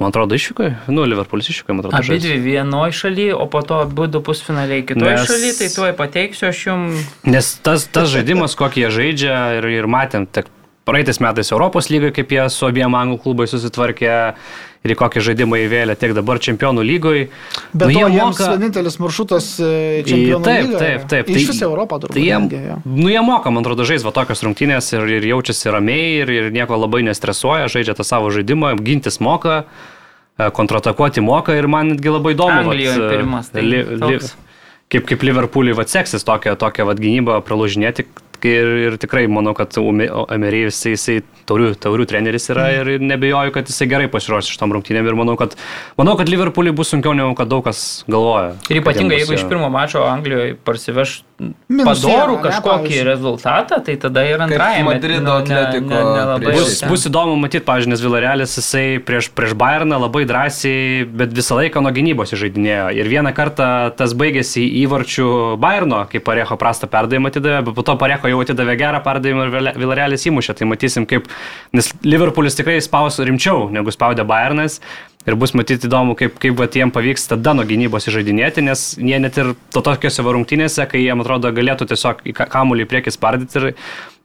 man 0.00 0.08
atrodo, 0.10 0.36
išvykai. 0.38 0.70
Nu, 0.88 1.04
Liverpoolis 1.08 1.50
išvykai, 1.52 1.76
man 1.76 1.84
atrodo. 1.84 2.00
Abi 2.00 2.18
dvi 2.22 2.38
vienoje 2.40 2.96
šalyje, 2.96 3.36
o 3.36 3.46
po 3.52 3.62
to 3.66 3.82
abu 3.84 4.08
du 4.10 4.22
pusfinaliai 4.24 4.86
kitoje 4.88 5.16
Nes- 5.18 5.28
šalyje, 5.28 5.56
tai 5.60 5.70
tuoj 5.74 5.96
pateiksiu 5.98 6.50
aš 6.50 6.62
jums. 6.70 7.08
Nes 7.28 7.52
tas, 7.64 7.84
tas 7.92 8.08
žaidimas, 8.12 8.56
kokį 8.58 8.86
jie 8.86 8.92
žaidžia 9.00 9.40
ir, 9.58 9.68
ir 9.82 9.90
matėm, 9.90 10.24
tiek 10.28 10.48
praeitais 10.86 11.18
metais 11.20 11.50
Europos 11.52 11.90
lygai, 11.90 12.12
kaip 12.14 12.32
jie 12.32 12.46
su 12.52 12.68
abiem 12.68 12.94
anglų 12.94 13.18
klubai 13.24 13.48
susitvarkė 13.50 14.14
ir 14.86 14.94
į 14.94 14.96
kokį 15.00 15.22
žaidimą 15.28 15.58
įvėlė, 15.64 15.96
tiek 15.98 16.14
dabar 16.16 16.40
čempionų 16.42 16.84
lygoje. 16.86 17.26
Bet 17.72 17.90
nu, 17.90 17.98
to 17.98 18.06
jiems 18.12 18.22
moka... 18.22 18.48
vienintelis 18.54 18.98
maršrutas 19.02 19.48
e, 19.58 19.72
čempionų 20.06 20.46
Taip, 20.46 20.62
lygoje. 20.62 20.80
taip, 20.80 21.04
taip. 21.12 21.32
Iš 21.34 21.50
visą 21.50 21.68
Europą 21.68 22.00
turbūt. 22.02 22.16
Tai 22.16 22.24
jie, 22.24 22.62
jo. 22.70 22.78
nu, 22.86 23.10
jie 23.12 23.24
moka, 23.26 23.52
man 23.54 23.66
atrodo, 23.66 23.86
žais 23.88 24.06
va 24.06 24.14
tokios 24.16 24.44
rungtynės 24.46 24.92
ir, 24.94 25.06
ir 25.18 25.28
jaučiasi 25.32 25.74
ramiai 25.74 26.08
ir, 26.22 26.32
ir 26.38 26.48
nieko 26.54 26.78
labai 26.78 27.02
nestresuoja, 27.10 27.70
žaidžia 27.72 27.96
tą 27.98 28.06
savo 28.06 28.32
žaidimą, 28.34 28.76
gintis 28.86 29.20
moka, 29.24 29.64
e, 30.38 30.50
kontratakuoti 30.56 31.24
moka 31.24 31.58
ir 31.58 31.68
man 31.70 31.94
netgi 31.94 32.14
labai 32.14 32.36
įdomu. 32.38 32.62
Anglijoje 32.66 33.10
pirmas, 33.10 33.50
tai 33.52 33.66
li, 33.66 33.82
li, 33.82 34.20
kaip, 34.92 35.06
kaip 35.08 35.26
Liverpool'ui 35.26 35.74
va 35.76 35.86
seksis 35.90 36.26
tokią, 36.26 36.56
tokią 36.60 36.86
va 36.88 36.96
gynybą 36.98 37.40
pralaužinėti. 37.46 38.06
Ir, 38.44 38.66
ir 38.86 38.96
tikrai 39.00 39.24
manau, 39.30 39.54
kad 39.56 39.72
Emery 39.76 40.66
jisai, 40.66 40.92
jisai 40.96 41.16
taurių, 41.46 41.72
taurių 41.80 42.06
treneris 42.10 42.50
yra 42.52 42.66
ir, 42.74 42.90
ir 42.96 43.00
nebejoju, 43.00 43.52
kad 43.54 43.70
jisai 43.70 43.88
gerai 43.88 44.08
pasiruošęs 44.12 44.52
šitom 44.56 44.74
rungtynėm 44.76 45.06
ir 45.06 45.14
manau, 45.18 45.36
kad, 45.40 45.54
manau, 45.98 46.16
kad 46.18 46.28
Liverpool'ui 46.28 46.74
bus 46.76 46.90
sunkiau 46.92 47.14
negu 47.16 47.34
kad 47.38 47.48
daug 47.48 47.64
kas 47.64 48.04
galvoja. 48.10 48.52
Ir 48.70 48.82
ypatingai, 48.82 49.22
jeigu 49.22 49.38
iš 49.38 49.46
pirmo 49.48 49.70
mačo 49.72 50.04
Anglijoje 50.06 50.56
parsiveš 50.66 51.22
padorų 51.36 52.36
ne, 52.38 52.42
kažkokį 52.46 52.64
pavyzdžiui. 52.64 53.04
rezultatą, 53.06 53.78
tai 53.84 53.96
tada 54.00 54.22
ir 54.24 54.40
antrajame. 54.40 54.86
Madrido 54.88 55.34
Atletiko 55.36 55.92
nelabai 55.92 56.46
prieš- 56.46 56.56
Bus, 56.66 56.82
bus 56.90 57.06
įdomu 57.10 57.36
matyti, 57.40 57.64
pavyzdžiui, 57.66 57.92
nes 57.92 58.00
Villarealis 58.04 58.56
jisai 58.56 58.86
prieš, 59.04 59.28
prieš 59.36 59.52
Bayerną 59.58 59.98
labai 60.00 60.24
drąsiai, 60.28 61.04
bet 61.12 61.34
visą 61.36 61.58
laiką 61.60 61.82
nuo 61.84 61.92
gynybos 61.92 62.32
žaidinėjo. 62.36 62.88
Ir 62.96 63.08
vieną 63.12 63.34
kartą 63.36 63.68
tas 63.96 64.14
baigėsi 64.16 64.64
įvarčių 64.84 65.28
Bayerno, 65.60 66.06
kai 66.10 66.20
Parejo 66.24 66.56
prastą 66.56 66.88
perdavimą 66.88 67.28
atidavė, 67.30 67.64
bet 67.68 67.74
po 67.76 67.82
to 67.84 67.96
Parejo 68.00 68.25
jau 68.30 68.40
atidavė 68.44 68.76
gerą 68.80 69.02
perdavimą 69.04 69.48
ir 69.48 69.74
Villarealis 69.80 70.26
įmušė. 70.30 70.56
Tai 70.58 70.70
matysim, 70.72 71.06
kaip, 71.08 71.28
nes 71.76 71.92
Liverpoolis 72.06 72.58
tikrai 72.58 72.78
spaus 72.84 73.18
rimčiau 73.20 73.68
negu 73.74 73.94
spaudė 73.94 74.26
Bayernas. 74.28 74.80
Ir 75.26 75.34
bus 75.34 75.56
matyti 75.58 75.88
įdomu, 75.88 76.14
kaip, 76.14 76.36
kaip 76.38 76.54
vat 76.54 76.76
jiem 76.78 76.92
pavyks 76.94 77.24
tada 77.32 77.50
nuo 77.58 77.64
gynybos 77.66 78.04
įžaidinėti, 78.06 78.62
nes 78.62 78.92
jie 78.94 79.18
net 79.18 79.34
ir 79.42 79.56
to 79.74 79.82
tokiuose 79.82 80.22
va 80.22 80.34
rungtynėse, 80.36 80.86
kai 80.86 81.00
jiem 81.02 81.24
atrodo 81.24 81.50
galėtų 81.50 81.88
tiesiog 81.90 82.20
į 82.30 82.34
ka- 82.38 82.46
kamuolį 82.52 82.86
į 82.86 82.90
priekį 82.92 83.14
spardyti 83.16 83.58
ir 83.58 83.66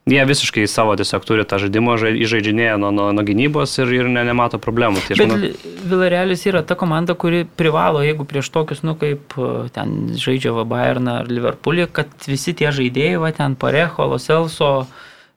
jie 0.10 0.24
visiškai 0.26 0.64
savo 0.68 0.96
tiesiog 0.98 1.26
turi 1.28 1.44
tą 1.46 1.60
žaidimą, 1.62 1.98
žai- 2.02 2.18
įžaidinėja 2.26 2.78
nuo, 2.82 2.90
nuo, 2.92 3.12
nuo 3.14 3.24
gynybos 3.28 3.76
ir, 3.84 3.92
ir 4.00 4.10
ne, 4.10 4.24
nemato 4.28 4.58
problemų. 4.62 5.04
Tai 5.08 5.16
Bet 5.18 5.28
manau, 5.28 5.38
Li- 5.44 5.54
Villarealis 5.92 6.46
yra 6.50 6.64
ta 6.66 6.76
komanda, 6.76 7.14
kuri 7.16 7.44
privalo, 7.46 8.02
jeigu 8.04 8.26
prieš 8.26 8.50
tokius, 8.52 8.82
nu 8.84 8.96
kaip 9.00 9.36
ten 9.76 10.16
žaidžia 10.18 10.52
va 10.58 10.66
Bayerną 10.66 11.20
ar 11.22 11.30
Liverpoolį, 11.32 11.88
kad 11.94 12.10
visi 12.28 12.54
tie 12.58 12.72
žaidėjai, 12.74 13.20
va 13.22 13.32
ten 13.32 13.56
Parejo, 13.56 14.10
Loselso, 14.10 14.88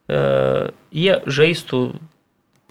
e, 0.09 0.71
jie 0.93 1.21
žaistų 1.27 1.85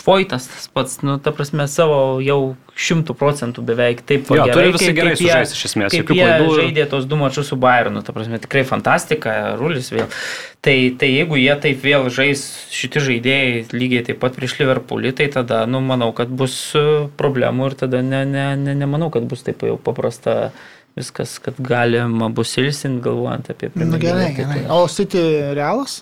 Foitas 0.03 0.49
tas 0.51 0.65
pats, 0.67 0.97
nu, 1.01 1.13
ta 1.23 1.31
prasme, 1.31 1.63
savo 1.71 2.19
jau 2.19 2.57
šimtų 2.75 3.13
procentų 3.15 3.63
beveik 3.63 4.01
taip 4.03 4.27
Jo, 4.35 4.43
turi 4.51 4.73
visi 4.73 4.89
kaip- 4.89 4.97
gerai 4.97 5.13
sužaisti 5.15 5.55
iš 5.55 5.61
esmės, 5.69 5.93
Kaip 5.95 6.09
jie 6.11 6.25
klaidų 6.25 6.47
žaidė 6.57 6.85
tos 6.91 7.05
du 7.07 7.15
mačius 7.15 7.47
su 7.47 7.55
Bayernu, 7.55 8.01
ta 8.03 8.11
prasme, 8.11 8.35
tikrai 8.43 8.65
fantastika, 8.67 9.55
rulis 9.55 9.87
vėl. 9.95 10.09
Tai, 10.61 10.75
tai 10.99 11.07
jeigu 11.13 11.39
jie 11.39 11.55
taip 11.63 11.79
vėl 11.85 12.09
žais 12.11 12.43
šiti 12.71 12.99
žaidėjai 12.99 13.63
lygiai 13.71 14.03
taip 14.09 14.19
pat 14.19 14.35
prieš 14.35 14.57
Liverpoolį, 14.59 15.13
tai 15.15 15.27
tada, 15.31 15.61
nu, 15.71 15.79
manau, 15.79 16.11
kad 16.11 16.27
bus 16.27 16.57
e, 16.75 16.83
problemų 17.19 17.69
ir 17.71 17.75
tada 17.85 18.01
ne, 18.03 18.25
ne, 18.25 18.47
ne, 18.59 18.75
nemanau, 18.75 19.07
kad 19.13 19.23
bus 19.23 19.43
taip 19.47 19.63
jau 19.63 19.77
paprasta 19.79 20.51
viskas, 20.99 21.37
kad 21.39 21.55
galima 21.63 22.27
bus 22.29 22.51
ilsinti, 22.59 22.99
galvojant 23.07 23.47
apie 23.55 23.71
Na 23.71 23.79
Premier 23.79 23.99
gerai, 24.03 24.25
League. 24.27 24.35
gerai. 24.43 24.59
Tai- 24.67 24.75
O 24.81 24.87
City 24.91 25.23
realas? 25.55 26.01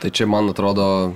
Tai 0.00 0.08
čia, 0.10 0.24
man 0.26 0.48
atrodo, 0.48 1.12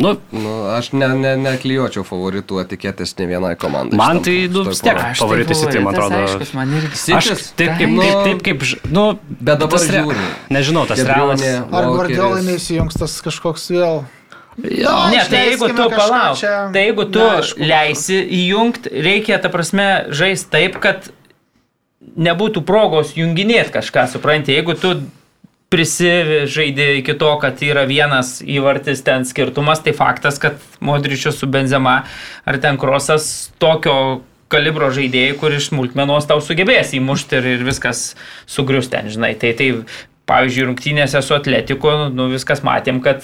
Nu, 0.00 0.14
Nu, 0.32 0.52
aš 0.72 0.92
ne, 0.96 1.08
ne, 1.18 1.32
neklijuočiau 1.36 2.04
favoritų 2.08 2.60
etiketės 2.62 3.12
ne 3.18 3.26
vienai 3.28 3.50
komandai. 3.60 3.98
Man 4.00 4.22
tai, 4.24 4.36
nu, 4.52 4.62
vis 4.68 4.80
tiek. 4.80 4.96
Aš 4.96 5.18
tai 5.18 5.26
Favoritai 5.26 5.56
City, 5.58 5.82
man 5.84 5.96
favoritas, 5.98 6.06
atrodo. 6.06 6.38
Aiškus, 6.38 6.54
man 6.56 6.72
irgi. 6.78 7.00
aš 7.18 7.28
taip 7.58 7.74
kaip, 7.80 7.92
nu, 7.98 8.06
taip 8.24 8.40
kaip, 8.46 8.64
nu, 8.94 9.04
Bet 9.28 9.60
dabar 9.60 9.74
tas 9.76 9.84
re- 9.90 10.00
žiūri. 10.00 10.24
Nežinau, 10.56 10.86
tas 10.88 11.04
realas. 11.04 11.44
Ar. 11.44 11.90
Guardiolai 11.92 12.40
neįsijungs 12.48 12.96
tas 13.02 13.18
kažkoks 13.28 13.68
vėl? 13.76 14.02
Ne, 14.60 15.20
tai 15.30 15.44
jeigu 15.46 15.68
tu 15.72 15.84
palauk, 15.94 16.36
čia 16.40 16.54
tai 16.74 16.82
jeigu 16.88 17.06
tu 17.14 17.20
neaišku. 17.22 17.62
leisi 17.70 18.18
įjungti, 18.40 18.90
reikia, 19.06 19.38
ta 19.40 19.48
prasme, 19.52 19.86
žaisti 20.12 20.50
taip, 20.52 20.76
kad 20.82 21.06
nebūtų 22.20 22.62
progos 22.66 23.14
junginėti 23.16 23.72
kažką, 23.76 24.08
supranti, 24.12 24.52
jeigu 24.56 24.74
tu 24.80 24.96
prisižaidė 25.70 26.88
iki 26.98 27.14
to, 27.18 27.30
kad 27.42 27.60
yra 27.62 27.84
vienas 27.86 28.40
įvartis 28.42 29.04
ten 29.06 29.26
skirtumas, 29.28 29.82
tai 29.84 29.94
faktas, 29.94 30.40
kad 30.42 30.58
Modričius 30.82 31.38
su 31.38 31.46
Benzema 31.50 32.00
ar 32.44 32.58
ten 32.62 32.78
Krosas 32.80 33.52
tokio 33.62 34.22
kalibro 34.50 34.90
žaidėjai, 34.90 35.36
kur 35.38 35.54
iš 35.54 35.70
smulkmenos 35.70 36.26
tau 36.26 36.42
sugebės 36.42 36.90
įmušti 36.98 37.38
ir, 37.38 37.46
ir 37.54 37.62
viskas 37.68 38.16
sugrius 38.50 38.90
ten, 38.90 39.06
žinai. 39.12 39.36
Tai, 39.38 39.52
tai 39.54 39.70
pavyzdžiui, 40.30 40.66
rungtynėse 40.72 41.22
su 41.22 41.36
Atletiku, 41.36 41.92
nu 42.14 42.26
viskas 42.32 42.64
matėm, 42.66 42.98
kad 43.04 43.22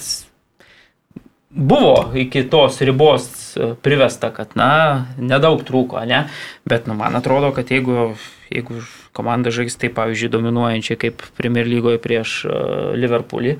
buvo 1.51 2.13
iki 2.15 2.45
tos 2.51 2.79
ribos 2.85 3.27
e, 3.57 3.73
privesta, 3.83 4.31
kad, 4.35 4.55
na, 4.59 5.07
nedaug 5.19 5.63
trūko, 5.67 6.03
ne? 6.07 6.25
Bet, 6.67 6.87
nu, 6.87 6.95
man 6.99 7.19
atrodo, 7.19 7.51
kad 7.55 7.71
jeigu, 7.75 8.13
jeigu 8.53 8.79
komanda 9.17 9.53
žais 9.53 9.75
taip, 9.79 9.97
pavyzdžiui, 9.97 10.31
dominuojančiai 10.37 11.01
kaip 11.07 11.25
Premier 11.39 11.67
lygoje 11.69 11.99
prieš 12.03 12.39
uh, 12.45 12.93
Liverpoolį, 12.97 13.57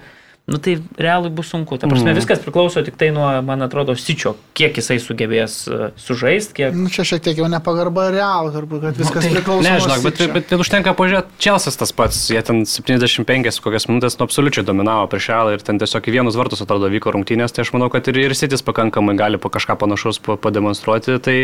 nu, 0.48 0.58
tai 0.64 0.78
realui 0.96 1.30
bus 1.30 1.50
sunku. 1.52 1.76
Ta 1.76 1.90
prasme, 1.92 2.14
mm. 2.14 2.18
viskas 2.22 2.40
priklauso 2.40 2.80
tik 2.86 2.96
tai 2.96 3.10
nuo, 3.12 3.26
man 3.44 3.66
atrodo, 3.66 3.98
Sičio, 4.00 4.32
kiek 4.56 4.78
jisai 4.80 4.96
sugebės 5.04 5.58
uh, 5.68 5.90
sužaisti, 6.00 6.56
kiek... 6.56 6.78
Nu, 6.78 6.88
čia 6.94 7.04
šiek 7.10 7.26
tiek 7.26 7.42
jau 7.42 7.50
nepagarba 7.52 8.08
real, 8.16 8.48
turbūt, 8.56 8.86
kad 8.86 9.02
viskas 9.02 9.28
tai- 9.28 9.34
priklauso 9.36 9.66
Ne, 9.66 9.74
nuo 9.76 9.84
žinok, 9.84 10.06
bet, 10.06 10.22
bet, 10.24 10.48
bet 10.54 10.64
užtenka 10.64 10.96
pažiūrėti, 10.96 11.36
Čelsis 11.44 11.76
tas 11.82 11.92
pats, 11.92 12.22
jie 12.32 12.40
ten 12.48 12.64
75 12.64 13.60
kokias 13.66 13.90
minutės 13.92 14.16
nu, 14.22 14.30
absoliučiai 14.30 14.64
dominavo 14.68 15.10
prieš 15.12 15.34
Realą 15.34 15.58
ir 15.58 15.68
ten 15.68 15.84
tiesiog 15.84 16.08
į 16.08 16.16
vienus 16.16 16.40
vartus 16.40 16.64
atrodo 16.64 16.88
vyko 16.96 17.12
rungtynės, 17.18 17.52
tai 17.52 17.68
aš 17.68 17.76
manau, 17.76 17.92
kad 17.92 18.08
ir, 18.08 18.24
ir 18.30 18.38
Sitis 18.38 18.64
pakankamai 18.64 19.18
gali 19.20 19.42
po 19.42 19.52
kažką 19.52 19.76
panašaus 19.84 20.24
pa- 20.24 20.40
pademonstruoti. 20.40 21.20
Tai, 21.28 21.38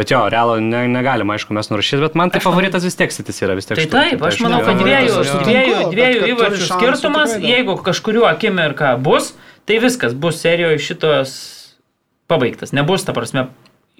bet 0.00 0.10
jo, 0.14 0.22
Realą 0.32 0.56
ne, 0.64 0.82
negalima, 0.90 1.36
aišku, 1.38 1.52
mes 1.56 1.68
nurašyti, 1.70 2.00
bet 2.08 2.18
man 2.18 2.32
tai 2.34 2.40
favoritas 2.44 2.84
vis 2.88 2.96
tiek 2.98 3.12
Sitis 3.14 3.40
yra 3.44 3.54
vis 3.58 3.68
tiek. 3.68 3.76
Tai 3.78 3.86
šitam- 3.86 4.10
taip, 4.10 4.26
aš 4.30 4.40
manau, 4.46 4.60
kad 4.64 4.80
jo, 4.80 4.84
dviejų, 4.84 5.22
dviejų, 5.46 5.78
dviejų 5.94 6.20
kad 6.20 6.34
įvarčių 6.34 6.68
skirtumas, 6.72 7.36
jeigu 7.44 7.76
kažkuriuo 7.86 8.26
akimirką 8.32 8.94
bus, 9.04 9.34
tai 9.68 9.78
viskas 9.84 10.16
bus 10.16 10.40
serijoje 10.42 10.80
šitos 10.90 11.34
pabaigtas. 12.30 12.72
Nebus, 12.72 13.04
ta 13.04 13.12
prasme, 13.12 13.48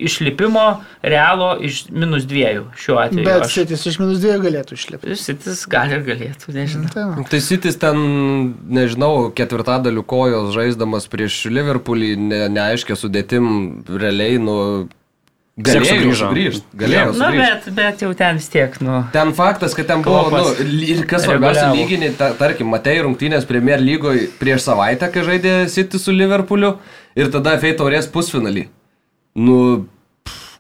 išlipimo 0.01 0.81
realo 1.05 1.51
iš 1.61 1.83
minus 1.93 2.25
dviejų 2.25 2.63
šiuo 2.81 2.97
atveju. 3.03 3.25
Bet 3.27 3.43
Aš- 3.45 3.57
City 3.59 3.77
iš 3.77 3.99
minus 4.01 4.21
dviejų 4.23 4.41
galėtų 4.47 4.79
išlipti. 4.79 5.17
Sitis 5.21 5.67
gali 5.69 5.99
ir 5.99 6.05
galėtų, 6.07 6.55
nežinau. 6.57 6.89
Tai 6.95 7.05
va. 7.11 7.25
Tai 7.29 7.41
Sitis 7.45 7.77
ten, 7.77 7.99
nežinau, 8.71 9.29
ketvirtadalių 9.37 10.05
kojos 10.09 10.55
žaisdamas 10.57 11.05
prieš 11.13 11.43
Liverpoolį, 11.53 12.15
ne, 12.17 12.41
neaiškia 12.49 12.97
sudėtim 12.97 13.51
realiai, 13.91 14.39
nu, 14.41 14.89
galėjo 15.67 16.15
sugrįžti. 16.21 16.65
Galėjo 16.81 17.05
Na, 17.13 17.29
sugrįžti. 17.29 17.45
bet, 17.45 17.69
bet 17.79 18.05
jau 18.05 18.11
ten 18.19 18.41
vis 18.41 18.49
tiek, 18.53 18.81
nu. 18.85 19.03
Ten 19.15 19.33
faktas, 19.37 19.77
kad 19.79 19.89
ten 19.91 20.03
buvo, 20.07 20.25
nu, 20.31 20.43
Klopas 20.43 20.65
ir 20.89 21.05
kas 21.11 21.27
svarbiausia, 21.29 21.69
lyginį, 21.77 22.11
ta, 22.19 22.33
tarkim, 22.39 22.71
matei 22.73 22.99
rungtynės 23.05 23.47
Premier 23.49 23.81
lygoje 23.83 24.29
prieš 24.41 24.67
savaitę, 24.71 25.11
kai 25.15 25.25
žaidė 25.27 25.55
City 25.73 26.01
su 26.03 26.15
Liverpooliu 26.17 26.77
ir 27.19 27.33
tada 27.35 27.57
FA 27.63 27.73
taurės 27.79 28.11
pusfinalį. 28.13 28.67
Nu, 29.41 29.57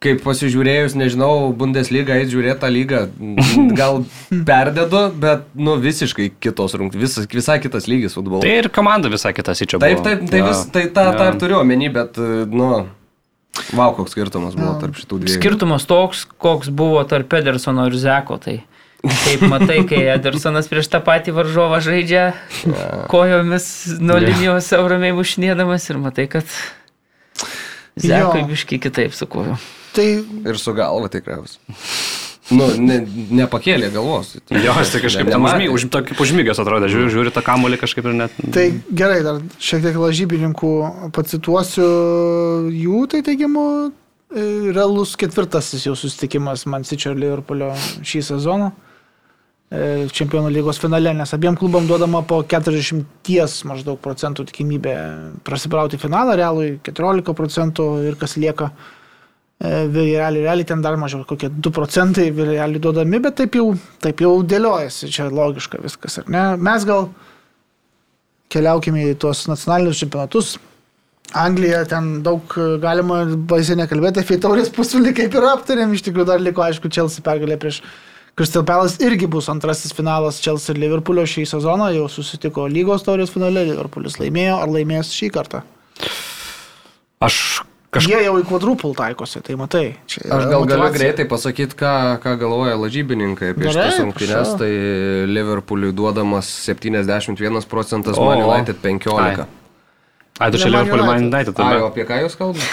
kaip 0.01 0.22
pasižiūrėjus, 0.24 0.94
nežinau, 0.97 1.51
Bundesliga, 1.56 2.14
eiti 2.16 2.32
žiūrėti 2.32 2.60
tą 2.62 2.70
lygą, 2.72 3.01
gal 3.81 3.98
perdėdu, 4.48 5.02
bet, 5.20 5.43
nu, 5.60 5.74
visiškai 5.82 6.31
kitos 6.40 6.77
rungtynės, 6.81 7.18
visai 7.28 7.59
kitas 7.60 7.89
lygis 7.90 8.16
futbolo. 8.16 8.40
Tai 8.47 8.55
ir 8.62 8.70
komanda 8.72 9.10
visai 9.12 9.35
kita 9.36 9.52
Sičio. 9.59 9.81
Taip, 9.82 9.98
buvo. 10.01 10.06
taip, 10.09 10.24
tai, 10.32 10.40
Jo, 10.40 10.48
vis, 10.48 10.62
tai 10.72 10.86
tą, 10.89 11.10
jo. 11.10 11.18
tą 11.20 11.28
ir 11.35 11.39
turiu 11.43 11.59
omeny, 11.60 11.90
bet, 11.93 12.16
nu, 12.48 12.70
wow, 13.77 13.93
koks 13.97 14.14
skirtumas 14.16 14.55
buvo 14.59 14.74
tarp 14.82 14.98
šitų 14.98 15.20
dviejų. 15.24 15.36
Skirtumas 15.40 15.86
toks, 15.90 16.24
koks 16.40 16.70
buvo 16.72 17.02
tarp 17.09 17.32
Edersono 17.40 17.86
ir 17.90 17.97
Zeko. 17.98 18.39
Tai 18.43 18.59
kaip 19.01 19.43
matai, 19.48 19.78
kai 19.89 20.02
Edersonas 20.16 20.68
prieš 20.70 20.90
tą 20.93 21.01
patį 21.05 21.32
varžovą 21.39 21.78
žaidžia 21.85 22.27
kojomis 23.12 23.70
nuo 24.01 24.18
Jo. 24.20 24.27
linijos 24.28 24.72
euramiai 24.77 25.14
mušinėdamas 25.16 25.86
ir 25.90 26.01
matai, 26.02 26.27
kad 26.32 26.44
Zekui 28.01 28.43
Jo. 28.43 28.47
biškai 28.48 28.78
kitaip 28.81 29.14
su 29.16 29.27
koju. 29.27 29.56
Tai 29.97 30.06
Ir 30.47 30.59
su 30.62 30.72
galva 30.77 31.09
tikriausiai. 31.10 31.74
Nu, 32.51 32.66
ne, 32.82 32.98
nepakėlė 33.40 33.93
galvos. 33.94 34.32
Jo, 34.51 34.74
jis 34.81 34.90
tai 34.90 35.01
kažkaip 35.05 35.28
ten 35.28 35.36
Nematė. 35.36 35.68
užmy, 35.70 35.70
už, 35.70 35.86
kaip 36.10 36.22
užmygęs 36.24 36.60
atrodė, 36.62 36.90
žiūri, 36.90 37.12
žiūri 37.14 37.32
tą 37.35 37.44
kamolį 37.47 37.78
kažkaip 37.78 38.09
ir 38.10 38.16
net... 38.18 38.36
Tai 38.56 38.66
gerai, 38.90 39.20
dar 39.27 39.39
šiek 39.62 39.85
tiek 39.86 39.98
lažybininkų 40.01 40.72
pacituosiu 41.14 41.86
jų, 42.74 43.05
tai 43.12 43.22
teigimu, 43.27 43.64
e, 44.35 44.47
realus 44.74 45.14
ketvirtasis 45.20 45.86
jau 45.86 45.94
susitikimas 45.98 46.66
Man 46.66 46.86
City 46.89 47.12
ir 47.12 47.18
Liverpoolio 47.22 47.70
šį 48.02 48.27
sezoną. 48.32 48.72
e, 49.70 50.09
Čempionų 50.10 50.51
lygos 50.51 50.82
finale, 50.82 51.14
nes 51.14 51.35
abiem 51.36 51.55
klubam 51.59 51.86
duodama 51.86 52.24
po 52.27 52.43
40 52.43 53.62
maždaug 53.70 54.01
procentų 54.02 54.51
tikimybė 54.51 54.97
prasibrauti 55.47 56.02
finalą, 56.02 56.35
realui 56.35 56.81
14 56.82 57.36
procentų 57.39 57.93
ir 58.10 58.18
kas 58.18 58.35
lieka 58.43 58.72
e, 59.60 59.72
Realiai, 59.92 60.44
realiai 60.44 60.68
ten 60.68 60.82
dar 60.84 60.96
mažiau, 61.00 61.24
kokie 61.28 61.50
2 61.52 61.72
procentai 61.76 62.30
realiai 62.32 62.80
duodami, 62.82 63.20
bet 63.20 63.36
taip 63.42 63.58
jau, 63.58 63.74
taip 64.00 64.22
jau 64.24 64.38
dėliojasi, 64.42 65.10
čia 65.12 65.28
logiška 65.28 65.82
viskas, 65.84 66.18
ar 66.22 66.32
ne? 66.32 66.44
Mes 66.56 66.86
gal 66.88 67.10
keliaukime 68.50 69.10
į 69.12 69.16
tuos 69.20 69.46
nacionalinius 69.50 70.02
čempionatus. 70.02 70.56
Anglija 71.38 71.84
ten 71.86 72.16
daug 72.26 72.54
galima 72.82 73.22
baisiai 73.50 73.78
nekalbėti 73.78 74.24
apie 74.24 74.40
taurės 74.42 74.72
pusvalį, 74.74 75.12
kaip 75.14 75.36
ir 75.38 75.46
aptarėm, 75.52 75.92
iš 75.94 76.02
tikrųjų 76.08 76.26
dar 76.32 76.42
liko, 76.42 76.64
aišku, 76.64 76.90
Chelsea 76.90 77.22
pergalė 77.22 77.58
prieš 77.60 77.84
Crystal 78.40 78.64
Palace 78.66 78.98
irgi 79.04 79.28
bus 79.30 79.50
antrasis 79.52 79.92
finalas 79.94 80.40
Chelsea 80.42 80.74
ir 80.74 80.80
Liverpoolio 80.80 81.26
šį 81.28 81.44
sezoną, 81.50 81.90
jau 81.94 82.06
susitiko 82.10 82.66
lygos 82.70 83.04
taurės 83.06 83.30
finale, 83.34 83.66
Liverpoolis 83.68 84.18
laimėjo, 84.18 84.58
ar 84.62 84.72
laimės 84.74 85.12
šį 85.14 85.30
kartą. 85.34 85.62
Aš 87.20 87.60
kažkaip... 87.94 88.14
Jie 88.14 88.24
jau 88.26 88.34
į 88.40 88.46
quadruple 88.48 88.92
taikosi, 88.98 89.42
tai 89.46 89.56
matai. 89.60 89.84
Aš 90.06 90.18
gal 90.24 90.44
galiu 90.46 90.64
motyvacija. 90.64 90.96
greitai 90.96 91.26
pasakyti, 91.30 91.78
ką, 91.78 91.94
ką 92.22 92.34
galvoja 92.40 92.76
lažybininkai 92.80 93.52
apie 93.54 93.70
šitas 93.70 94.00
rungtynes. 94.02 94.52
Tai 94.60 94.72
Liverpooliui 95.30 95.94
duodamas 95.96 96.50
71 96.66 97.66
procentas, 97.70 98.18
O, 98.18 98.28
Man. 98.30 98.44
United 98.46 98.78
15. 98.82 99.48
Ai, 100.40 100.48
tu 100.50 100.56
čia 100.56 100.70
Liverpool 100.72 101.04
Man 101.04 101.26
United. 101.28 101.52
Ai, 101.60 101.80
o 101.84 101.90
apie 101.90 102.06
ką 102.08 102.22
jūs 102.24 102.38
kalbate? 102.40 102.64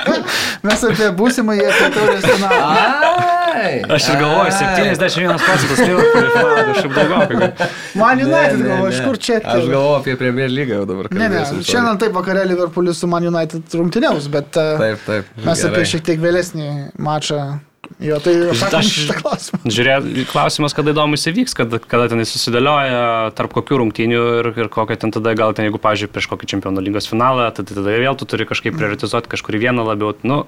Mes 0.68 0.88
apie 0.90 1.12
būsimą 1.16 1.56
jie 1.56 1.70
taurės 1.96 2.26
finalą. 2.28 3.39
Aš 3.96 4.08
ir 4.12 4.18
galvoju, 4.20 4.52
71 4.58 5.38
procentas 5.44 5.80
Liverpool 5.84 6.28
finalą, 6.34 6.66
kažkaip 6.70 6.98
daugiau. 6.98 7.70
Man 8.00 8.22
United 8.26 8.60
galvoju, 8.66 8.92
iš 8.94 9.00
kur 9.06 9.18
čia 9.28 9.40
Aš 9.44 9.64
galvoju 9.70 9.96
apie 10.00 10.16
Premier 10.20 10.52
lygą 10.52 10.80
jau 10.82 10.84
dabar. 10.90 11.10
Ne, 11.16 11.30
ne, 11.32 11.42
šiandien 11.66 11.98
taip 12.02 12.14
vakarė 12.16 12.44
Liverpoolis 12.52 13.00
su 13.02 13.10
Man 13.10 13.26
United 13.30 13.74
rungtyniaus, 13.80 14.28
bet 14.32 14.56
e, 14.60 14.68
Taip, 14.84 15.02
taip. 15.08 15.34
mes 15.42 15.64
gerai. 15.64 15.72
apie 15.74 15.88
šiek 15.94 16.06
tiek 16.10 16.22
vėlesnį 16.22 16.70
mačą. 17.02 17.42
Jo, 18.00 18.20
tai 18.22 18.32
Aš- 18.54 18.86
šitą 18.86 19.16
klausimą. 19.18 19.58
Žiūrėt, 19.66 20.04
klausimas, 20.30 20.72
kada 20.76 20.92
įdomus 20.94 21.24
įvyks, 21.26 21.56
kada, 21.58 21.80
kada 21.82 22.06
ten 22.12 22.22
susidėlioja, 22.22 23.32
tarp 23.36 23.50
kokių 23.56 23.80
rungtynių 23.82 24.20
ir, 24.40 24.48
ir 24.62 24.68
kokia 24.72 24.96
ten 25.02 25.10
tada, 25.12 25.32
gal 25.36 25.52
ten, 25.58 25.66
jeigu, 25.66 25.80
pažiūrėjau, 25.82 26.12
prieš 26.14 26.28
kokį 26.30 26.48
čempionų 26.54 26.84
lygos 26.86 27.10
finalą, 27.10 27.48
tai 27.56 27.64
tada 27.66 27.82
vėl 27.90 28.14
tu 28.20 28.28
turi 28.30 28.46
kažkaip 28.48 28.78
prioritizuoti 28.78 29.32
kažkurį 29.34 29.64
vieną 29.66 29.84
labiau. 29.90 30.14
Nu, 30.22 30.44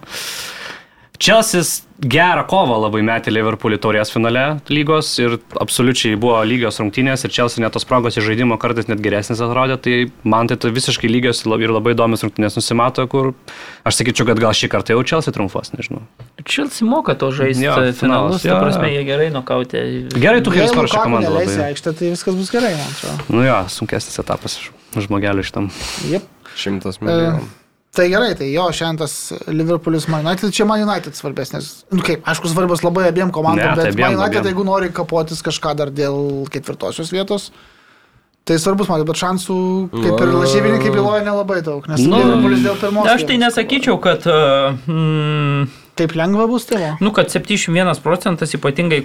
Čelsis 1.22 1.84
gerą 2.02 2.42
kovą 2.50 2.80
labai 2.82 2.98
metė 3.06 3.30
Liverpoolį 3.30 3.76
taurės 3.84 4.10
finale 4.10 4.40
lygos 4.66 5.06
ir 5.22 5.36
absoliučiai 5.62 6.16
buvo 6.18 6.40
lygios 6.42 6.80
rungtynės 6.82 7.22
ir 7.22 7.30
Čelsi 7.30 7.62
net 7.62 7.76
tos 7.76 7.86
progos 7.86 8.18
į 8.18 8.24
žaidimo 8.26 8.56
kartais 8.58 8.88
net 8.90 8.98
geresnis 9.04 9.38
atrodė, 9.44 9.76
tai 9.78 9.94
man 10.26 10.50
tai 10.50 10.56
tai 10.58 10.72
visiškai 10.74 11.06
lygios 11.12 11.44
ir 11.46 11.74
labai 11.76 11.94
įdomios 11.94 12.26
rungtynės 12.26 12.58
nusimato, 12.58 13.06
kur 13.06 13.30
aš 13.86 14.00
sakyčiau, 14.00 14.26
kad 14.32 14.42
gal 14.42 14.58
šį 14.58 14.72
kartą 14.74 14.96
jau 14.96 15.06
Čelsi 15.12 15.36
triumfas, 15.38 15.70
nežinau. 15.76 16.02
Čilsi 16.42 16.90
moka 16.90 17.14
to 17.14 17.30
žaisti 17.30 17.68
Jo, 17.68 17.78
finalus, 17.94 18.42
jo, 18.42 18.58
ta 18.58 18.66
prasme, 18.66 18.90
jo. 18.90 18.98
jie 18.98 19.06
gerai 19.12 19.30
nokautė. 19.30 19.86
Gerai, 20.18 20.42
tu 20.42 20.50
paruošė 20.50 20.74
Lukaku 20.74 21.06
komandą 21.06 21.30
neleisi 21.30 21.54
labai. 21.54 21.70
aikštę, 21.70 21.96
tai 22.02 22.12
viskas 22.16 22.42
bus 22.42 22.50
gerai, 22.50 22.74
man 22.74 22.90
atrodo. 22.98 23.30
Nu 23.30 23.46
jo, 23.46 23.62
sunkesnis 23.78 24.18
etapas 24.26 24.58
žmogeliu 24.98 25.46
šitam. 25.46 25.70
Yep. 26.10 26.30
Šimtas 26.58 26.98
milijonų. 26.98 27.46
Tai 27.92 28.06
gerai, 28.08 28.30
tai 28.38 28.46
jo, 28.48 28.64
šiandien 28.72 29.02
tas 29.02 29.14
Liverpoolis 29.52 30.06
Man 30.08 30.24
United, 30.24 30.48
čia 30.56 30.64
Man 30.64 30.80
United 30.80 31.12
svarbesnis. 31.12 31.82
Nu 31.92 32.00
kaip, 32.00 32.22
aišku, 32.24 32.48
svarbios 32.48 32.80
labai 32.80 33.04
abiem 33.10 33.28
komandom, 33.34 33.60
Ne, 33.60 33.74
tai 33.76 33.90
bet 33.90 33.92
abiem, 33.92 34.06
Man 34.06 34.16
United, 34.16 34.40
abiem. 34.40 34.48
jeigu 34.48 34.64
nori 34.64 34.88
kapotis 34.96 35.44
kažką 35.44 35.74
dar 35.76 35.92
dėl 35.92 36.48
ketvirtosios 36.52 37.12
vietos, 37.12 37.50
Tai 38.42 38.56
svarbus, 38.58 38.88
matai, 38.90 39.04
bet 39.06 39.20
šansų, 39.20 39.56
kaip 39.92 40.18
ir 40.24 40.30
lažybininkai 40.34 40.90
byloja, 40.90 41.20
nelabai 41.22 41.60
daug. 41.62 41.84
Nes 41.86 42.00
Nu, 42.02 42.18
Liverpoolis 42.18 42.64
dėl 42.64 42.74
pirmos. 42.80 43.06
Aš 43.06 43.22
tai 43.28 43.36
nesakyčiau, 43.38 44.00
kad, 44.02 44.26
uh, 44.26 44.74
mm. 44.90 45.68
Taip 45.94 46.16
lengva 46.18 46.48
bus 46.50 46.66
tėvo. 46.66 46.96
nu, 46.98 47.12
kad 47.14 47.30
71 47.30 48.00
procentas 48.02 48.50
ypatingai 48.58 49.04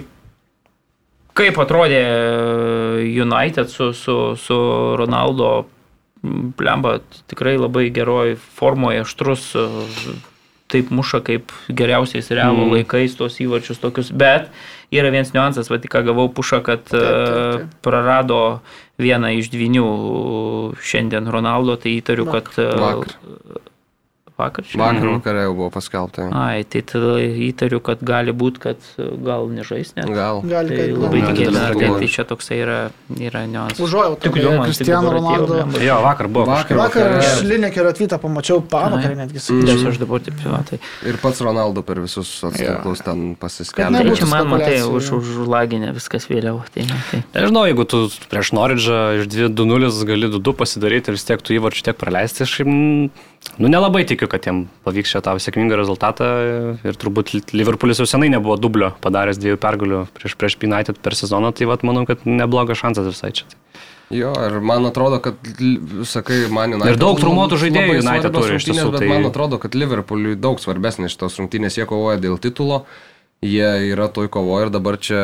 kaip 1.38 1.60
atrodė 1.62 2.02
United 3.22 3.70
su, 3.70 3.92
su, 3.94 4.34
su 4.34 4.56
Ronaldo 4.98 5.68
m, 6.24 6.50
Plemba 6.58 6.98
tikrai 7.30 7.56
labai 7.58 7.88
geroj 7.94 8.36
formoje, 8.58 9.04
aštrus, 9.04 9.52
e, 9.56 10.16
taip 10.68 10.90
muša 10.92 11.22
kaip 11.24 11.52
geriausiais 11.68 12.28
realų 12.34 12.66
mm. 12.66 12.74
laikais 12.76 13.16
tos 13.18 13.38
įvarčius 13.40 13.80
tokius, 13.80 14.10
bet 14.12 14.50
yra 14.92 15.12
vienas 15.12 15.32
niuansas, 15.34 15.70
va 15.72 15.80
tik 15.80 15.94
ką 15.94 16.04
gavau 16.10 16.28
pušą, 16.32 16.60
kad 16.66 16.84
taip, 16.90 17.00
e, 17.00 17.32
taip. 17.62 17.78
prarado 17.84 18.42
vieną 19.00 19.32
iš 19.38 19.50
dvinių 19.54 19.88
šiandien 20.82 21.30
Ronaldo, 21.32 21.78
tai 21.80 21.96
įtariu, 22.00 22.28
kad 22.28 22.52
e, 22.58 22.68
Vakar. 22.82 23.16
Vakar 24.38 24.64
čia. 24.64 24.78
Vakar 24.80 25.08
vakare 25.10 25.42
jau 25.46 25.54
buvo 25.58 25.70
paskelbta. 25.74 26.28
Ai, 26.38 26.62
tai 26.64 26.82
tada 26.86 27.16
įtariu, 27.18 27.80
kad 27.84 28.02
gali 28.06 28.32
būti, 28.36 28.62
kad 28.62 28.88
gal 29.26 29.48
nežais 29.52 29.92
net. 29.98 30.08
Gal. 30.14 30.42
Gali, 30.46 30.76
Tai 30.78 30.86
labai 30.94 31.20
gali 31.24 31.34
tikėtina, 31.34 31.64
kad 31.74 31.96
tai 31.98 32.08
čia 32.12 32.24
toksai 32.28 32.58
yra, 32.62 32.78
yra 33.18 33.42
niuansas. 33.50 33.80
Užuojau, 33.82 34.16
Tik 34.22 34.38
jau 34.38 34.52
man 34.54 34.70
Cristiano 34.70 35.12
Ronaldo. 35.14 35.58
Jo, 35.82 35.98
vakar 36.06 36.30
buvo. 36.30 36.46
Vakar. 36.50 36.78
Vakar 36.78 37.08
vakare. 37.08 37.24
aš 37.24 37.42
Linekerio 37.48 37.92
atvytą 37.92 38.18
pamačiau 38.22 38.62
pavakarę 38.62 39.16
netgi. 39.18 39.42
Nes 39.66 39.84
aš 39.90 39.98
dabar 40.02 40.22
taip, 40.24 40.38
va, 40.46 40.62
tai. 40.68 40.78
Ir 41.08 41.18
pats 41.22 41.42
Ronaldo 41.44 41.82
per 41.86 42.00
visus 42.04 42.30
atstuklus 42.46 43.02
ten 43.06 43.32
pasiskelbė. 43.40 44.04
Tai 44.06 44.16
čia 44.20 44.30
man 44.30 44.52
matai, 44.54 44.78
už, 44.86 45.10
už 45.18 45.32
laginę 45.50 45.90
viskas 45.96 46.28
vėliau. 46.30 46.60
Tai, 46.74 46.86
ne, 46.88 47.00
tai. 47.10 47.22
Nežinau, 47.34 47.64
jeigu 47.70 47.88
tu 47.88 48.04
prieš 48.30 48.52
Noridžą 48.56 49.00
iš 49.22 49.28
2-0 49.50 49.90
gali 50.08 50.30
2-2 50.36 50.54
pasidaryti 50.62 51.10
ir 51.12 51.18
vis 51.18 51.26
tiek 51.28 51.42
tų 51.42 51.58
įvarčių 51.58 51.88
tiek 51.90 51.98
praleisti, 51.98 52.46
aš 52.46 52.54
nu, 53.58 53.68
nelabai 53.70 54.04
tikiu, 54.08 54.28
kad 54.30 54.44
jiem 54.46 54.64
pavyks 54.86 55.14
čia 55.14 55.22
tą 55.24 55.34
sėkmingą 55.42 55.78
rezultatą 55.80 56.26
ir 56.86 56.98
turbūt 56.98 57.52
Liverpoolis 57.54 58.00
jau 58.02 58.06
senai 58.08 58.30
nebuvo 58.32 58.58
dublio 58.60 58.92
padaręs 59.04 59.40
dviejų 59.40 59.60
pergalių 59.62 60.02
prieš, 60.16 60.36
prieš 60.38 60.58
United 60.62 61.00
per 61.02 61.16
sezoną, 61.18 61.52
tai 61.56 61.66
vat, 61.70 61.82
manau, 61.86 62.04
kad 62.08 62.26
neblogas 62.28 62.80
šansas 62.82 63.10
visai 63.10 63.32
čia. 63.40 63.48
Jo, 64.08 64.30
ir 64.40 64.60
man 64.64 64.86
atrodo, 64.88 65.18
kad, 65.20 65.36
sakai, 66.08 66.46
man 66.48 66.72
United. 66.72 66.94
Ir 66.94 67.00
daug 67.00 67.18
traumuotų 67.20 67.58
labai 67.58 67.64
žaidėjų 67.64 67.98
United 68.00 68.32
turi 68.38 68.56
iš 68.56 68.68
tiesų, 68.70 68.88
Bet 68.94 69.02
tai- 69.04 69.08
man 69.10 69.28
atrodo, 69.28 69.58
kad 69.60 69.76
Liverpooliui 69.76 70.38
daug 70.40 70.56
svarbesnės 70.62 71.12
šitos 71.12 71.36
rungtynės, 71.36 71.76
jie 71.76 71.84
kovoja 71.84 72.16
dėl 72.16 72.38
titulo. 72.40 72.86
Jie 73.38 73.92
yra 73.92 74.08
toj 74.10 74.26
kovoje 74.34 74.66
ir 74.66 74.70
dabar 74.74 74.96
čia 74.98 75.18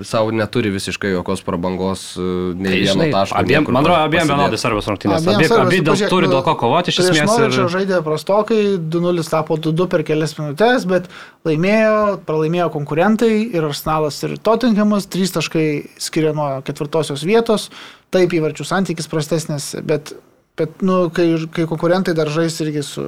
savo 0.00 0.30
neturi 0.32 0.70
visiškai 0.72 1.10
jokios 1.12 1.42
prabangos, 1.44 2.14
e, 2.16 2.22
nei 2.56 2.78
vieno 2.80 3.04
taško. 3.12 3.36
abiem, 3.36 3.66
man 3.68 3.84
atrodo, 3.84 3.98
abiem 4.06 4.30
vienodai 4.30 4.60
svarbios 4.60 4.88
rungtynės. 4.88 5.26
Abiem 5.26 5.36
Abi, 5.36 5.48
svarbios, 5.50 5.68
abi 5.68 5.80
dėl, 5.82 5.92
pažiūrėk, 5.92 6.12
turi 6.14 6.30
nu, 6.30 6.32
dėl 6.32 6.42
ko 6.46 6.54
kovoti 6.62 6.94
iš 6.94 7.02
esmės. 7.02 7.28
Norwichą 7.28 7.66
Ir... 7.66 7.72
žaidė 7.74 7.98
prastokai, 8.06 8.60
2-0 8.96 9.26
tapo 9.28 9.58
2-2 9.68 9.88
per 9.92 10.06
kelias 10.08 10.32
minutės, 10.38 10.88
bet 10.88 11.12
laimėjo, 11.44 12.00
pralaimėjo 12.24 12.70
konkurentai 12.72 13.30
ir 13.44 13.68
Arsenalas 13.68 14.22
ir 14.24 14.38
Tottenhamas, 14.40 15.10
3 15.12 15.36
taškai 15.36 15.68
skiria 16.00 16.32
nuo 16.32 16.48
ketvirtosios 16.64 17.20
vietos, 17.28 17.68
taip 18.16 18.32
įvarčių 18.32 18.64
santykis 18.64 19.12
prastesnis, 19.12 19.74
bet, 19.84 20.14
bet 20.58 20.82
nu, 20.84 21.06
kai, 21.14 21.26
kai 21.52 21.64
konkurentai 21.68 22.14
dar 22.16 22.28
žais 22.32 22.58
irgi 22.64 22.82
su, 22.84 23.04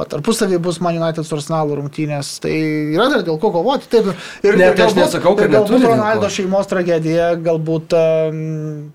tarpusavį 0.00 0.58
bus 0.64 0.78
Man 0.84 0.98
United 1.00 1.26
su 1.26 1.36
Arsenalu 1.36 1.78
rungtynės, 1.80 2.34
tai 2.44 2.54
yra 2.94 3.08
dar 3.12 3.24
dėl 3.26 3.38
ko 3.40 3.50
kovoti. 3.54 3.88
Taip, 3.92 4.10
ir, 4.44 4.58
Ne, 4.60 4.70
tai 4.76 4.88
aš 4.88 4.96
nesakau, 4.98 5.34
kad 5.38 5.52
galbūt. 5.52 5.84
Ronaldo 5.84 6.30
šeimos 6.32 6.68
tragedija 6.70 7.34
galbūt 7.40 7.96
um, 7.96 8.42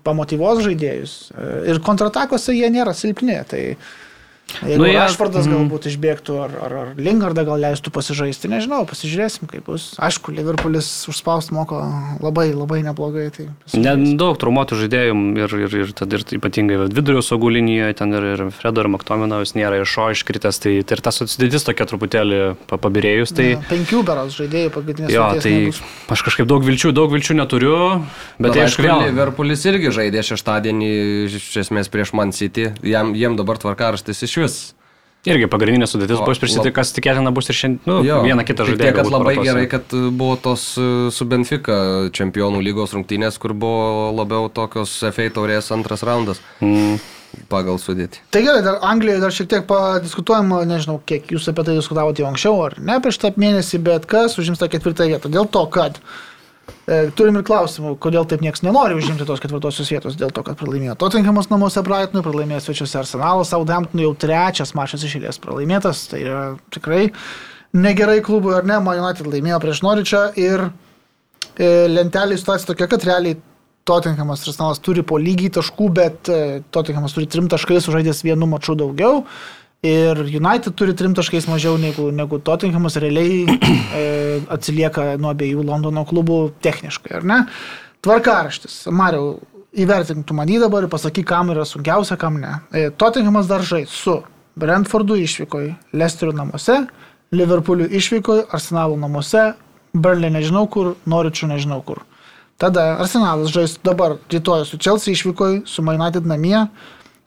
pamotyvuos 0.06 0.62
žaidėjus. 0.66 1.16
E, 1.34 1.50
Ir 1.72 1.82
kontratakose 1.84 2.54
jie 2.56 2.70
nėra 2.74 2.94
silpni. 2.96 3.38
Tai 3.48 3.62
jeigu 4.62 4.78
Nu, 4.82 4.86
jie- 4.88 4.98
Rašvardas 5.00 5.46
mm. 5.48 5.52
galbūt 5.56 5.86
išbėgtų 5.90 6.34
ar, 6.44 6.52
ar, 6.66 6.72
ar 6.82 6.88
Lingardą 6.98 7.44
gal 7.48 7.60
leistų 7.62 7.92
pasižaisti, 7.94 8.50
nežinau, 8.52 8.82
pasižiūrėsim, 8.88 9.48
kaip 9.50 9.64
bus. 9.66 9.92
Aišku, 10.02 10.32
Liverpoolis 10.36 10.88
užspaust 11.08 11.52
moko 11.56 11.80
labai, 12.20 12.50
labai 12.52 12.82
neblogai. 12.84 13.30
Tai. 13.32 13.46
Nedaug 13.78 14.36
traumuotų 14.42 14.78
žaidėjų 14.82 15.16
ir, 15.40 15.56
ir, 15.66 15.76
ir, 15.86 15.92
tad, 15.96 16.12
ir 16.12 16.24
ypatingai 16.36 16.78
vat 16.84 16.92
vidurio 16.96 17.22
saugų 17.24 17.52
linijoje, 17.56 17.96
ten 18.02 18.12
ir, 18.18 18.26
ir 18.34 18.44
Fredo 18.54 18.84
ir 18.84 18.90
Maktominovas 18.92 19.54
nėra 19.56 19.80
iš 19.82 19.92
šio 19.96 20.10
iškritęs, 20.16 20.60
tai, 20.62 20.74
tai 20.84 20.98
ir 20.98 21.04
tas 21.04 21.22
sudėtis 21.22 21.64
tokia 21.66 21.88
truputėlį 21.90 22.40
pa- 22.70 22.78
pabirėjus. 22.82 23.32
Tai, 23.36 23.48
Na, 23.56 23.64
Penkių 23.72 24.02
beros 24.06 24.36
žaidėjų 24.36 24.70
pagrindinės. 24.74 25.12
jo, 25.16 25.26
tai 25.42 25.54
nebus. 25.70 25.80
aš 26.12 26.22
kažkaip 26.28 26.46
daug 26.50 26.64
vilčių, 26.66 26.92
daug 26.96 27.12
vilčių 27.12 27.36
neturiu, 27.40 27.76
bet, 28.36 28.46
bet 28.48 28.56
tai 28.56 28.64
aišku 28.66 28.84
vėl. 28.84 29.04
Liverpoolis 29.08 29.64
irgi 29.70 29.92
žaidė 29.96 30.22
šeštadienį 30.28 30.90
iš 31.28 31.48
esmės 31.64 31.88
prieš 31.92 32.12
Man 32.16 32.32
City. 32.36 32.70
Jam, 32.82 33.14
jiem 33.16 33.36
dabar 33.38 33.58
tvarkaraštis 33.62 34.22
iš 34.26 34.31
vis. 34.40 34.74
Irgi 35.22 35.46
pagrindinė 35.46 35.86
sudėtis 35.86 36.18
O, 36.18 36.24
bus 36.26 36.38
prisiti, 36.42 36.66
lab- 36.66 36.74
kas 36.74 36.90
tikėtina 36.96 37.30
bus 37.30 37.46
ir 37.48 37.54
šiandien, 37.54 37.80
nu, 37.86 38.00
Jo, 38.02 38.22
vieną 38.26 38.42
kitą 38.42 38.64
tik 38.66 38.72
žaidėją. 38.74 38.88
tiek, 38.88 38.96
kad 38.96 39.06
labai 39.12 39.34
parotuose. 39.36 39.46
gerai, 39.52 39.66
kad 39.70 39.82
e, 39.94 40.10
buvo 40.10 40.34
tos 40.36 40.64
e, 40.82 41.10
su 41.14 41.24
Benfica 41.30 41.76
čempionų 42.10 42.58
lygos 42.66 42.90
rungtynės, 42.96 43.38
kur 43.38 43.52
buvo 43.54 44.10
labiau 44.18 44.48
tokios 44.50 44.96
FA 45.14 45.28
taurės 45.30 45.70
antras 45.70 46.02
raundas 46.02 46.40
Mm. 46.60 46.98
pagal 47.48 47.78
sudėtį. 47.78 48.18
Tai 48.34 48.42
gerai, 48.42 48.62
dar 48.66 48.80
Anglijoje 48.82 49.20
dar 49.20 49.30
šiek 49.30 49.48
tiek 49.48 49.64
padiskutuojama, 49.70 50.64
nežinau, 50.66 50.98
kiek 51.06 51.26
jūs 51.30 51.46
apie 51.48 51.64
tai 51.64 51.74
diskutavote 51.78 52.18
jau 52.22 52.28
anksčiau 52.32 52.58
ar 52.66 52.74
ne 52.82 52.98
prieš 53.00 53.18
tą 53.22 53.30
mėnesį, 53.38 53.78
bet 53.82 54.06
kas 54.10 54.34
užims 54.42 54.58
tą 54.58 54.66
ketvirtą 54.68 55.06
vietą. 55.06 55.30
Dėl 55.30 55.46
to, 55.48 55.62
kad 55.70 55.96
e, 55.96 56.00
turim 57.18 57.38
ir 57.38 57.44
klausimų, 57.46 57.94
kodėl 58.02 58.26
taip 58.28 58.42
niekas 58.42 58.64
nenori 58.66 58.96
užimti 58.98 59.26
tos 59.28 59.40
ketvirtosios 59.42 59.90
vietos, 59.92 60.16
dėl 60.18 60.32
to, 60.34 60.44
kad 60.46 60.58
pralaimėjo 60.58 60.96
Tottenhamas 60.98 61.50
namuose 61.50 61.82
Brightonui, 61.86 62.24
pralaimėjo 62.26 62.62
svečiuose 62.64 62.98
Arsenalas, 63.02 63.52
Southamptonui 63.52 64.06
jau 64.06 64.12
trečias 64.18 64.74
mačas 64.78 65.04
iš 65.06 65.16
eilės 65.20 65.40
pralaimėtas, 65.42 66.06
tai 66.10 66.24
yra 66.24 66.42
tikrai 66.74 67.08
negerai 67.72 68.20
klubui 68.24 68.56
ar 68.56 68.66
ne, 68.68 68.80
Man 68.84 69.00
United 69.00 69.30
laimėjo 69.30 69.62
prieš 69.62 69.82
Noričią 69.86 70.26
ir 70.40 70.66
e, 70.68 71.88
lentelė 71.92 72.38
situacija 72.40 72.72
tokia, 72.72 72.90
kad 72.90 73.08
realiai 73.08 73.38
Tottenhamas 73.88 74.44
ir 74.44 74.52
Arsenalas 74.52 74.82
turi 74.82 75.02
po 75.06 75.18
lygiai 75.18 75.50
taškų, 75.56 75.88
bet 75.96 76.30
e, 76.30 76.60
Tottenhamas 76.74 77.16
turi 77.16 77.26
trim 77.30 77.48
taškais 77.50 77.88
sužaidęs 77.88 78.22
vienu 78.26 78.46
maču 78.50 78.76
daugiau. 78.78 79.24
Ir 79.82 80.18
United 80.22 80.76
turi 80.78 80.92
trim 80.94 81.10
taškais 81.18 81.48
mažiau 81.50 81.74
negu, 81.74 82.12
negu 82.14 82.38
Tottenhamas, 82.38 82.94
realiai 83.02 83.40
e, 83.98 84.02
atsilieka 84.54 85.16
nuo 85.18 85.32
abiejų 85.34 85.64
Londono 85.66 86.04
klubų 86.06 86.36
techniškai, 86.62 87.16
ar 87.18 87.26
ne? 87.26 87.38
Tvarkaraštis. 88.06 88.76
Mariau, 88.94 89.40
įvertintų 89.74 90.36
man 90.38 90.52
jį 90.54 90.60
dabar 90.62 90.86
ir 90.86 90.92
pasakyk, 90.92 91.26
kam 91.32 91.50
yra 91.50 91.66
sunkiausia, 91.66 92.14
kam 92.14 92.38
ne. 92.38 92.52
E, 92.70 92.84
Tottenhamas 92.94 93.50
dar 93.50 93.66
žais 93.66 93.90
su 93.90 94.20
Brentfordu 94.54 95.18
išvykoj, 95.18 95.72
Leicesterio 95.98 96.36
namuose, 96.38 96.84
Liverpooliu 97.34 97.90
išvykoj, 97.90 98.46
Arsenalo 98.54 98.94
namuose, 99.02 99.48
Burnley 99.98 100.30
nežinau 100.30 100.68
kur, 100.70 100.94
Noričiu 101.10 101.50
nežinau 101.50 101.82
kur. 101.82 102.04
Tada 102.54 103.00
Arsenalas 103.02 103.50
žais 103.50 103.80
dabar 103.82 104.20
rytoj 104.30 104.62
su 104.68 104.78
Chelsea 104.78 105.18
išvykoj, 105.18 105.64
su 105.66 105.82
United 105.82 106.22
namie, 106.22 106.68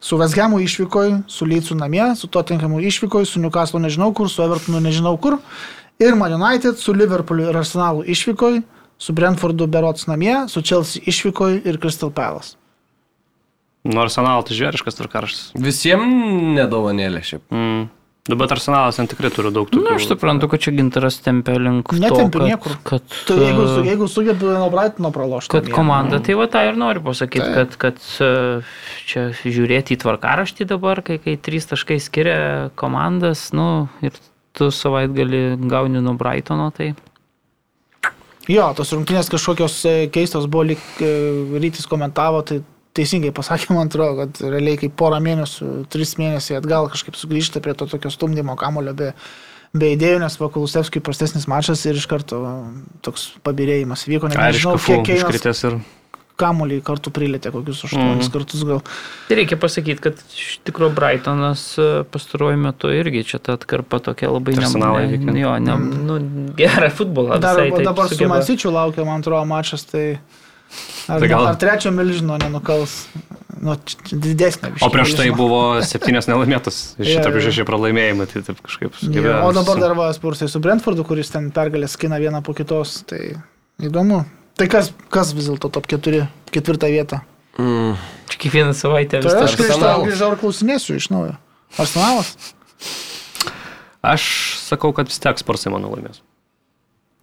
su 0.05 0.17
Vesgamu 0.17 0.59
išvykoj, 0.61 1.15
su 1.27 1.45
Leedsu 1.45 1.75
namie, 1.75 2.15
su 2.15 2.27
Tottenhamu 2.27 2.77
išvykoj, 2.81 3.25
su 3.25 3.39
Newcastle 3.41 3.81
nežinau 3.81 4.13
kur, 4.13 4.29
su 4.29 4.43
Evertonu 4.43 4.79
nežinau 4.79 5.17
kur. 5.17 5.39
Ir 5.99 6.13
Man 6.15 6.35
United 6.37 6.77
su 6.77 6.93
Liverpooliu 6.93 7.49
ir 7.49 7.57
Arsenalu 7.57 8.03
išvykoj, 8.13 8.61
su 8.97 9.13
Brentfordu 9.13 9.65
Berots 9.67 10.05
namie, 10.07 10.35
su 10.47 10.61
Chelsea 10.61 11.01
išvykoj 11.09 11.57
ir 11.65 11.79
Crystal 11.81 12.13
Palace. 12.13 12.53
Nors 13.85 14.13
Arsenalas 14.13 14.45
tai 14.45 14.59
žvėriškas 14.59 14.99
tvarkaraštis. 14.99 15.49
Visiems 15.61 16.05
nedovanėlė 16.59 17.25
šiaip. 17.25 17.43
Mm. 17.49 17.89
Nu, 18.25 18.33
bet 18.41 18.49
Arsenalas 18.55 18.95
ten 18.97 19.05
tikrai 19.05 19.29
turi 19.29 19.51
daug 19.53 19.69
tų. 19.69 19.83
Na, 19.85 19.99
aš 19.99 20.07
suprantu, 20.09 20.47
kad 20.49 20.63
čia 20.63 20.71
gintaras 20.73 21.19
tempia 21.21 21.59
link 21.61 21.91
to, 21.93 21.99
Netempia 22.01 22.39
kad, 22.41 22.47
niekur. 22.49 22.77
kad, 22.81 23.03
Tai 23.27 23.35
jeigu, 23.37 23.65
su- 23.69 23.83
jeigu 23.85 24.07
sugebi 24.09 24.45
nuo 24.49 24.69
Brightono 24.73 25.11
pralošti. 25.13 25.51
kad 25.53 25.69
komanda, 25.69 26.17
tai 26.25 26.33
va 26.33 26.47
tą 26.49 26.63
ir 26.65 26.73
noriu 26.81 27.03
pasakyti, 27.05 27.45
Taip. 27.45 27.77
kad, 27.77 27.77
kad 27.77 28.01
e, 28.25 28.61
čia 29.05 29.27
žiūrėti 29.45 29.93
į 29.93 30.01
tvarkaraštį 30.01 30.65
dabar, 30.73 31.03
kai, 31.05 31.19
kai 31.21 31.37
trys 31.37 31.69
taškai 31.69 31.99
skiria 32.01 32.71
komandas, 32.73 33.51
nu, 33.53 33.87
ir 34.01 34.17
tu 34.57 34.71
savaitgali 34.73 35.53
gauni 35.69 36.01
nuo 36.01 36.17
Brightono, 36.17 36.71
tai 36.73 36.95
Jo, 38.49 38.67
tos 38.77 38.91
rungtynės 38.93 39.29
kažkokios 39.29 39.75
e, 39.89 39.93
keistos 40.13 40.45
buvo, 40.45 40.65
lyg 40.69 40.81
e, 41.01 41.07
rytis 41.61 41.87
komentavo, 41.89 42.41
tai 42.45 42.59
teisingai 42.95 43.33
pasakė, 43.35 43.73
man 43.75 43.89
atrodo, 43.91 44.23
kad 44.23 44.39
realiai 44.45 44.79
kaip 44.79 44.93
porą 44.99 45.19
mėnesių, 45.23 45.71
tris 45.91 46.15
mėnesiai 46.21 46.59
atgal 46.61 46.87
kažkaip 46.93 47.17
sugrįžta 47.19 47.61
prie 47.63 47.75
to 47.77 47.89
tokio 47.91 48.11
stumdymo 48.13 48.55
kamulio 48.59 48.93
be, 48.97 49.11
be 49.75 49.91
idėjų, 49.97 50.21
nes 50.23 50.39
Vakulusevskiui 50.39 51.03
prastesnis 51.03 51.49
mačas 51.51 51.83
ir 51.89 51.99
iš 51.99 52.07
karto 52.11 52.39
toks 53.03 53.33
pabirėjimas 53.43 54.07
vyko, 54.07 54.31
net 54.31 54.39
nežinau, 54.39 54.77
kiek 54.79 55.11
iškritęs 55.17 55.63
ir... 55.67 55.77
kamulį 56.39 56.81
kartu 56.83 57.11
prilėtė, 57.15 57.51
kokius 57.55 57.83
aštuonis 57.87 58.27
Mhm. 58.27 58.31
kartus 58.33 58.63
gal. 58.67 58.81
Tai 59.29 59.35
reikia 59.39 59.55
pasakyti, 59.59 60.01
kad 60.03 60.23
iš 60.35 60.57
tikrųjų 60.67 60.95
Brightonas 60.97 61.61
e, 61.79 61.85
pastaruoju 62.11 62.59
metu 62.59 62.91
irgi 62.91 63.21
čia 63.27 63.39
ta 63.39 63.55
atkarpa 63.55 64.01
tokia 64.03 64.31
labai 64.31 64.55
ne, 64.57 64.65
Arsenalą 64.65 65.05
ne, 65.11 65.39
jo, 65.39 65.53
ne, 65.63 65.77
nu, 65.79 66.17
gerą 66.59 66.89
futbolą. 66.91 67.39
Dar, 67.39 67.61
visai 67.63 67.87
dabar 67.87 68.11
su. 68.11 68.27
Mansičiu 68.27 68.73
laukia, 68.75 69.05
man 69.07 69.23
atrodo, 69.23 69.45
mačas, 69.47 69.87
tai 69.87 70.17
ar, 71.09 71.19
Tai 71.21 71.27
gal- 71.31 71.47
ar 71.51 71.57
trečio 71.61 71.91
milžino 71.95 72.37
nenukals. 72.41 73.05
nu, 73.61 73.75
didesnė. 74.11 74.73
O 74.83 74.89
prieš 74.91 75.13
tai 75.15 75.29
biškį, 75.29 75.37
buvo 75.39 75.59
septynės 75.81 76.27
nelaimėtos, 76.27 76.79
iš 77.01 77.13
šito 77.15 77.31
jo. 77.31 77.43
šeši 77.47 77.63
pralaimėjimai, 77.65 78.27
tai 78.33 78.41
taip 78.45 78.59
kažkaip 78.65 78.97
sugebėjo. 78.99 79.37
o 79.47 79.51
dabar 79.55 79.79
dar 79.79 79.93
va 79.97 80.09
Spursai 80.13 80.49
su 80.51 80.59
Brentfordu, 80.59 81.05
kuris 81.07 81.31
ten 81.31 81.51
pergalės 81.55 81.95
skina 81.95 82.19
vieną 82.19 82.43
po 82.43 82.53
kitos, 82.57 82.99
tai 83.07 83.37
įdomu. 83.79 84.25
Tai 84.59 84.67
kas, 84.71 84.91
kas 85.11 85.31
vis 85.35 85.47
dėlto 85.49 85.71
top 85.71 85.87
4, 85.91 86.27
ketvirtą 86.51 86.87
vietą? 86.91 87.21
Mm. 87.59 87.95
Čia 88.31 88.37
kiekvieną 88.43 88.73
savaitę 88.75 89.19
vis 89.23 89.31
Tai 89.31 89.41
tas. 89.41 89.51
aš 89.51 89.57
grįžau, 89.59 89.75
Arsenalas. 89.79 90.05
grįžau 90.09 90.29
ir 90.31 90.39
klausinėsiu 90.43 90.95
iš 90.99 91.07
naujo. 91.11 91.33
Arsenalas? 91.79 92.29
Aš 94.05 94.23
sakau, 94.67 94.91
kad 94.93 95.07
vis 95.09 95.17
tiek 95.23 95.39
sparsai 95.41 95.71
mano 95.73 95.89
laimės. 95.95 96.19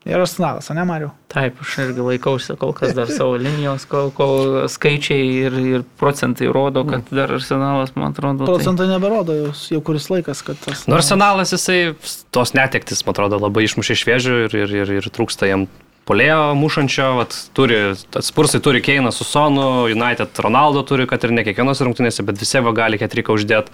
Ir 0.02 0.18
Arsenalas, 0.18 0.66
o 0.70 0.74
ne 0.74 0.82
Mariu? 0.86 1.12
Taip, 1.30 1.60
aš 1.62 1.76
irgi 1.84 2.02
laikausi 2.02 2.56
kol 2.58 2.72
kas 2.74 2.90
dar 2.96 3.10
savo 3.12 3.36
linijos, 3.38 3.84
kol, 3.90 4.10
kol 4.16 4.64
skaičiai 4.70 5.28
ir, 5.44 5.58
ir 5.76 5.84
procentai 6.00 6.48
rodo, 6.50 6.82
kad 6.88 7.06
dar 7.14 7.30
arsenalas, 7.36 7.94
man 7.94 8.10
atrodo. 8.10 8.42
Tai... 8.42 8.56
Procentai 8.56 8.88
neberodo 8.90 9.36
jau, 9.38 9.52
jau 9.76 9.80
kuris 9.86 10.10
laikas, 10.10 10.42
kad 10.46 10.58
tas... 10.64 10.82
Nors 10.90 11.06
senalas 11.12 11.54
jisai 11.54 11.94
tos 12.34 12.54
netektis, 12.58 13.04
man 13.06 13.14
atrodo, 13.14 13.38
labai 13.46 13.68
išmušė 13.68 13.98
iš 13.98 14.04
vėžių 14.10 14.36
ir, 14.48 14.60
ir, 14.64 14.76
ir, 14.82 14.94
ir 14.98 15.10
trūksta 15.14 15.46
jam 15.50 15.68
polėjo 16.08 16.40
mušančio, 16.58 17.08
vat, 17.20 17.36
turi, 17.54 17.82
spursai 18.26 18.58
turi 18.64 18.82
Keiną 18.82 19.12
su 19.14 19.26
Sonu, 19.26 19.86
United 19.92 20.40
Ronaldo 20.42 20.82
turi, 20.86 21.06
kad 21.06 21.22
ir 21.22 21.34
ne 21.34 21.46
kiekvienos 21.46 21.82
rungtynėse, 21.86 22.26
bet 22.26 22.42
visi 22.42 22.62
va 22.64 22.74
gali 22.74 22.98
ketriką 22.98 23.38
uždėti. 23.38 23.70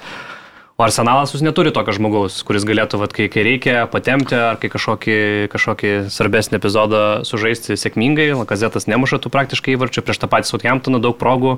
O 0.78 0.84
arsenalas 0.86 1.32
jūs 1.34 1.40
neturi 1.42 1.72
tokio 1.74 1.90
žmogaus, 1.96 2.36
kuris 2.46 2.62
galėtų, 2.62 3.00
vat, 3.00 3.10
kai, 3.10 3.24
kai 3.26 3.42
reikia, 3.42 3.80
patemti 3.90 4.36
ar 4.38 4.60
kai 4.62 4.68
kažkokį, 4.70 5.16
kažkokį 5.50 5.88
svarbesnį 6.14 6.60
epizodą 6.60 7.00
sužaisti 7.26 7.74
sėkmingai. 7.74 8.28
Lakazetas 8.38 8.86
nemuša 8.86 9.18
tų 9.24 9.32
praktiškai 9.34 9.74
įvarčių, 9.74 10.04
prieš 10.06 10.20
tą 10.22 10.28
patį 10.30 10.46
Southamptoną 10.52 11.00
daug 11.02 11.16
progų 11.18 11.56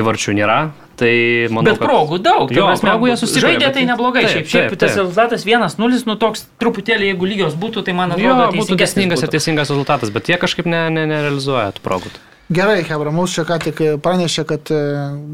įvarčių 0.00 0.32
nėra. 0.40 0.56
Tai 0.96 1.10
manau, 1.52 1.74
Bet 1.74 1.82
progų 1.82 2.22
daug. 2.24 2.48
Jo, 2.56 2.64
prasme, 2.70 2.88
progų 2.88 3.10
jie 3.12 3.16
susikurė, 3.20 3.44
Žaidė 3.52 3.66
bet- 3.66 3.76
tai 3.76 3.84
neblogai. 3.90 4.22
taip, 4.24 4.32
Šiaip, 4.32 4.48
šiaip 4.54 4.72
taip, 4.72 4.78
tas 4.80 4.94
taip. 4.96 5.02
rezultatas 5.04 5.44
1-0, 5.44 6.00
nu 6.08 6.16
toks 6.24 6.46
truputėlį, 6.64 7.12
jeigu 7.12 7.28
lygios 7.28 7.52
būtų, 7.54 7.84
tai 7.84 7.92
man 8.00 8.16
Jo, 8.16 8.32
atrodo, 8.32 8.48
būtų 8.56 8.78
teisingesnis 8.80 8.96
teisingas 8.96 9.20
ir 9.20 9.28
būtų. 9.28 9.36
teisingas 9.36 9.68
rezultatas, 9.76 10.10
bet 10.16 10.24
jie 10.32 10.40
kažkaip 10.40 10.64
ne, 10.64 10.86
ne, 10.88 11.04
nerealizuoja 11.12 11.68
tų 11.76 11.84
progų. 11.84 12.10
Gerai, 12.48 12.80
Hebra, 12.80 13.12
mūsų 13.12 13.42
čia 13.42 13.44
ką 13.44 13.60
tik 13.68 13.76
pranešė, 14.00 14.46
kad 14.48 14.72
e, 14.72 14.80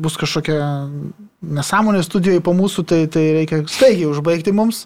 bus 0.03 0.19
kažkokia 0.19 0.59
nesąmonė 1.59 2.03
studijoje 2.07 2.43
po 2.45 2.55
mūsų, 2.57 2.85
tai, 2.89 3.05
tai 3.11 3.25
reikia 3.41 3.63
staigiai 3.71 4.09
užbaigti 4.11 4.55
mums. 4.57 4.85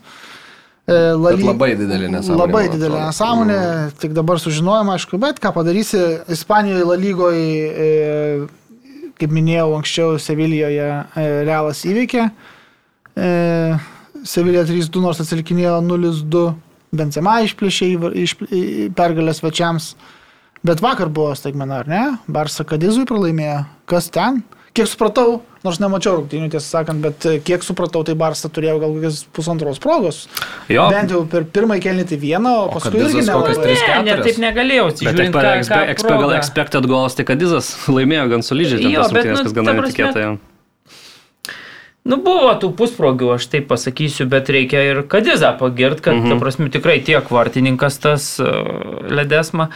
E, 0.89 0.97
La 1.17 1.35
Bet 1.35 1.45
labai 1.45 1.73
didelė 1.79 2.11
nesąmonė, 2.15 2.41
Labai 2.43 2.63
didelė 2.73 3.03
nesąmonė, 3.07 3.59
tik 4.01 4.15
dabar 4.17 4.41
sužinojom, 4.43 4.93
aišku, 4.95 5.21
bet 5.23 5.41
ką 5.43 5.53
padarysi, 5.57 6.01
Ispanijoje 6.33 6.87
La 6.89 6.97
lygoje, 7.01 7.43
e, 7.69 9.03
kaip 9.21 9.35
minėjau 9.35 9.73
anksčiau, 9.77 10.17
Sevilijoje 10.23 10.89
e, 10.89 11.27
Realas 11.49 11.85
įveikė. 11.89 12.29
E, 13.19 13.29
Sevilija 14.29 14.65
3-2, 14.67 15.03
nors 15.03 15.21
atsilikinėjo 15.23 15.79
0-2, 15.87 16.47
Benzema 16.99 17.43
išplėšė 17.45 17.87
į, 17.93 17.97
iš, 18.25 18.35
į 18.49 18.63
pergalės 18.97 19.43
svečiams. 19.43 19.93
Bet 20.65 20.81
vakar 20.83 21.11
buvo 21.13 21.35
staigmena, 21.37 21.83
ar 21.83 21.91
ne? 21.91 22.05
Barsa 22.33 22.65
Kadizui 22.67 23.05
pralaimėjo. 23.09 23.61
Kas 23.91 24.09
ten? 24.15 24.41
Kiek 24.79 24.87
supratau, 24.87 25.41
nors 25.67 25.81
nemačiau 25.83 26.21
rungtynių, 26.21 26.53
tiesą 26.53 26.69
sakant, 26.77 27.01
bet 27.03 27.25
e, 27.27 27.33
kiek 27.43 27.65
supratau, 27.67 28.05
tai 28.07 28.15
Barsa 28.19 28.47
turėjo 28.47 28.77
gal 28.79 28.93
kokias 28.95 29.25
pusantros 29.35 29.81
progos. 29.83 30.21
Jo, 30.71 30.85
Bent 30.93 31.11
jau 31.11 31.25
per 31.27 31.49
pirmąjį 31.51 31.83
kelnį 31.83 32.05
tai 32.13 32.19
vieną, 32.23 32.53
o 32.61 32.69
paskui 32.77 33.01
irgi 33.01 33.25
kokias 33.25 33.33
nelabai. 33.33 33.57
tris? 33.65 33.83
Ne, 33.89 33.97
ne, 34.07 34.15
taip 34.23 34.39
negalėjau. 34.45 34.85
Bet 35.09 35.19
ką 35.35 35.81
expe, 35.97 36.13
gal 36.23 36.37
expected 36.37 36.87
goals, 36.87 37.19
tai 37.19 37.27
Kadizas 37.27 37.73
laimėjo 37.91 38.29
gan 38.37 38.47
solidžiai, 38.47 38.85
ten 38.85 38.95
tas 39.01 39.11
rungtynės, 39.11 39.41
nu, 39.41 39.49
kas 39.49 39.59
gana 39.59 39.77
netikėtai. 39.81 40.29
Nu, 42.09 42.17
buvo 42.23 42.55
tų 42.63 42.71
pusprogių, 42.79 43.35
aš 43.35 43.51
taip 43.53 43.67
pasakysiu, 43.69 44.29
bet 44.31 44.49
reikia 44.55 44.87
ir 44.93 45.03
Kadizą 45.11 45.51
pagirti, 45.59 46.07
kad, 46.07 46.23
mhm. 46.23 46.31
ta 46.31 46.41
prasme, 46.41 46.71
tikrai 46.73 47.01
tiek 47.05 47.35
vartininkas 47.35 47.99
tas 48.01 48.31
uh, 48.41 49.03
Ledesma, 49.11 49.73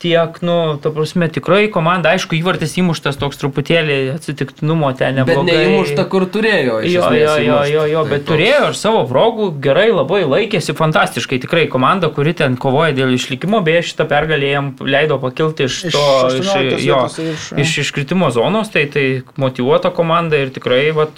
tiek, 0.00 0.38
nu, 0.40 0.78
ta 0.80 0.88
prasme, 0.88 1.28
tikrai 1.28 1.66
komanda, 1.68 2.14
aišku, 2.16 2.32
įvartis 2.38 2.72
įmuštas 2.80 3.18
toks 3.20 3.36
truputėlį 3.36 4.14
atsitiktinumo 4.14 4.88
ten 4.96 5.18
Bet 5.18 5.28
neblogai. 5.28 5.56
neįmušta, 5.58 6.06
kur 6.08 6.24
turėjo. 6.24 6.78
iš 6.80 6.94
Jo, 6.94 7.10
jo, 7.12 7.34
jo, 7.44 7.58
jo, 7.68 7.82
jo, 7.84 8.04
Tai 8.06 8.10
bet 8.14 8.24
toks- 8.24 8.30
turėjo 8.30 8.62
ir 8.70 8.78
savo 8.80 9.02
progų, 9.10 9.50
gerai 9.60 9.90
labai 9.92 10.22
laikėsi, 10.24 10.72
fantastiškai, 10.78 11.40
tikrai 11.44 11.66
komanda, 11.68 12.08
kuri 12.08 12.32
ten 12.32 12.56
kovoja 12.56 12.94
dėl 12.96 13.12
išlikimo, 13.12 13.60
beje, 13.66 13.82
šitą 13.90 14.06
pergalę 14.08 14.48
jam 14.48 14.70
leido 14.80 15.18
pakilti 15.20 15.68
iš 15.68 15.84
Iš 15.90 15.92
to, 15.92 16.06
18 16.30 16.78
iš, 16.78 16.86
jo, 16.88 17.02
jo. 17.20 17.60
iš 17.60 17.76
iškritimo 17.84 18.30
zonos, 18.32 18.72
tai, 18.72 18.86
tai 18.88 19.04
motivuota 19.36 19.92
komanda 19.92 20.40
ir 20.40 20.48
tikrai, 20.48 20.92
vat, 20.96 21.12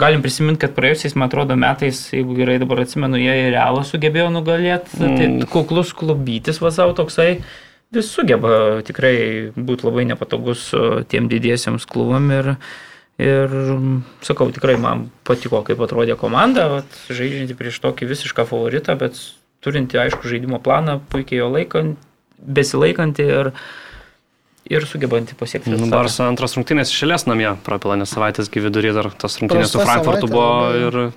galim 0.00 0.24
prisiminti, 0.24 0.64
kad 0.64 0.72
praėjusiais, 0.72 1.12
man 1.20 1.28
atrodo, 1.28 1.52
metais, 1.52 2.00
jeigu 2.16 2.32
gerai 2.40 2.56
dabar 2.64 2.80
atsimenu, 2.80 3.20
jie 3.20 3.36
ir 3.44 3.52
realą 3.52 3.84
sugebėjo 3.84 4.32
nugalėti, 4.32 4.96
mm. 4.96 5.16
tai 5.20 5.52
kuklus 5.52 5.92
klubytis 5.92 6.64
va 6.64 6.72
savo 6.72 6.96
toksai. 6.96 7.42
Vis 7.94 8.08
sugeba 8.10 8.82
tikrai 8.86 9.52
būti 9.54 9.86
labai 9.86 10.08
nepatogus 10.08 10.68
o, 10.74 10.84
tiem 11.06 11.30
didiesiems 11.30 11.86
klubam 11.88 12.32
ir, 12.34 12.56
Ir 13.16 13.48
sakau, 14.20 14.50
tikrai 14.52 14.74
man 14.76 15.06
patiko, 15.24 15.62
kaip 15.64 15.80
atrodė 15.80 16.18
komanda, 16.20 16.66
vat, 16.68 16.98
žaidžianti 17.08 17.56
prieš 17.56 17.78
tokį 17.80 18.10
visišką 18.10 18.44
favoritą, 18.44 18.92
bet 19.00 19.16
turinti 19.64 19.96
aišku 19.96 20.28
žaidimo 20.28 20.60
planą, 20.60 20.98
puikiai 21.12 21.40
jo 21.40 21.48
laikant, 21.48 22.02
besilaikanti 22.36 23.24
ir, 23.24 23.50
ir 24.68 24.84
sugebanti 24.84 25.38
pasiekti. 25.38 25.72
Nu. 25.72 25.88
Barsa 25.88 26.28
antras 26.28 26.58
rungtynės 26.58 26.92
išėlės 26.92 27.24
namie, 27.24 27.48
prapilą, 27.64 27.96
nes 28.02 28.12
savaitės 28.12 28.52
gyvi 28.52 28.68
vidury 28.68 28.92
dar 28.98 29.08
tas 29.16 29.40
rungtynės 29.40 29.72
su 29.72 29.80
Prasta 29.80 29.94
Frankfurtu 29.94 30.28
savaitė, 30.28 30.36
buvo 30.36 31.00
labai. 31.00 31.08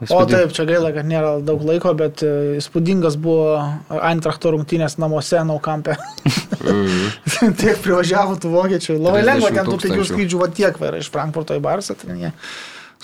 Ir... 0.00 0.12
O 0.12 0.22
taip, 0.28 0.52
čia 0.56 0.66
gaila, 0.68 0.92
kad 0.94 1.08
nėra 1.08 1.36
daug 1.44 1.64
laiko, 1.66 1.92
bet 1.98 2.22
e, 2.26 2.58
įspūdingas 2.60 3.18
buvo 3.20 3.58
Eintrachto 3.96 4.52
rungtynės 4.54 4.98
namuose, 5.02 5.40
Naukampe. 5.48 5.96
tiek 7.60 7.80
privažiavo 7.84 8.38
tų 8.42 8.52
vokiečių. 8.54 8.98
Labai 9.00 9.22
30 9.24 9.30
lengva 9.30 9.52
ten 9.56 9.70
tų 9.70 9.80
pigių 9.84 10.08
skrydžių, 10.10 10.40
va 10.42 10.50
tiek 10.60 10.80
yra 10.82 11.02
iš 11.02 11.10
Frankfurto 11.14 11.56
į 11.56 11.62
Barsą, 11.64 11.96
ten 12.00 12.20
jie 12.20 12.32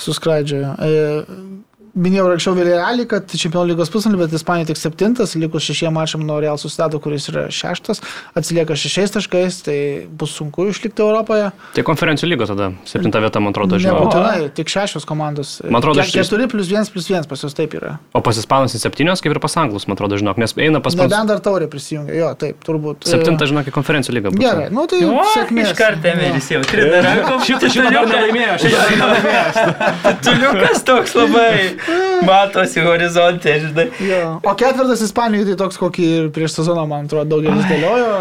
suskraidžiojo. 0.03 0.75
E, 0.79 1.63
Minėjau 1.93 2.25
ir 2.31 2.33
anksčiau 2.39 2.55
Vilėlį, 2.57 3.05
kad 3.05 3.29
Čempionų 3.37 3.75
lygos 3.75 3.91
pusnulį, 3.93 4.23
bet 4.23 4.33
Ispanija 4.39 4.65
tik 4.71 4.79
septintas, 4.81 5.35
likus 5.37 5.67
šešiem 5.67 5.93
mačiam 5.93 6.23
nuo 6.25 6.39
Real 6.41 6.57
Susitado, 6.57 6.97
kuris 7.05 7.27
yra 7.29 7.43
šeštas, 7.53 8.01
atsilieka 8.39 8.73
šešiais 8.81 9.13
taškais, 9.13 9.59
tai 9.67 9.77
bus 10.09 10.33
sunku 10.39 10.65
išlikti 10.71 11.05
Europoje. 11.05 11.51
Tai 11.77 11.85
konferencijų 11.85 12.31
lygo 12.33 12.47
tada, 12.49 12.71
septinta 12.89 13.21
vieta, 13.21 13.43
man 13.45 13.53
atrodo, 13.53 13.77
žinau. 13.77 14.07
Nebūtinai, 14.07 14.49
tik 14.57 14.73
šešios 14.73 15.05
komandos. 15.05 15.59
Man 15.69 15.83
atrodo, 15.83 16.01
šis- 16.09 16.17
keturi 16.23 16.47
plus 16.49 16.71
vienas 16.73 16.89
plus 16.95 17.11
vienas 17.13 17.29
pas 17.29 17.45
jūs 17.45 17.53
taip 17.61 17.77
yra. 17.77 17.99
O 18.17 18.25
pas 18.25 18.41
Ispanus 18.41 18.73
į 18.73 18.81
septynios, 18.87 19.21
kaip 19.21 19.37
ir 19.37 19.43
pas 19.45 19.59
Anglus, 19.61 19.85
man 19.85 19.99
atrodo, 20.01 20.17
žinok, 20.17 20.41
nes 20.41 20.57
eina 20.57 20.81
pas 20.81 20.97
mus. 20.97 21.05
Nebent 21.13 21.29
dar 21.29 21.45
taurė 21.45 21.69
prisijungia, 21.69 22.17
jo, 22.17 22.33
taip, 22.41 22.65
turbūt. 22.65 23.05
Septinta, 23.05 23.45
žinok, 23.53 23.69
konferencijų 23.77 24.17
lygą. 24.17 24.33
bus. 24.33 24.41
Gerai, 24.47 24.71
nu 24.73 24.87
tai 24.89 25.03
O, 25.05 25.21
sėkmės. 25.37 25.75
iš 25.75 25.77
karto 25.77 26.09
Emelis 26.09 26.49
jau 26.57 26.65
trina 26.73 27.05
rankom. 27.05 27.45
Šitą, 27.45 27.69
dar 27.93 28.09
nelaimėjo, 28.09 28.57
šitą 28.65 28.81
dar 28.81 28.97
nelaimėjo. 29.05 30.17
Tuliukas 30.25 30.85
toks 30.89 31.15
labai 31.21 31.53
matosi 32.29 32.83
horizonte, 32.85 33.55
žinai. 33.67 33.87
Jo. 34.07 34.25
O 34.43 34.55
ketvirtas 34.59 35.05
Ispanijoje 35.07 35.53
tai 35.53 35.61
toks, 35.65 35.79
kokį 35.81 36.09
ir 36.19 36.29
prieš 36.35 36.59
sezoną, 36.61 36.85
man 36.91 37.09
atrodo, 37.09 37.37
daugelis 37.37 37.69
dėliojo. 37.71 38.13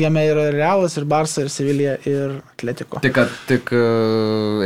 Jame 0.00 0.22
yra 0.30 0.46
ir 0.46 0.54
Realas, 0.54 0.94
ir 1.00 1.06
Barça, 1.10 1.42
ir 1.42 1.50
Sevilija, 1.50 1.96
ir 2.06 2.36
Atletiko. 2.52 3.00
Tik, 3.02 3.16
tik 3.48 3.72
e, 3.74 3.80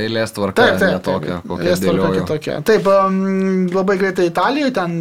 eilės 0.03 0.35
tvarka 0.37 0.67
Taip, 0.67 0.81
taip, 0.83 0.99
netokia, 0.99 1.39
taip. 1.39 1.49
kokia 1.49 1.71
Jas 1.71 1.81
tvarka 1.81 2.11
kitokia. 2.19 2.57
Taip, 2.69 2.89
um, 2.93 3.21
labai 3.73 3.97
greitai 4.03 4.29
Italijoje, 4.29 4.75
ten 4.77 4.99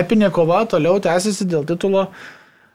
epinė 0.00 0.30
kova 0.32 0.62
toliau 0.70 1.02
tęsiasi 1.04 1.48
dėl 1.50 1.68
titulo. 1.68 2.06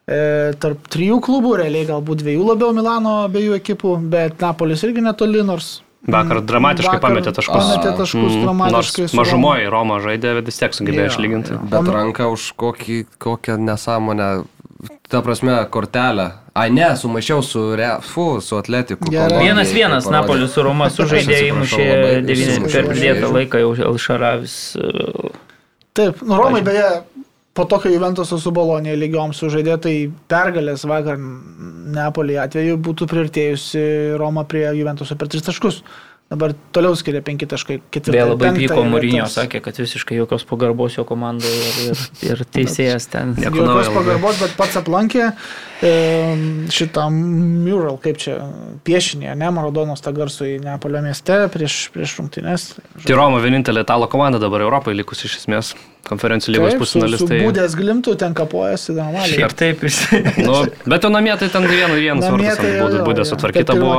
E, 0.06 0.54
tarp 0.62 0.86
trijų 0.94 1.18
klubų, 1.26 1.56
realiai 1.64 1.88
galbūt 1.90 2.22
dviejų 2.22 2.46
labiau 2.52 2.76
Milano 2.78 3.24
abiejų 3.24 3.58
ekipų, 3.58 3.96
bet 4.14 4.38
Napolis 4.46 4.86
irgi 4.86 5.02
netoli, 5.02 5.42
nors 5.48 5.80
Vakar 6.08 6.42
dramatiškai 6.46 6.98
Vakar 7.00 7.10
pametė 7.10 7.32
taškus. 7.34 7.56
Pametė 7.56 7.94
taškus 7.98 8.34
Mm, 8.36 8.42
dramatiškai. 8.46 9.02
Nors 9.06 9.14
mažumoji 9.18 9.70
Roma 9.74 10.00
žaidė, 10.04 10.34
bet 10.40 10.46
vis 10.52 10.58
tiek 10.62 10.74
sugebėjo 10.78 11.08
Jo, 11.08 11.14
išlyginti. 11.14 11.52
jo. 11.56 11.60
Bet 11.72 11.88
ranka 11.90 12.28
už 12.30 12.52
kokį, 12.62 12.98
kokią 13.18 13.58
nesąmonę, 13.58 14.28
ta 15.10 15.22
prasme, 15.26 15.56
kortelę. 15.70 16.32
Ai 16.56 16.70
ne, 16.72 16.92
sumaišiau 16.96 17.42
su, 17.44 17.76
re, 17.76 17.98
fu, 18.02 18.40
su 18.42 18.56
atletiku. 18.58 19.10
Gerai. 19.12 19.42
Vienas 19.44 19.74
vienas. 19.74 20.06
Napolis 20.10 20.54
su 20.54 20.64
Roma 20.64 20.88
sužaidė, 20.90 21.42
įmušė 21.50 21.82
labai, 21.90 22.14
9 22.24 22.32
įsimušė 22.46 22.72
per 22.78 22.86
pridėtą 22.94 23.32
laiką 23.34 23.60
jau 23.60 23.74
Elšaravis. 23.92 24.76
e, 24.78 25.30
Taip, 25.96 26.22
nu 26.22 26.36
Romai 26.38 26.62
beje, 26.62 27.02
po 27.56 27.66
to, 27.66 27.80
kai 27.80 27.94
Juventusas 27.94 28.44
su 28.44 28.52
Bolonija 28.56 28.98
lygiom 29.00 29.32
sužaidė, 29.36 29.78
tai 29.82 29.94
pergalės 30.32 30.84
vakar 30.90 31.20
Neapolį 31.96 32.36
atveju 32.44 32.82
būtų 32.84 33.08
priartėjusi 33.12 33.86
Roma 34.20 34.44
prie 34.50 34.68
Juventuso 34.76 35.16
per 35.16 35.32
tris 35.32 35.46
taškus. 35.48 35.80
Dabar 36.26 36.56
toliau 36.74 36.96
skiria 36.98 37.22
5 37.22 37.46
taškai. 37.52 37.76
Beje, 38.10 38.24
labai 38.26 38.50
pyko 38.58 38.82
Mūrinio, 38.90 39.28
sakė, 39.30 39.62
kad 39.64 39.78
visiškai 39.78 40.18
jokios 40.18 40.44
pagarbos 40.50 40.98
jo 40.98 41.06
komandai 41.06 41.52
ir, 41.54 41.76
ir, 41.92 42.02
ir 42.32 42.42
teisėjas 42.50 43.06
ten. 43.14 43.36
Jokios 43.44 43.92
pagarbos, 43.94 44.42
bet 44.42 44.56
pats 44.58 44.80
aplankė 44.82 45.30
šitą 45.82 47.10
mural, 47.12 47.98
kaip 48.02 48.20
čia, 48.22 48.38
piešinį, 48.88 49.34
ne, 49.36 49.50
Maradonos 49.52 50.04
tą 50.04 50.14
garsų 50.16 50.48
į 50.54 50.56
Neapolio 50.64 51.02
mieste 51.04 51.42
prieš, 51.52 51.90
prieš 51.92 52.16
rungtynes. 52.22 52.70
Tai 53.04 53.18
Roma 53.20 53.42
vienintelė 53.44 53.84
italo 53.84 54.08
komanda 54.12 54.40
dabar 54.40 54.64
Europoje 54.64 54.96
likusi 55.02 55.28
iš 55.28 55.42
esmės. 55.42 55.74
Konferencijų 56.06 56.54
lygos 56.54 56.70
Taip, 56.70 56.78
su, 56.78 56.84
pusfinalis. 56.84 57.22
su 57.24 57.28
Tai... 57.32 57.40
būdės 57.42 57.76
glimtų 57.80 58.14
ten 58.22 58.36
kapojasi 58.38 58.94
normaliai. 58.94 59.32
Šiaip 59.32 59.56
taip, 59.58 59.84
jis. 59.88 60.04
Nu, 60.46 60.60
bet 60.86 61.08
jau 61.08 61.10
namie 61.10 61.34
tai 61.42 61.50
ten 61.50 61.66
vienas 61.66 61.98
vienas 61.98 62.28
Namie 62.28 62.46
vartas 62.46 62.62
tai 62.62 62.68
ant 62.70 62.78
jau, 62.78 62.84
būdų 62.86 63.00
jo, 63.00 63.06
būdė 63.10 63.24
jo. 63.24 63.30
sutvarkyta 63.32 63.78
buvo. 63.80 63.98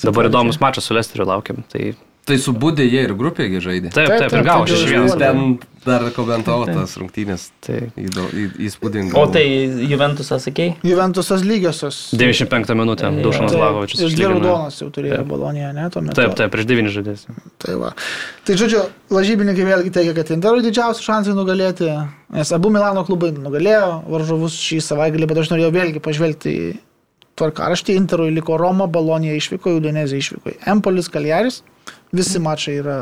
Dabar 0.00 0.30
įdomus 0.30 0.58
mačas 0.64 0.88
su 0.88 0.96
Lesteriu 0.96 1.28
laukiam. 1.28 1.60
Tai 1.68 1.90
Tai 2.26 2.34
su 2.42 2.50
būdė 2.58 2.82
jie 2.90 3.04
ir 3.06 3.12
grupėgi 3.14 3.60
žaidė. 3.62 3.90
taip, 3.94 4.08
Taip, 4.10 4.18
taip, 4.24 4.32
ir 4.34 4.42
gavo 4.42 4.64
taip, 4.66 4.72
šeši 4.74 4.94
jau 4.96 5.02
vienas. 5.04 5.18
Ten 5.20 5.58
dar 5.86 6.02
komentavo 6.10 6.64
tas 6.66 6.96
rungtynės. 6.98 7.44
Tai 7.62 7.76
Įdo- 8.02 8.24
į- 8.34 8.66
Įspūdinga. 8.66 9.14
O 9.14 9.28
tai 9.30 9.44
Juventusas, 9.86 10.42
sakei? 10.48 10.72
Juventusas 10.82 11.44
lygiosios. 11.46 12.10
95 12.18 12.74
minutę 12.74 13.06
Dušanas 13.22 13.54
Lavovičius. 13.54 14.00
Ir 14.02 14.16
dvi 14.16 14.26
raudonas 14.32 14.80
jau 14.82 14.88
turėjo 14.90 15.20
Taip. 15.20 15.28
Bolonija, 15.30 15.70
ne, 15.72 15.84
tuo 15.94 16.02
metu. 16.02 16.18
Taip, 16.18 16.34
taip, 16.34 16.50
prieš 16.50 16.66
devynis 16.66 16.96
žaidėjus. 16.96 17.22
Tai, 17.62 17.76
va. 17.78 17.92
tai 18.44 18.58
žodžiu, 18.58 18.82
lažybininkai 19.14 19.68
vėlgi 19.70 19.94
teigia, 19.94 20.16
kad 20.18 20.34
Interui 20.34 20.66
didžiausi 20.66 21.06
šansai 21.06 21.36
nugalėti, 21.38 21.86
nes 22.34 22.52
abu 22.58 22.74
Milano 22.74 23.06
klubai 23.06 23.30
nugalėjo 23.38 24.02
varžovus 24.10 24.58
šį 24.58 24.82
savaitgalį, 24.82 25.30
bet 25.30 25.38
aš 25.44 25.54
norėjau 25.54 25.70
vėlgi 25.78 26.02
pažvelgti 26.02 26.50
į 26.58 26.66
tvarkaraštį. 27.38 27.94
Interui 28.02 28.34
liko 28.34 28.58
Roma, 28.58 28.90
Bolonija 28.90 29.38
išvyko, 29.38 29.78
Udinezė 29.78 30.18
išvyko. 30.18 30.56
Empolis, 30.66 31.06
Kaljaris, 31.08 31.62
visi 32.16 32.42
mačai 32.42 32.78
yra 32.82 32.98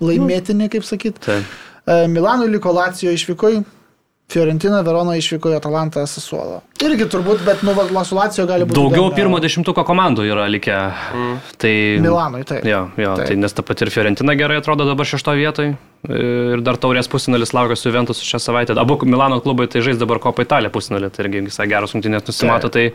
laimėtini, 0.00 0.70
kaip 0.72 0.86
sakyt. 0.86 1.20
Taip. 1.24 1.56
E, 1.84 2.04
Milanui 2.08 2.48
liko 2.52 2.72
Lacijo 2.72 3.12
išvyko, 3.12 3.52
Fiorentina, 4.32 4.80
Verona 4.82 5.18
išvyko, 5.20 5.50
Atalanta, 5.58 6.06
Sasuolo. 6.08 6.62
Irgi 6.82 7.06
turbūt, 7.12 7.42
bet 7.44 7.60
nu, 7.66 7.74
va, 7.76 8.04
su 8.08 8.16
Lacijo 8.16 8.46
gali 8.48 8.64
būti. 8.64 8.78
Daugiau 8.78 9.10
įdomu. 9.10 9.16
pirmo 9.18 9.40
dešimtuko 9.44 9.84
komandų 9.86 10.24
yra 10.30 10.46
likę. 10.48 10.78
Tai... 11.60 11.74
Milanui, 12.02 12.40
taip. 12.48 12.64
Jo, 12.68 12.86
jo 12.96 13.12
Taip. 13.20 13.28
tai 13.28 13.36
nes 13.38 13.54
ta 13.54 13.64
pati 13.66 13.84
ir 13.84 13.92
Fiorentina 13.92 14.36
gerai 14.38 14.56
atrodo 14.62 14.88
dabar 14.88 15.08
šešto 15.08 15.36
vietoj. 15.38 15.74
Ir 16.08 16.64
dar 16.64 16.80
taurės 16.80 17.08
pusinalis 17.12 17.54
laukia 17.56 17.76
su 17.76 17.88
Juventus 17.88 18.24
šią 18.24 18.40
savaitę. 18.42 18.76
Abu 18.80 18.96
Milano 19.04 19.38
klubai 19.44 19.68
tai 19.72 19.84
žais 19.84 20.00
dabar 20.00 20.20
Kopa 20.24 20.44
Italija 20.44 20.72
pusinalį, 20.72 21.12
tai 21.12 21.28
irgi 21.28 21.44
visai 21.52 21.68
geros 21.70 21.94
rungtynės 21.96 22.26
nusimato. 22.28 22.72
Tai... 22.72 22.90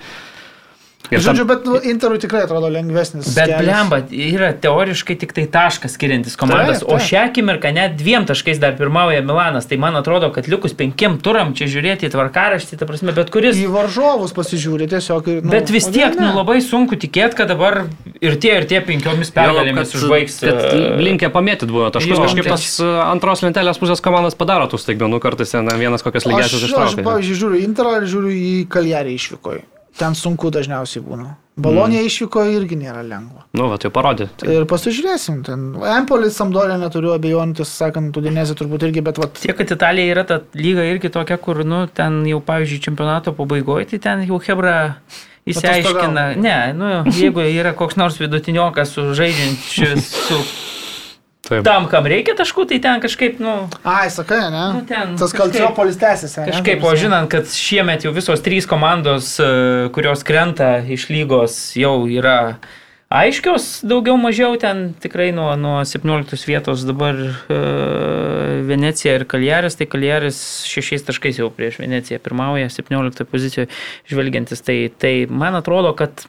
Ir 1.10 1.24
Žodžiu, 1.24 1.42
tam- 1.42 1.48
bet 1.50 1.66
nu, 1.66 1.74
Interui 1.90 2.20
tikrai 2.22 2.44
atrodo 2.46 2.68
lengvesnis. 2.70 3.32
Bet 3.34 3.48
kelias. 3.50 3.64
blemba, 3.66 3.98
yra 4.14 4.50
teoriškai 4.54 5.16
tik 5.18 5.32
tai 5.34 5.46
taškas 5.50 5.96
skiriantis 5.98 6.36
komandas, 6.38 6.84
Taip, 6.84 6.90
o 6.92 7.00
taip. 7.00 7.08
šią 7.08 7.22
akimirką 7.32 7.72
net 7.74 7.96
dviem 7.98 8.28
taškais 8.30 8.60
dar 8.62 8.76
pirmauja 8.78 9.24
Milanas. 9.26 9.66
Tai 9.66 9.80
man 9.82 9.96
atrodo, 9.98 10.30
kad 10.36 10.46
likus 10.52 10.76
penkiem 10.78 11.18
turam 11.18 11.56
čia 11.58 11.66
žiūrėti 11.66 12.06
į 12.06 12.12
tvarkaraštį, 12.14 12.78
ta 12.78 12.86
prasme, 12.86 13.16
bet 13.16 13.32
kuris. 13.34 13.58
Į 13.58 13.72
varžovus 13.74 14.36
pasižiūri 14.38 14.86
tiesiog. 14.92 15.32
Ir, 15.34 15.40
nu, 15.42 15.50
Bet 15.50 15.72
vis 15.74 15.88
tiek, 15.90 16.14
nu, 16.20 16.28
ne? 16.30 16.36
labai 16.36 16.60
sunku 16.62 16.94
tikėti, 17.00 17.34
kad 17.42 17.48
dabar 17.50 17.88
ir 18.22 18.38
tie, 18.38 18.60
ir 18.62 18.70
tie 18.70 18.84
penkiomis 18.86 19.34
pergalėmis 19.34 19.96
užbaigs. 19.98 20.38
Kad 20.46 20.62
e, 20.78 21.02
linkę 21.02 21.32
pamėtyti 21.34 21.72
buvo 21.74 21.90
taškus. 21.90 22.20
jo, 22.20 22.22
Kažkaip 22.28 22.52
tas 22.54 22.70
e, 22.78 22.86
antros 23.10 23.42
lentelės 23.42 23.82
pusės 23.82 24.04
komandas 24.06 24.38
padaro 24.38 24.70
tų 24.70 24.78
staigmenų, 24.78 25.18
kartais 25.26 25.50
ten 25.58 25.66
vienas 25.80 26.06
kokias 26.06 26.28
Aš, 26.28 26.30
lygiasias 26.36 26.62
aš, 26.62 26.70
ištraukia. 26.70 27.08
pavyzdžiui, 27.08 27.40
žiūriu 27.42 27.58
į 27.58 27.66
Interą 27.72 27.98
ir 27.98 28.06
žiūriu 28.14 28.30
į 28.38 28.54
Kaljarį 28.70 29.18
išvyko. 29.18 29.58
Ten 30.00 30.16
sunku 30.16 30.52
dažniausiai 30.54 31.04
būna. 31.04 31.34
Balonija 31.60 32.02
mm. 32.02 32.08
išvyko 32.08 32.44
irgi 32.54 32.78
nėra 32.80 33.02
lengva. 33.04 33.44
Nu, 33.58 33.66
va, 33.72 33.76
tai 33.82 33.92
parodė. 33.92 34.30
Tai... 34.40 34.48
Ir 34.54 34.68
pasižiūrėsim. 34.70 35.42
Ten 35.44 35.66
Empolis, 35.98 36.38
Samdorė 36.40 36.78
neturiu 36.80 37.12
abejonių, 37.18 37.58
tiesą 37.60 37.86
sakant, 37.86 38.16
Udinezė 38.16 38.56
turbūt 38.60 38.86
irgi, 38.88 39.04
bet 39.04 39.20
vat, 39.20 39.36
Tiek, 39.42 39.58
kad 39.58 39.74
Italija 39.76 40.14
yra 40.14 40.24
ta 40.30 40.40
lyga 40.56 40.88
irgi 40.88 41.12
tokia, 41.12 41.36
kur, 41.42 41.66
nu, 41.68 41.84
ten 41.92 42.22
jau, 42.30 42.40
pavyzdžiui, 42.48 42.84
čempionato 42.88 43.36
pabaigoje, 43.36 43.90
tai 43.92 44.02
ten 44.08 44.24
jau 44.30 44.40
Hebra 44.46 44.78
įsiaiškina. 45.50 46.26
Ne, 46.40 46.58
nu, 46.78 46.92
jeigu 47.12 47.44
yra 47.44 47.76
koks 47.78 48.00
nors 48.00 48.20
vidutiniokas 48.22 48.96
su 48.96 49.10
žaidžiančiu 49.20 49.96
su 50.06 50.40
Taip. 51.50 51.64
tam, 51.66 51.88
kam 51.90 52.06
reikia 52.10 52.36
taškų, 52.38 52.68
tai 52.70 52.78
ten 52.84 53.02
kažkaip, 53.02 53.40
nu, 53.42 53.54
ai, 53.82 54.10
sakai, 54.14 54.42
ne? 54.54 54.66
Nu, 54.78 54.84
ten 54.88 55.16
Tas 55.20 55.34
Kalciopolis 55.34 55.98
tęsiasi. 55.98 56.44
ne? 56.44 56.52
Kažkaip, 56.52 56.84
o 56.86 56.92
žinant, 57.00 57.30
kad 57.32 57.50
šiemet 57.50 58.06
jau 58.06 58.14
visos 58.14 58.44
trys 58.46 58.70
komandos, 58.70 59.34
e, 59.42 59.90
kurios 59.96 60.22
krenta 60.28 60.78
iš 60.86 61.10
lygos, 61.10 61.58
jau 61.80 62.04
yra 62.06 62.60
aiškios, 63.10 63.82
daugiau 63.90 64.20
mažiau 64.22 64.54
ten 64.62 64.92
tikrai 65.02 65.32
nuo, 65.34 65.50
nuo 65.58 65.82
17 65.82 66.46
vietos 66.46 66.86
dabar 66.86 67.18
e, 67.18 67.60
Venecija 68.70 69.16
ir 69.18 69.26
Kaljaris, 69.30 69.80
tai 69.80 69.90
Kaljaris 69.90 70.42
šešiais 70.70 71.08
taškais 71.08 71.42
jau 71.42 71.50
prieš 71.50 71.80
Veneciją 71.82 72.22
pirmauja, 72.22 72.70
17 72.70 73.26
pozicijoje 73.26 73.72
žvelgiantis, 74.12 74.62
tai, 74.62 74.84
tai 74.94 75.14
man 75.26 75.58
atrodo, 75.58 75.96
kad, 75.98 76.28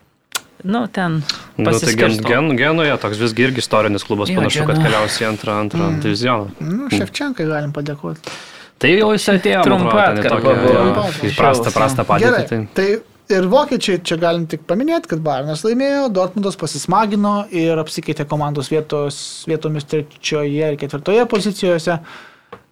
nu, 0.64 0.84
ten 0.92 1.20
Nu, 1.60 1.72
tai 1.76 1.94
gen, 1.98 2.16
gen, 2.24 2.54
genuje 2.56 2.96
toks 3.02 3.20
visgi 3.20 3.44
irgi 3.48 3.60
istorinis 3.64 4.04
klubas 4.06 4.30
Jo, 4.30 4.38
panašu, 4.40 4.64
kad 4.64 4.78
Genoa. 4.78 4.86
keliaus 4.86 5.18
į 5.20 5.26
antrą, 5.28 5.58
antrą 5.64 5.82
mm. 5.86 6.00
divizioną. 6.04 6.48
Nu, 6.64 6.88
Ševčenkai 6.94 7.46
galim 7.48 7.74
padėkoti. 7.76 8.34
Tai 8.80 8.90
jau 8.94 9.10
jis 9.12 9.26
atėjo, 9.28 9.60
atkarpa. 9.60 11.06
prastą, 11.36 11.72
prastą 11.74 12.06
padėtį. 12.08 12.44
Tai... 12.48 12.60
tai 12.78 12.88
ir 13.36 13.48
vokiečiai 13.50 14.00
čia 14.04 14.16
galim 14.20 14.46
tik 14.50 14.64
paminėti, 14.68 15.10
kad 15.10 15.20
Bayernas 15.24 15.64
laimėjo, 15.66 16.06
Dortmundas 16.16 16.56
pasismagino 16.60 17.34
ir 17.52 17.78
apsikeitė 17.82 18.26
komandos 18.30 18.70
vietos, 18.72 19.20
vietomis 19.50 19.86
trečioje 19.90 20.72
ir 20.72 20.78
ketvirtoje 20.80 21.26
pozicijose, 21.30 22.00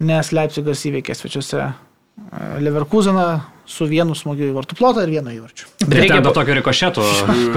nes 0.09 0.33
Leipzigas 0.33 0.87
įveikė 0.89 1.19
svečiuose 1.19 1.69
Leverkuseną 2.61 3.29
su 3.69 3.85
vienu 3.89 4.15
smūgiu 4.17 4.49
į 4.49 4.55
vartų 4.57 4.77
plotą 4.79 5.03
ir 5.05 5.13
vienu 5.13 5.33
įvarčiu. 5.35 5.67
Bet 5.85 6.01
Reikia 6.01 6.21
be 6.25 6.33
tokio 6.33 6.57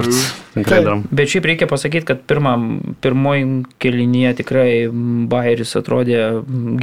darom. 0.84 1.06
Bet 1.12 1.32
šiaip 1.32 1.48
reikia 1.48 1.68
pasakyti, 1.72 2.04
kad 2.10 2.24
pirmą, 2.28 2.56
pirmoji 3.04 3.46
kelinyje 3.82 4.34
tikrai 4.42 4.70
Bayeris 5.32 5.72
atrodė 5.80 6.20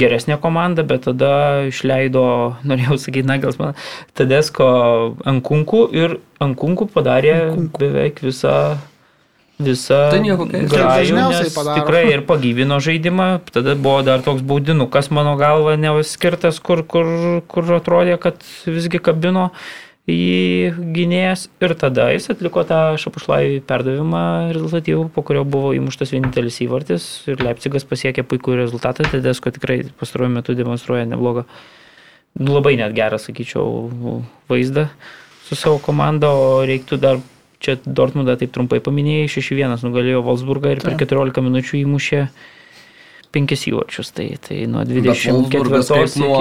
geresnė 0.01 0.39
komanda, 0.41 0.85
bet 0.87 1.05
tada 1.05 1.33
išleido, 1.69 2.25
norėjau 2.69 2.97
sakyti, 3.01 3.27
Nagels 3.29 3.61
man, 3.61 3.77
Tadesko 4.17 4.69
Ankunkų 5.29 5.83
ir 5.93 6.17
Ankunkų 6.41 6.89
padarė 6.95 7.35
Ankunkų. 7.43 7.83
beveik 7.85 8.23
visą 8.25 8.55
visą 9.59 9.99
Tai 10.13 10.21
grajų, 10.23 10.69
dažniausiai 10.71 11.49
nes 11.49 11.57
tikrai 11.67 12.05
ir 12.13 12.23
pagyvino 12.27 12.79
žaidimą, 12.83 13.27
tada 13.51 13.75
buvo 13.75 14.01
dar 14.07 14.23
toks 14.23 14.41
baudinukas 14.45 15.11
mano 15.11 15.35
galva 15.39 15.75
nevaskirtas, 15.79 16.61
kur, 16.63 16.85
kur, 16.87 17.05
kur 17.51 17.75
atrodė, 17.77 18.15
kad 18.21 18.39
visgi 18.65 19.01
kabino 19.03 19.49
į 20.09 20.71
gynėjas. 20.95 21.47
Ir 21.61 21.75
tada 21.79 22.09
jis 22.13 22.29
atliko 22.33 22.63
tą 22.67 22.81
šapušlai 23.01 23.59
perdavimą 23.67 24.23
rezultatyvų, 24.55 25.09
po 25.13 25.23
kurio 25.27 25.43
buvo 25.45 25.73
įmuštas 25.77 26.15
vienintelis 26.15 26.61
įvartis 26.65 27.09
ir 27.29 27.43
Leipzigas 27.43 27.85
pasiekė 27.87 28.25
puikų 28.27 28.57
rezultatą, 28.61 29.07
Tedesko 29.11 29.53
tikrai 29.55 29.81
pastaruoju 29.99 30.37
metu 30.39 30.55
demonstruoja 30.57 31.07
neblogą, 31.09 31.45
labai 32.39 32.77
net 32.79 32.95
gerą, 32.97 33.19
sakyčiau, 33.21 34.23
vaizdą 34.49 34.87
su 35.49 35.57
savo 35.57 35.81
komanda, 35.81 36.29
o 36.29 36.63
reiktų 36.65 36.99
dar 37.01 37.21
čia 37.59 37.77
Dortmundą 37.85 38.35
taip 38.39 38.53
trumpai 38.55 38.79
paminėjai, 38.83 39.27
6-1 39.35 39.83
nugalėjo 39.87 40.23
Wolfsburgą 40.25 40.75
ir 40.75 40.83
per 40.83 40.95
Taip. 40.95 41.03
14 41.09 41.43
minučių 41.45 41.81
įmušė 41.83 42.21
5 43.35 43.65
įvarčius, 43.71 44.13
tai, 44.15 44.29
tai 44.41 44.63
nuo 44.71 44.85
Bet 44.87 45.03
Wolfsburgas 45.05 45.91
24 45.91 46.07
kaip 46.07 46.21
nuo 46.23 46.39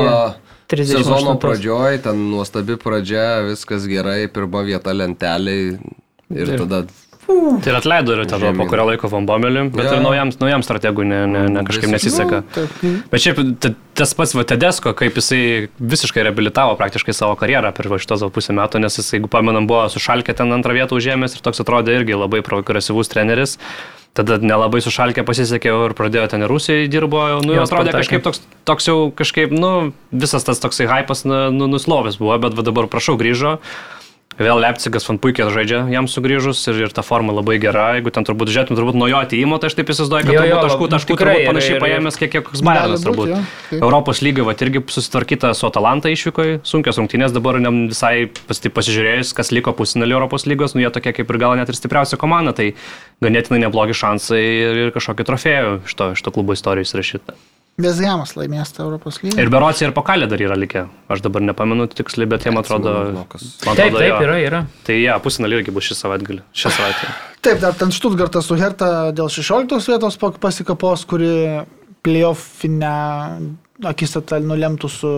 iki 0.69 0.85
sezono 0.89 1.35
38. 1.37 1.41
pradžioj, 1.43 1.99
ten 2.05 2.23
nuostabi 2.31 2.77
pradžia, 2.81 3.27
viskas 3.49 3.87
gerai, 3.89 4.29
pirma 4.33 4.63
vieta 4.67 4.93
lenteliai 4.93 5.75
ir 5.75 6.55
Ir- 6.55 6.59
tada 6.61 6.83
Tai 7.29 7.73
ir 7.73 7.77
atleido 7.77 8.15
ir 8.17 8.23
tada 8.29 8.55
po 8.57 8.65
kurio 8.71 8.87
laiko 8.89 9.09
Van 9.13 9.27
Bomelį, 9.29 9.67
bet 9.75 9.85
Jo. 9.85 9.99
ir 9.99 10.05
naujam, 10.05 10.31
naujam 10.41 10.63
strategui 10.65 11.05
ne, 11.05 11.19
ne, 11.29 11.43
ne, 11.53 11.65
kažkaip 11.67 11.91
nesiseka. 11.93 12.41
Nu, 12.41 12.55
taip. 12.55 12.79
Bet 13.13 13.25
šiaip 13.25 13.43
tas 13.99 14.15
pats 14.17 14.33
va, 14.39 14.47
Tedesko, 14.49 14.95
kaip 14.97 15.19
jisai 15.21 15.69
visiškai 15.77 16.25
reabilitavo 16.25 16.79
praktiškai 16.81 17.13
savo 17.13 17.37
karjerą 17.37 17.75
per 17.77 17.91
šitos 18.01 18.25
va 18.25 18.31
pusę 18.33 18.57
metų, 18.57 18.81
nes 18.81 18.97
jis, 18.97 19.13
jeigu 19.19 19.29
pamenam, 19.29 19.69
buvo 19.69 19.85
sušalkę 19.93 20.33
ten 20.39 20.57
antrą 20.57 20.73
vietą 20.79 20.97
užėmęs 20.97 21.37
ir 21.37 21.45
toks 21.45 21.61
atrodė 21.65 21.99
irgi 22.01 22.17
labai 22.17 22.41
progresyvus 22.47 23.13
treneris. 23.13 23.59
Tada 24.17 24.39
nelabai 24.41 24.81
sušalkę 24.83 25.23
pasisekė 25.23 25.69
ir 25.85 25.93
pradėjo 25.95 26.25
ten 26.33 26.43
ir 26.43 26.51
Rusijai 26.51 26.89
dirbo, 26.91 27.21
nu 27.45 27.55
jau 27.55 27.69
atrodė 27.69 27.93
kažkaip 27.93 28.25
toks, 28.25 28.41
toks 28.67 28.89
jau 28.89 28.97
kažkaip, 29.15 29.53
nu 29.53 29.93
visas 30.11 30.49
tas 30.49 30.59
toksai 30.65 30.89
hypas 30.91 31.27
nu, 31.29 31.53
nu, 31.55 31.69
nuslovęs 31.71 32.17
buvo, 32.19 32.41
bet 32.41 32.57
va 32.57 32.65
dabar 32.67 32.89
prašau 32.91 33.19
grįžo. 33.21 33.59
Vėl 34.39 34.61
Leipzigas 34.63 35.03
fan 35.03 35.17
puikiai 35.19 35.51
žaidžia 35.51 35.81
jam 35.91 36.07
sugrįžus 36.07 36.61
ir, 36.71 36.77
ir 36.87 36.93
ta 36.95 37.03
forma 37.03 37.33
labai 37.35 37.57
gera. 37.59 37.89
Jeigu 37.97 38.13
ten 38.15 38.23
turbūt 38.23 38.53
žiūrėtum, 38.55 38.77
turbūt 38.79 38.95
nuo 38.95 39.09
jo 39.11 39.19
atėjimo, 39.19 39.59
tai 39.59 39.67
aš 39.73 39.75
taip 39.81 39.91
įsivaizduoju, 39.91 40.29
kad 40.29 40.37
Jo, 40.37 40.45
jo, 40.47 40.61
taškų, 40.63 40.89
taškų 40.95 41.17
tikrai 41.17 41.35
turbūt 41.35 41.51
panašiai 41.51 41.75
yra- 41.75 41.83
paėmęs, 41.83 42.19
kiek, 42.21 42.31
kiek 42.37 42.45
koks 42.47 42.63
Bayernas 42.63 43.03
būt, 43.03 43.09
turbūt. 43.09 43.33
jo, 43.33 43.41
taip. 43.73 43.83
Europos 43.83 44.23
lygai, 44.23 44.47
va, 44.47 44.55
irgi 44.55 44.85
susitvarkyta 44.95 45.51
su 45.59 45.67
Atalanta 45.67 46.13
išvykoje, 46.15 46.61
sunkios 46.63 47.03
rungtynės 47.03 47.35
dabar 47.35 47.59
ne 47.59 47.75
visai 47.91 48.29
pas, 48.47 48.63
tai 48.63 48.71
pasižiūrėjus, 48.79 49.35
kas 49.35 49.51
liko 49.51 49.75
pusinalį 49.75 50.15
Europos 50.21 50.47
lygos, 50.47 50.79
nu 50.79 50.87
jie 50.87 50.91
tokie 50.95 51.13
kaip 51.19 51.35
ir 51.35 51.43
gal 51.43 51.59
net 51.59 51.69
ir 51.69 51.75
stipriausia 51.75 52.15
komanda, 52.17 52.55
tai 52.55 52.75
ganėtinai 53.21 53.65
neblogi 53.67 53.99
šansai 53.99 54.43
ir, 54.47 54.83
ir 54.87 54.95
kažkokį 54.95 55.27
trofėjų 55.33 55.75
iš 55.91 55.99
to, 55.99 56.13
iš 56.15 56.23
to 56.23 56.31
klubo 56.31 56.55
istorijos 56.55 56.95
rašyta. 56.95 57.35
Vesgiamas 57.79 58.33
laimės 58.35 58.73
tą 58.75 58.83
Europos 58.89 59.21
lygą. 59.23 59.37
Ir 59.39 59.51
Berocija 59.55 59.87
ir 59.87 59.95
Pakalė 59.95 60.27
dar 60.31 60.41
yra 60.43 60.57
likę, 60.59 60.89
aš 61.15 61.23
dabar 61.23 61.45
nepamenu 61.47 61.87
tiksliai, 61.93 62.27
bet 62.31 62.43
jie 62.47 62.51
man 62.51 62.65
atrodo... 62.65 62.95
Man 63.15 63.29
Taip, 63.31 63.69
atrodo, 63.71 64.01
taip, 64.01 64.09
jo. 64.11 64.23
yra, 64.27 64.39
yra. 64.43 64.63
Tai 64.87 64.97
jie, 64.97 65.05
ja, 65.07 65.19
pusinalį 65.23 65.61
irgi 65.61 65.75
bus 65.77 65.87
šį 65.87 65.99
savaitgalį. 66.01 66.43
Šią 66.59 66.73
savaitę. 66.75 67.13
Taip, 67.47 67.61
dar 67.63 67.77
ten 67.79 67.95
Štutgartas 67.95 68.51
su 68.51 68.59
Herta 68.59 68.89
dėl 69.15 69.31
16 69.31 69.93
vietos 69.93 70.19
pasikapos, 70.43 71.07
kuri 71.07 71.31
playoffinę 72.03 72.95
akistatą 73.87 74.41
nulemtų 74.43 74.91
su 74.91 75.13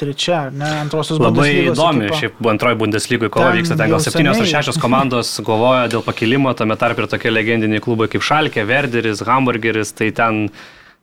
trečia, 0.00 0.48
ne, 0.50 0.68
antrosios 0.82 1.20
Labai 1.20 1.34
Bundeslygos 1.34 1.76
įdomi, 1.76 2.06
ekipa. 2.08 2.20
šiaip 2.20 2.48
antroji 2.50 2.78
Bundeslygoje 2.80 3.32
kova 3.34 3.50
Ten 3.50 3.58
vyksta, 3.60 3.76
ten 3.78 3.92
gal 3.92 4.00
septynios 4.02 4.40
ar 4.42 4.48
šešios 4.50 4.78
komandos 4.82 5.34
kovoja 5.48 5.84
dėl 5.92 6.02
pakilimo, 6.06 6.54
tame 6.58 6.76
tarp 6.80 7.04
ir 7.04 7.10
tokie 7.12 7.30
legendiniai 7.30 7.84
klubai 7.84 8.08
kaip 8.10 8.24
Šalkė, 8.26 8.64
Verderis, 8.66 9.22
Hamburgeris, 9.28 9.94
tai 9.94 10.10
ten 10.16 10.48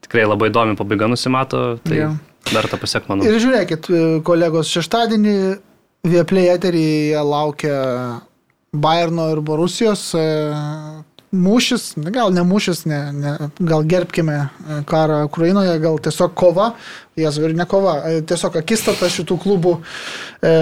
tikrai 0.06 0.26
labai 0.28 0.50
įdomi 0.52 0.78
pabaiga 0.80 1.10
nusimato, 1.12 1.78
tai 1.86 2.02
Jo. 2.04 2.12
dar 2.52 2.68
tą 2.72 2.80
pasiek 2.82 3.08
manau. 3.10 3.28
Ir 3.28 3.40
žiūrėkit, 3.42 3.92
kolegos, 4.28 4.72
šeštadienį 4.74 5.38
Vieplay 6.02 6.50
eteryje 6.50 7.22
laukia 7.22 7.78
Bayerno 8.74 9.28
ir 9.36 9.42
Borusijos 9.46 10.02
e, 10.18 10.22
mūšis, 11.36 11.92
gal 12.16 12.32
ne 12.34 12.42
mūšis, 12.48 12.86
ne, 12.90 13.00
ne, 13.14 13.34
gal 13.68 13.84
gerbkime 13.86 14.38
e, 14.40 14.78
karą 14.88 15.22
Ukrainoje, 15.28 15.76
gal 15.84 16.00
tiesiog 16.04 16.34
kova, 16.40 16.72
jas 17.20 17.38
ir 17.38 17.54
ne 17.54 17.68
kova, 17.70 17.98
e, 18.08 18.22
tiesiog 18.26 18.58
akistata 18.62 19.12
šitų 19.12 19.38
klubų. 19.44 19.76
E, 20.42 20.54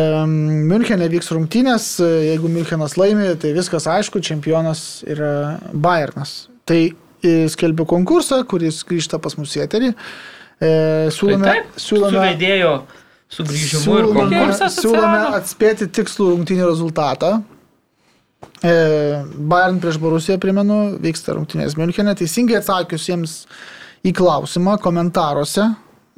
Münchenė 0.74 1.07
vyks 1.14 1.32
rungtynės, 1.38 1.91
e, 2.03 2.10
jeigu 2.32 2.52
Münchenas 2.52 2.98
laimi, 2.99 3.32
tai 3.40 3.53
viskas 3.56 3.88
aišku, 3.90 4.20
čempionas 4.26 5.06
yra 5.07 5.60
Bayernas. 5.72 6.49
Tai 6.70 6.82
e, 6.90 6.94
skelbiu 7.51 7.85
konkursą, 7.89 8.43
kuris 8.47 8.81
grįžta 8.87 9.19
pas 9.21 9.35
mus 9.39 9.55
į 9.57 9.63
eterį. 9.65 9.93
E, 10.59 10.69
siūlome, 11.15 11.45
Tai 11.45 11.53
taip, 11.59 11.79
siūlome, 11.79 12.11
Su 12.11 12.23
vedėjo 12.23 12.73
sugrįžimu 13.29 13.79
ir 13.79 13.83
siūlome, 13.85 14.19
konkursas. 14.19 14.77
siūlome 14.81 15.21
atspėti 15.39 15.87
tikslų 15.99 16.29
rungtynių 16.33 16.69
rezultatą. 16.69 17.33
E, 18.63 18.73
Bayern 19.51 19.79
prieš 19.83 19.99
Borusiją, 20.01 20.39
primenu, 20.41 20.79
vyksta 21.03 21.35
rungtynės 21.37 21.75
Münchenė. 21.79 22.15
Teisingai 22.19 22.59
atsakiusiems 22.59 23.43
į 24.07 24.13
klausimą 24.15 24.77
komentaruose, 24.83 25.69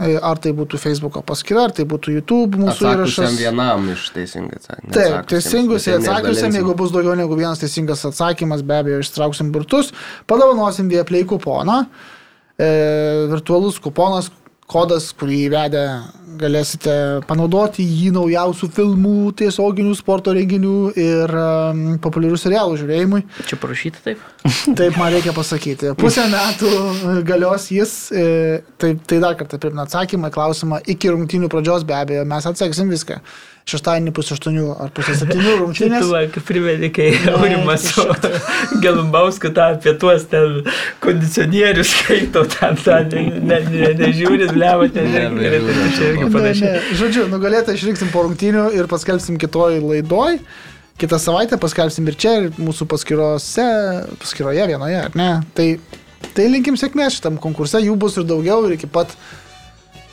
ar 0.01 0.39
tai 0.41 0.53
būtų 0.57 0.79
Facebook'o 0.81 1.21
paskyra, 1.25 1.67
ar 1.69 1.75
tai 1.77 1.85
būtų 1.89 2.15
YouTube 2.17 2.59
mūsų 2.61 2.87
Atsakusiam 2.87 3.27
įrašas. 3.27 3.37
vienam 3.39 3.89
iš 3.93 4.07
teisingai 4.15 4.59
atsakymų. 4.59 4.93
Taip, 4.95 5.17
teisingusiai 5.31 5.97
atsakiusiam, 5.99 6.57
jeigu 6.57 6.75
bus 6.79 6.93
daugiau 6.95 7.15
negu 7.19 7.37
vienas 7.37 7.61
teisingas 7.61 8.03
atsakymas, 8.09 8.65
be 8.65 8.79
abejo, 8.79 9.01
ištrauksim 9.05 9.51
burtus, 9.53 9.91
padovanosim 10.31 10.89
Vieplay 10.91 11.27
kuponą. 11.29 11.83
E, 12.61 12.69
virtualus 13.31 13.79
kuponas, 13.81 14.29
kodas, 14.71 15.11
kurį 15.17 15.45
įvedę 15.49 15.85
galėsite 16.41 16.93
panaudoti 17.29 17.83
jį 17.85 18.11
naujausių 18.15 18.69
filmų, 18.75 19.15
tiesioginių 19.41 19.93
sporto 19.97 20.33
renginių 20.35 20.75
ir 20.99 21.33
um, 21.37 21.83
populiarių 22.01 22.39
serialų 22.39 22.79
žiūrėjimui. 22.81 23.21
Čia 23.49 23.59
parašyta 23.61 24.03
taip. 24.05 24.23
Taip 24.79 24.97
man 24.99 25.11
reikia 25.13 25.35
pasakyti. 25.37 25.93
Pusę 25.99 26.25
metų 26.31 26.71
galios 27.27 27.67
jis, 27.73 27.95
e, 28.15 28.25
tai, 28.81 28.95
tai 29.07 29.21
dar 29.23 29.37
kartą 29.39 29.59
primenu 29.61 29.83
atsakymą, 29.83 30.31
klausimą 30.33 30.81
iki 30.89 31.11
rungtynių 31.13 31.51
pradžios 31.51 31.85
be 31.87 31.97
abejo, 31.97 32.25
mes 32.29 32.47
atseksim 32.49 32.91
viską. 32.93 33.19
Šeštadienį 33.69 34.11
pusę 34.17 34.33
aštuonių 34.35 34.63
ar 34.81 34.89
pusę 34.95 35.13
septynių 35.19 35.51
rungtynės. 35.59 36.01
Tu, 36.11 36.31
kaip 36.33 36.45
primeni, 36.47 36.89
kai 36.93 37.11
Aurimas 37.35 37.85
su 37.91 38.05
Gelumbausku 38.81 39.51
tą 39.53 39.67
apie 39.75 39.93
tuos 40.01 40.25
ten 40.31 40.63
kondicionierius 41.03 41.91
skaito, 41.93 42.43
ten 42.55 42.79
tą 42.81 42.97
nežiūrit, 43.11 43.37
ne, 43.45 43.59
ne, 43.69 43.93
nežiūrit, 44.01 44.53
blevo, 44.55 44.87
ten 44.91 45.07
Nebežiūriu. 45.13 45.77
tai 45.97 46.09
irgi 46.09 46.29
panašiai. 46.33 46.83
Žodžiu, 46.99 47.27
nugalėtą 47.31 47.75
išrinksim 47.77 48.11
po 48.13 48.25
rungtynių 48.25 48.67
ir 48.77 48.89
paskelbsim 48.91 49.37
kitoj 49.41 49.79
laidoj. 49.85 50.41
Kitą 51.01 51.17
savaitę 51.21 51.57
paskelbsim 51.61 52.09
ir 52.11 52.17
čia, 52.19 52.33
ir 52.41 52.57
mūsų 52.61 52.85
paskyrose, 52.91 53.67
paskyroje 54.21 54.65
vienoje, 54.69 54.99
ar 55.07 55.15
ne? 55.17 55.29
Tai, 55.57 55.67
tai 56.35 56.49
linkim 56.51 56.77
sėkmės 56.77 57.17
šitam 57.17 57.39
konkurse, 57.41 57.81
jų 57.81 57.95
bus 58.01 58.19
ir 58.21 58.27
daugiau 58.29 58.65
ir 58.67 58.75
iki 58.75 58.89
pat 58.91 59.15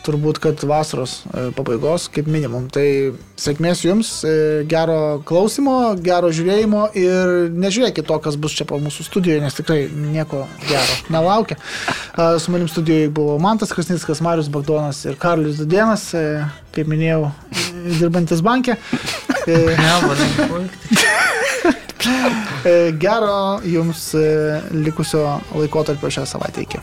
turbūt, 0.09 0.41
kad 0.43 0.63
vasaros 0.67 1.21
e, 1.29 1.49
pabaigos, 1.57 2.09
kaip 2.13 2.29
minimum. 2.31 2.69
Tai 2.73 2.87
sėkmės 3.39 3.85
jums, 3.85 4.13
e, 4.25 4.65
gero 4.69 5.21
klausimo, 5.29 5.77
gero 6.05 6.31
žiūrėjimo 6.35 6.89
ir 6.99 7.35
nežiūrėkit 7.53 8.09
to, 8.09 8.19
kas 8.25 8.39
bus 8.41 8.57
čia 8.57 8.67
po 8.69 8.81
mūsų 8.83 9.07
studijoje, 9.07 9.43
nes 9.45 9.59
tikrai 9.59 9.81
nieko 9.93 10.47
gero 10.69 10.99
nelaukia. 11.13 11.59
Su 12.43 12.55
manim 12.55 12.69
studijoje 12.71 13.13
buvo 13.15 13.37
Mantas 13.43 13.73
Krasnickas, 13.75 14.23
Marius 14.25 14.51
Bagdonas 14.53 15.05
ir 15.07 15.19
Karlius 15.21 15.61
Dudienas, 15.61 16.09
e, 16.17 16.25
kaip 16.75 16.91
minėjau, 16.91 17.29
dirbantis 18.01 18.43
bankė. 18.45 18.79
Gero 23.03 23.39
jums 23.67 24.03
likusio 24.73 25.25
laikotarpio 25.55 26.13
šią 26.19 26.27
savaitę 26.29 26.67
iki. 26.67 26.83